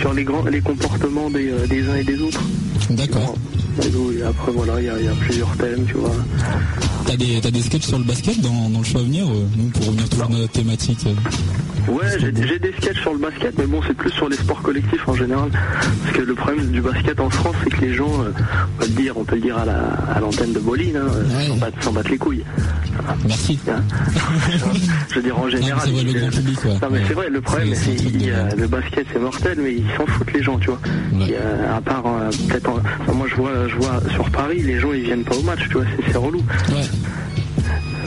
sur 0.00 0.12
les, 0.14 0.22
grands, 0.24 0.44
les 0.44 0.60
comportements 0.60 1.28
des, 1.30 1.50
des 1.68 1.88
uns 1.88 1.96
et 1.96 2.04
des 2.04 2.20
autres. 2.22 2.42
D'accord. 2.90 3.34
Et 3.82 4.22
après, 4.22 4.52
voilà, 4.52 4.80
il 4.80 4.86
y, 4.86 4.88
a- 4.88 4.98
il 4.98 5.04
y 5.04 5.08
a 5.08 5.12
plusieurs 5.12 5.54
thèmes, 5.56 5.84
tu 5.86 5.94
vois. 5.94 6.10
T'as 7.06 7.16
des, 7.16 7.40
t'as 7.42 7.50
des 7.50 7.62
sketchs 7.62 7.86
sur 7.86 7.98
le 7.98 8.04
basket 8.04 8.40
dans, 8.40 8.68
dans 8.70 8.78
le 8.78 8.84
show 8.84 8.98
à 8.98 9.02
venir 9.02 9.26
euh, 9.28 9.44
Nous, 9.56 9.68
pour 9.70 9.86
revenir 9.86 10.08
toujours 10.08 10.28
dans 10.28 10.38
notre 10.38 10.52
thématique. 10.52 11.06
euh. 11.06 11.90
Ouais, 11.92 12.06
j'ai 12.18 12.32
des 12.32 12.72
sketchs 12.80 13.00
sur 13.00 13.12
le 13.12 13.18
basket, 13.20 13.56
mais 13.58 13.66
bon, 13.66 13.80
c'est 13.86 13.94
plus 13.94 14.10
sur 14.10 14.28
les 14.28 14.36
sports 14.36 14.60
collectifs 14.60 15.06
en 15.08 15.14
général. 15.14 15.50
Parce 16.02 16.16
que 16.16 16.22
le 16.22 16.34
problème 16.34 16.66
du 16.72 16.80
basket 16.80 17.20
en 17.20 17.30
France, 17.30 17.54
c'est 17.62 17.70
que 17.70 17.80
les 17.80 17.94
gens, 17.94 18.10
euh, 18.22 18.32
on 18.76 18.80
va 18.80 18.86
le 18.86 18.92
dire, 18.92 19.16
on 19.16 19.22
peut 19.24 19.36
le 19.36 19.42
dire 19.42 19.56
à 19.56 19.64
la- 19.64 19.90
à 20.14 20.18
l'antenne 20.18 20.52
de 20.52 20.58
Boline, 20.58 20.96
hein, 20.96 21.06
Ouais. 21.38 21.70
s'en 21.82 21.92
battent, 21.92 22.08
les 22.10 22.18
couilles. 22.18 22.42
Merci. 23.28 23.58
Hein. 23.68 23.82
Je 25.10 25.14
veux 25.16 25.22
dire 25.22 25.38
en 25.38 25.48
général. 25.48 25.80
c'est 25.84 25.90
vrai, 25.90 26.02
le 26.02 26.10
ils- 26.10 26.18
grand 26.20 26.30
public, 26.30 26.64
ouais. 26.64 26.70
Non 26.72 26.78
mais 26.90 26.98
Ouais. 26.98 27.04
c'est 27.06 27.14
vrai, 27.14 27.28
le 27.30 27.40
problème, 27.40 27.74
C'est- 27.74 28.56
le 28.56 28.66
basket 28.66 29.06
c'est 29.12 29.18
mortel, 29.20 29.58
mais 29.62 29.74
ils 29.74 29.84
s'en 29.96 30.06
foutent 30.06 30.32
les 30.32 30.42
gens, 30.42 30.58
tu 30.58 30.68
vois. 30.68 30.80
Ouais. 31.12 31.20
Il 31.20 31.28
y 31.28 31.34
a- 31.36 31.76
à 31.76 31.80
part 31.80 32.02
euh, 32.06 32.30
peut-être, 32.48 32.68
en- 32.68 32.75
enfin, 33.00 33.12
moi 33.12 33.26
je 33.30 33.34
vois, 33.36 33.68
je 33.68 33.76
vois 33.76 34.00
sur 34.10 34.30
Paris, 34.30 34.62
les 34.62 34.78
gens 34.78 34.92
ils 34.92 35.02
viennent 35.04 35.24
pas 35.24 35.36
au 35.36 35.42
match, 35.42 35.60
tu 35.68 35.74
vois, 35.74 35.84
c'est 35.96 36.12
c'est 36.12 36.18
relou. 36.18 36.42
Ouais. 36.70 36.84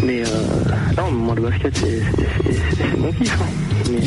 Mais 0.03 0.21
euh, 0.21 0.25
non, 0.97 1.11
moi 1.11 1.35
le 1.35 1.41
basket 1.43 1.77
c'est 1.77 2.97
mon 2.97 3.11
kiff. 3.11 3.37
hein. 3.41 3.45
Mais, 3.91 3.99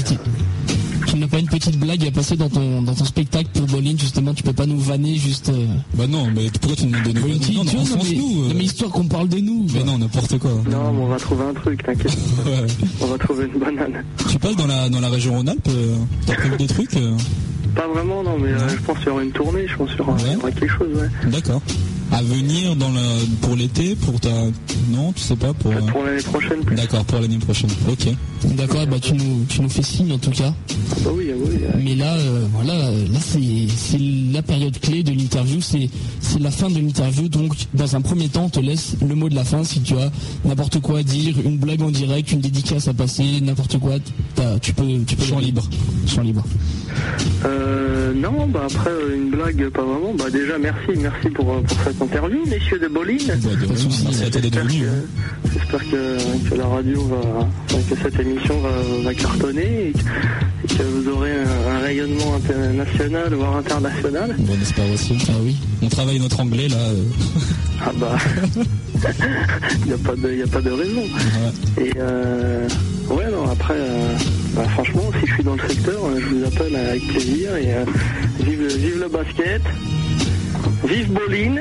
Tu, 1.13 1.17
tu 1.17 1.21
n'as 1.21 1.29
pas 1.29 1.39
une 1.39 1.47
petite 1.49 1.79
blague 1.79 2.07
à 2.07 2.11
passer 2.11 2.37
dans 2.37 2.49
ton, 2.49 2.81
dans 2.83 2.95
ton 2.95 3.05
spectacle 3.05 3.49
pour 3.53 3.67
Bolin, 3.67 3.93
justement, 3.99 4.33
tu 4.33 4.43
peux 4.43 4.53
pas 4.55 4.65
nous 4.67 4.79
vanner 4.79 5.15
juste. 5.17 5.51
euh, 5.51 5.67
Bah 5.95 6.07
non, 6.09 6.27
mais 6.35 6.49
pourquoi 6.59 6.77
tu 6.77 6.87
nous 6.87 6.93
demandes 7.01 7.13
de 7.13 7.21
nous 7.21 7.27
une 7.29 7.39
petite- 7.39 7.55
Non, 7.57 7.65
non, 7.65 7.71
on 8.01 8.05
mais, 8.05 8.15
nous. 8.17 8.43
non, 8.45 8.51
euh. 8.51 8.53
mais 8.57 8.65
histoire 8.65 8.91
qu'on 8.91 9.05
parle 9.09 9.29
de 9.29 9.39
nous. 9.39 9.67
Mais 9.75 9.85
non, 9.85 9.99
n'importe 9.99 10.39
quoi. 10.39 10.51
non, 10.71 10.93
mais 10.93 11.03
on 11.03 11.07
va 11.09 11.17
trouver 11.19 11.45
un 11.45 11.53
truc, 11.55 11.83
t'inquiète. 11.85 12.17
Ouais. 12.47 12.67
on 13.01 13.07
va 13.07 13.19
trouver 13.19 13.47
une 13.53 13.61
banane. 13.61 14.05
Tu 14.31 14.39
passes 14.39 14.57
dans 14.57 14.67
la, 14.67 14.89
dans 14.89 15.01
la 15.01 15.09
région 15.11 15.35
Rhône-Alpes 15.37 15.69
euh, 15.69 15.97
T'as 16.27 16.35
prévu 16.35 16.57
des 16.57 16.67
trucs 16.67 16.95
euh 16.97 17.17
Pas 17.75 17.87
vraiment, 17.89 18.23
non, 18.23 18.39
mais 18.39 18.49
euh, 18.51 18.69
je 18.69 18.77
pense 18.77 18.99
qu'il 18.99 19.09
y 19.09 19.11
aura 19.11 19.23
une 19.23 19.33
tournée, 19.33 19.67
je 19.69 19.77
pense 19.77 19.91
qu'il 19.91 19.99
y 19.99 20.03
aura, 20.03 20.17
il 20.27 20.33
y 20.33 20.37
aura 20.37 20.51
quelque 20.51 20.73
chose, 20.79 20.89
ouais. 20.97 21.31
D'accord. 21.31 21.61
À 22.13 22.23
venir 22.23 22.77
dans 22.77 22.91
le, 22.91 23.27
pour 23.41 23.57
l'été, 23.57 23.97
pour 23.97 24.21
ta, 24.21 24.29
non, 24.91 25.13
tu 25.13 25.21
sais 25.23 25.35
pas 25.37 25.53
pour. 25.55 25.73
Pour 25.75 26.05
l'année 26.05 26.23
prochaine. 26.23 26.61
plus. 26.61 26.77
D'accord, 26.77 27.05
pour 27.07 27.21
l'année 27.21 27.39
prochaine. 27.39 27.71
Ok. 27.91 28.07
D'accord, 28.57 28.87
bah 28.87 28.99
tu 29.01 29.15
nous, 29.15 29.45
tu 29.49 29.63
nous 29.63 29.69
fais 29.69 29.83
signe 29.83 30.13
en 30.13 30.19
tout 30.19 30.31
cas. 30.31 30.53
Bah 31.05 31.11
oui, 31.15 31.31
oui. 31.35 31.59
Mais 31.83 31.95
là, 31.95 32.15
euh, 32.17 32.45
voilà, 32.53 32.91
là 32.91 33.19
c'est 33.21 33.41
c'est 33.75 33.99
la 34.33 34.43
période 34.43 34.79
clé 34.79 35.03
de 35.03 35.13
l'interview, 35.13 35.61
c'est 35.61 35.89
c'est 36.21 36.41
la 36.41 36.51
fin 36.51 36.69
de 36.69 36.79
l'interview. 36.79 37.29
Donc, 37.29 37.55
dans 37.73 37.97
un 37.97 38.01
premier 38.03 38.29
temps, 38.29 38.45
on 38.45 38.49
te 38.51 38.61
laisse 38.61 38.97
le 39.07 39.15
mot 39.15 39.29
de 39.29 39.35
la 39.35 39.45
fin. 39.45 39.65
Si 39.65 39.81
tu 39.81 39.95
as 39.95 40.11
n'importe 40.45 40.81
quoi 40.81 40.99
à 40.99 41.03
dire, 41.03 41.35
une 41.45 41.57
blague 41.59 41.83
en 41.83 41.91
direct, 41.91 42.31
une 42.33 42.41
dédicace 42.41 42.89
à 42.89 42.95
passer, 42.95 43.41
n'importe 43.41 43.79
quoi, 43.79 43.95
t'as- 44.35 44.59
tu 44.59 44.75
peux, 44.75 44.85
tu 45.07 45.17
peux. 45.17 45.25
Champ 45.25 45.39
libre. 45.39 45.63
Champ 46.07 46.23
libre. 46.23 46.45
Euh, 47.45 48.13
non, 48.15 48.47
bah 48.49 48.67
après 48.67 48.91
une 49.15 49.31
blague, 49.31 49.69
pas 49.71 49.83
vraiment. 49.83 50.15
Bah 50.19 50.31
déjà 50.31 50.59
merci, 50.59 50.91
merci 51.01 51.29
pour, 51.31 51.51
euh, 51.53 51.61
pour 51.63 51.79
cette 51.85 52.02
interview, 52.03 52.45
messieurs 52.47 52.79
de 52.79 52.89
Bolin. 52.89 53.17
Bah, 53.27 53.35
de 53.35 54.59
hein. 54.59 55.03
J'espère 55.53 55.81
que, 55.91 56.49
que 56.49 56.55
la 56.55 56.67
radio 56.67 57.03
va, 57.05 57.49
que 57.69 57.95
cette 58.03 58.19
émission 58.21 58.61
va, 58.61 58.71
va 59.05 59.15
cartonner 59.15 59.89
et 59.89 59.93
que, 59.93 59.99
et 60.73 60.77
que 60.79 60.83
vous 60.83 61.09
aurez 61.11 61.33
un, 61.33 61.71
un 61.75 61.79
rayonnement 61.81 62.35
international, 62.37 63.35
voire 63.35 63.57
international. 63.57 64.35
Bon, 64.39 64.55
on 64.59 64.63
espère 64.63 64.91
aussi. 64.93 65.17
Ah 65.29 65.33
oui. 65.43 65.57
On 65.83 65.89
travaille 65.89 66.19
notre 66.19 66.41
anglais 66.41 66.69
là. 66.69 66.77
euh. 66.77 67.03
Ah 67.85 67.93
bah, 67.97 68.17
il 69.81 69.87
n'y 69.87 69.93
a, 69.93 69.99
pas 69.99 70.15
de- 70.17 70.35
y 70.35 70.43
a 70.43 70.47
pas 70.47 70.61
de 70.61 70.71
raison. 70.71 71.03
Et 71.81 71.93
euh, 71.99 72.69
ouais, 73.11 73.31
non, 73.31 73.49
après, 73.51 73.75
euh, 73.77 74.15
bah, 74.55 74.65
franchement, 74.75 75.11
si 75.21 75.27
je 75.27 75.35
suis 75.35 75.45
dans 75.45 75.55
le 75.55 75.69
secteur, 75.69 76.01
je 76.19 76.27
vous 76.27 76.45
appelle 76.45 76.77
avec 76.77 77.07
plaisir 77.09 77.57
et 77.57 77.75
euh, 77.75 77.85
vive, 78.41 78.67
vive 78.77 79.01
le 79.01 79.09
basket, 79.09 79.63
vive 80.85 81.13
Bolin, 81.13 81.57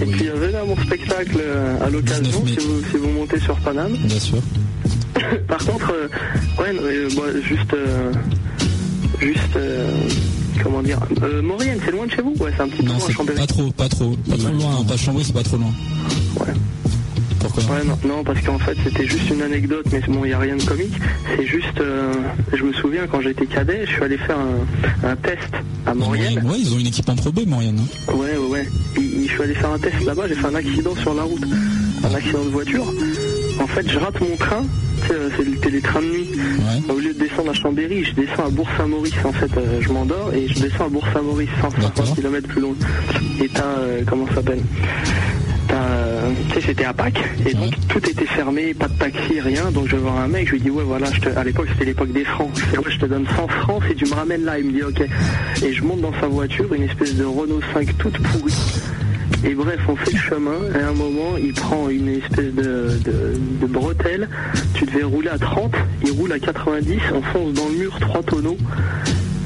et 0.00 0.06
puis 0.06 0.28
euh, 0.28 0.34
venez 0.34 0.56
à 0.56 0.64
mon 0.64 0.76
spectacle 0.76 1.36
euh, 1.38 1.84
à 1.86 1.90
l'occasion 1.90 2.40
19 2.40 2.44
mai. 2.44 2.50
si 2.60 2.66
vous, 2.66 2.82
si 2.90 2.96
vous 2.96 3.08
montez 3.10 3.40
sur 3.40 3.56
Paname. 3.60 3.92
Bien 3.92 4.20
sûr. 4.20 4.38
Par 5.48 5.58
contre, 5.64 5.92
euh, 5.92 6.08
ouais, 6.62 6.74
euh, 6.80 7.42
juste, 7.42 7.74
euh, 7.74 8.12
juste, 9.20 9.58
comment 10.62 10.82
dire, 10.82 10.98
euh, 11.22 11.42
Maurienne, 11.42 11.78
c'est 11.84 11.90
loin 11.92 12.06
de 12.06 12.10
chez 12.12 12.22
vous? 12.22 12.34
Ouais, 12.40 12.52
c'est 12.56 12.62
un 12.62 12.68
petit 12.68 12.82
peu 12.82 12.88
loin 12.88 12.98
Chambéry. 13.10 13.38
pas 13.38 13.46
trop, 13.46 13.70
pas 13.72 13.88
trop. 13.88 14.16
Pas 14.28 14.36
trop 14.36 14.48
loin. 14.52 14.72
Non, 14.72 14.84
pas 14.84 14.96
Chambéry, 14.96 15.24
c'est 15.26 15.34
pas 15.34 15.42
trop 15.42 15.56
loin. 15.58 15.72
Ouais. 16.40 16.52
Pourquoi 17.42 17.62
Ouais, 17.76 17.84
non, 17.84 17.98
non, 18.08 18.24
parce 18.24 18.40
qu'en 18.40 18.58
fait, 18.58 18.76
c'était 18.84 19.06
juste 19.06 19.28
une 19.30 19.42
anecdote, 19.42 19.84
mais 19.92 20.00
bon, 20.08 20.24
il 20.24 20.28
n'y 20.28 20.32
a 20.34 20.38
rien 20.38 20.56
de 20.56 20.62
comique. 20.62 20.94
C'est 21.36 21.46
juste, 21.46 21.80
euh, 21.80 22.12
je 22.54 22.62
me 22.62 22.72
souviens, 22.72 23.06
quand 23.10 23.20
j'étais 23.20 23.46
cadet, 23.46 23.82
je 23.86 23.90
suis 23.92 24.02
allé 24.02 24.16
faire 24.18 24.38
un, 24.38 25.08
un 25.08 25.16
test 25.16 25.52
à 25.86 25.94
Maurienne. 25.94 26.42
Ouais, 26.46 26.56
ils 26.58 26.72
ont 26.74 26.78
une 26.78 26.86
équipe 26.86 27.08
en 27.08 27.16
Pro 27.16 27.32
B, 27.32 27.40
Maurienne. 27.46 27.78
hein. 27.80 28.12
Ouais, 28.14 28.36
ouais, 28.36 28.46
ouais. 28.48 28.68
Et- 28.96 29.00
et 29.24 29.26
je 29.28 29.32
suis 29.32 29.42
allé 29.42 29.54
faire 29.54 29.70
un 29.72 29.78
test 29.78 30.00
là-bas, 30.04 30.28
j'ai 30.28 30.34
fait 30.34 30.46
un 30.46 30.54
accident 30.54 30.94
sur 30.96 31.14
la 31.14 31.22
route. 31.22 31.42
Un 32.04 32.14
accident 32.14 32.44
de 32.44 32.50
voiture. 32.50 32.84
En 33.60 33.66
fait, 33.66 33.88
je 33.88 33.98
rate 33.98 34.20
mon 34.20 34.36
train. 34.36 34.64
Tu 35.02 35.08
sais, 35.08 35.14
C'est 35.36 35.44
le 35.44 35.56
télétrain 35.58 36.00
de 36.00 36.06
nuit. 36.06 36.28
Au 36.88 36.98
lieu 36.98 37.12
de 37.14 37.18
descendre 37.18 37.50
à 37.50 37.54
Chambéry, 37.54 38.04
je 38.04 38.12
descends 38.14 38.46
à 38.46 38.50
Bourg-Saint-Maurice. 38.50 39.14
En 39.24 39.32
fait, 39.32 39.50
euh, 39.56 39.80
je 39.80 39.88
m'endors 39.92 40.32
et 40.34 40.46
je 40.48 40.60
descends 40.60 40.86
à 40.86 40.88
Bourg-Saint-Maurice, 40.88 41.48
150 41.60 42.14
km 42.16 42.48
plus 42.48 42.60
loin. 42.60 42.74
Et 43.42 43.48
t'as, 43.48 43.62
euh, 43.78 44.02
comment 44.06 44.26
ça 44.28 44.36
s'appelle? 44.36 44.60
T'as, 45.68 45.76
Tu 46.48 46.54
sais, 46.54 46.66
c'était 46.66 46.84
à 46.84 46.92
Pâques. 46.92 47.22
Et 47.46 47.54
donc, 47.54 47.72
tout 47.88 47.98
était 48.08 48.26
fermé, 48.26 48.74
pas 48.74 48.88
de 48.88 48.98
taxi, 48.98 49.40
rien. 49.40 49.70
Donc, 49.70 49.86
je 49.88 49.96
vais 49.96 50.02
voir 50.02 50.18
un 50.18 50.28
mec, 50.28 50.46
je 50.46 50.52
lui 50.52 50.60
dis, 50.60 50.70
ouais, 50.70 50.84
voilà, 50.84 51.06
je 51.12 51.20
te... 51.20 51.28
à 51.28 51.44
l'époque, 51.44 51.68
c'était 51.72 51.86
l'époque 51.86 52.12
des 52.12 52.24
francs. 52.24 52.50
Je 52.72 52.78
ouais, 52.78 52.90
je 52.90 52.98
te 52.98 53.06
donne 53.06 53.26
100 53.26 53.48
francs 53.48 53.82
si 53.88 53.94
tu 53.94 54.04
me 54.06 54.14
ramènes 54.14 54.44
là. 54.44 54.58
Il 54.58 54.66
me 54.66 54.72
dit, 54.72 54.82
ok. 54.82 55.02
Et 55.64 55.72
je 55.72 55.82
monte 55.82 56.00
dans 56.00 56.14
sa 56.20 56.26
voiture, 56.26 56.72
une 56.74 56.84
espèce 56.84 57.14
de 57.14 57.24
Renault 57.24 57.60
5 57.72 57.96
toute 57.98 58.18
pourrie. 58.18 58.54
Et 59.44 59.54
bref, 59.54 59.80
on 59.88 59.96
fait 59.96 60.12
le 60.12 60.18
chemin, 60.18 60.54
et 60.72 60.78
à 60.78 60.88
un 60.88 60.92
moment, 60.92 61.36
il 61.36 61.52
prend 61.52 61.88
une 61.88 62.08
espèce 62.08 62.54
de, 62.54 62.96
de, 63.04 63.34
de 63.60 63.66
bretelle. 63.66 64.28
Tu 64.74 64.84
devais 64.84 65.02
rouler 65.02 65.30
à 65.30 65.38
30, 65.38 65.74
il 66.04 66.12
roule 66.12 66.32
à 66.32 66.38
90, 66.38 66.98
on 67.12 67.22
fonce 67.22 67.52
dans 67.52 67.68
le 67.68 67.74
mur, 67.74 67.98
trois 67.98 68.22
tonneaux. 68.22 68.56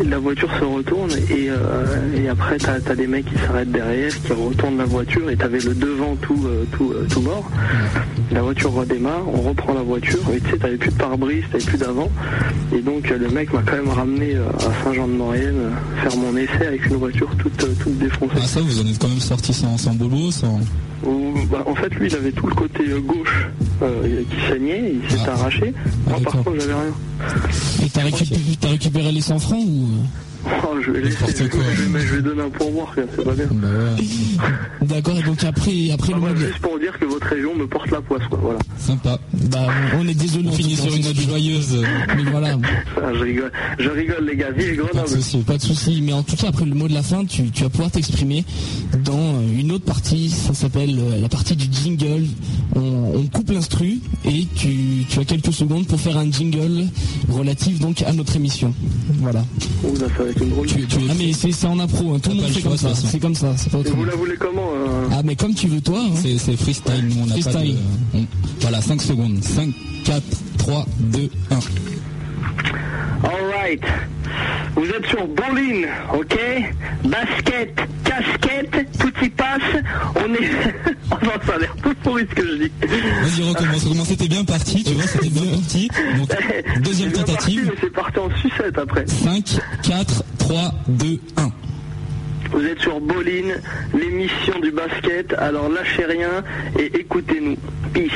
La 0.05 0.18
voiture 0.18 0.51
se 0.59 0.64
retourne, 0.64 1.11
et, 1.30 1.49
euh, 1.49 1.86
et 2.14 2.28
après, 2.28 2.59
t'as 2.59 2.74
as 2.74 2.94
des 2.94 3.07
mecs 3.07 3.24
qui 3.24 3.38
s'arrêtent 3.38 3.72
derrière, 3.72 4.12
qui 4.22 4.32
retournent 4.32 4.76
la 4.76 4.84
voiture, 4.84 5.30
et 5.30 5.36
t'avais 5.36 5.59
le 5.59 5.74
devant 5.74 6.14
tout, 6.16 6.38
euh, 6.47 6.64
tout, 6.72 6.92
euh, 6.92 7.07
tout 7.11 7.22
mort. 7.22 7.51
La 8.30 8.42
voiture 8.42 8.72
redémarre, 8.72 9.22
on 9.26 9.40
reprend 9.40 9.72
la 9.72 9.82
voiture, 9.82 10.20
et 10.34 10.40
tu 10.40 10.51
sais, 10.51 10.59
t'avais 10.59 10.76
plus 10.76 10.90
de 10.90 10.97
pare-brise, 10.97 11.44
t'avais 11.51 11.64
plus 11.64 11.78
d'avant. 11.78 12.11
Et 12.74 12.82
donc, 12.82 13.09
le 13.09 13.28
mec 13.30 13.53
m'a 13.55 13.62
quand 13.62 13.76
même 13.76 13.88
ramené 13.88 14.36
à 14.36 14.84
Saint-Jean-de-Maurienne, 14.84 15.70
faire 16.03 16.16
mon 16.16 16.36
essai 16.36 16.66
avec 16.66 16.84
une 16.86 16.97
voiture 16.97 17.30
toute, 17.38 17.78
toute 17.78 17.99
défoncée. 17.99 18.34
Ah, 18.36 18.47
ça, 18.47 18.61
vous 18.61 18.80
en 18.80 18.86
êtes 18.86 18.99
quand 18.99 19.09
même 19.09 19.18
sorti 19.20 19.55
sans, 19.55 19.78
sans 19.78 19.94
boulot, 19.94 20.30
sans. 20.30 20.61
Bah, 21.51 21.62
en 21.66 21.74
fait, 21.74 21.95
lui, 21.95 22.09
il 22.09 22.14
avait 22.14 22.32
tout 22.32 22.47
le 22.47 22.55
côté 22.55 22.84
euh, 22.89 23.01
gauche 23.01 23.49
euh, 23.82 24.22
qui 24.30 24.53
saignait, 24.53 24.95
il 25.03 25.11
s'est 25.11 25.28
arraché. 25.28 25.74
Moi, 26.07 26.18
par 26.24 26.32
contre, 26.32 26.53
j'avais 26.59 26.74
rien. 26.74 26.95
Et 27.84 27.91
t'as 27.91 28.03
récupéré, 28.03 28.41
t'as 28.61 28.68
récupéré 28.68 29.12
les 29.12 29.20
100 29.20 29.39
francs 29.39 29.64
ou 29.64 29.89
Oh, 30.64 30.76
je 30.80 30.90
vais 30.92 31.01
laisser, 31.01 31.16
je, 31.28 31.34
je 31.44 31.82
vais, 31.92 32.01
je 32.01 32.14
vais 32.16 32.22
donner 32.22 32.42
un 32.42 32.51
pourboire, 32.51 32.92
quoi, 32.94 33.03
c'est 33.16 33.24
pas 33.24 33.32
bien. 33.34 33.47
Bah 33.53 33.68
D'accord, 34.82 35.18
et 35.18 35.22
donc 35.22 35.42
après, 35.42 35.90
après 35.92 36.12
le 36.12 36.18
Enfin, 36.18 36.18
mois 36.18 36.32
de... 36.32 36.36
juste 36.36 36.59
pour 36.61 36.78
dire 36.78 36.97
que 36.99 37.05
votre 37.05 37.26
région 37.26 37.55
me 37.57 37.66
porte 37.66 37.90
la 37.90 38.01
poisse, 38.01 38.22
quoi, 38.30 38.38
voilà. 38.40 38.59
Sympa. 38.78 39.18
Bah, 39.51 39.66
on 39.99 40.07
est 40.07 40.14
désolé. 40.14 40.49
On 40.49 40.53
finit 40.53 40.76
sur 40.76 40.94
une 40.94 41.03
note 41.03 41.16
joyeuse. 41.16 41.84
Mais 42.16 42.22
voilà. 42.30 42.57
Ah, 42.97 43.12
je 43.14 43.18
rigole, 43.20 43.53
je 43.78 43.88
rigole, 43.88 44.24
les 44.26 44.36
gars, 44.36 44.51
vive 44.53 44.76
Grenoble. 44.76 45.44
Pas 45.47 45.57
de 45.57 45.62
souci. 45.62 46.01
Mais 46.03 46.12
en 46.12 46.22
tout 46.22 46.36
cas, 46.36 46.49
après 46.49 46.64
le 46.64 46.74
mot 46.74 46.86
de 46.86 46.94
la 46.94 47.03
fin, 47.03 47.24
tu, 47.24 47.51
tu 47.51 47.64
vas 47.64 47.68
pouvoir 47.70 47.90
t'exprimer 47.90 48.44
dans 49.05 49.18
euh, 49.18 49.59
une 49.59 49.72
autre 49.72 49.84
partie. 49.84 50.30
Ça 50.30 50.55
s'appelle 50.55 50.97
euh, 50.99 51.20
la 51.20 51.28
partie 51.28 51.57
du 51.57 51.66
jingle. 51.72 52.26
On, 52.76 53.12
on 53.16 53.22
coupe 53.26 53.51
l'instru 53.51 53.99
et 54.24 54.47
tu, 54.55 55.05
tu 55.09 55.18
as 55.18 55.24
quelques 55.24 55.53
secondes 55.53 55.86
pour 55.86 56.01
faire 56.01 56.16
un 56.18 56.30
jingle 56.30 56.86
relatif 57.28 57.80
donc 57.80 58.03
à 58.03 58.12
notre 58.12 58.36
émission. 58.36 58.72
Voilà. 59.20 59.44
Ouh, 59.84 59.94
là, 59.99 60.07
ça 60.16 60.22
va 60.24 60.30
être 60.30 60.36
une 60.41 60.51
drôle. 60.51 60.66
ah 61.11 61.12
mais 61.18 61.32
c'est 61.32 61.53
c'est 61.53 61.66
en 61.66 61.78
impro. 61.78 62.14
hein. 62.14 62.18
Tout 62.22 62.30
le 62.30 62.37
monde 62.37 62.51
fait 62.51 62.62
comme 62.62 62.76
ça. 62.76 62.95
C'est 62.95 63.18
comme 63.20 63.34
ça. 63.34 63.55
C'est 63.57 63.70
pas 63.70 63.78
Et 63.78 63.91
vous 63.91 64.05
la 64.05 64.14
voulez 64.14 64.37
comment 64.39 64.68
euh 64.74 65.09
Ah 65.12 65.22
mais 65.24 65.37
comme 65.37 65.55
tu 65.55 65.68
veux 65.68 65.80
toi. 65.80 66.01
hein. 66.01 66.11
C'est 66.20 66.39
c'est 66.39 66.57
freestyle, 66.57 67.07
nous 67.09 67.22
on 67.22 67.26
n'a 67.26 67.34
pas 67.37 67.53
de... 67.62 67.74
Voilà, 68.61 68.80
5 68.80 69.01
secondes. 69.03 69.43
5, 69.43 69.68
4, 70.05 70.22
3, 70.59 70.87
2, 71.01 71.30
1. 71.51 71.59
Vous 74.76 74.86
êtes 74.86 75.06
sur 75.06 75.26
Bolin, 75.26 75.88
ok? 76.12 76.38
Basket, 77.04 77.74
casquette, 78.04 78.86
tout 78.98 79.12
y 79.24 79.28
passe. 79.30 79.82
On 80.14 80.34
est. 80.34 80.50
enfin, 81.10 81.32
ça 81.46 81.54
a 81.54 81.58
l'air 81.58 81.74
tout 81.82 81.94
pourri 82.02 82.26
ce 82.30 82.34
que 82.34 82.46
je 82.46 82.54
dis. 82.64 82.72
Vas-y, 82.80 83.48
recommence. 83.48 83.84
Recommence, 83.84 84.08
c'était 84.08 84.28
bien 84.28 84.44
parti, 84.44 84.84
tu 84.84 84.92
vois, 84.92 85.06
c'était 85.06 85.30
bien 85.30 85.50
parti. 85.52 85.88
Donc, 86.16 86.28
deuxième 86.82 87.12
tentative. 87.12 87.72
c'est 87.80 87.92
parti 87.92 88.18
en 88.18 88.30
sucette 88.36 88.78
après. 88.78 89.06
5, 89.06 89.58
4, 89.82 90.24
3, 90.38 90.74
2, 90.88 91.20
1. 91.36 91.50
Vous 92.52 92.64
êtes 92.64 92.80
sur 92.80 93.00
Bolin, 93.00 93.56
l'émission 93.98 94.60
du 94.60 94.70
basket. 94.70 95.32
Alors 95.38 95.68
lâchez 95.68 96.04
rien 96.04 96.44
et 96.78 97.00
écoutez-nous. 97.00 97.56
Peace. 97.92 98.12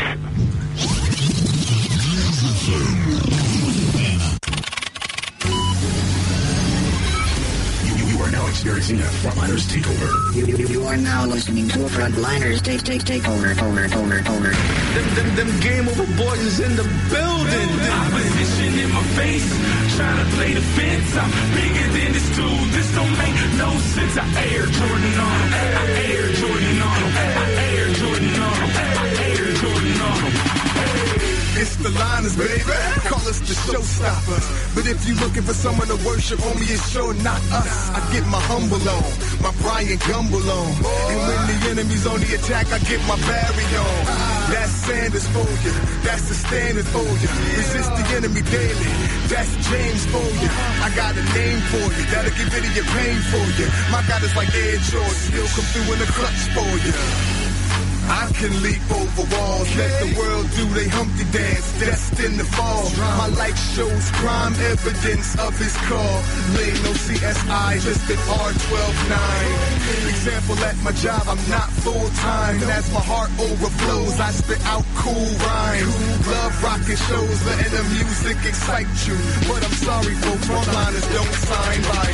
Experiencing 8.51 8.99
a 8.99 9.07
frontliners 9.23 9.65
takeover. 9.71 10.11
You, 10.35 10.45
you, 10.47 10.67
you 10.67 10.83
are 10.85 10.97
now 10.97 11.25
listening 11.25 11.69
to 11.69 11.87
a 11.87 11.89
frontliners 11.89 12.61
take 12.63 12.83
take 12.83 13.05
take 13.05 13.27
over 13.29 13.51
over 13.63 13.85
over 13.95 14.19
over. 14.27 14.51
Them, 14.51 15.07
them, 15.15 15.29
them 15.39 15.51
game 15.61 15.87
over 15.89 16.05
boys 16.19 16.43
is 16.43 16.59
in 16.59 16.75
the 16.75 16.83
building. 17.15 17.71
Opposition 18.11 18.75
in 18.75 18.91
my 18.91 19.03
face, 19.15 19.47
trying 19.97 20.19
to 20.19 20.29
play 20.35 20.53
the 20.53 20.61
fence. 20.75 21.11
I'm 21.17 21.31
bigger 21.55 21.87
than 21.95 22.11
this 22.13 22.29
dude. 22.35 22.69
This 22.75 22.91
don't 22.99 23.15
make 23.23 23.39
no 23.55 23.71
sense. 23.95 24.19
I 24.19 24.27
air 24.51 24.67
Jordan 24.67 25.15
on 25.15 25.41
'em. 25.47 25.51
I 25.55 25.85
air 26.11 26.27
Jordan 26.35 26.80
It's 31.61 31.77
the 31.77 31.93
liners, 31.93 32.37
baby. 32.41 32.65
Call 33.05 33.21
us 33.29 33.37
the 33.45 33.53
showstoppers. 33.53 34.47
But 34.75 34.89
if 34.89 35.05
you 35.05 35.13
looking 35.21 35.45
for 35.45 35.53
someone 35.53 35.89
to 35.93 35.99
worship, 36.09 36.41
homie, 36.41 36.65
it's 36.65 36.89
sure 36.89 37.13
not 37.21 37.37
us. 37.53 37.93
I 37.93 38.01
get 38.17 38.25
my 38.33 38.41
humble 38.49 38.81
on, 38.81 39.13
my 39.45 39.53
Brian 39.61 40.01
Gumble 40.09 40.41
on. 40.41 40.73
And 41.13 41.21
when 41.29 41.41
the 41.53 41.57
enemy's 41.69 42.07
on 42.09 42.17
the 42.17 42.33
attack, 42.33 42.73
I 42.73 42.81
get 42.89 43.05
my 43.05 43.21
Barry 43.29 43.69
on. 43.77 44.01
That's 44.49 44.73
Sanders 44.89 45.29
for 45.29 45.45
you. 45.61 45.73
That's 46.01 46.25
the 46.33 46.37
standard 46.49 46.89
for 46.89 47.05
you. 47.05 47.29
Resist 47.29 47.93
the 47.93 48.05
enemy 48.17 48.41
daily. 48.41 48.93
That's 49.29 49.53
James 49.69 50.09
for 50.09 50.25
you. 50.41 50.49
I 50.81 50.89
got 50.97 51.13
a 51.13 51.25
name 51.37 51.61
for 51.69 51.85
you. 51.93 52.05
That'll 52.09 52.33
get 52.41 52.49
rid 52.57 52.65
of 52.65 52.73
your 52.73 52.89
pain 52.89 53.21
for 53.29 53.45
you. 53.61 53.69
My 53.93 54.01
God 54.09 54.25
is 54.25 54.33
like 54.33 54.49
Air 54.57 54.81
Jordan. 54.89 55.29
He'll 55.29 55.53
come 55.53 55.69
through 55.77 55.93
in 55.93 55.99
the 56.01 56.09
clutch 56.09 56.41
for 56.57 56.73
you. 56.89 57.30
I 58.11 58.27
can 58.35 58.53
leap 58.63 58.83
over 58.91 59.25
walls. 59.35 59.69
Let 59.77 59.93
the 60.03 60.19
world 60.19 60.47
do 60.57 60.65
they 60.75 60.91
Humpty 60.91 61.25
dance, 61.31 61.71
destined 61.79 62.39
to 62.39 62.45
fall. 62.45 62.85
My 63.17 63.29
life 63.39 63.57
shows 63.75 64.11
crime 64.19 64.55
evidence 64.75 65.39
of 65.39 65.57
his 65.57 65.75
call. 65.87 66.17
Lay 66.59 66.75
no 66.83 66.93
CSI, 66.93 67.79
listed 67.87 68.19
R129. 68.27 70.11
Example 70.11 70.59
at 70.67 70.77
my 70.83 70.93
job, 70.99 71.23
I'm 71.31 71.41
not 71.49 71.71
full 71.87 72.09
time. 72.27 72.59
As 72.75 72.91
my 72.93 73.01
heart 73.01 73.31
overflows, 73.39 74.19
I 74.19 74.31
spit 74.33 74.61
out 74.67 74.85
cool 74.99 75.31
rhymes. 75.47 75.95
Love 76.27 76.55
rocking 76.59 77.01
shows, 77.07 77.39
letting 77.47 77.73
the 77.73 77.85
music 77.95 78.37
excite 78.45 78.91
you. 79.07 79.17
But 79.47 79.63
I'm 79.63 79.77
sorry, 79.79 80.15
folks, 80.27 80.47
frontliners 80.51 81.07
don't 81.15 81.37
sign 81.49 81.81
by 81.87 82.07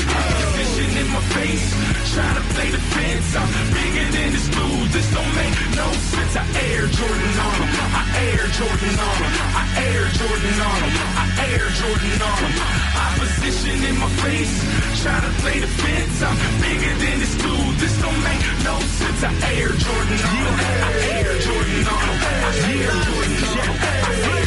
Vision 0.57 0.91
in 1.01 1.09
my 1.17 1.23
face, 1.33 1.73
try 2.13 2.29
to 2.37 2.45
play 2.53 2.71
the 2.71 2.83
fence. 2.93 3.31
I'm 3.41 3.51
bigger 3.73 4.07
than 4.15 4.29
this 4.37 4.49
dude. 4.53 4.89
This 4.93 5.09
don't 5.17 5.33
make 5.35 5.57
no 5.75 5.86
sense. 5.93 6.35
I 6.37 6.45
air 6.71 6.87
Jordan 6.87 7.35
on 7.47 7.57
him. 7.61 7.71
I 7.95 8.03
air 8.27 8.47
Jordan 8.59 8.97
on 8.99 9.17
him. 9.23 9.33
I 9.55 9.65
air 9.87 10.07
Jordan 10.19 10.59
on 10.71 10.79
him. 10.83 10.95
I 11.17 11.27
air 11.53 11.69
Jordan 11.79 12.23
on 12.23 12.39
him. 12.45 12.55
Opposition 12.97 13.77
in 13.85 13.97
my 13.99 14.11
face, 14.25 14.55
try 15.03 15.19
to 15.21 15.31
play 15.43 15.59
the 15.61 15.69
fence. 15.69 16.23
I'm 16.23 16.37
bigger 16.61 16.93
than 17.03 17.17
this 17.21 17.35
dude. 17.37 17.77
This 17.83 17.95
don't 18.01 18.21
make 18.25 18.43
no 18.65 18.77
sense. 18.81 19.21
I 19.23 19.33
air 19.55 19.73
Jordan 19.73 20.21
on 20.31 20.43
him. 20.43 20.57
I 20.87 20.93
air 21.19 21.33
Jordan 21.39 21.85
on 21.95 22.05
him. 22.09 22.19
I 22.27 22.53
air 22.75 22.95
Jordan 23.07 23.45
on 23.45 23.65
him. 23.65 23.79
I 23.81 24.41
air. 24.41 24.46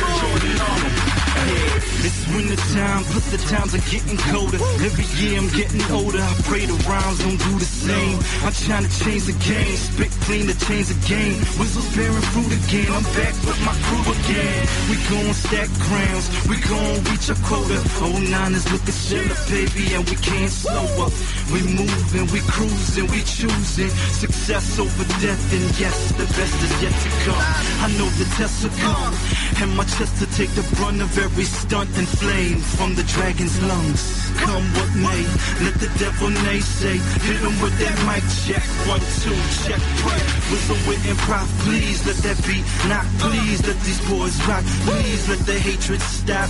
It's 2.09 2.25
winter 2.33 2.57
time, 2.73 3.03
plus 3.13 3.29
the 3.29 3.37
times 3.53 3.75
are 3.77 3.85
getting 3.85 4.17
colder. 4.17 4.57
Every 4.81 5.05
year 5.21 5.37
I'm 5.37 5.49
getting 5.53 5.85
older. 5.93 6.17
I 6.17 6.33
pray 6.49 6.65
the 6.65 6.73
rhymes 6.89 7.21
don't 7.21 7.37
do 7.37 7.53
the 7.61 7.69
same. 7.69 8.17
I'm 8.41 8.55
trying 8.65 8.85
to 8.89 8.93
change 9.05 9.29
the 9.29 9.37
game, 9.45 9.77
spit 9.77 10.09
clean 10.25 10.49
to 10.49 10.57
change 10.65 10.89
the 10.89 10.97
game. 11.05 11.37
Whistles 11.61 11.85
bearing 11.93 12.25
fruit 12.33 12.49
again. 12.49 12.89
I'm 12.89 13.05
back 13.13 13.37
with 13.45 13.61
my 13.61 13.77
crew 13.85 14.05
again. 14.09 14.57
We 14.89 14.97
gon' 15.05 15.37
stack 15.37 15.69
crowns, 15.85 16.25
we 16.49 16.57
gon' 16.65 16.97
reach 17.13 17.29
a 17.29 17.37
quota. 17.45 17.77
Oh 18.01 18.17
nine 18.33 18.57
is 18.57 18.65
looking 18.73 18.97
sharp, 19.05 19.37
baby, 19.45 19.93
and 19.93 20.01
we 20.09 20.17
can't 20.17 20.49
slow 20.49 20.89
up. 21.05 21.13
We 21.53 21.61
moving, 21.61 22.25
we 22.33 22.41
cruising, 22.49 23.05
we 23.13 23.21
choosing 23.21 23.93
success 24.17 24.81
over 24.81 25.05
death. 25.21 25.43
And 25.53 25.67
yes, 25.77 26.09
the 26.17 26.25
best 26.25 26.57
is 26.57 26.73
yet 26.81 26.95
to 27.05 27.09
come. 27.21 27.45
I 27.85 27.87
know 28.01 28.09
the 28.17 28.25
test 28.33 28.65
will 28.65 28.73
come, 28.81 29.13
and 29.61 29.69
my 29.77 29.85
chest 29.85 30.17
to 30.17 30.25
take 30.33 30.49
the 30.57 30.65
brunt 30.73 31.05
of 31.05 31.13
every 31.13 31.45
stunt 31.45 31.98
and 31.99 32.07
flame 32.07 32.59
from 32.79 32.95
the 32.95 33.03
dragon's 33.03 33.59
lungs. 33.61 34.31
Come 34.39 34.63
what 34.79 34.91
may, 34.95 35.21
let 35.67 35.75
the 35.83 35.91
devil 35.99 36.31
naysay. 36.47 36.95
Hit 37.27 37.43
him 37.43 37.55
with 37.59 37.75
that 37.75 37.97
mic 38.07 38.23
check. 38.47 38.63
One, 38.87 39.03
two, 39.19 39.35
check, 39.67 39.83
break. 39.99 40.23
Whistle 40.47 40.79
with 40.87 41.01
improv, 41.03 41.47
please 41.67 41.99
let 42.07 42.15
that 42.23 42.39
beat 42.47 42.63
not 42.87 43.03
please. 43.19 43.59
Let 43.67 43.75
these 43.83 43.99
boys 44.07 44.35
rock, 44.47 44.63
please 44.87 45.27
let 45.27 45.43
the 45.43 45.59
hatred 45.59 45.99
stop. 45.99 46.47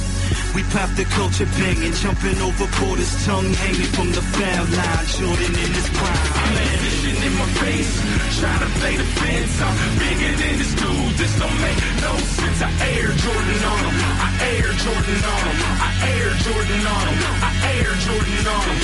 We 0.54 0.62
pop 0.70 0.93
the 0.93 1.06
culture 1.18 1.50
banging, 1.58 1.97
jumping 1.97 2.38
over 2.45 2.70
borders, 2.78 3.10
tongue 3.26 3.50
hanging 3.66 3.89
from 3.97 4.14
the 4.14 4.22
foul 4.22 4.66
line. 4.70 5.06
Jordan 5.18 5.54
in 5.58 5.72
his 5.74 5.89
prime. 5.97 6.30
Vision 6.86 7.18
in 7.26 7.34
my 7.41 7.50
face, 7.58 7.93
try 8.38 8.54
to 8.54 8.70
play 8.78 8.95
the 9.02 9.08
fence. 9.18 9.56
I'm 9.66 9.78
bigger 9.97 10.32
than 10.38 10.54
this 10.62 10.74
dude. 10.78 11.14
This 11.18 11.34
don't 11.41 11.58
make 11.66 11.80
no 12.06 12.14
sense. 12.38 12.62
I 12.62 12.70
air 12.93 13.10
Jordan 13.18 13.62
on 13.66 13.82
him. 13.89 14.18
Air 14.39 14.71
Jordan 14.83 15.21
on 15.33 15.43
him. 15.49 15.59
I 15.83 15.91
air 16.15 16.31
Jordan 16.45 16.83
on 16.87 17.05
him. 17.11 17.19
I 17.43 17.51
air 17.75 17.93
Jordan 18.05 18.45
on 18.47 18.63
him. 18.69 18.79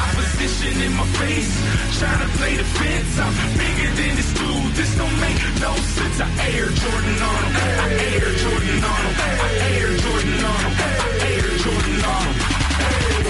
Opposition 0.00 0.74
in 0.86 0.92
my 0.94 1.06
face, 1.18 1.52
try 1.98 2.14
to 2.22 2.28
play 2.38 2.54
the 2.56 2.64
fence. 2.78 3.18
I'm 3.18 3.34
bigger 3.58 3.90
than 3.98 4.12
this 4.16 4.30
dude. 4.38 4.72
This 4.78 4.92
don't 4.96 5.18
make 5.20 5.40
no 5.60 5.72
sense. 5.74 6.18
I 6.20 6.28
air 6.54 6.68
Jordan 6.70 7.18
on 7.30 7.40
him. 7.44 7.54
I 7.58 7.88
air 8.14 8.30
Jordan 8.42 8.80
on 8.92 9.00
him. 9.06 9.14
I 9.18 9.50
air 9.74 9.90
Jordan 10.04 10.40
on 10.50 10.60
him. 10.64 10.74
I 10.78 11.18
air 11.26 11.50
Jordan 11.64 12.00
on 12.14 12.22
him. 12.30 12.60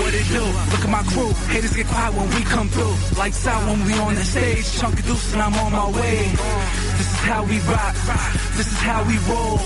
What 0.00 0.14
it 0.14 0.28
do? 0.28 0.44
Look 0.72 0.84
at 0.84 0.90
my 0.90 1.04
crew. 1.12 1.32
Haters 1.52 1.74
get 1.76 1.86
quiet 1.86 2.12
when 2.14 2.28
we 2.30 2.42
come 2.44 2.68
through. 2.68 2.94
Lights 3.18 3.46
out 3.46 3.62
when 3.68 3.84
we 3.86 3.94
on 3.98 4.14
the 4.14 4.24
stage. 4.24 4.64
Chunky 4.78 5.02
deuce 5.02 5.32
and 5.32 5.42
I'm 5.42 5.54
on 5.54 5.72
my 5.72 5.88
way. 5.90 6.28
This 6.98 7.08
is 7.08 7.09
how 7.22 7.44
we 7.44 7.58
rock. 7.60 7.94
This 8.56 8.66
is 8.66 8.78
how 8.78 9.04
we 9.04 9.18
roll. 9.28 9.58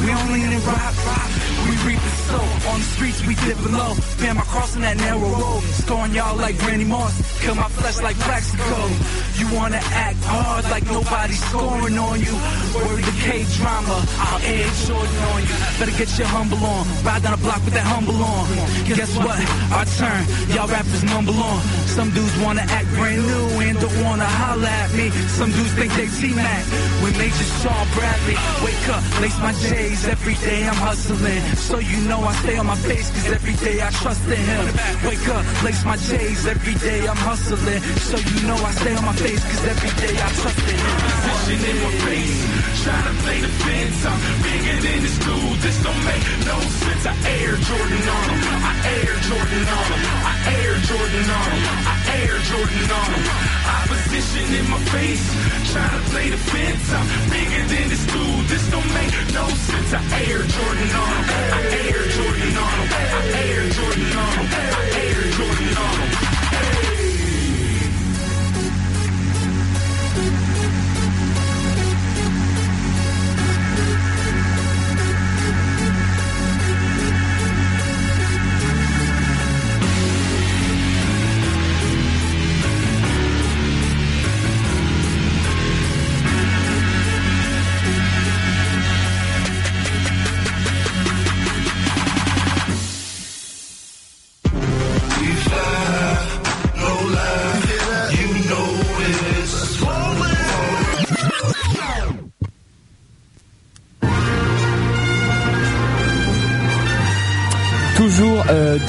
We 0.00 0.06
don't 0.06 0.32
lean 0.32 0.52
and 0.52 0.64
rock. 0.64 1.59
We 1.70 1.76
reap 1.86 2.02
the 2.02 2.14
soul. 2.26 2.50
On 2.74 2.82
the 2.82 2.88
streets 2.98 3.22
we 3.24 3.38
dip 3.46 3.54
below. 3.62 3.94
Bam, 4.18 4.38
I 4.38 4.42
crossing 4.50 4.82
that 4.82 4.96
narrow 4.96 5.30
road. 5.38 5.62
Scoring 5.78 6.12
y'all 6.18 6.34
like 6.34 6.58
Randy 6.66 6.84
Moss. 6.84 7.14
Kill 7.38 7.54
my 7.54 7.70
flesh 7.78 8.02
like 8.02 8.18
Plaxico. 8.26 8.90
You 9.38 9.46
wanna 9.54 9.78
act 9.94 10.18
hard 10.26 10.64
like 10.66 10.84
nobody's 10.90 11.38
scoring 11.46 11.96
on 11.96 12.18
you. 12.18 12.34
Word 12.74 13.06
to 13.06 13.14
K 13.22 13.46
drama. 13.54 14.02
I'll 14.18 14.42
air 14.42 14.66
Jordan 14.82 15.22
on 15.30 15.40
you. 15.46 15.54
Better 15.78 15.94
get 15.94 16.10
your 16.18 16.26
humble 16.26 16.58
on. 16.58 16.82
Ride 17.06 17.22
down 17.22 17.38
the 17.38 17.42
block 17.46 17.62
with 17.62 17.74
that 17.78 17.86
humble 17.86 18.18
on. 18.18 18.50
Guess 18.90 19.14
what? 19.22 19.38
Our 19.70 19.86
turn. 19.94 20.26
Y'all 20.50 20.66
rappers 20.66 21.04
mumble 21.06 21.38
on. 21.38 21.62
Some 21.86 22.10
dudes 22.10 22.34
wanna 22.42 22.66
act 22.66 22.90
brand 22.98 23.22
new 23.22 23.46
and 23.62 23.78
don't 23.78 23.98
wanna 24.02 24.26
holla 24.26 24.66
at 24.66 24.90
me. 24.98 25.10
Some 25.38 25.54
dudes 25.54 25.70
think 25.78 25.94
they 25.94 26.10
T-Mac. 26.18 26.66
With 26.98 27.14
Major 27.14 27.46
Sean 27.62 27.86
Bradley. 27.94 28.34
Wake 28.66 28.86
up, 28.90 29.02
lace 29.22 29.38
my 29.38 29.54
J's. 29.62 30.02
Every 30.10 30.34
day 30.42 30.66
I'm 30.66 30.74
hustling. 30.74 31.59
So 31.60 31.78
you 31.78 32.00
know 32.08 32.20
I 32.24 32.32
stay 32.42 32.56
on 32.56 32.66
my 32.66 32.76
face 32.76 33.10
cause 33.10 33.28
every 33.30 33.54
day 33.60 33.82
I 33.82 33.90
trust 33.90 34.24
in 34.26 34.40
him. 34.40 34.64
Wake 35.06 35.28
up, 35.28 35.44
lace 35.62 35.84
my 35.84 35.96
J's. 35.96 36.46
Every 36.46 36.74
day 36.74 37.06
I'm 37.06 37.20
hustling. 37.20 37.80
So 38.10 38.16
you 38.16 38.46
know 38.48 38.56
I 38.56 38.72
stay 38.80 38.94
on 38.96 39.04
my 39.04 39.12
face 39.12 39.44
cause 39.44 39.64
every 39.68 39.92
day 40.00 40.14
I 40.16 40.28
trust 40.40 40.64
in 40.66 40.78
him. 40.80 40.96
Position 41.20 41.60
in 41.70 41.76
my 41.84 41.92
face, 42.08 42.40
try 42.82 43.00
to 43.04 43.14
play 43.22 43.38
the 43.44 43.52
fence. 43.60 44.00
I'm 44.08 44.20
bigger 44.40 44.76
than 44.80 44.98
this 45.04 45.18
dude. 45.20 45.58
This 45.60 45.78
don't 45.84 46.02
make 46.08 46.24
no 46.48 46.58
sense. 46.80 47.04
I 47.06 47.14
air 47.38 47.54
Jordan 47.60 48.04
on 48.08 48.26
him. 48.40 48.60
I 48.64 48.74
air 48.96 49.14
Jordan 49.28 49.64
on 49.68 49.86
him. 49.92 50.02
I 50.24 50.34
air 50.56 50.74
Jordan 50.88 51.26
on 51.28 51.50
him. 51.60 51.76
I 51.92 51.99
air 52.24 52.38
Jordan 52.50 52.90
on 52.90 53.08
him. 53.14 53.24
Opposition 53.78 54.46
in 54.58 54.66
my 54.70 54.80
face, 54.90 55.26
try 55.72 55.88
to 55.88 56.00
play 56.10 56.28
the 56.30 56.36
fence. 56.38 56.86
I'm 56.92 57.06
bigger 57.30 57.62
than 57.70 57.88
this 57.88 58.04
dude. 58.06 58.46
This 58.48 58.64
don't 58.70 58.90
make 58.94 59.12
no 59.34 59.46
sense. 59.48 59.90
I 59.94 60.00
air 60.26 60.42
Jordan 60.42 60.90
on 61.02 61.10
him. 61.14 61.26
I 61.54 61.60
air 61.88 62.04
Jordan 62.16 62.56
on 62.56 62.74
him. 62.80 62.88
I 62.90 63.42
air 63.50 63.64
Jordan 63.70 64.12
on 64.24 64.32
him. 64.38 64.46
I 64.50 64.90
air 65.06 65.24
Jordan 65.36 65.76
on 65.76 65.94
him. 66.00 66.29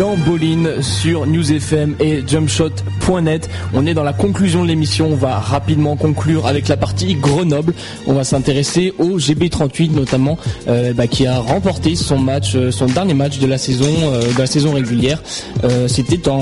Dans 0.01 0.17
Bolin 0.17 0.81
sur 0.81 1.27
News 1.27 1.51
FM 1.53 1.93
et 1.99 2.23
Jumpshot.net. 2.27 3.47
On 3.71 3.85
est 3.85 3.93
dans 3.93 4.01
la 4.03 4.13
conclusion 4.13 4.63
de 4.63 4.67
l'émission. 4.67 5.09
On 5.11 5.15
va 5.15 5.37
rapidement 5.37 5.95
conclure 5.95 6.47
avec 6.47 6.67
la 6.69 6.75
partie 6.75 7.13
Grenoble. 7.13 7.75
On 8.07 8.13
va 8.13 8.23
s'intéresser 8.23 8.95
au 8.97 9.19
GB38 9.19 9.91
notamment, 9.91 10.39
euh, 10.67 10.93
bah, 10.93 11.05
qui 11.05 11.27
a 11.27 11.37
remporté 11.37 11.95
son 11.95 12.17
match, 12.17 12.53
euh, 12.55 12.71
son 12.71 12.87
dernier 12.87 13.13
match 13.13 13.37
de 13.37 13.45
la 13.45 13.59
saison, 13.59 13.85
euh, 14.05 14.33
de 14.33 14.39
la 14.39 14.47
saison 14.47 14.73
régulière. 14.73 15.21
Euh, 15.65 15.87
C'était 15.87 16.27
en, 16.29 16.39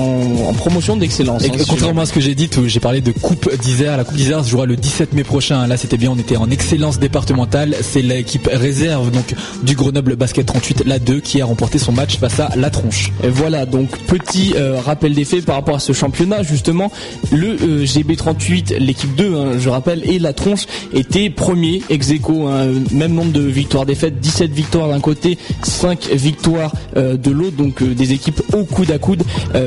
en 0.48 0.54
promotion 0.54 0.96
d'excellence. 0.96 1.44
Hein, 1.44 1.58
contrairement 1.68 2.00
à 2.00 2.06
ce 2.06 2.14
que 2.14 2.20
j'ai 2.20 2.34
dit, 2.34 2.48
j'ai 2.64 2.80
parlé 2.80 3.02
de 3.02 3.12
Coupe 3.12 3.54
d'Isère. 3.60 3.98
La 3.98 4.04
Coupe 4.04 4.16
d'Isère 4.16 4.42
se 4.42 4.48
jouera 4.48 4.64
le 4.64 4.76
17 4.76 5.12
mai 5.12 5.22
prochain. 5.22 5.66
Là, 5.66 5.76
c'était 5.76 5.98
bien, 5.98 6.10
on 6.10 6.18
était 6.18 6.38
en 6.38 6.50
excellence 6.50 6.98
départementale. 6.98 7.76
C'est 7.82 8.00
l'équipe 8.00 8.48
réserve 8.50 9.10
donc 9.10 9.34
du 9.64 9.74
Grenoble 9.74 10.16
Basket 10.16 10.46
38, 10.46 10.84
la 10.86 10.98
2, 10.98 11.20
qui 11.20 11.42
a 11.42 11.44
remporté 11.44 11.78
son 11.78 11.92
match 11.92 12.16
face 12.16 12.40
à 12.40 12.48
La 12.56 12.70
Tronche. 12.70 13.12
Et 13.22 13.28
voilà, 13.28 13.49
donc 13.50 13.88
petit 14.06 14.54
euh, 14.56 14.80
rappel 14.80 15.14
des 15.14 15.24
faits 15.24 15.44
par 15.44 15.56
rapport 15.56 15.76
à 15.76 15.80
ce 15.80 15.92
championnat, 15.92 16.42
justement, 16.42 16.90
le 17.32 17.56
euh, 17.60 17.84
GB38, 17.84 18.76
l'équipe 18.78 19.14
2, 19.16 19.34
hein, 19.34 19.52
je 19.58 19.68
rappelle, 19.68 20.08
et 20.08 20.18
la 20.18 20.32
tronche 20.32 20.66
était 20.92 21.30
premier 21.30 21.82
ex 21.90 22.10
aequo, 22.10 22.46
hein, 22.46 22.66
même 22.92 23.14
nombre 23.14 23.32
de 23.32 23.40
victoires 23.40 23.86
défaites, 23.86 24.20
17 24.20 24.50
victoires 24.50 24.88
d'un 24.88 25.00
côté, 25.00 25.38
5 25.62 26.08
victoires 26.12 26.72
euh, 26.96 27.16
de 27.16 27.30
l'autre, 27.30 27.56
donc 27.56 27.82
des 27.82 28.12
équipes 28.12 28.42
au 28.52 28.64
coude 28.64 28.90
à 28.90 28.98
coude. 28.98 29.22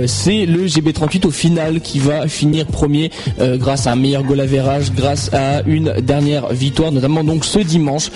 C'est 0.07 0.45
le 0.45 0.65
GB38 0.65 1.27
au 1.27 1.31
final 1.31 1.81
qui 1.81 1.99
va 1.99 2.27
finir 2.27 2.65
premier 2.65 3.11
grâce 3.39 3.87
à 3.87 3.91
un 3.91 3.95
meilleur 3.95 4.23
goal 4.23 4.39
average, 4.39 4.91
grâce 4.93 5.29
à 5.33 5.61
une 5.65 5.93
dernière 6.01 6.51
victoire, 6.53 6.91
notamment 6.91 7.23
donc 7.23 7.45
ce 7.45 7.59
dimanche 7.59 8.09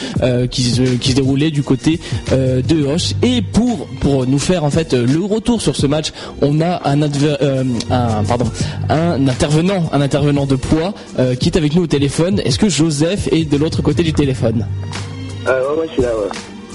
qui, 0.49 0.79
qui 0.99 1.11
se 1.11 1.15
déroulait 1.15 1.51
du 1.51 1.63
côté 1.63 1.99
de 2.31 2.85
Hoche. 2.85 3.13
Et 3.21 3.41
pour 3.41 3.87
pour 3.99 4.25
nous 4.25 4.39
faire 4.39 4.63
en 4.63 4.69
fait 4.69 4.93
le 4.93 5.23
retour 5.23 5.56
sur 5.59 5.75
ce 5.75 5.85
match, 5.87 6.11
on 6.41 6.61
a 6.61 6.81
un, 6.87 7.01
adver- 7.01 7.37
euh, 7.41 7.63
un 7.89 8.23
pardon 8.23 8.45
un 8.89 9.27
intervenant, 9.27 9.89
un 9.91 10.01
intervenant 10.01 10.45
de 10.45 10.55
poids 10.55 10.93
euh, 11.19 11.35
qui 11.35 11.49
est 11.49 11.57
avec 11.57 11.75
nous 11.75 11.83
au 11.83 11.87
téléphone. 11.87 12.39
Est-ce 12.45 12.59
que 12.59 12.69
Joseph 12.69 13.27
est 13.31 13.45
de 13.45 13.57
l'autre 13.57 13.81
côté 13.81 14.03
du 14.03 14.13
téléphone? 14.13 14.65
Euh, 15.47 15.61
ouais, 15.75 15.81
ouais, 15.81 15.87
je 15.87 15.93
suis 15.93 16.01
là, 16.01 16.09
ouais. 16.09 16.29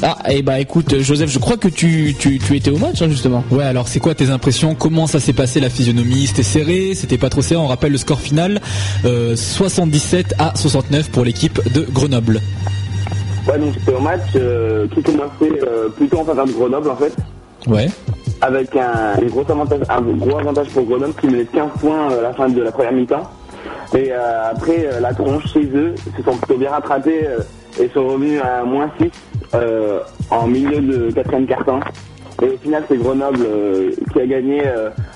Ah, 0.04 0.18
et 0.32 0.42
bah 0.42 0.58
écoute, 0.58 0.98
Joseph, 1.00 1.30
je 1.30 1.38
crois 1.38 1.56
que 1.56 1.68
tu, 1.68 2.16
tu, 2.18 2.38
tu 2.40 2.56
étais 2.56 2.70
au 2.70 2.78
match, 2.78 3.00
hein, 3.02 3.08
justement. 3.08 3.44
Ouais, 3.52 3.62
alors 3.62 3.86
c'est 3.86 4.00
quoi 4.00 4.14
tes 4.16 4.30
impressions? 4.30 4.74
Comment 4.74 5.06
ça 5.06 5.20
s'est 5.20 5.32
passé 5.34 5.60
la 5.60 5.70
physionomie? 5.70 6.26
C'était 6.26 6.42
serré 6.42 6.94
C'était 6.96 7.18
pas 7.18 7.28
trop 7.28 7.40
serré 7.42 7.60
On 7.60 7.68
rappelle 7.68 7.92
le 7.92 7.98
score 7.98 8.18
final 8.20 8.60
euh, 9.04 9.36
77 9.36 10.34
à 10.40 10.54
69 10.56 11.10
pour 11.10 11.24
l'équipe 11.24 11.60
de 11.72 11.86
Grenoble. 11.92 12.40
Ouais, 13.46 13.58
donc 13.58 13.74
c'était 13.78 13.96
un 13.96 14.00
match 14.00 14.20
euh, 14.34 14.88
qui 14.92 15.02
commençait 15.02 15.60
euh, 15.68 15.88
plutôt 15.90 16.18
en 16.20 16.24
faveur 16.24 16.46
de 16.46 16.52
Grenoble, 16.52 16.90
en 16.90 16.96
fait. 16.96 17.12
Ouais. 17.68 17.88
Avec 18.42 18.76
un, 18.76 19.14
grosse 19.28 19.48
avantage, 19.48 19.80
un 19.88 20.00
gros 20.02 20.38
avantage 20.38 20.68
pour 20.70 20.84
Grenoble 20.84 21.14
qui 21.14 21.28
menait 21.28 21.44
15 21.44 21.70
points 21.80 22.10
euh, 22.10 22.18
à 22.18 22.22
la 22.22 22.32
fin 22.34 22.48
de 22.48 22.60
la 22.60 22.72
première 22.72 22.92
mi-temps. 22.92 23.30
Et 23.94 24.10
euh, 24.10 24.50
après, 24.50 24.86
euh, 24.86 25.00
la 25.00 25.14
tronche 25.14 25.52
chez 25.52 25.64
eux 25.74 25.94
se 26.16 26.22
sont 26.22 26.36
plutôt 26.36 26.58
bien 26.58 26.70
rattrapés 26.70 27.26
et 27.80 27.88
sont 27.90 28.06
revenus 28.06 28.40
à 28.42 28.64
moins 28.64 28.90
6 29.00 29.10
euh, 29.54 30.00
en 30.30 30.46
milieu 30.46 30.80
de 30.80 31.10
quatrième 31.12 31.46
quart-temps. 31.46 31.80
Et 32.42 32.48
au 32.48 32.56
final, 32.58 32.84
c'est 32.88 32.96
Grenoble 32.96 33.46
qui 34.12 34.20
a 34.20 34.26
gagné 34.26 34.62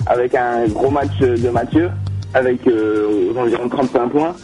avec 0.07 0.35
un 0.37 0.69
gros 0.69 0.91
match 0.91 1.19
de 1.19 1.49
Mathieu, 1.51 1.91
avec 2.35 2.61
environ 3.37 3.69
35 3.69 4.09
points. 4.11 4.37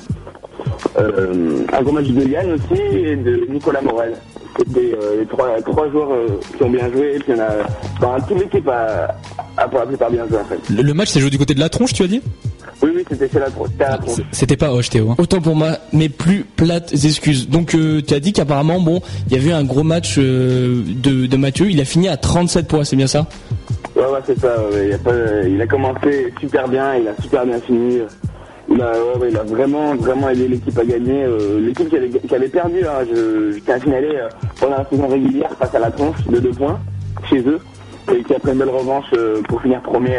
Euh, 0.99 1.65
un 1.73 1.83
gros 1.83 1.93
match 1.93 2.07
de 2.09 2.29
Yann 2.29 2.53
aussi 2.53 2.81
et 2.83 3.17
de 3.17 3.47
Nicolas 3.51 3.81
Morel. 3.83 4.15
C'était 4.59 4.93
euh, 4.95 5.21
les 5.21 5.27
trois, 5.27 5.49
trois 5.63 5.91
joueurs 5.91 6.13
euh, 6.13 6.27
qui 6.57 6.63
ont 6.63 6.71
bien 6.71 6.91
joué. 6.93 7.15
Et 7.17 7.19
puis 7.19 7.33
il 7.33 7.37
y 7.37 7.41
en 7.41 7.45
a, 7.45 7.51
enfin, 7.99 8.25
toute 8.27 8.39
l'équipe 8.39 8.69
a, 8.69 9.15
a 9.57 9.69
pour 9.69 9.79
la 9.79 9.87
plupart 9.87 10.11
bien 10.11 10.27
joué 10.29 10.39
en 10.39 10.45
fait. 10.45 10.59
Le, 10.71 10.83
le 10.83 10.95
match 10.95 11.09
s'est 11.09 11.21
joué 11.21 11.31
du 11.31 11.39
côté 11.39 11.55
de 11.55 11.61
la 11.61 11.69
tronche, 11.71 11.95
tu 11.95 12.03
as 12.03 12.07
dit? 12.07 12.21
Oui, 12.83 12.91
oui, 12.95 13.05
c'était 13.09 13.29
chez 13.31 13.39
la, 13.39 13.47
la 13.89 13.99
tronche. 13.99 14.19
C'était 14.33 14.57
pas 14.57 14.73
Hoche, 14.73 14.91
Théo. 14.91 15.11
hein. 15.11 15.15
Autant 15.19 15.41
pour 15.41 15.55
moi, 15.55 15.79
mes 15.93 16.09
plus 16.09 16.45
plates 16.45 16.93
excuses. 16.93 17.49
Donc 17.49 17.75
euh, 17.75 18.03
tu 18.07 18.13
as 18.13 18.21
dit 18.21 18.33
qu'apparemment, 18.33 18.81
bon, 18.81 19.01
il 19.29 19.37
y 19.37 19.37
avait 19.41 19.53
un 19.53 19.65
gros 19.65 19.85
match 19.85 20.17
euh, 20.19 20.83
de, 20.87 21.27
de 21.27 21.37
Mathieu. 21.37 21.71
Il 21.71 21.81
a 21.81 21.85
fini 21.85 22.09
à 22.09 22.17
37 22.17 22.67
points, 22.69 22.85
c'est 22.85 22.97
bien 22.97 23.07
ça? 23.07 23.27
Ouais, 23.97 24.03
ouais, 24.03 24.19
c'est 24.27 24.39
ça. 24.39 24.57
ouais. 24.73 24.89
Il, 24.89 24.93
a 24.95 24.99
pas- 24.99 25.49
il 25.49 25.61
a 25.63 25.67
commencé 25.67 26.33
super 26.41 26.67
bien, 26.69 26.97
il 26.97 27.09
a 27.09 27.15
super 27.23 27.47
bien 27.47 27.61
fini. 27.61 28.01
Il 28.73 28.81
a, 28.81 28.93
ouais, 28.93 29.19
ouais, 29.21 29.29
il 29.31 29.37
a 29.37 29.43
vraiment, 29.43 29.95
vraiment 29.95 30.31
aidé 30.31 30.49
l'équipe 30.49 30.79
à 30.79 30.85
gagner. 30.85 31.25
Euh, 31.25 31.61
l'équipe 31.61 31.89
qui 31.91 32.35
avait, 32.35 32.49
perdu, 32.49 32.81
hein, 32.87 33.05
je, 33.09 33.53
je 33.53 33.91
euh, 33.91 34.29
pendant 34.59 34.79
la 34.79 34.85
saison 34.89 35.09
régulière 35.09 35.51
face 35.59 35.75
à 35.75 35.79
la 35.79 35.91
tronche 35.91 36.27
de 36.27 36.39
deux 36.39 36.53
points 36.53 36.81
chez 37.29 37.41
eux, 37.41 37.61
et 38.13 38.23
qui 38.23 38.35
a 38.35 38.39
pris 38.39 38.53
une 38.53 38.59
belle 38.59 38.71
revanche 38.71 39.07
euh, 39.15 39.43
pour 39.43 39.61
finir 39.61 39.83
premier 39.83 40.19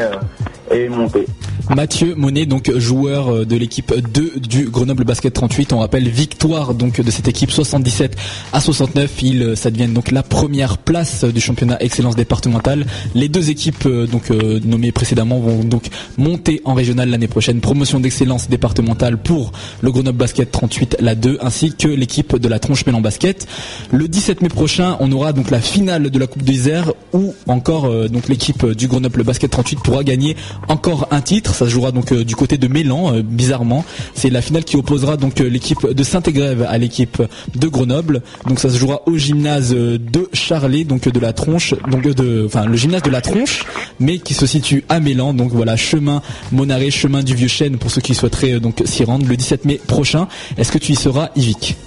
et 0.72 0.88
monter. 0.88 1.26
Mathieu 1.70 2.16
Monet, 2.16 2.46
donc 2.46 2.72
joueur 2.78 3.30
euh, 3.30 3.46
de 3.46 3.56
l'équipe 3.56 3.94
2 3.94 4.34
du 4.40 4.70
Grenoble 4.70 5.04
Basket 5.06 5.34
38. 5.34 5.74
On 5.74 5.80
rappelle 5.80 6.10
victoire 6.10 6.74
donc 6.74 7.00
de 7.00 7.12
cette 7.12 7.28
équipe 7.28 7.52
77 7.52 8.16
à 8.52 8.60
69. 8.60 9.22
Il, 9.22 9.44
euh, 9.44 9.56
ça 9.56 9.72
devient 9.72 9.88
donc 9.88 10.12
la 10.12 10.24
première 10.24 10.78
place 10.78 11.24
du 11.24 11.40
championnat 11.40 11.78
excellence 11.82 12.16
départementale. 12.16 12.86
Les 13.16 13.30
deux 13.30 13.50
équipes 13.50 13.86
euh, 13.86 14.08
donc 14.08 14.32
euh, 14.32 14.60
nommées 14.64 14.92
précédemment 14.92 15.40
vont 15.40 15.64
donc 15.64 15.88
monter 16.18 16.62
en 16.66 16.74
régional 16.74 17.10
l'année 17.10 17.28
prochaine. 17.28 17.62
Promotion 17.62 18.00
d'excellence 18.00 18.50
départementale 18.50 19.18
pour 19.18 19.52
le 19.82 19.92
Grenoble 19.92 20.18
Basket 20.18 20.52
38, 20.52 20.98
la 21.00 21.16
2, 21.16 21.38
ainsi 21.42 21.74
que 21.74 21.88
l'équipe 21.88 22.36
de 22.36 22.48
la 22.48 22.60
Tronche 22.60 22.86
Mélan 22.86 23.02
Basket. 23.02 23.48
Le 23.92 24.08
17 24.08 24.42
mai 24.42 24.50
prochain, 24.50 24.98
on 25.00 25.12
aura 25.12 25.34
donc 25.34 25.50
la 25.50 25.62
finale 25.62 26.10
de 26.10 26.20
la 26.20 26.28
Coupe 26.28 26.44
des 26.44 26.70
Airs 26.70 26.94
où 27.14 27.34
encore 27.48 27.86
euh, 27.86 28.08
donc 28.08 28.28
l'équipe 28.28 28.66
du 28.66 28.88
Grenoble 28.88 29.24
Basket 29.24 29.50
38 29.50 29.80
pourra 29.84 30.04
gagner 30.04 30.36
encore 30.68 31.08
un 31.12 31.22
titre. 31.22 31.53
Ça 31.54 31.66
se 31.66 31.72
jouera 31.72 31.92
donc 31.92 32.12
euh, 32.12 32.24
du 32.24 32.36
côté 32.36 32.58
de 32.58 32.68
Mélan, 32.68 33.14
euh, 33.14 33.22
bizarrement. 33.22 33.86
C'est 34.14 34.30
la 34.30 34.42
finale 34.42 34.64
qui 34.64 34.76
opposera 34.76 35.18
donc 35.18 35.40
euh, 35.40 35.50
l'équipe 35.50 35.88
de 35.88 36.04
Saint-Égrève 36.04 36.66
à 36.68 36.78
l'équipe 36.78 37.22
de 37.56 37.68
Grenoble. 37.68 38.22
Donc 38.48 38.60
ça 38.60 38.70
se 38.70 38.78
jouera 38.78 39.02
au 39.06 39.18
gymnase 39.18 39.74
de 39.74 40.30
Charlet, 40.34 40.84
donc 40.84 41.08
de 41.08 41.20
la 41.20 41.34
Tronche, 41.34 41.76
donc 41.90 42.02
de, 42.02 42.46
enfin 42.46 42.66
le 42.66 42.76
gymnase 42.76 43.04
de 43.04 43.10
la 43.10 43.22
Tronche, 43.22 43.64
mais 44.00 44.20
qui 44.20 44.34
se 44.34 44.46
situe 44.46 44.84
à 44.90 45.00
Mélan. 45.00 45.34
Donc 45.34 45.52
voilà, 45.52 45.76
chemin 45.78 46.22
Monaré, 46.52 46.92
chemin 46.92 47.24
du 47.24 47.36
Vieux 47.36 47.48
Chêne 47.48 47.78
pour 47.78 47.92
ceux 47.92 48.02
qui 48.02 48.16
souhaiteraient 48.16 48.60
donc 48.60 48.82
s'y 48.86 49.04
rendre 49.04 49.28
le 49.28 49.36
17 49.36 49.66
mai 49.66 49.80
prochain. 49.86 50.28
Est-ce 50.58 50.72
que 50.72 50.78
tu 50.78 50.92
y 50.92 50.96
seras, 50.96 51.30
Yvick? 51.36 51.78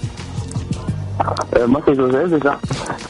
Euh, 1.56 1.66
moi, 1.66 1.80
c'est 1.86 1.94
Joseph, 1.94 2.30
déjà. 2.30 2.59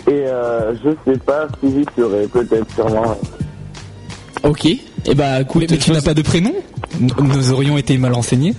Et 0.06 0.26
euh, 0.26 0.74
je 0.76 0.90
sais 1.04 1.18
pas 1.18 1.46
si 1.60 1.70
j'y 1.72 1.84
serai, 1.96 2.26
peut-être, 2.28 2.72
sûrement. 2.74 3.16
Ok. 4.42 4.68
Et 5.04 5.14
bah 5.14 5.40
écoute, 5.40 5.66
Mais 5.70 5.76
tu 5.78 5.92
n'as 5.92 6.02
pas 6.02 6.14
de 6.14 6.22
prénom 6.22 6.52
Nous 7.00 7.52
aurions 7.52 7.78
été 7.78 7.96
mal 7.98 8.12
renseignés. 8.12 8.54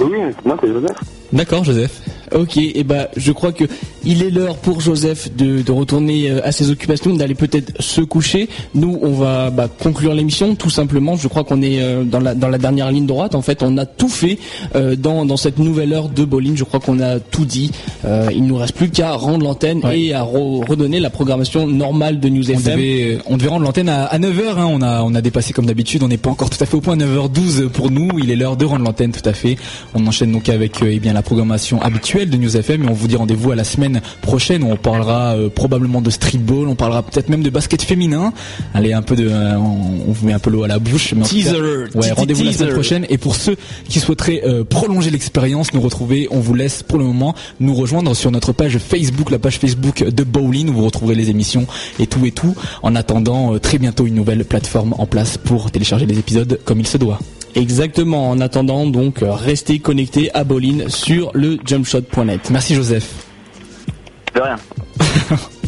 Oui, 0.00 0.12
moi, 0.44 0.56
c'est 0.60 0.68
Joseph. 0.68 0.96
D'accord, 1.32 1.64
Joseph. 1.64 2.00
Ok, 2.34 2.56
et 2.58 2.84
bah 2.84 3.08
je 3.16 3.32
crois 3.32 3.52
que 3.52 3.64
il 4.04 4.22
est 4.22 4.30
l'heure 4.30 4.56
pour 4.56 4.80
Joseph 4.80 5.34
de, 5.36 5.62
de 5.62 5.72
retourner 5.72 6.30
euh, 6.30 6.40
à 6.44 6.52
ses 6.52 6.70
occupations, 6.70 7.14
d'aller 7.14 7.34
peut-être 7.34 7.82
se 7.82 8.00
coucher. 8.00 8.48
Nous, 8.74 8.98
on 9.02 9.12
va 9.12 9.50
bah, 9.50 9.68
conclure 9.68 10.14
l'émission 10.14 10.54
tout 10.54 10.70
simplement. 10.70 11.16
Je 11.16 11.28
crois 11.28 11.44
qu'on 11.44 11.60
est 11.62 11.82
euh, 11.82 12.04
dans 12.04 12.20
la 12.20 12.34
dans 12.34 12.48
la 12.48 12.58
dernière 12.58 12.90
ligne 12.92 13.06
droite. 13.06 13.34
En 13.34 13.42
fait, 13.42 13.62
on 13.62 13.76
a 13.78 13.86
tout 13.86 14.08
fait 14.08 14.38
euh, 14.76 14.94
dans 14.96 15.24
dans 15.26 15.36
cette 15.36 15.58
nouvelle 15.58 15.92
heure 15.92 16.08
de 16.08 16.24
bowling. 16.24 16.56
Je 16.56 16.64
crois 16.64 16.80
qu'on 16.80 17.00
a 17.00 17.18
tout 17.18 17.44
dit. 17.44 17.72
Euh, 18.04 18.28
il 18.32 18.44
nous 18.44 18.56
reste 18.56 18.74
plus 18.74 18.90
qu'à 18.90 19.12
rendre 19.12 19.44
l'antenne 19.44 19.80
et 19.92 20.14
à 20.14 20.22
re- 20.22 20.64
redonner 20.68 21.00
la 21.00 21.10
programmation 21.10 21.66
normale 21.66 22.20
de 22.20 22.28
News 22.28 22.48
On 22.50 22.54
FM. 22.54 22.76
devait, 22.76 23.18
on 23.26 23.36
devait 23.36 23.48
rendre 23.48 23.64
l'antenne 23.64 23.88
à, 23.88 24.18
9h, 24.18 24.54
on, 24.58 24.82
a, 24.82 25.02
on 25.02 25.14
a 25.14 25.20
dépassé 25.20 25.52
comme 25.52 25.66
d'habitude, 25.66 26.02
on 26.02 26.08
n'est 26.08 26.16
pas 26.16 26.30
encore 26.30 26.48
tout 26.50 26.62
à 26.62 26.66
fait 26.66 26.76
au 26.76 26.80
point, 26.80 26.96
9h12 26.96 27.68
pour 27.68 27.90
nous, 27.90 28.08
il 28.18 28.30
est 28.30 28.36
l'heure 28.36 28.56
de 28.56 28.64
rendre 28.64 28.84
l'antenne 28.84 29.12
tout 29.12 29.28
à 29.28 29.32
fait. 29.32 29.56
On 29.94 30.06
enchaîne 30.06 30.32
donc 30.32 30.48
avec 30.48 30.76
eh 30.86 30.98
bien, 31.00 31.12
la 31.12 31.22
programmation 31.22 31.80
habituelle 31.82 32.19
de 32.28 32.36
News 32.36 32.56
FM 32.56 32.84
et 32.84 32.88
on 32.88 32.92
vous 32.92 33.08
dit 33.08 33.16
rendez-vous 33.16 33.52
à 33.52 33.56
la 33.56 33.64
semaine 33.64 34.02
prochaine 34.20 34.62
où 34.62 34.70
on 34.70 34.76
parlera 34.76 35.36
euh, 35.36 35.48
probablement 35.48 36.02
de 36.02 36.10
streetball, 36.10 36.68
on 36.68 36.74
parlera 36.74 37.02
peut-être 37.02 37.28
même 37.28 37.42
de 37.42 37.50
basket 37.50 37.80
féminin. 37.82 38.32
Allez, 38.74 38.92
un 38.92 39.02
peu 39.02 39.16
de, 39.16 39.28
euh, 39.28 39.56
on, 39.56 40.08
on 40.08 40.12
vous 40.12 40.26
met 40.26 40.32
un 40.32 40.38
peu 40.38 40.50
l'eau 40.50 40.64
à 40.64 40.68
la 40.68 40.78
bouche. 40.78 41.14
Mais 41.14 41.22
Teaser, 41.22 41.50
cas, 41.52 41.58
petit 41.58 41.98
ouais, 41.98 42.12
rendez-vous 42.12 42.44
la 42.44 42.52
semaine 42.52 42.72
prochaine 42.74 43.06
et 43.08 43.16
pour 43.16 43.36
ceux 43.36 43.56
qui 43.88 44.00
souhaiteraient 44.00 44.42
euh, 44.44 44.64
prolonger 44.64 45.10
l'expérience, 45.10 45.72
nous 45.72 45.80
retrouver, 45.80 46.28
on 46.30 46.40
vous 46.40 46.54
laisse 46.54 46.82
pour 46.82 46.98
le 46.98 47.04
moment 47.04 47.34
nous 47.58 47.74
rejoindre 47.74 48.14
sur 48.14 48.30
notre 48.30 48.52
page 48.52 48.78
Facebook, 48.78 49.30
la 49.30 49.38
page 49.38 49.58
Facebook 49.58 50.04
de 50.04 50.24
Bowling 50.24 50.68
où 50.68 50.74
vous 50.74 50.84
retrouverez 50.84 51.14
les 51.14 51.30
émissions 51.30 51.66
et 51.98 52.06
tout 52.06 52.26
et 52.26 52.32
tout. 52.32 52.54
En 52.82 52.94
attendant, 52.96 53.58
très 53.58 53.78
bientôt 53.78 54.06
une 54.06 54.14
nouvelle 54.14 54.44
plateforme 54.44 54.94
en 54.98 55.06
place 55.06 55.38
pour 55.38 55.70
télécharger 55.70 56.06
les 56.06 56.18
épisodes 56.18 56.60
comme 56.64 56.80
il 56.80 56.86
se 56.86 56.98
doit. 56.98 57.18
Exactement. 57.54 58.30
En 58.30 58.40
attendant, 58.40 58.86
donc, 58.86 59.18
restez 59.22 59.78
connectés 59.78 60.30
à 60.34 60.44
Bolin 60.44 60.88
sur 60.88 61.30
le 61.34 61.58
jumpshot.net. 61.64 62.50
Merci 62.50 62.74
Joseph. 62.74 63.26
De 64.34 64.40
rien. 64.40 64.56